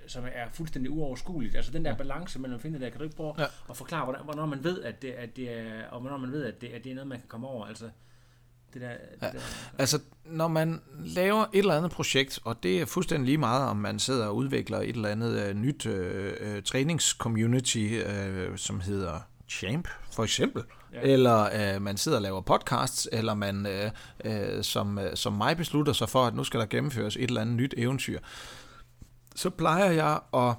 som 0.07 0.25
er 0.25 0.49
fuldstændig 0.53 0.91
uoverskueligt. 0.91 1.57
Altså 1.57 1.73
den 1.73 1.85
der 1.85 1.97
balance 1.97 2.39
mellem 2.39 2.55
at 2.55 2.61
finde 2.61 2.75
det 2.75 2.85
der, 2.85 2.91
kan 2.91 2.99
du 2.99 3.05
ikke 3.05 3.17
prøve 3.17 3.35
ja. 3.39 3.45
at 3.71 3.77
forklare, 3.77 4.05
hvornår, 4.05 4.23
hvornår 4.23 4.47
man 4.47 4.65
ved, 4.65 4.83
at 4.83 5.03
det, 5.03 5.11
at 5.11 5.37
det 5.37 5.51
er, 5.51 5.87
og 5.87 6.01
hvornår 6.01 6.17
man 6.17 6.33
ved, 6.33 6.45
at 6.45 6.61
det, 6.61 6.69
at 6.69 6.85
det 6.85 6.91
er 6.91 6.95
noget, 6.95 7.09
man 7.09 7.19
kan 7.19 7.29
komme 7.29 7.49
over. 7.49 7.67
Altså, 7.67 7.91
det 8.75 8.83
der, 8.83 8.89
det 8.89 8.99
ja. 9.23 9.27
der. 9.27 9.39
Altså, 9.79 9.99
når 10.25 10.49
man 10.49 10.81
laver 10.99 11.43
et 11.43 11.59
eller 11.59 11.77
andet 11.77 11.91
projekt, 11.91 12.39
og 12.45 12.63
det 12.63 12.81
er 12.81 12.87
fuldstændig 12.87 13.27
lige 13.27 13.39
meget, 13.39 13.69
om 13.69 13.77
man 13.77 13.99
sidder 13.99 14.27
og 14.27 14.37
udvikler 14.37 14.79
et 14.79 14.89
eller 14.89 15.09
andet 15.09 15.51
uh, 15.51 15.57
nyt 15.57 15.87
uh, 15.87 15.93
uh, 15.93 16.63
træningscommunity, 16.65 18.01
uh, 18.01 18.57
som 18.57 18.81
hedder 18.81 19.21
Champ, 19.49 19.89
for 20.13 20.25
eksempel, 20.25 20.63
ja. 20.93 21.01
eller 21.03 21.75
uh, 21.77 21.83
man 21.83 21.97
sidder 21.97 22.19
og 22.19 22.23
laver 22.23 22.41
podcasts, 22.41 23.09
eller 23.13 23.35
man 23.35 23.67
uh, 23.67 24.33
uh, 24.33 24.63
som, 24.63 24.99
uh, 24.99 25.05
som 25.15 25.33
mig 25.33 25.57
beslutter 25.57 25.93
sig 25.93 26.09
for, 26.09 26.27
at 26.27 26.35
nu 26.35 26.45
skal 26.45 26.61
der 26.61 26.67
gennemføres 26.67 27.17
et 27.17 27.23
eller 27.23 27.41
andet 27.41 27.57
nyt 27.57 27.75
eventyr, 27.77 28.19
så 29.37 29.51
plejer 29.51 29.91
jeg 29.91 30.21
at, 30.35 30.55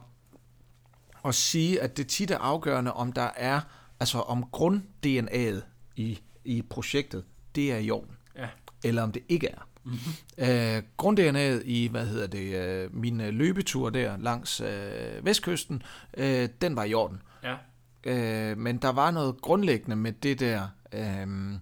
at 1.26 1.36
sige, 1.36 1.82
at 1.82 1.98
det 1.98 2.08
tit 2.08 2.32
er 2.32 2.38
afgørende, 2.38 2.94
om 2.94 3.14
der 3.14 3.30
er, 3.36 3.62
altså 4.00 4.20
om 4.20 4.46
grund-DNA'et 4.52 5.62
i, 5.96 6.20
i 6.46 6.62
projektet 6.62 7.24
det 7.56 7.72
er 7.72 7.78
i 7.78 7.92
orden. 7.92 8.18
Ja. 8.36 8.48
Eller 8.84 9.02
om 9.02 9.12
det 9.12 9.24
ikke 9.30 9.48
er. 9.48 9.68
Mm-hmm. 9.84 10.50
Øh, 10.50 10.84
grunddnaet 10.98 11.64
i, 11.66 11.88
hvad 11.88 12.06
hedder 12.06 12.28
det, 12.28 12.56
øh, 12.56 12.96
min 12.96 13.22
øh, 13.22 13.34
løbetur 13.34 13.90
der 13.90 14.18
langs 14.18 14.62
øh, 14.62 15.26
vestkysten, 15.26 15.84
øh, 16.18 16.50
den 16.62 16.76
var 16.76 16.84
i 16.84 16.94
orden. 16.94 17.22
Ja. 17.44 17.56
Øh, 18.04 18.58
men 18.58 18.78
der 18.78 18.90
var 18.90 19.12
noget 19.12 19.42
grundlæggende 19.42 19.96
med 19.96 20.12
det 20.12 20.40
der 20.40 20.68
øh, 20.94 21.54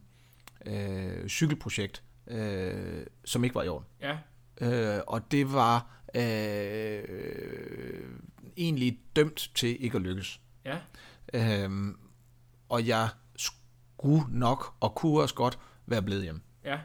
øh, 0.66 1.28
cykelprojekt, 1.28 2.04
øh, 2.28 3.06
som 3.26 3.44
ikke 3.44 3.56
var 3.56 3.64
i 3.64 3.68
orden. 3.68 3.88
Ja. 4.02 4.18
Øh, 4.62 5.02
og 5.08 5.32
det 5.32 5.54
var 5.54 6.02
øh, 6.16 7.04
egentlig 8.58 9.00
dømt 9.16 9.52
til 9.56 9.84
ikke 9.84 9.96
at 9.96 10.02
lykkes. 10.02 10.42
Ja. 10.66 10.78
Øh, 11.34 11.96
og 12.70 12.88
jeg 12.88 13.10
skulle 13.36 14.26
nok, 14.30 14.74
og 14.80 14.96
kunne 14.96 15.22
også 15.22 15.36
godt, 15.36 15.60
være 15.90 16.02
blevet 16.02 16.24
hjemme. 16.24 16.42
Ja. 16.66 16.78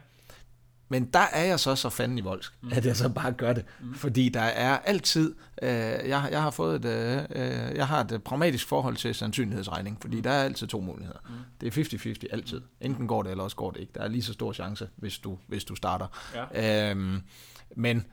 men 0.89 1.05
der 1.05 1.19
er 1.33 1.43
jeg 1.43 1.59
så 1.59 1.75
så 1.75 1.89
fanden 1.89 2.17
i 2.17 2.21
voldsk, 2.21 2.53
mm. 2.61 2.71
at 2.73 2.85
jeg 2.85 2.95
så 2.95 3.09
bare 3.09 3.31
gør 3.31 3.53
det. 3.53 3.65
Mm. 3.81 3.93
Fordi 3.93 4.29
der 4.29 4.41
er 4.41 4.77
altid, 4.77 5.35
øh, 5.61 5.69
jeg, 5.69 6.27
jeg 6.31 6.41
har 6.41 6.51
fået 6.51 6.85
et, 6.85 6.91
øh, 6.91 7.17
øh, 7.29 7.75
jeg 7.75 7.87
har 7.87 8.03
et 8.03 8.23
pragmatisk 8.23 8.67
forhold 8.67 8.95
til 8.95 9.15
sandsynlighedsregning, 9.15 9.97
fordi 10.01 10.15
mm. 10.17 10.23
der 10.23 10.31
er 10.31 10.43
altid 10.43 10.67
to 10.67 10.81
muligheder. 10.81 11.19
Mm. 11.29 11.35
Det 11.61 11.77
er 11.77 11.83
50-50 11.83 12.33
altid. 12.33 12.61
Enten 12.81 13.07
går 13.07 13.23
det, 13.23 13.31
eller 13.31 13.43
også 13.43 13.55
går 13.55 13.71
det 13.71 13.79
ikke. 13.79 13.91
Der 13.95 14.01
er 14.01 14.07
lige 14.07 14.23
så 14.23 14.33
stor 14.33 14.53
chance, 14.53 14.89
hvis 14.95 15.17
du, 15.17 15.37
hvis 15.47 15.63
du 15.63 15.75
starter. 15.75 16.07
Ja. 16.53 16.91
Øhm, 16.91 17.21
men 17.75 18.05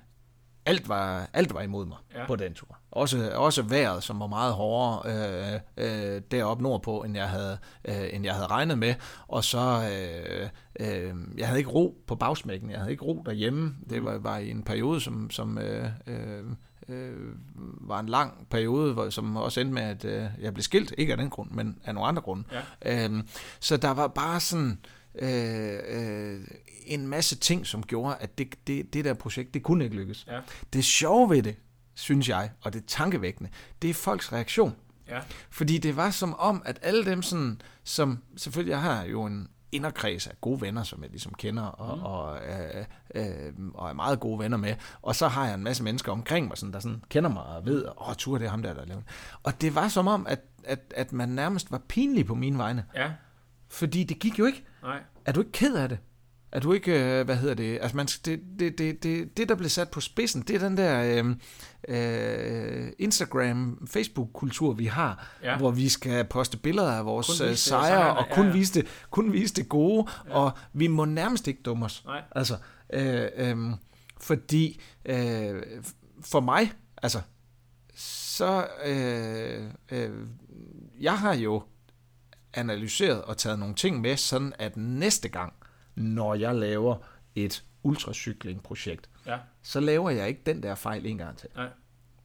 alt 0.67 0.89
var, 0.89 1.29
alt 1.33 1.55
var 1.55 1.61
imod 1.61 1.87
mig 1.87 1.99
ja. 2.15 2.27
på 2.27 2.37
den 2.37 2.55
tur. 2.55 2.79
Også, 2.93 3.33
også 3.35 3.63
vejret, 3.63 4.03
som 4.03 4.21
var 4.21 4.27
meget 4.27 4.55
hårdere 4.55 5.61
øh, 5.77 6.15
øh, 6.15 6.23
deroppe 6.31 6.63
nordpå, 6.63 7.03
end 7.03 7.17
jeg, 7.17 7.29
havde, 7.29 7.59
øh, 7.85 8.09
end 8.13 8.25
jeg 8.25 8.35
havde 8.35 8.47
regnet 8.47 8.79
med. 8.79 8.95
Og 9.29 9.45
så, 9.45 9.91
øh, 9.93 10.49
øh, 10.81 11.15
jeg 11.37 11.47
havde 11.47 11.59
ikke 11.59 11.71
ro 11.71 12.03
på 12.07 12.15
bagsmækken, 12.15 12.71
jeg 12.71 12.79
havde 12.79 12.91
ikke 12.91 13.05
ro 13.05 13.23
derhjemme. 13.27 13.75
Det 13.91 14.05
var, 14.05 14.19
var 14.19 14.39
i 14.39 14.51
en 14.51 14.63
periode, 14.63 15.01
som, 15.01 15.31
som 15.31 15.59
øh, 15.59 15.89
øh, 16.07 16.45
øh, 16.89 17.17
var 17.81 18.01
en 18.01 18.09
lang 18.09 18.47
periode, 18.51 18.93
hvor, 18.93 19.11
som 19.11 19.37
også 19.37 19.61
endte 19.61 19.75
med, 19.75 19.83
at 19.83 20.05
øh, 20.05 20.25
jeg 20.41 20.55
blev 20.55 20.63
skilt. 20.63 20.95
Ikke 20.99 21.13
af 21.13 21.17
den 21.17 21.31
grund, 21.31 21.51
men 21.51 21.79
af 21.85 21.95
nogle 21.95 22.09
andre 22.09 22.23
grunde. 22.23 22.45
Ja. 22.85 23.09
Øh, 23.09 23.23
så 23.61 23.77
der 23.77 23.91
var 23.91 24.09
bare 24.09 24.41
sådan... 24.41 24.79
Øh, 25.15 25.79
øh, 25.89 26.41
en 26.87 27.07
masse 27.07 27.37
ting, 27.37 27.67
som 27.67 27.83
gjorde, 27.83 28.17
at 28.21 28.39
det, 28.39 28.55
det, 28.67 28.95
det 28.95 29.05
der 29.05 29.15
projekt, 29.15 29.55
det 29.55 29.63
kunne 29.63 29.85
ikke 29.85 29.97
lykkes. 29.97 30.27
Ja. 30.29 30.41
Det 30.73 30.85
sjove 30.85 31.31
ved 31.31 31.43
det, 31.43 31.57
synes 31.95 32.29
jeg, 32.29 32.51
og 32.63 32.73
det 32.73 32.85
tankevækkende, 32.87 33.51
det 33.83 33.91
er 33.91 33.95
folks 33.95 34.33
reaktion. 34.33 34.77
Ja. 35.09 35.21
Fordi 35.51 35.79
det 35.79 35.97
var 35.97 36.11
som 36.11 36.35
om, 36.39 36.63
at 36.65 36.79
alle 36.83 37.05
dem, 37.05 37.23
sådan, 37.23 37.61
som 37.85 38.23
selvfølgelig, 38.37 38.71
jeg 38.71 38.81
har 38.81 39.05
jo 39.05 39.25
en 39.25 39.49
inderkreds 39.73 40.27
af 40.27 40.41
gode 40.41 40.61
venner, 40.61 40.83
som 40.83 41.03
jeg 41.03 41.11
ligesom 41.11 41.35
kender, 41.35 41.63
og, 41.63 41.97
mm. 41.97 42.03
og, 42.03 42.39
øh, 42.39 42.85
øh, 43.15 43.53
og 43.75 43.89
er 43.89 43.93
meget 43.93 44.21
gode 44.21 44.39
venner 44.39 44.57
med. 44.57 44.75
Og 45.03 45.17
så 45.17 45.29
har 45.29 45.47
jeg 45.47 45.55
en 45.55 45.65
masse 45.65 45.83
mennesker 45.83 46.13
omkring 46.13 46.49
mig, 46.49 46.59
sådan, 46.59 46.73
der 46.73 46.81
sådan 46.81 47.03
kender 47.09 47.31
mig 47.31 47.43
og 47.43 47.67
ved, 47.67 47.87
åh, 47.87 48.09
oh, 48.09 48.15
Tur, 48.15 48.39
det 48.39 48.47
er 48.47 48.51
ham 48.51 48.63
der, 48.63 48.75
der 48.75 48.85
laver 48.85 49.03
Og 49.43 49.61
det 49.61 49.75
var 49.75 49.89
som 49.89 50.09
om, 50.09 50.27
at, 50.27 50.41
at, 50.65 50.95
at 50.97 51.13
man 51.13 51.29
nærmest 51.29 51.71
var 51.71 51.83
pinlig 51.89 52.27
på 52.27 52.35
mine 52.35 52.59
vegne. 52.59 52.85
Ja. 52.95 53.11
Fordi 53.69 54.05
det 54.05 54.19
gik 54.19 54.39
jo 54.39 54.45
ikke. 54.45 54.65
Nej. 54.83 55.03
Er 55.25 55.33
du 55.33 55.41
ikke 55.41 55.53
ked 55.53 55.75
af 55.75 55.89
det? 55.89 55.99
Er 56.53 56.61
du 56.61 56.73
ikke, 56.73 57.19
øh, 57.19 57.25
hvad 57.25 57.37
hedder 57.37 57.55
det, 57.55 57.79
altså 57.83 57.97
man, 57.97 58.07
det, 58.07 58.41
det, 58.59 58.79
det, 58.79 59.03
det, 59.03 59.37
det 59.37 59.49
der 59.49 59.55
blev 59.55 59.69
sat 59.69 59.91
på 59.91 60.01
spidsen, 60.01 60.43
det 60.43 60.57
er 60.57 60.69
den 60.69 60.77
der 60.77 61.25
øh, 61.25 61.37
øh, 61.89 62.93
Instagram, 62.99 63.87
Facebook-kultur, 63.91 64.73
vi 64.73 64.87
har, 64.87 65.37
ja. 65.43 65.57
hvor 65.57 65.71
vi 65.71 65.89
skal 65.89 66.25
poste 66.25 66.57
billeder 66.57 66.93
af 66.93 67.05
vores 67.05 67.41
øh, 67.41 67.57
sejre, 67.57 68.17
og 68.17 68.27
kun, 68.33 68.45
ja, 68.45 68.51
ja. 68.51 68.57
Vise 68.57 68.75
det, 68.75 68.87
kun 69.11 69.33
vise 69.33 69.55
det 69.55 69.69
gode, 69.69 70.11
ja. 70.29 70.35
og 70.35 70.53
vi 70.73 70.87
må 70.87 71.05
nærmest 71.05 71.49
ikke 71.49 71.63
dumme 71.63 71.85
os. 71.85 72.05
Nej. 72.05 72.23
Altså, 72.31 72.57
øh, 72.93 73.29
øh, 73.37 73.57
fordi 74.21 74.81
øh, 75.05 75.63
for 76.21 76.41
mig, 76.41 76.73
altså, 77.03 77.21
så, 77.95 78.67
øh, 78.85 79.65
øh, 79.93 80.11
jeg 81.01 81.19
har 81.19 81.35
jo 81.35 81.63
analyseret 82.55 83.23
og 83.23 83.37
taget 83.37 83.59
nogle 83.59 83.75
ting 83.75 84.01
med, 84.01 84.17
sådan 84.17 84.53
at 84.59 84.77
næste 84.77 85.29
gang, 85.29 85.53
når 85.95 86.35
jeg 86.35 86.55
laver 86.55 86.97
et 87.35 87.65
ultracykling-projekt, 87.83 89.09
ja. 89.27 89.39
så 89.63 89.81
laver 89.81 90.11
jeg 90.11 90.29
ikke 90.29 90.43
den 90.47 90.63
der 90.63 90.75
fejl 90.75 91.07
en 91.07 91.19
gang 91.19 91.37
til. 91.37 91.49
Nej. 91.57 91.69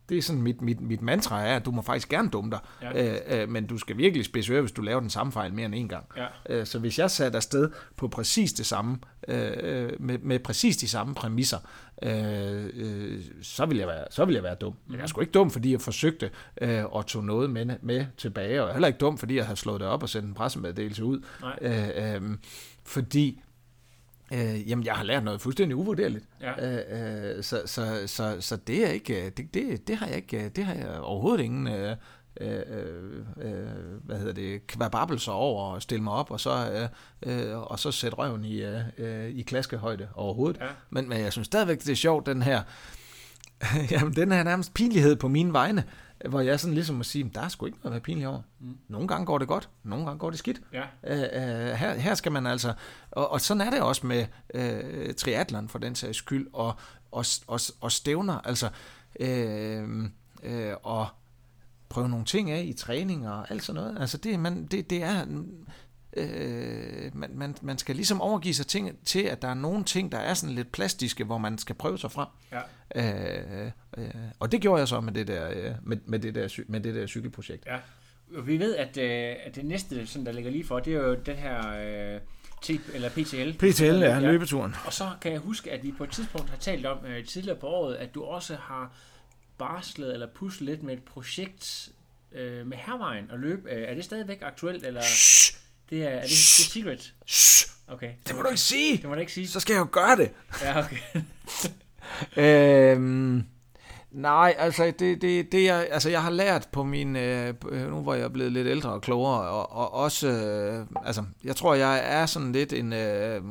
Det 0.09 0.17
er 0.17 0.21
sådan, 0.21 0.41
mit, 0.41 0.61
mit, 0.61 0.81
mit 0.81 1.01
mantra 1.01 1.45
er, 1.45 1.55
at 1.55 1.65
du 1.65 1.71
må 1.71 1.81
faktisk 1.81 2.09
gerne 2.09 2.29
dumme 2.29 2.51
dig, 2.51 2.59
ja. 2.81 3.13
øh, 3.13 3.41
øh, 3.41 3.49
men 3.49 3.67
du 3.67 3.77
skal 3.77 3.97
virkelig 3.97 4.25
spidse 4.25 4.61
hvis 4.61 4.71
du 4.71 4.81
laver 4.81 4.99
den 4.99 5.09
samme 5.09 5.31
fejl 5.31 5.53
mere 5.53 5.65
end 5.65 5.75
en 5.75 5.87
gang. 5.87 6.05
Ja. 6.17 6.25
Øh, 6.49 6.65
så 6.65 6.79
hvis 6.79 6.99
jeg 6.99 7.11
satte 7.11 7.35
afsted 7.35 7.69
på 7.95 8.07
præcis 8.07 8.53
det 8.53 8.65
samme, 8.65 8.97
øh, 9.27 9.51
øh 9.57 9.91
med, 9.99 10.17
med 10.17 10.39
præcis 10.39 10.77
de 10.77 10.89
samme 10.89 11.15
præmisser, 11.15 11.57
øh, 12.03 12.69
øh, 12.73 13.21
så, 13.41 13.65
vil 13.65 13.77
jeg 13.77 13.87
være, 13.87 14.05
så 14.11 14.25
vil 14.25 14.33
jeg 14.33 14.43
være 14.43 14.55
dum. 14.55 14.73
Men 14.85 14.95
jeg 14.95 15.03
er 15.03 15.07
sgu 15.07 15.21
ikke 15.21 15.31
dum, 15.31 15.51
fordi 15.51 15.71
jeg 15.71 15.81
forsøgte 15.81 16.31
øh, 16.61 16.83
at 16.95 17.05
tage 17.07 17.25
noget 17.25 17.49
med, 17.49 17.75
med 17.81 18.05
tilbage, 18.17 18.63
og 18.63 18.71
heller 18.71 18.87
ikke 18.87 18.99
dum, 18.99 19.17
fordi 19.17 19.35
jeg 19.35 19.45
har 19.47 19.55
slået 19.55 19.79
det 19.79 19.87
op 19.87 20.03
og 20.03 20.09
sendt 20.09 20.27
en 20.27 20.33
pressemeddelelse 20.33 21.03
ud. 21.03 21.21
Øh, 21.61 22.15
øh, 22.15 22.37
fordi 22.83 23.41
Øh, 24.33 24.69
jamen, 24.69 24.85
jeg 24.85 24.95
har 24.95 25.03
lært 25.03 25.23
noget 25.23 25.41
fuldstændig 25.41 25.75
uvurderligt. 25.75 26.25
Ja. 26.41 26.77
Øh, 26.77 27.37
øh, 27.37 27.43
så, 27.43 27.61
så, 27.65 28.03
så, 28.05 28.37
så 28.39 28.55
det 28.55 28.85
er 28.85 28.89
ikke, 28.89 29.29
det, 29.29 29.53
det, 29.53 29.87
det 29.87 29.97
har 29.97 30.07
jeg 30.07 30.15
ikke, 30.15 30.49
det 30.49 30.65
har 30.65 30.73
jeg 30.73 30.99
overhovedet 30.99 31.43
ingen, 31.43 31.67
øh, 31.67 31.95
øh, 32.41 32.61
øh, 33.41 33.53
hvad 34.03 34.17
hedder 34.17 34.33
det, 34.33 34.67
kvababelser 34.67 35.31
over 35.31 35.75
at 35.75 35.83
stille 35.83 36.03
mig 36.03 36.13
op, 36.13 36.31
og 36.31 36.39
så, 36.39 36.89
øh, 37.23 37.49
øh, 37.49 37.57
og 37.57 37.79
så 37.79 37.91
sætte 37.91 38.17
røven 38.17 38.45
i, 38.45 38.61
øh, 38.97 39.29
i 39.29 39.41
klaskehøjde 39.41 40.07
overhovedet. 40.13 40.61
Ja. 40.61 40.67
Men, 40.89 41.09
men 41.09 41.19
jeg 41.19 41.31
synes 41.31 41.45
stadigvæk, 41.45 41.79
det 41.79 41.89
er 41.89 41.95
sjovt, 41.95 42.25
den 42.25 42.41
her, 42.41 42.61
jamen, 43.91 44.13
den 44.13 44.31
her 44.31 44.43
nærmest 44.43 44.73
pinlighed 44.73 45.15
på 45.15 45.27
mine 45.27 45.53
vegne, 45.53 45.83
hvor 46.25 46.41
jeg 46.41 46.59
sådan 46.59 46.73
ligesom 46.73 46.95
må 46.95 47.03
sige, 47.03 47.31
der 47.35 47.41
er 47.41 47.47
sgu 47.47 47.65
ikke 47.65 47.77
noget 47.77 47.85
at 47.85 47.91
være 47.91 48.01
pinlig 48.01 48.27
over. 48.27 48.41
Mm. 48.59 48.77
Nogle 48.87 49.07
gange 49.07 49.25
går 49.25 49.37
det 49.37 49.47
godt, 49.47 49.69
nogle 49.83 50.05
gange 50.05 50.19
går 50.19 50.29
det 50.29 50.39
skidt. 50.39 50.61
Ja. 50.73 50.83
Uh, 51.03 51.77
her, 51.77 51.93
her 51.93 52.15
skal 52.15 52.31
man 52.31 52.47
altså, 52.47 52.73
og, 53.11 53.31
og 53.31 53.41
sådan 53.41 53.61
er 53.61 53.69
det 53.69 53.81
også 53.81 54.07
med 54.07 54.25
uh, 54.55 55.13
triathlon 55.17 55.69
for 55.69 55.79
den 55.79 55.95
sags 55.95 56.17
skyld, 56.17 56.47
og, 56.53 56.73
og, 57.11 57.25
og, 57.47 57.59
og 57.81 57.91
stævner, 57.91 58.39
altså, 58.39 58.69
uh, 59.19 60.03
uh, 60.51 60.73
og 60.83 61.07
prøve 61.89 62.09
nogle 62.09 62.25
ting 62.25 62.51
af 62.51 62.63
i 62.67 62.73
træning 62.73 63.29
og 63.29 63.51
alt 63.51 63.63
sådan 63.63 63.81
noget. 63.81 63.97
Altså 63.99 64.17
det, 64.17 64.39
man, 64.39 64.65
det, 64.65 64.89
det 64.89 65.03
er, 65.03 65.25
øh, 66.17 67.17
man, 67.17 67.29
man, 67.33 67.55
man 67.61 67.77
skal 67.77 67.95
ligesom 67.95 68.21
overgive 68.21 68.53
sig 68.53 68.67
ting, 68.67 69.05
til, 69.05 69.21
at 69.21 69.41
der 69.41 69.47
er 69.47 69.53
nogle 69.53 69.83
ting, 69.83 70.11
der 70.11 70.17
er 70.17 70.33
sådan 70.33 70.55
lidt 70.55 70.71
plastiske, 70.71 71.23
hvor 71.23 71.37
man 71.37 71.57
skal 71.57 71.75
prøve 71.75 71.97
sig 71.97 72.11
frem. 72.11 72.27
Ja. 72.51 72.61
Øh, 72.95 73.71
øh, 73.97 74.09
og 74.39 74.51
det 74.51 74.61
gjorde 74.61 74.79
jeg 74.79 74.87
så 74.87 75.01
med 75.01 75.13
det 75.13 75.27
der, 75.27 75.49
øh, 75.49 75.71
med, 75.83 75.97
med 76.05 76.19
det 76.19 76.35
der, 76.35 76.59
med 76.67 76.79
det 76.79 76.95
der 76.95 77.07
cykelprojekt. 77.07 77.65
Ja. 77.65 77.77
Vi 78.43 78.59
ved, 78.59 78.75
at, 78.75 78.97
øh, 78.97 79.35
at 79.45 79.55
det 79.55 79.65
næste, 79.65 80.07
sådan, 80.07 80.25
der 80.25 80.31
ligger 80.31 80.51
lige 80.51 80.65
for, 80.65 80.79
det 80.79 80.95
er 80.95 80.97
jo 80.97 81.15
den 81.15 81.35
her 81.35 81.57
øh, 82.15 82.21
T, 82.61 82.69
eller 82.93 83.09
PTL. 83.09 83.51
PTL, 83.51 83.83
ja, 83.83 84.19
løbeturen. 84.19 84.75
Og 84.85 84.93
så 84.93 85.09
kan 85.21 85.31
jeg 85.31 85.39
huske, 85.39 85.71
at 85.71 85.83
vi 85.83 85.91
på 85.91 86.03
et 86.03 86.09
tidspunkt 86.09 86.49
har 86.49 86.57
talt 86.57 86.85
om 86.85 87.05
øh, 87.05 87.25
tidligere 87.25 87.57
på 87.57 87.67
året, 87.67 87.95
at 87.95 88.15
du 88.15 88.23
også 88.23 88.55
har 88.55 88.91
barslet 89.57 90.13
eller 90.13 90.27
puslet 90.27 90.69
lidt 90.69 90.83
med 90.83 90.93
et 90.93 91.03
projekt 91.03 91.89
øh, 92.31 92.67
med 92.67 92.77
hervejen 92.77 93.31
og 93.31 93.39
løb. 93.39 93.65
Øh, 93.71 93.81
er 93.81 93.93
det 93.93 94.03
stadigvæk 94.03 94.41
aktuelt? 94.41 94.85
Eller? 94.85 95.01
Shh. 95.01 95.66
Det 95.89 96.03
er, 96.03 96.07
er 96.07 96.21
det, 96.21 96.29
det 96.29 96.31
er 96.31 96.69
secret? 96.71 97.13
Shh. 97.25 97.71
Okay. 97.87 98.11
Det 98.27 98.35
må 98.35 98.41
du 98.41 98.47
ikke 98.47 98.61
sige. 98.61 98.97
Det 98.97 99.09
må 99.09 99.13
du 99.13 99.19
ikke 99.19 99.33
sige. 99.33 99.47
Så 99.47 99.59
skal 99.59 99.73
jeg 99.73 99.79
jo 99.79 99.87
gøre 99.91 100.15
det. 100.15 100.31
Ja, 100.61 100.79
okay. 100.79 100.97
øhm, 102.95 103.43
nej, 104.11 104.55
altså 104.57 104.93
det, 104.99 105.21
det, 105.21 105.51
det 105.51 105.63
jeg, 105.63 105.87
altså 105.91 106.09
jeg 106.09 106.23
har 106.23 106.29
lært 106.29 106.67
på 106.71 106.83
min, 106.83 107.15
øh, 107.15 107.53
nu 107.89 108.01
hvor 108.01 108.13
jeg 108.13 108.23
er 108.23 108.29
blevet 108.29 108.51
lidt 108.51 108.67
ældre 108.67 108.89
og 108.89 109.01
klogere, 109.01 109.41
og, 109.41 109.71
og 109.71 109.93
også, 109.93 110.27
øh, 110.27 110.85
altså 111.05 111.23
jeg 111.43 111.55
tror 111.55 111.73
jeg 111.73 112.01
er 112.03 112.25
sådan 112.25 112.51
lidt 112.51 112.73
en, 112.73 112.93
øh, 112.93 113.41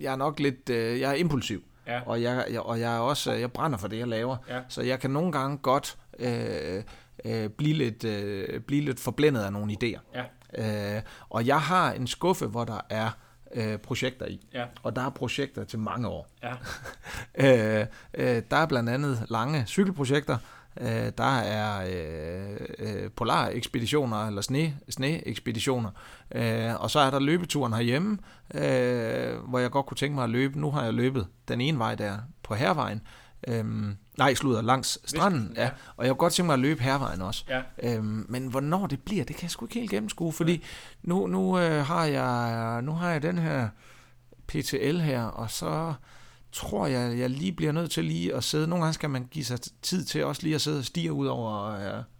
jeg 0.00 0.12
er 0.12 0.16
nok 0.16 0.40
lidt, 0.40 0.70
øh, 0.70 1.00
jeg 1.00 1.10
er 1.10 1.14
impulsiv. 1.14 1.64
Ja. 1.86 2.00
Og, 2.06 2.22
jeg, 2.22 2.46
jeg, 2.50 2.60
og 2.60 2.80
jeg 2.80 2.94
er 2.94 2.98
også, 2.98 3.32
jeg 3.32 3.52
brænder 3.52 3.78
for 3.78 3.88
det, 3.88 3.98
jeg 3.98 4.08
laver. 4.08 4.36
Ja. 4.48 4.60
Så 4.68 4.82
jeg 4.82 5.00
kan 5.00 5.10
nogle 5.10 5.32
gange 5.32 5.58
godt 5.58 5.96
øh, 6.18 6.82
øh, 7.24 7.48
blive, 7.48 7.74
lidt, 7.74 8.04
øh, 8.04 8.60
blive 8.60 8.84
lidt 8.84 9.00
forblændet 9.00 9.42
af 9.42 9.52
nogle 9.52 9.72
idéer. 9.72 10.00
Ja. 10.14 10.22
Øh, 10.58 11.02
og 11.28 11.46
jeg 11.46 11.60
har 11.60 11.92
en 11.92 12.06
skuffe, 12.06 12.46
hvor 12.46 12.64
der 12.64 12.80
er 12.90 13.10
øh, 13.54 13.78
projekter 13.78 14.26
i. 14.26 14.46
Ja. 14.54 14.64
Og 14.82 14.96
der 14.96 15.02
er 15.02 15.10
projekter 15.10 15.64
til 15.64 15.78
mange 15.78 16.08
år. 16.08 16.26
Ja. 16.42 16.52
øh, 17.80 17.86
øh, 18.14 18.42
der 18.50 18.56
er 18.56 18.66
blandt 18.66 18.90
andet 18.90 19.26
lange 19.28 19.66
cykelprojekter. 19.66 20.38
Øh, 20.80 21.12
der 21.18 21.38
er 21.38 21.86
øh, 21.86 22.56
øh, 22.78 23.10
polar-ekspeditioner 23.10 24.26
eller 24.26 24.42
sne, 24.42 24.74
sne-ekspeditioner. 24.88 25.90
Øh, 26.34 26.80
og 26.80 26.90
så 26.90 26.98
er 26.98 27.10
der 27.10 27.18
løbeturen 27.18 27.72
herhjemme, 27.72 28.18
øh, 28.54 29.38
hvor 29.48 29.58
jeg 29.58 29.70
godt 29.70 29.86
kunne 29.86 29.96
tænke 29.96 30.14
mig 30.14 30.24
at 30.24 30.30
løbe. 30.30 30.60
Nu 30.60 30.70
har 30.70 30.84
jeg 30.84 30.94
løbet 30.94 31.26
den 31.48 31.60
ene 31.60 31.78
vej 31.78 31.94
der 31.94 32.18
på 32.42 32.54
hervejen. 32.54 33.02
Øhm, 33.48 33.96
nej, 34.18 34.34
slutter 34.34 34.62
langs 34.62 34.98
stranden, 35.04 35.52
ja. 35.56 35.70
Og 35.96 36.04
jeg 36.04 36.10
kunne 36.10 36.18
godt 36.18 36.32
tænke 36.32 36.46
mig 36.46 36.54
at 36.54 36.60
løbe 36.60 36.82
hervejen 36.82 37.22
også. 37.22 37.44
Ja. 37.48 37.62
Øhm, 37.82 38.26
men 38.28 38.46
hvornår 38.46 38.86
det 38.86 39.00
bliver, 39.00 39.24
det 39.24 39.36
kan 39.36 39.42
jeg 39.42 39.50
sgu 39.50 39.64
ikke 39.64 39.74
helt 39.74 39.90
gennemskue, 39.90 40.32
fordi 40.32 40.52
ja. 40.52 40.58
nu, 41.02 41.26
nu, 41.26 41.58
øh, 41.58 41.86
har 41.86 42.04
jeg, 42.04 42.82
nu 42.82 42.92
har 42.92 43.10
jeg 43.10 43.22
den 43.22 43.38
her 43.38 43.68
PTL 44.46 44.98
her, 44.98 45.22
og 45.22 45.50
så 45.50 45.94
tror 46.52 46.86
jeg, 46.86 47.18
jeg 47.18 47.30
lige 47.30 47.52
bliver 47.52 47.72
nødt 47.72 47.90
til 47.90 48.04
lige 48.04 48.34
at 48.34 48.44
sidde. 48.44 48.66
Nogle 48.66 48.84
gange 48.84 48.94
skal 48.94 49.10
man 49.10 49.26
give 49.30 49.44
sig 49.44 49.58
tid 49.82 50.04
til 50.04 50.24
også 50.24 50.42
lige 50.42 50.54
at 50.54 50.60
sidde 50.60 50.78
og 50.78 50.84
stige 50.84 51.12
ud 51.12 51.26
over, 51.26 51.74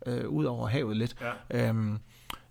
øh, 0.07 0.29
ud 0.29 0.45
over 0.45 0.69
havet 0.69 0.97
lidt. 0.97 1.17
Ja. 1.51 1.69
Øhm, 1.69 1.99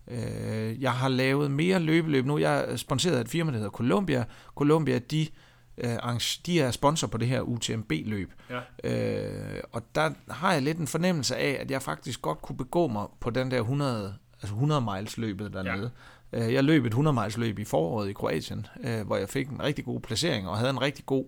øh, 0.08 0.82
jeg 0.82 0.92
har 0.92 1.08
lavet 1.08 1.52
mere 1.52 1.80
løbeløb 1.80 2.26
nu. 2.26 2.38
Jeg 2.38 2.66
er 2.68 2.76
sponsoreret 2.76 3.18
af 3.18 3.22
et 3.22 3.30
firma, 3.30 3.52
der 3.52 3.58
hedder 3.58 3.72
Columbia. 3.72 4.26
Columbia, 4.56 5.00
de 5.00 5.28
øh, 5.78 6.20
de 6.46 6.62
er 6.62 6.72
sponsor 6.72 7.08
på 7.08 7.18
det 7.18 7.28
her 7.28 7.42
UTMB-løb. 7.42 8.32
Ja. 8.50 8.60
Øh, 8.84 9.64
og 9.72 9.82
der 9.96 10.12
har 10.30 10.54
jeg 10.54 10.62
lidt 10.62 10.78
en 10.78 10.88
fornemmelse 10.88 11.36
af, 11.36 11.58
at 11.62 11.72
jeg 11.72 11.82
faktisk 11.82 12.22
godt 12.22 12.42
kunne 12.42 12.58
begå 12.58 12.88
mig 12.88 13.08
på 13.20 13.30
den 13.30 13.52
der 13.52 13.60
100, 13.60 14.16
altså 14.34 14.54
100 14.54 14.82
miles 14.82 15.18
løbet 15.18 15.54
dernede. 15.54 15.92
Øh, 16.34 16.54
jeg 16.54 16.64
løb 16.64 16.86
et 16.86 16.90
100 16.90 17.14
miles 17.14 17.38
løb 17.38 17.60
i 17.60 17.64
foråret 17.64 18.10
i 18.10 18.14
Kroatien, 18.14 18.68
øh, 18.84 19.06
hvor 19.06 19.16
jeg 19.16 19.30
fik 19.30 19.50
en 19.50 19.64
rigtig 19.64 19.86
god 19.86 20.00
placering 20.00 20.50
og 20.50 20.58
havde 20.58 20.70
en 20.70 20.82
rigtig 20.82 21.06
god, 21.06 21.26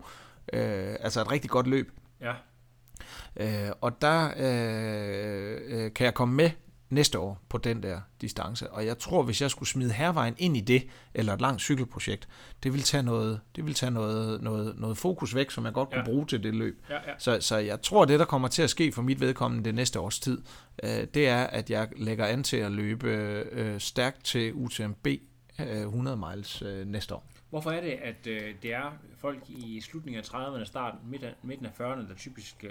øh, 0.53 0.95
altså 0.99 1.21
et 1.21 1.31
rigtig 1.31 1.49
godt 1.49 1.67
løb. 1.67 1.91
Ja. 2.21 2.33
Øh, 3.37 3.71
og 3.81 4.01
der 4.01 4.29
øh, 4.37 5.61
øh, 5.67 5.93
kan 5.93 6.05
jeg 6.05 6.13
komme 6.13 6.35
med 6.35 6.49
næste 6.95 7.19
år 7.19 7.41
på 7.49 7.57
den 7.57 7.83
der 7.83 8.01
distance. 8.21 8.71
Og 8.71 8.85
jeg 8.85 8.97
tror, 8.99 9.23
hvis 9.23 9.41
jeg 9.41 9.51
skulle 9.51 9.69
smide 9.69 9.91
hervejen 9.93 10.35
ind 10.37 10.57
i 10.57 10.61
det, 10.61 10.87
eller 11.13 11.33
et 11.33 11.41
langt 11.41 11.61
cykelprojekt, 11.61 12.27
det 12.63 12.73
vil 12.73 12.81
tage 12.81 13.03
noget, 13.03 13.39
det 13.55 13.65
vil 13.65 13.73
tage 13.73 13.91
noget, 13.91 14.41
noget, 14.41 14.79
noget 14.79 14.97
fokus 14.97 15.35
væk, 15.35 15.51
som 15.51 15.65
jeg 15.65 15.73
godt 15.73 15.89
kunne 15.89 15.99
Ja. 15.99 16.05
bruge 16.05 16.25
til 16.25 16.43
det 16.43 16.55
løb. 16.55 16.81
Ja, 16.89 16.95
ja. 16.95 16.99
Så, 17.17 17.37
så 17.41 17.57
jeg 17.57 17.81
tror, 17.81 18.05
det 18.05 18.19
der 18.19 18.25
kommer 18.25 18.47
til 18.47 18.61
at 18.61 18.69
ske 18.69 18.91
for 18.91 19.01
mit 19.01 19.19
vedkommende 19.21 19.65
det 19.65 19.75
næste 19.75 19.99
års 19.99 20.19
tid, 20.19 20.41
øh, 20.83 21.07
det 21.13 21.27
er, 21.27 21.43
at 21.43 21.69
jeg 21.69 21.87
lægger 21.97 22.25
an 22.25 22.43
til 22.43 22.57
at 22.57 22.71
løbe 22.71 23.07
øh, 23.51 23.79
stærkt 23.79 24.23
til 24.23 24.53
UTMB 24.53 25.07
øh, 25.59 25.81
100 25.81 26.17
miles 26.17 26.61
øh, 26.61 26.87
næste 26.87 27.15
år. 27.15 27.25
Hvorfor 27.49 27.71
er 27.71 27.81
det, 27.81 27.91
at 27.91 28.27
øh, 28.27 28.53
det 28.61 28.73
er 28.73 28.97
folk 29.17 29.39
i 29.49 29.81
slutningen 29.81 30.19
af 30.19 30.25
30'erne, 30.27 30.65
starten, 30.65 30.99
midten, 31.11 31.29
midten 31.43 31.65
af 31.65 31.69
40'erne, 31.69 32.09
der 32.09 32.15
typisk 32.17 32.55
øh, 32.63 32.69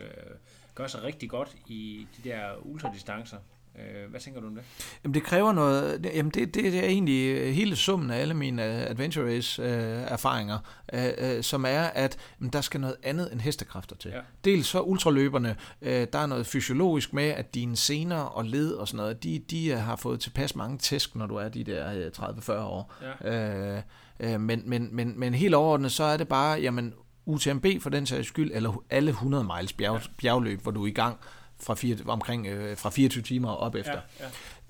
gør 0.75 0.87
sig 0.87 1.03
rigtig 1.03 1.31
godt 1.31 1.57
i 1.67 2.07
de 2.17 2.29
der 2.29 2.41
ultradistancer? 2.63 3.37
Øh, 3.79 4.11
hvad 4.11 4.21
tænker 4.21 4.41
du 4.41 4.47
om 4.47 4.55
det? 4.55 4.65
Jamen 5.05 5.15
det 5.15 5.23
kræver 5.23 5.53
noget, 5.53 6.11
jamen 6.15 6.31
det, 6.31 6.55
det, 6.55 6.65
det 6.65 6.85
er 6.85 6.89
egentlig 6.89 7.37
øh, 7.37 7.53
hele 7.53 7.77
summen 7.77 8.11
af 8.11 8.21
alle 8.21 8.35
mine 8.35 8.65
øh, 8.65 8.91
adventure 8.91 9.37
race 9.37 9.63
øh, 9.63 9.69
erfaringer, 10.03 10.59
øh, 10.93 11.11
øh, 11.19 11.43
som 11.43 11.65
er, 11.65 11.83
at 11.83 12.17
jamen, 12.41 12.53
der 12.53 12.61
skal 12.61 12.81
noget 12.81 12.97
andet 13.03 13.33
end 13.33 13.41
hestekræfter 13.41 13.97
til. 13.97 14.11
Ja. 14.11 14.21
Dels 14.45 14.67
så 14.67 14.81
ultraløberne, 14.81 15.57
øh, 15.83 16.07
der 16.13 16.19
er 16.19 16.27
noget 16.27 16.47
fysiologisk 16.47 17.13
med, 17.13 17.29
at 17.29 17.55
dine 17.55 17.77
sener 17.77 18.17
og 18.17 18.45
led 18.45 18.73
og 18.73 18.89
sådan 18.89 18.97
noget, 18.97 19.23
de, 19.23 19.39
de 19.51 19.67
øh, 19.67 19.79
har 19.79 19.97
fået 19.97 20.21
tilpas 20.21 20.57
mange 20.57 20.79
tæsk, 20.79 21.17
når 21.17 21.27
du 21.27 21.35
er 21.35 21.49
de 21.49 21.65
der 21.65 21.93
øh, 21.95 22.11
30-40 22.19 22.53
år. 22.53 22.95
Øh, 23.25 23.81
øh, 24.21 24.41
men, 24.41 24.63
men, 24.67 24.89
men, 24.93 25.21
men 25.21 25.35
helt 25.35 25.55
overordnet, 25.55 25.93
så 25.93 26.05
er 26.05 26.17
det 26.17 26.29
bare, 26.29 26.61
jamen 26.61 26.95
UTMB 27.27 27.67
for 27.81 27.91
den 27.91 28.07
sags 28.07 28.29
skyld, 28.29 28.51
eller 28.55 28.83
alle 28.91 29.11
100 29.11 29.45
miles 29.57 29.73
bjerg, 29.73 30.01
bjergløb, 30.19 30.63
hvor 30.63 30.71
du 30.71 30.83
er 30.83 30.87
i 30.87 30.91
gang 30.91 31.19
fra, 31.65 31.75
fire, 31.75 31.97
omkring, 32.07 32.47
øh, 32.47 32.77
fra 32.77 32.91
24 32.91 33.23
timer 33.23 33.49
og 33.51 33.57
op 33.57 33.75
efter. 33.75 34.01
Ja, 34.21 34.25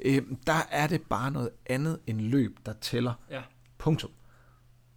ja. 0.05 0.17
Øh, 0.17 0.23
der 0.47 0.67
er 0.71 0.87
det 0.87 1.03
bare 1.03 1.31
noget 1.31 1.51
andet 1.67 1.99
end 2.07 2.21
løb, 2.21 2.59
der 2.67 2.73
tæller. 2.81 3.13
Ja. 3.31 3.41
Punktum. 3.79 4.11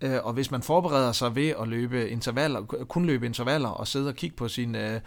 Øh, 0.02 0.20
og 0.24 0.34
hvis 0.34 0.52
man 0.52 0.62
forbereder 0.62 1.12
sig 1.12 1.36
ved 1.36 1.54
at 1.62 1.68
løbe 1.68 2.10
intervaller, 2.10 2.62
kun 2.62 3.06
løbe 3.06 3.26
intervaller 3.26 3.70
og 3.70 3.88
sidde 3.88 4.08
og 4.08 4.16
kigge 4.16 4.36
på 4.36 4.48
sine, 4.48 4.94
øh, 4.94 5.02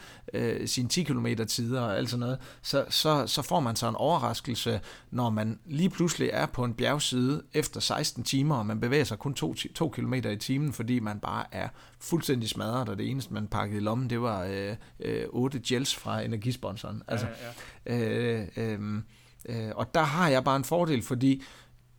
øh, 0.60 0.68
sine 0.68 0.88
10 0.88 1.02
km 1.02 1.26
tider 1.48 1.80
og 1.80 1.96
alt 1.96 2.10
sådan 2.10 2.20
noget, 2.20 2.38
så, 2.62 2.84
så, 2.88 3.26
så 3.26 3.42
får 3.42 3.60
man 3.60 3.76
så 3.76 3.88
en 3.88 3.94
overraskelse, 3.94 4.80
når 5.10 5.30
man 5.30 5.58
lige 5.64 5.90
pludselig 5.90 6.30
er 6.32 6.46
på 6.46 6.64
en 6.64 6.74
bjergside 6.74 7.42
efter 7.52 7.80
16 7.80 8.24
timer, 8.24 8.56
og 8.56 8.66
man 8.66 8.80
bevæger 8.80 9.04
sig 9.04 9.18
kun 9.18 9.34
2 9.34 9.88
km 9.88 10.14
i 10.14 10.36
timen, 10.36 10.72
fordi 10.72 11.00
man 11.00 11.20
bare 11.20 11.44
er 11.52 11.68
fuldstændig 12.00 12.48
smadret, 12.48 12.88
og 12.88 12.98
det 12.98 13.10
eneste, 13.10 13.34
man 13.34 13.46
pakkede 13.46 13.80
i 13.80 13.84
lommen, 13.84 14.10
det 14.10 14.20
var 14.20 14.44
øh, 14.44 14.76
øh, 15.00 15.24
8 15.28 15.60
gels 15.66 15.94
fra 15.94 16.20
energisponsoren. 16.20 17.02
Altså, 17.08 17.26
ja, 17.26 17.32
Øh, 17.86 18.48
øh, 18.56 19.02
øh, 19.48 19.70
og 19.74 19.94
der 19.94 20.02
har 20.02 20.28
jeg 20.28 20.44
bare 20.44 20.56
en 20.56 20.64
fordel, 20.64 21.02
fordi 21.02 21.42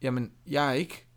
jamen, 0.01 0.31
jeg 0.47 0.69
er 0.69 0.73
ikke 0.73 1.10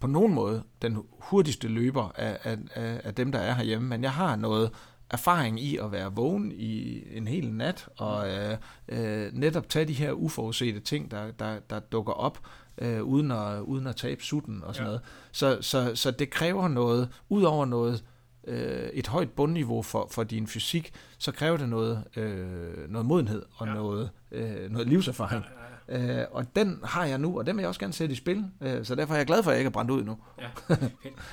på 0.00 0.06
nogen 0.06 0.34
måde 0.34 0.62
den 0.82 0.98
hurtigste 1.20 1.68
løber 1.68 2.12
af, 2.14 2.38
af, 2.44 2.56
af, 2.74 3.00
af 3.04 3.14
dem, 3.14 3.32
der 3.32 3.38
er 3.38 3.54
herhjemme, 3.54 3.88
men 3.88 4.02
jeg 4.02 4.12
har 4.12 4.36
noget 4.36 4.70
erfaring 5.10 5.60
i 5.60 5.76
at 5.76 5.92
være 5.92 6.12
vågen 6.14 6.52
i 6.52 7.02
en 7.16 7.26
hel 7.26 7.52
nat, 7.52 7.88
og 7.98 8.28
øh, 8.30 8.56
øh, 8.88 9.32
netop 9.32 9.68
tage 9.68 9.84
de 9.84 9.92
her 9.92 10.12
uforudsete 10.12 10.80
ting, 10.80 11.10
der, 11.10 11.30
der, 11.30 11.58
der 11.70 11.78
dukker 11.80 12.12
op, 12.12 12.38
øh, 12.78 13.02
uden, 13.02 13.30
at, 13.30 13.60
uden 13.60 13.86
at 13.86 13.96
tabe 13.96 14.22
sutten 14.22 14.62
og 14.64 14.74
sådan 14.74 14.84
Ja. 14.86 14.88
noget. 14.88 15.00
Så, 15.32 15.58
så, 15.60 15.94
så 15.96 16.10
det 16.10 16.30
kræver 16.30 16.68
noget, 16.68 17.08
ud 17.28 17.42
over 17.42 17.64
noget, 17.66 18.04
øh, 18.46 18.88
et 18.92 19.06
højt 19.06 19.30
bundniveau 19.30 19.82
for, 19.82 20.08
for 20.10 20.22
din 20.24 20.46
fysik, 20.46 20.92
så 21.18 21.32
kræver 21.32 21.56
det 21.56 21.68
noget, 21.68 22.04
øh, 22.16 22.90
noget 22.90 23.06
modenhed 23.06 23.42
og 23.56 23.66
Ja. 23.66 23.72
ja. 23.72 23.78
noget, 23.78 24.10
øh, 24.32 24.70
noget 24.70 24.88
livserfaring. 24.88 25.44
Ja, 25.44 25.50
ja, 25.50 25.64
ja. 25.70 25.75
Øh, 25.88 26.18
og 26.30 26.56
den 26.56 26.80
har 26.84 27.04
jeg 27.04 27.18
nu, 27.18 27.38
og 27.38 27.46
den 27.46 27.56
vil 27.56 27.62
jeg 27.62 27.68
også 27.68 27.80
gerne 27.80 27.92
sætte 27.92 28.12
i 28.12 28.16
spil. 28.16 28.44
Øh, 28.60 28.84
så 28.84 28.94
derfor 28.94 29.14
er 29.14 29.18
jeg 29.18 29.26
glad 29.26 29.42
for, 29.42 29.50
at 29.50 29.54
jeg 29.54 29.60
ikke 29.60 29.68
er 29.68 29.72
brændt 29.72 29.90
ud 29.90 30.04
nu. 30.04 30.18
Ja, 30.40 30.48
fedt. 30.74 30.80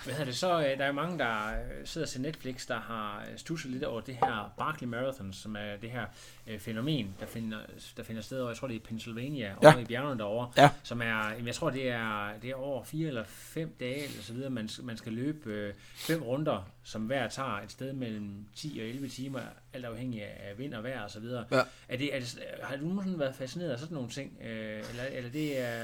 Hvad 0.03 0.13
hedder 0.13 0.25
det 0.25 0.35
så? 0.35 0.59
øh, 0.59 0.77
Der 0.77 0.85
er 0.85 0.91
mange, 0.91 1.19
der 1.19 1.47
øh, 1.47 1.85
sidder 1.85 2.07
til 2.07 2.21
Netflix, 2.21 2.67
der 2.67 2.79
har 2.79 3.25
øh, 3.31 3.37
stusset 3.37 3.71
lidt 3.71 3.83
over 3.83 4.01
det 4.01 4.15
her 4.15 4.53
Barkley 4.57 4.87
Marathon, 4.87 5.33
som 5.33 5.55
er 5.55 5.75
det 5.81 5.89
her 5.91 6.05
øh, 6.47 6.59
fænomen, 6.59 7.15
der 7.19 7.25
finder, 7.25 7.57
der 7.97 8.03
finder 8.03 8.21
sted 8.21 8.39
over, 8.39 8.49
jeg 8.49 8.57
tror 8.57 8.67
det 8.67 8.75
er 8.75 8.79
i 8.79 8.83
Pennsylvania, 8.83 9.55
Ja. 9.63 9.67
over 9.73 9.79
i 9.79 9.85
bjergene 9.85 10.17
derovre, 10.19 10.51
Ja. 10.57 10.69
som 10.83 11.01
er, 11.01 11.31
jeg 11.45 11.55
tror 11.55 11.69
det 11.69 11.89
er, 11.89 12.29
det 12.41 12.49
er 12.49 12.55
over 12.55 12.83
fire 12.83 13.07
eller 13.07 13.23
fem 13.27 13.75
dage, 13.79 14.03
eller 14.03 14.21
så 14.23 14.33
videre, 14.33 14.49
man, 14.49 14.69
man 14.83 14.97
skal 14.97 15.13
løbe 15.13 15.49
øh, 15.49 15.73
fem 15.95 16.21
runder, 16.23 16.67
som 16.83 17.01
hver 17.01 17.27
tager 17.27 17.59
et 17.63 17.71
sted 17.71 17.93
mellem 17.93 18.45
10 18.55 18.79
og 18.81 18.87
11 18.87 19.07
timer, 19.07 19.39
alt 19.73 19.85
afhængig 19.85 20.23
af 20.23 20.57
vind 20.57 20.73
og 20.73 20.83
vejr 20.83 21.01
og 21.03 21.09
så 21.11 21.19
videre. 21.19 21.45
Ja. 21.51 21.61
Er 21.89 21.97
det, 21.97 22.15
er 22.15 22.19
det, 22.19 22.39
har 22.63 22.75
du 22.77 22.83
nogensinde 22.85 23.19
været 23.19 23.35
fascineret 23.35 23.69
af 23.71 23.79
sådan 23.79 23.93
nogle 23.95 24.09
ting, 24.09 24.37
øh, 24.43 24.83
eller, 24.89 25.03
eller 25.11 25.29
det 25.29 25.59
er... 25.61 25.83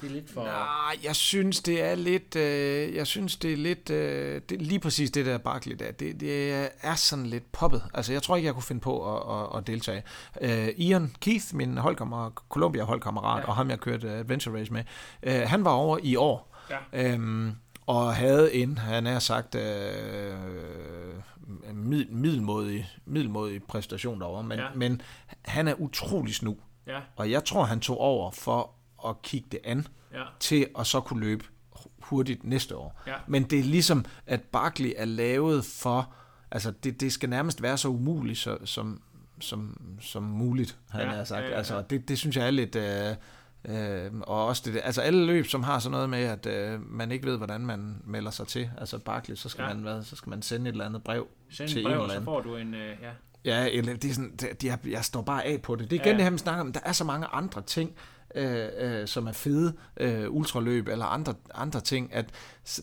Det 0.00 0.06
er 0.08 0.12
lidt 0.12 0.30
for... 0.30 0.44
Nej, 0.44 0.98
jeg 1.04 1.16
synes, 1.16 1.60
det 1.60 1.82
er 1.82 1.94
lidt... 1.94 2.36
Øh, 2.36 2.94
jeg 2.94 3.06
synes, 3.06 3.36
det 3.36 3.52
er 3.52 3.56
lidt... 3.56 3.90
Øh, 3.90 4.40
det, 4.48 4.62
lige 4.62 4.80
præcis 4.80 5.10
det 5.10 5.26
der 5.26 5.38
Barkley 5.38 5.76
der, 5.76 5.90
det, 5.92 6.20
det 6.20 6.52
er 6.82 6.94
sådan 6.94 7.26
lidt 7.26 7.52
poppet. 7.52 7.82
Altså, 7.94 8.12
jeg 8.12 8.22
tror 8.22 8.36
ikke, 8.36 8.46
jeg 8.46 8.54
kunne 8.54 8.62
finde 8.62 8.80
på 8.80 9.16
at, 9.16 9.40
at, 9.40 9.58
at 9.58 9.66
deltage. 9.66 10.02
Øh, 10.40 10.68
Ian 10.76 11.12
Keith, 11.20 11.44
min 11.54 11.76
holdkammerat, 11.78 12.32
Columbia 12.48 12.82
holdkammerat, 12.84 13.40
Ja. 13.42 13.48
og 13.48 13.56
ham, 13.56 13.70
jeg 13.70 13.80
kørte 13.80 14.10
Adventure 14.10 14.60
Race 14.60 14.72
med, 14.72 14.84
øh, 15.22 15.40
han 15.46 15.64
var 15.64 15.70
over 15.72 15.98
i 16.02 16.16
år. 16.16 16.56
Ja. 16.70 17.12
Øhm, 17.12 17.52
og 17.86 18.14
havde 18.14 18.54
en, 18.54 18.78
han 18.78 19.06
er 19.06 19.18
sagt, 19.18 19.54
øh, 19.54 20.34
mid, 21.74 22.04
middelmodig, 22.06 22.90
middelmodig 23.06 23.62
præstation 23.62 24.20
derovre, 24.20 24.42
men, 24.42 24.58
ja. 24.58 24.66
men 24.74 25.02
han 25.42 25.68
er 25.68 25.74
utrolig 25.80 26.34
snu. 26.34 26.56
Ja, 26.86 27.00
Og 27.16 27.30
jeg 27.30 27.44
tror, 27.44 27.64
han 27.64 27.80
tog 27.80 27.98
over 28.00 28.30
for 28.30 28.70
at 29.08 29.22
kigge 29.22 29.48
det 29.52 29.60
an, 29.64 29.86
ja, 30.12 30.22
til 30.40 30.66
at 30.78 30.86
så 30.86 31.00
kunne 31.00 31.20
løbe 31.20 31.44
hurtigt 31.98 32.44
næste 32.44 32.76
år. 32.76 33.00
Ja. 33.06 33.14
Men 33.26 33.42
det 33.42 33.58
er 33.58 33.62
ligesom, 33.64 34.04
at 34.26 34.42
Barkley 34.42 34.92
er 34.96 35.04
lavet 35.04 35.64
for, 35.64 36.12
altså 36.50 36.70
det, 36.70 37.00
det 37.00 37.12
skal 37.12 37.28
nærmest 37.28 37.62
være 37.62 37.78
så 37.78 37.88
umuligt 37.88 38.38
så, 38.38 38.58
som, 38.64 39.02
som, 39.40 39.80
som 40.00 40.22
muligt, 40.22 40.78
han 40.90 41.00
Ja, 41.00 41.08
har 41.14 41.24
sagt. 41.24 41.38
ja, 41.40 41.44
ja, 41.46 41.50
ja. 41.52 41.56
Altså 41.58 41.82
det, 41.90 42.08
det 42.08 42.18
synes 42.18 42.36
jeg 42.36 42.46
er 42.46 42.50
lidt... 42.50 42.76
Øh, 42.76 43.14
Øh, 43.64 44.10
og 44.22 44.46
også 44.46 44.62
det 44.70 44.80
altså 44.84 45.00
alle 45.00 45.26
løb, 45.26 45.46
som 45.46 45.62
har 45.62 45.78
sådan 45.78 45.90
noget 45.92 46.10
med, 46.10 46.18
at 46.24 46.46
øh, 46.46 46.80
man 46.90 47.12
ikke 47.12 47.26
ved, 47.26 47.36
hvordan 47.36 47.60
man 47.60 48.02
melder 48.04 48.30
sig 48.30 48.46
til. 48.46 48.70
Altså 48.78 48.98
Barkley, 48.98 49.34
så 49.36 49.48
skal, 49.48 49.62
Ja. 49.62 49.68
man, 49.74 49.82
hvad, 49.82 50.02
så 50.02 50.16
skal 50.16 50.30
man 50.30 50.42
sende 50.42 50.68
et 50.68 50.72
eller 50.72 50.84
andet 50.86 51.04
brev 51.04 51.28
Send 51.50 51.68
til 51.68 51.78
et 51.78 51.80
en 51.80 51.84
brev, 51.84 51.92
eller 51.92 52.04
og 52.04 52.10
så 52.10 52.14
anden. 52.16 52.24
får 52.24 52.40
du 52.40 52.56
en... 52.56 52.74
Øh, 52.74 52.96
ja. 53.02 53.10
Ja, 53.44 53.68
eller 53.72 53.96
det 53.96 54.10
er 54.10 54.14
sådan, 54.14 54.36
det, 54.36 54.64
jeg, 54.64 54.78
jeg 54.86 55.04
står 55.04 55.22
bare 55.22 55.44
af 55.44 55.62
på 55.62 55.76
det. 55.76 55.90
Det 55.90 55.96
er 55.96 56.00
igen 56.00 56.10
Ja. 56.12 56.16
det 56.16 56.22
her, 56.22 56.30
man 56.30 56.38
snakker 56.38 56.60
om. 56.60 56.72
Der 56.72 56.80
er 56.84 56.92
så 56.92 57.04
mange 57.04 57.26
andre 57.26 57.62
ting, 57.62 57.92
øh, 58.34 58.68
øh, 58.78 59.06
som 59.08 59.26
er 59.26 59.32
fede, 59.32 59.72
øh, 59.96 60.30
ultraløb 60.30 60.88
eller 60.88 61.04
andre, 61.04 61.34
andre 61.54 61.80
ting, 61.80 62.14
at 62.14 62.30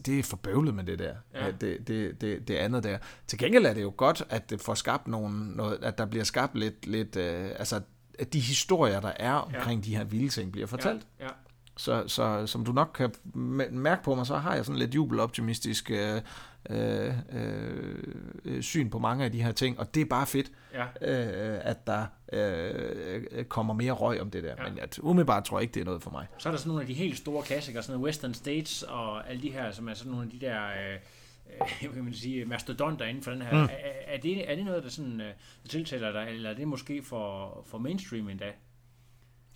det 0.06 0.20
er 0.20 0.24
for 0.24 0.38
bøvlet 0.38 0.74
med 0.74 0.84
det 0.84 1.00
der, 1.00 1.14
Ja. 1.34 1.52
det, 1.52 1.88
det, 1.88 2.22
det, 2.22 2.48
det 2.48 2.56
andet 2.56 2.84
der. 2.84 2.98
Til 3.28 3.40
gengæld 3.40 3.66
er 3.66 3.74
det 3.74 3.82
jo 3.82 3.94
godt, 3.98 4.24
at 4.30 4.50
det 4.50 4.62
får 4.62 4.74
skabt 4.74 5.08
nogen, 5.08 5.34
noget, 5.56 5.78
at 5.84 5.98
der 5.98 6.06
bliver 6.06 6.24
skabt 6.26 6.56
lidt, 6.58 6.88
lidt 6.88 7.16
øh, 7.16 7.50
altså 7.60 7.82
at 8.20 8.34
de 8.34 8.40
historier, 8.40 9.00
der 9.00 9.12
er 9.20 9.34
omkring 9.34 9.82
ja. 9.82 9.92
de 9.92 9.96
her 9.98 10.04
vilde 10.04 10.30
ting, 10.30 10.52
bliver 10.52 10.68
fortalt. 10.68 11.08
Ja, 11.20 11.26
ja. 11.26 11.30
Så, 11.78 12.04
så 12.08 12.48
som 12.48 12.66
du 12.66 12.72
nok 12.72 12.92
kan 12.96 13.14
mærke 13.72 14.04
på 14.04 14.16
mig, 14.16 14.26
så 14.28 14.38
har 14.38 14.56
jeg 14.56 14.66
sådan 14.66 14.80
lidt 14.80 14.96
jubeloptimistisk 14.96 15.92
øh, 15.92 16.22
øh, 16.70 17.14
øh, 18.46 18.62
syn 18.62 18.90
på 18.90 19.00
mange 19.00 19.26
af 19.26 19.32
de 19.32 19.44
her 19.44 19.52
ting, 19.52 19.80
og 19.80 19.96
det 19.96 20.02
er 20.02 20.06
bare 20.06 20.28
fedt, 20.28 20.52
ja. 20.74 20.84
øh, 20.84 21.60
at 21.64 21.88
der 21.88 22.06
øh, 22.34 23.46
kommer 23.46 23.74
mere 23.74 23.92
røg 23.92 24.22
om 24.22 24.32
det 24.32 24.44
der. 24.44 24.56
Ja. 24.58 24.70
Men 24.70 24.80
at, 24.80 25.00
umiddelbart 25.00 25.44
tror 25.44 25.58
jeg 25.58 25.62
ikke, 25.62 25.74
det 25.74 25.82
er 25.82 25.86
noget 25.86 26.04
for 26.04 26.12
mig. 26.12 26.28
Så 26.38 26.50
er 26.50 26.54
der 26.54 26.58
sådan 26.58 26.70
nogle 26.70 26.82
af 26.82 26.88
de 26.88 26.94
helt 26.94 27.18
store 27.18 27.44
klassikere, 27.44 27.84
sådan 27.84 27.94
noget 27.94 28.06
Western 28.06 28.34
States 28.34 28.84
og 28.84 29.30
alle 29.30 29.42
de 29.42 29.52
her, 29.52 29.72
som 29.72 29.88
er 29.88 29.94
sådan 29.94 30.12
nogle 30.12 30.26
af 30.26 30.32
de 30.32 30.46
der, 30.46 30.66
øh, 30.66 31.00
øh, 31.84 31.94
kan 31.94 32.04
man 32.04 32.14
sige, 32.14 32.46
mastodonter 32.46 33.06
inden 33.06 33.24
for 33.24 33.32
den 33.32 33.42
her. 33.42 33.54
Mm. 33.54 33.64
Er, 33.64 34.14
er, 34.16 34.18
det, 34.18 34.52
er 34.52 34.56
det 34.56 34.66
noget, 34.66 34.84
der 34.84 34.90
sådan 34.90 35.22
øh, 35.22 35.34
tiltaler 35.70 36.12
dig, 36.12 36.28
eller 36.30 36.50
er 36.50 36.54
det 36.54 36.68
måske 36.68 37.04
for, 37.04 37.64
for 37.70 37.78
mainstream 37.78 38.30
endda? 38.30 38.52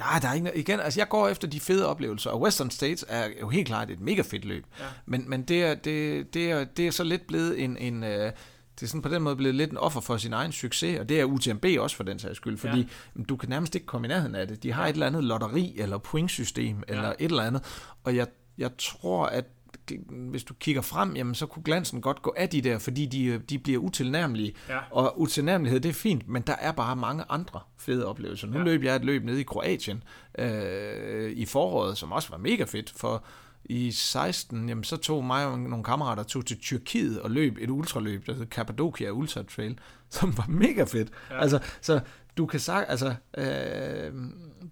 Nej, 0.02 0.19
der 0.19 0.28
er 0.28 0.34
ikke, 0.34 0.52
igen, 0.56 0.80
altså 0.80 0.99
jeg 0.99 1.10
går 1.10 1.28
efter 1.28 1.48
de 1.48 1.60
fede 1.60 1.88
oplevelser, 1.88 2.30
og 2.30 2.41
Western 2.41 2.72
States 2.72 3.06
er 3.07 3.28
jo 3.41 3.49
helt 3.49 3.68
klart 3.68 3.90
et 3.90 3.99
mega 3.99 4.22
fedt 4.22 4.45
løb. 4.45 4.65
Ja. 4.80 4.86
Men, 5.06 5.30
men 5.30 5.44
det, 5.44 5.64
er, 5.64 5.76
det, 5.76 6.34
det, 6.34 6.52
er, 6.52 6.64
det 6.64 6.88
er 6.88 6.91
så 6.91 7.03
lidt 7.03 7.28
blevet 7.28 7.64
en, 7.64 7.78
en 7.78 8.03
øh, 8.03 8.32
det 8.80 8.84
er 8.84 8.90
sådan 8.90 9.02
på 9.02 9.10
den 9.10 9.22
måde 9.22 9.36
blevet 9.36 9.56
lidt 9.56 9.72
en 9.72 9.78
offer 9.78 10.02
for 10.02 10.18
sin 10.18 10.34
egen 10.34 10.52
succes, 10.52 10.99
og 10.99 11.10
det 11.10 11.19
er 11.19 11.26
UTMB 11.26 11.65
også 11.80 11.95
for 11.95 12.03
den 12.03 12.19
sags 12.19 12.38
skyld, 12.38 12.57
fordi 12.57 12.88
ja. 13.18 13.23
du 13.30 13.36
kan 13.36 13.49
nærmest 13.49 13.76
ikke 13.76 13.88
komme 13.88 14.07
i 14.07 14.10
nærheden 14.10 14.36
af 14.36 14.48
det. 14.48 14.64
De 14.64 14.72
har 14.72 14.88
et 14.88 14.94
eller 14.94 15.07
andet 15.07 15.23
lotteri 15.23 15.73
eller 15.78 15.98
pointsystem 15.98 16.84
eller 16.88 17.10
et 17.10 17.15
eller 17.19 17.44
andet, 17.44 17.64
og 18.03 18.15
jeg, 18.15 18.28
jeg 18.57 18.72
tror, 18.78 19.26
at 19.26 19.45
hvis 20.09 20.43
du 20.43 20.53
kigger 20.53 20.81
frem, 20.81 21.15
jamen 21.15 21.35
så 21.35 21.45
kunne 21.45 21.63
glansen 21.63 22.01
godt 22.01 22.22
gå 22.22 22.34
af 22.38 22.49
de 22.49 22.61
der, 22.61 22.77
fordi 22.80 23.05
de, 23.05 23.38
de 23.38 23.59
bliver 23.59 23.80
utilnærmelige. 23.80 24.53
Ja. 24.69 24.77
Og 24.91 25.19
utilnærmelighed, 25.22 25.80
det 25.80 25.89
er 25.89 25.93
fint, 25.93 26.27
men 26.27 26.41
der 26.41 26.55
er 26.59 26.72
bare 26.72 26.95
mange 26.95 27.23
andre 27.30 27.59
fede 27.77 28.05
oplevelser. 28.05 28.47
Nu 28.47 28.53
Ja. 28.53 28.59
ja. 28.59 28.65
løb 28.65 28.84
jeg 28.84 28.95
et 28.95 29.05
løb 29.05 29.23
nede 29.23 29.39
i 29.41 29.43
Kroatien 29.43 30.03
øh, 30.39 31.31
i 31.31 31.45
foråret, 31.45 31.97
som 31.97 32.11
også 32.11 32.30
var 32.30 32.38
mega 32.38 32.63
fedt 32.63 32.93
for 32.95 33.23
i 33.65 33.91
16, 33.91 34.69
jamen, 34.69 34.84
så 34.84 34.97
tog 34.97 35.23
mig 35.26 35.45
og 35.45 35.59
nogle 35.59 35.84
kammerater 35.84 36.23
tog 36.23 36.45
til 36.45 36.59
Tyrkiet 36.59 37.22
og 37.22 37.31
løb 37.31 37.57
et 37.59 37.69
ultraløb, 37.69 38.27
der 38.27 38.34
hed 38.34 38.45
Cappadocia 38.45 39.09
Ultra 39.09 39.43
Trail, 39.43 39.80
som 40.09 40.38
var 40.38 40.45
mega 40.49 40.84
fedt. 40.84 41.09
Ja. 41.31 41.41
Altså, 41.41 41.59
så 41.81 41.99
du 42.38 42.45
kan, 42.45 42.59
sag, 42.59 42.85
altså, 42.89 43.15
øh, 43.38 44.13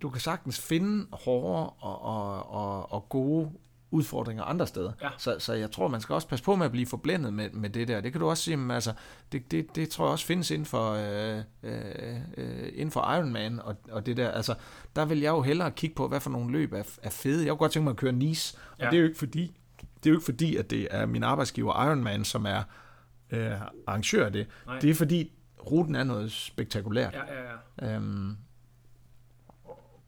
du 0.02 0.10
kan 0.10 0.22
sagtens 0.22 0.60
finde 0.60 1.08
hårde 1.12 1.70
og, 1.70 2.02
og, 2.02 2.52
og, 2.52 2.92
og 2.92 3.10
gode 3.10 3.50
udfordringer 3.92 4.44
andre 4.44 4.68
steder. 4.68 4.92
Ja. 5.02 5.10
Så, 5.18 5.36
så 5.40 5.54
jeg 5.54 5.72
tror, 5.72 5.88
man 5.88 6.02
skal 6.02 6.14
også 6.14 6.28
passe 6.28 6.46
på 6.46 6.56
med 6.56 6.66
at 6.66 6.72
blive 6.72 6.86
forblændet 6.86 7.34
med, 7.34 7.50
med 7.50 7.70
det 7.70 7.88
der. 7.88 8.02
Det 8.02 8.12
kan 8.12 8.22
du 8.22 8.30
også 8.30 8.44
sige, 8.44 8.58
men 8.58 8.72
altså, 8.72 8.94
det, 9.32 9.52
det, 9.52 9.76
det 9.76 9.90
tror 9.90 10.06
jeg 10.06 10.12
også 10.12 10.26
findes 10.26 10.52
inden 10.52 10.66
for, 10.66 10.92
øh, 10.94 11.42
øh, 11.64 12.70
inden 12.74 12.92
for 12.92 13.14
Ironman 13.16 13.60
og, 13.60 13.76
og 13.92 14.06
det 14.06 14.18
der. 14.18 14.32
Altså, 14.32 14.56
der 14.96 15.06
vil 15.06 15.20
jeg 15.20 15.30
jo 15.30 15.42
hellere 15.42 15.72
kigge 15.72 15.96
på, 15.96 16.08
hvad 16.08 16.20
for 16.20 16.30
nogle 16.30 16.52
løb 16.52 16.74
er, 16.74 16.84
er 17.04 17.10
fede. 17.10 17.46
Jeg 17.46 17.52
kunne 17.52 17.58
godt 17.58 17.72
tænke 17.72 17.84
mig 17.84 17.92
at 17.92 17.98
køre 17.98 18.12
Nice, 18.12 18.58
og 18.72 18.78
Ja. 18.80 18.86
det 18.90 18.94
er 18.94 19.00
jo 19.02 19.08
ikke 19.08 19.20
fordi, 19.20 19.58
det 20.04 20.06
er 20.06 20.10
jo 20.10 20.16
ikke 20.18 20.26
fordi, 20.26 20.56
at 20.56 20.70
det 20.70 20.88
er 20.92 21.06
min 21.06 21.24
arbejdsgiver 21.24 21.86
Ironman, 21.86 22.26
som 22.26 22.46
er 22.46 22.64
øh, 23.32 23.52
arrangør 23.88 24.26
af 24.26 24.32
det. 24.34 24.48
Nej. 24.66 24.80
Det 24.80 24.90
er 24.90 24.96
fordi, 24.96 25.32
ruten 25.72 25.96
er 25.96 26.04
noget 26.04 26.32
spektakulært. 26.32 27.14
Ja, 27.14 27.20
ja, 27.34 27.90
ja. 27.92 27.96
Øhm, 27.96 28.38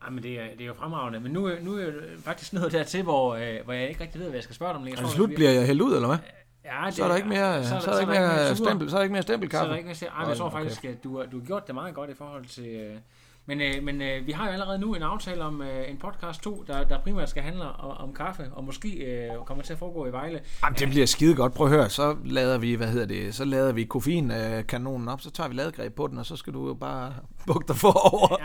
Ej, 0.04 0.10
men 0.10 0.24
det 0.24 0.40
er, 0.40 0.44
det 0.52 0.62
er 0.62 0.66
jo 0.66 0.74
fremragende. 0.74 1.20
Men 1.20 1.32
nu, 1.32 1.50
nu 1.62 1.76
er 1.76 1.84
jeg 1.84 1.94
faktisk 2.24 2.54
nået 2.54 2.72
dertil, 2.72 3.04
hvor, 3.04 3.36
øh, 3.36 3.56
hvor 3.64 3.74
jeg 3.74 3.90
ikke 3.90 4.02
rigtig 4.04 4.20
ved, 4.20 4.28
hvad 4.28 4.38
jeg 4.38 4.44
skal 4.44 4.56
spørge 4.56 4.70
dig 4.70 4.78
om. 4.78 4.84
længere. 4.84 5.02
Altså, 5.04 5.16
slut 5.16 5.30
bliver 5.36 5.52
jeg 5.52 5.66
hældt 5.66 5.82
ud, 5.82 5.96
eller 5.96 6.08
hvad? 6.08 6.18
Ja, 6.66 6.86
det, 6.86 6.94
Så 6.94 7.04
er 7.04 7.08
der 7.08 7.16
ikke 7.16 7.30
mere, 7.30 7.64
så, 7.66 7.80
så 7.80 7.92
er 7.92 7.94
der 7.94 8.02
ikke 8.02 8.12
mere 8.12 8.56
stempel, 8.56 8.90
så 8.90 8.96
er 8.96 9.00
der 9.00 9.04
ikke 9.04 9.14
mere 9.14 9.22
Så 9.22 9.26
er 9.26 9.34
stempelkaffe. 9.34 9.70
der 9.70 9.76
ikke 9.76 9.88
mere 9.88 10.10
Ej, 10.12 10.20
men 10.20 10.30
jeg 10.30 10.38
tror 10.38 10.50
faktisk, 10.50 10.86
at 10.86 11.04
du, 11.04 11.24
du 11.32 11.40
har 11.40 11.46
gjort 11.46 11.68
det 11.68 11.76
meget 11.76 11.96
godt 11.96 12.10
i 12.10 12.14
forhold 12.14 12.46
til... 12.46 13.00
Øh, 13.50 13.58
men 13.58 13.62
øh, 13.62 13.84
men 13.84 14.02
øh, 14.02 14.28
vi 14.28 14.32
har 14.32 14.46
jo 14.46 14.52
allerede 14.52 14.80
nu 14.80 14.96
en 14.96 15.02
aftale 15.04 15.44
om 15.44 15.62
øh, 15.62 15.90
en 15.90 15.98
podcast 15.98 16.42
2, 16.42 16.64
der, 16.68 16.84
der 16.84 17.00
primært 17.00 17.30
skal 17.30 17.44
handle 17.44 17.64
om, 17.64 17.98
om 17.98 18.14
kaffe, 18.14 18.50
og 18.54 18.64
måske 18.64 18.90
øh, 18.90 19.32
kommer 19.46 19.64
til 19.64 19.74
at 19.74 19.80
foregå 19.80 20.06
i 20.06 20.12
Vejle. 20.12 20.42
Jamen, 20.64 20.80
det 20.80 20.90
bliver 20.90 21.06
skide 21.06 21.36
godt. 21.36 21.54
Prøv 21.54 21.68
at 21.68 21.74
høre, 21.74 21.90
så 21.90 22.16
lader 22.26 22.58
vi, 22.58 22.74
hvad 22.74 22.88
hedder 22.88 23.06
det, 23.06 23.36
så 23.36 23.46
lader 23.46 23.74
vi 23.74 23.84
koffeinkanonen 23.84 25.08
op, 25.08 25.22
så 25.22 25.32
tager 25.32 25.48
vi 25.50 25.56
ladegreb 25.56 25.96
på 25.96 26.08
den, 26.08 26.18
og 26.18 26.26
så 26.26 26.36
skal 26.36 26.54
du 26.54 26.68
jo 26.68 26.74
bare 26.74 27.14
bukke 27.48 27.68
dig 27.68 27.76
forover. 27.76 28.38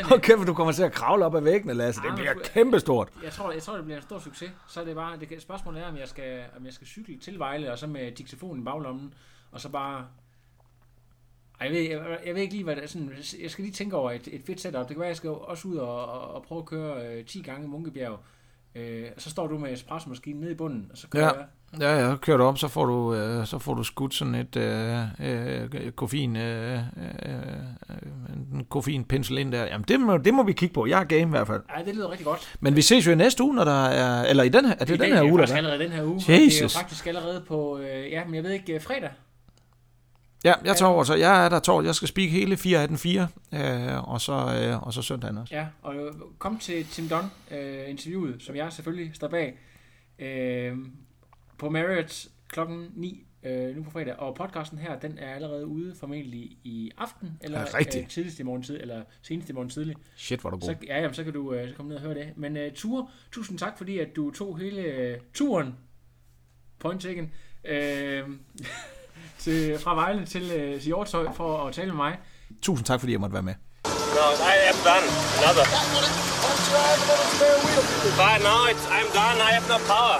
Ja. 0.00 0.14
Og 0.14 0.20
kæft, 0.22 0.46
du 0.46 0.54
kommer 0.54 0.72
til 0.72 0.82
at 0.82 0.92
kravle 0.92 1.24
op 1.26 1.34
ad 1.34 1.40
væggene, 1.40 1.74
Lasse. 1.74 2.00
Det 2.02 2.08
Ja, 2.08 2.14
bliver 2.14 2.34
men- 2.34 2.42
kæmpestort. 2.54 3.08
Jeg 3.24 3.32
tror, 3.32 3.52
jeg 3.52 3.62
tror, 3.62 3.74
det 3.76 3.84
bliver 3.84 3.96
en 3.96 4.02
stor 4.02 4.18
succes. 4.18 4.50
Så 4.68 4.80
er 4.80 4.84
det 4.84 4.94
bare, 4.94 5.16
det 5.16 5.42
spørgsmålet 5.42 5.82
er, 5.82 5.86
om 5.88 5.96
jeg, 5.96 6.08
skal, 6.08 6.40
om 6.58 6.64
jeg 6.64 6.72
skal 6.72 6.86
cykle 6.86 7.18
til 7.18 7.38
Vejle, 7.38 7.72
og 7.72 7.78
så 7.78 7.86
med 7.86 8.12
diktafonen 8.12 8.62
i 8.62 8.64
baglommen, 8.64 9.14
og 9.52 9.60
så 9.60 9.68
bare... 9.68 10.04
Ej, 11.62 11.66
jeg 11.68 11.72
ved, 11.72 11.90
jeg, 11.90 12.18
jeg 12.26 12.34
ved 12.34 12.42
ikke 12.42 12.54
lige, 12.54 12.64
hvad 12.64 12.76
det 12.76 12.84
er 12.84 12.88
sådan... 12.88 13.10
Jeg 13.42 13.50
skal 13.50 13.62
lige 13.64 13.74
tænke 13.74 13.96
over 13.96 14.10
et, 14.10 14.28
et 14.32 14.40
fedt 14.46 14.60
setup. 14.60 14.78
Det 14.80 14.88
kan 14.88 14.98
være, 14.98 15.08
jeg 15.08 15.16
skal 15.16 15.30
også 15.30 15.68
ud 15.68 15.76
og, 15.76 16.04
og, 16.12 16.34
og 16.34 16.42
prøve 16.42 16.58
at 16.58 16.64
køre 16.66 17.06
øh, 17.06 17.24
10 17.24 17.42
gange 17.42 17.68
Munkebjerg. 17.68 18.18
Øh, 18.74 19.04
så 19.18 19.30
står 19.30 19.46
du 19.46 19.58
med 19.58 19.72
espressomaskinen 19.72 20.40
nede 20.40 20.52
i 20.52 20.54
bunden, 20.54 20.88
og 20.92 20.98
så 20.98 21.08
kører 21.08 21.24
Ja. 21.24 21.30
jeg. 21.32 21.46
Ja, 21.80 22.08
ja, 22.08 22.16
kører 22.16 22.36
du 22.36 22.44
op, 22.44 22.58
så 22.58 22.68
får 22.68 22.84
du, 22.84 23.14
øh, 23.14 23.46
så 23.46 23.58
får 23.58 23.74
du 23.74 23.82
skudt 23.82 24.14
sådan 24.14 24.34
et 24.34 24.56
øh, 24.56 24.98
øh, 25.20 25.92
koffein, 25.92 26.36
øh, 26.36 26.72
øh, 26.72 26.78
øh, 27.26 28.52
en 28.54 28.66
koffeinpensel 28.70 29.38
ind 29.38 29.52
der. 29.52 29.64
Jamen, 29.64 29.84
det 29.88 30.00
må, 30.00 30.16
det 30.18 30.34
må 30.34 30.42
vi 30.42 30.52
kigge 30.52 30.72
på. 30.74 30.86
Jeg 30.86 31.00
er 31.00 31.04
game 31.04 31.22
i 31.22 31.28
hvert 31.28 31.46
fald. 31.46 31.62
Ej, 31.68 31.82
det 31.82 31.94
lyder 31.94 32.10
rigtig 32.10 32.26
godt. 32.26 32.54
Men 32.60 32.76
vi 32.76 32.82
ses 32.82 33.06
jo 33.06 33.12
i 33.12 33.14
næste 33.14 33.42
uge, 33.42 33.54
når 33.54 33.64
der 33.64 33.84
er, 33.84 34.24
eller 34.24 34.42
i 34.42 34.48
den 34.48 34.64
her, 34.64 34.72
er 34.72 34.84
det 34.84 34.88
I 34.88 34.92
den 34.92 35.00
dag- 35.00 35.12
her 35.14 35.22
uge, 35.22 35.30
det 35.30 35.32
er 35.32 35.36
der 35.36 35.40
faktisk 35.46 35.52
er? 35.52 35.56
allerede 35.56 35.82
den 35.84 35.92
her 35.92 36.02
uge. 36.04 36.14
og 36.16 36.22
Det 36.26 36.34
er 36.34 36.38
jo 36.38 36.44
Jesus. 36.44 36.76
faktisk 36.76 37.06
allerede 37.06 37.40
på, 37.48 37.78
øh, 37.78 38.10
ja, 38.10 38.24
men 38.24 38.34
jeg 38.34 38.44
ved 38.44 38.50
ikke, 38.50 38.74
øh, 38.74 38.80
fredag. 38.82 39.10
Ja, 40.44 40.54
jeg 40.64 40.76
tager 40.76 40.90
over, 40.92 41.04
så 41.04 41.14
jeg 41.14 41.44
er 41.44 41.48
der 41.48 41.60
tår. 41.60 41.82
Jeg 41.82 41.94
skal 41.94 42.08
speak 42.08 42.30
hele 42.30 42.56
4 42.56 42.82
af 42.82 42.88
den 42.88 42.98
4, 42.98 43.28
øh, 43.54 44.08
og, 44.08 44.20
så, 44.20 44.32
øh, 44.32 44.82
og 44.82 44.92
så 44.92 45.02
søndagen 45.02 45.38
også. 45.38 45.54
Ja, 45.54 45.66
og 45.82 45.96
øh, 45.96 46.12
kom 46.38 46.58
til 46.58 46.84
Tim 46.86 47.08
Dunn 47.08 47.26
øh, 47.50 47.90
interviewet, 47.90 48.42
som 48.42 48.56
jeg 48.56 48.72
selvfølgelig 48.72 49.10
står 49.14 49.28
bag, 49.28 49.58
øh, 50.18 50.76
på 51.58 51.70
Marriott 51.70 52.26
klokken 52.48 52.88
9 52.94 53.26
øh, 53.42 53.76
nu 53.76 53.82
på 53.82 53.90
fredag. 53.90 54.16
Og 54.16 54.34
podcasten 54.34 54.78
her, 54.78 54.98
den 54.98 55.18
er 55.18 55.34
allerede 55.34 55.66
ude 55.66 55.94
formentlig 56.00 56.42
i 56.64 56.90
aften, 56.98 57.38
eller 57.40 57.58
Er 57.58 57.74
rigtigt? 57.78 58.04
øh, 58.04 58.08
tidligst 58.08 58.40
i 58.40 58.42
morgen 58.42 58.62
tid, 58.62 58.80
eller 58.80 59.02
senest 59.22 59.50
i 59.50 59.52
morgen 59.52 59.70
tidlig. 59.70 59.96
Shit, 60.16 60.40
hvor 60.40 60.50
du 60.50 60.56
god. 60.56 60.66
Så, 60.66 60.74
ja, 60.86 61.00
jamen, 61.00 61.14
så 61.14 61.24
kan 61.24 61.32
du 61.32 61.52
øh, 61.52 61.68
så 61.68 61.74
komme 61.74 61.88
ned 61.88 61.96
og 61.96 62.02
høre 62.02 62.14
det. 62.14 62.28
Men 62.36 62.56
uh, 62.56 62.62
Ture, 62.74 63.08
tusind 63.32 63.58
tak, 63.58 63.78
fordi 63.78 63.98
at 63.98 64.08
du 64.16 64.30
tog 64.30 64.58
hele 64.58 64.82
øh, 64.82 65.18
turen, 65.34 65.76
point 66.78 67.02
taken, 67.02 67.32
øh, 67.64 68.28
til, 69.44 69.78
fra 69.78 69.94
Vejle 69.94 70.26
til 70.26 70.50
øh, 70.50 70.80
Hjortshøj 70.80 71.26
for 71.36 71.66
at 71.66 71.74
tale 71.74 71.86
med 71.88 71.96
mig. 71.96 72.18
Tusind 72.62 72.86
tak, 72.86 73.00
fordi 73.00 73.12
jeg 73.12 73.20
måtte 73.20 73.34
være 73.34 73.42
med. 73.42 73.54
No, 73.84 74.26
I 74.52 74.56
am 74.70 74.78
done. 74.88 75.06
Another. 75.38 75.64
But 78.20 78.38
no, 78.48 78.56
it's, 78.70 78.84
I'm 78.96 79.08
done. 79.18 79.36
I 79.48 79.50
have 79.56 79.66
no 79.72 79.78
power. 79.92 80.18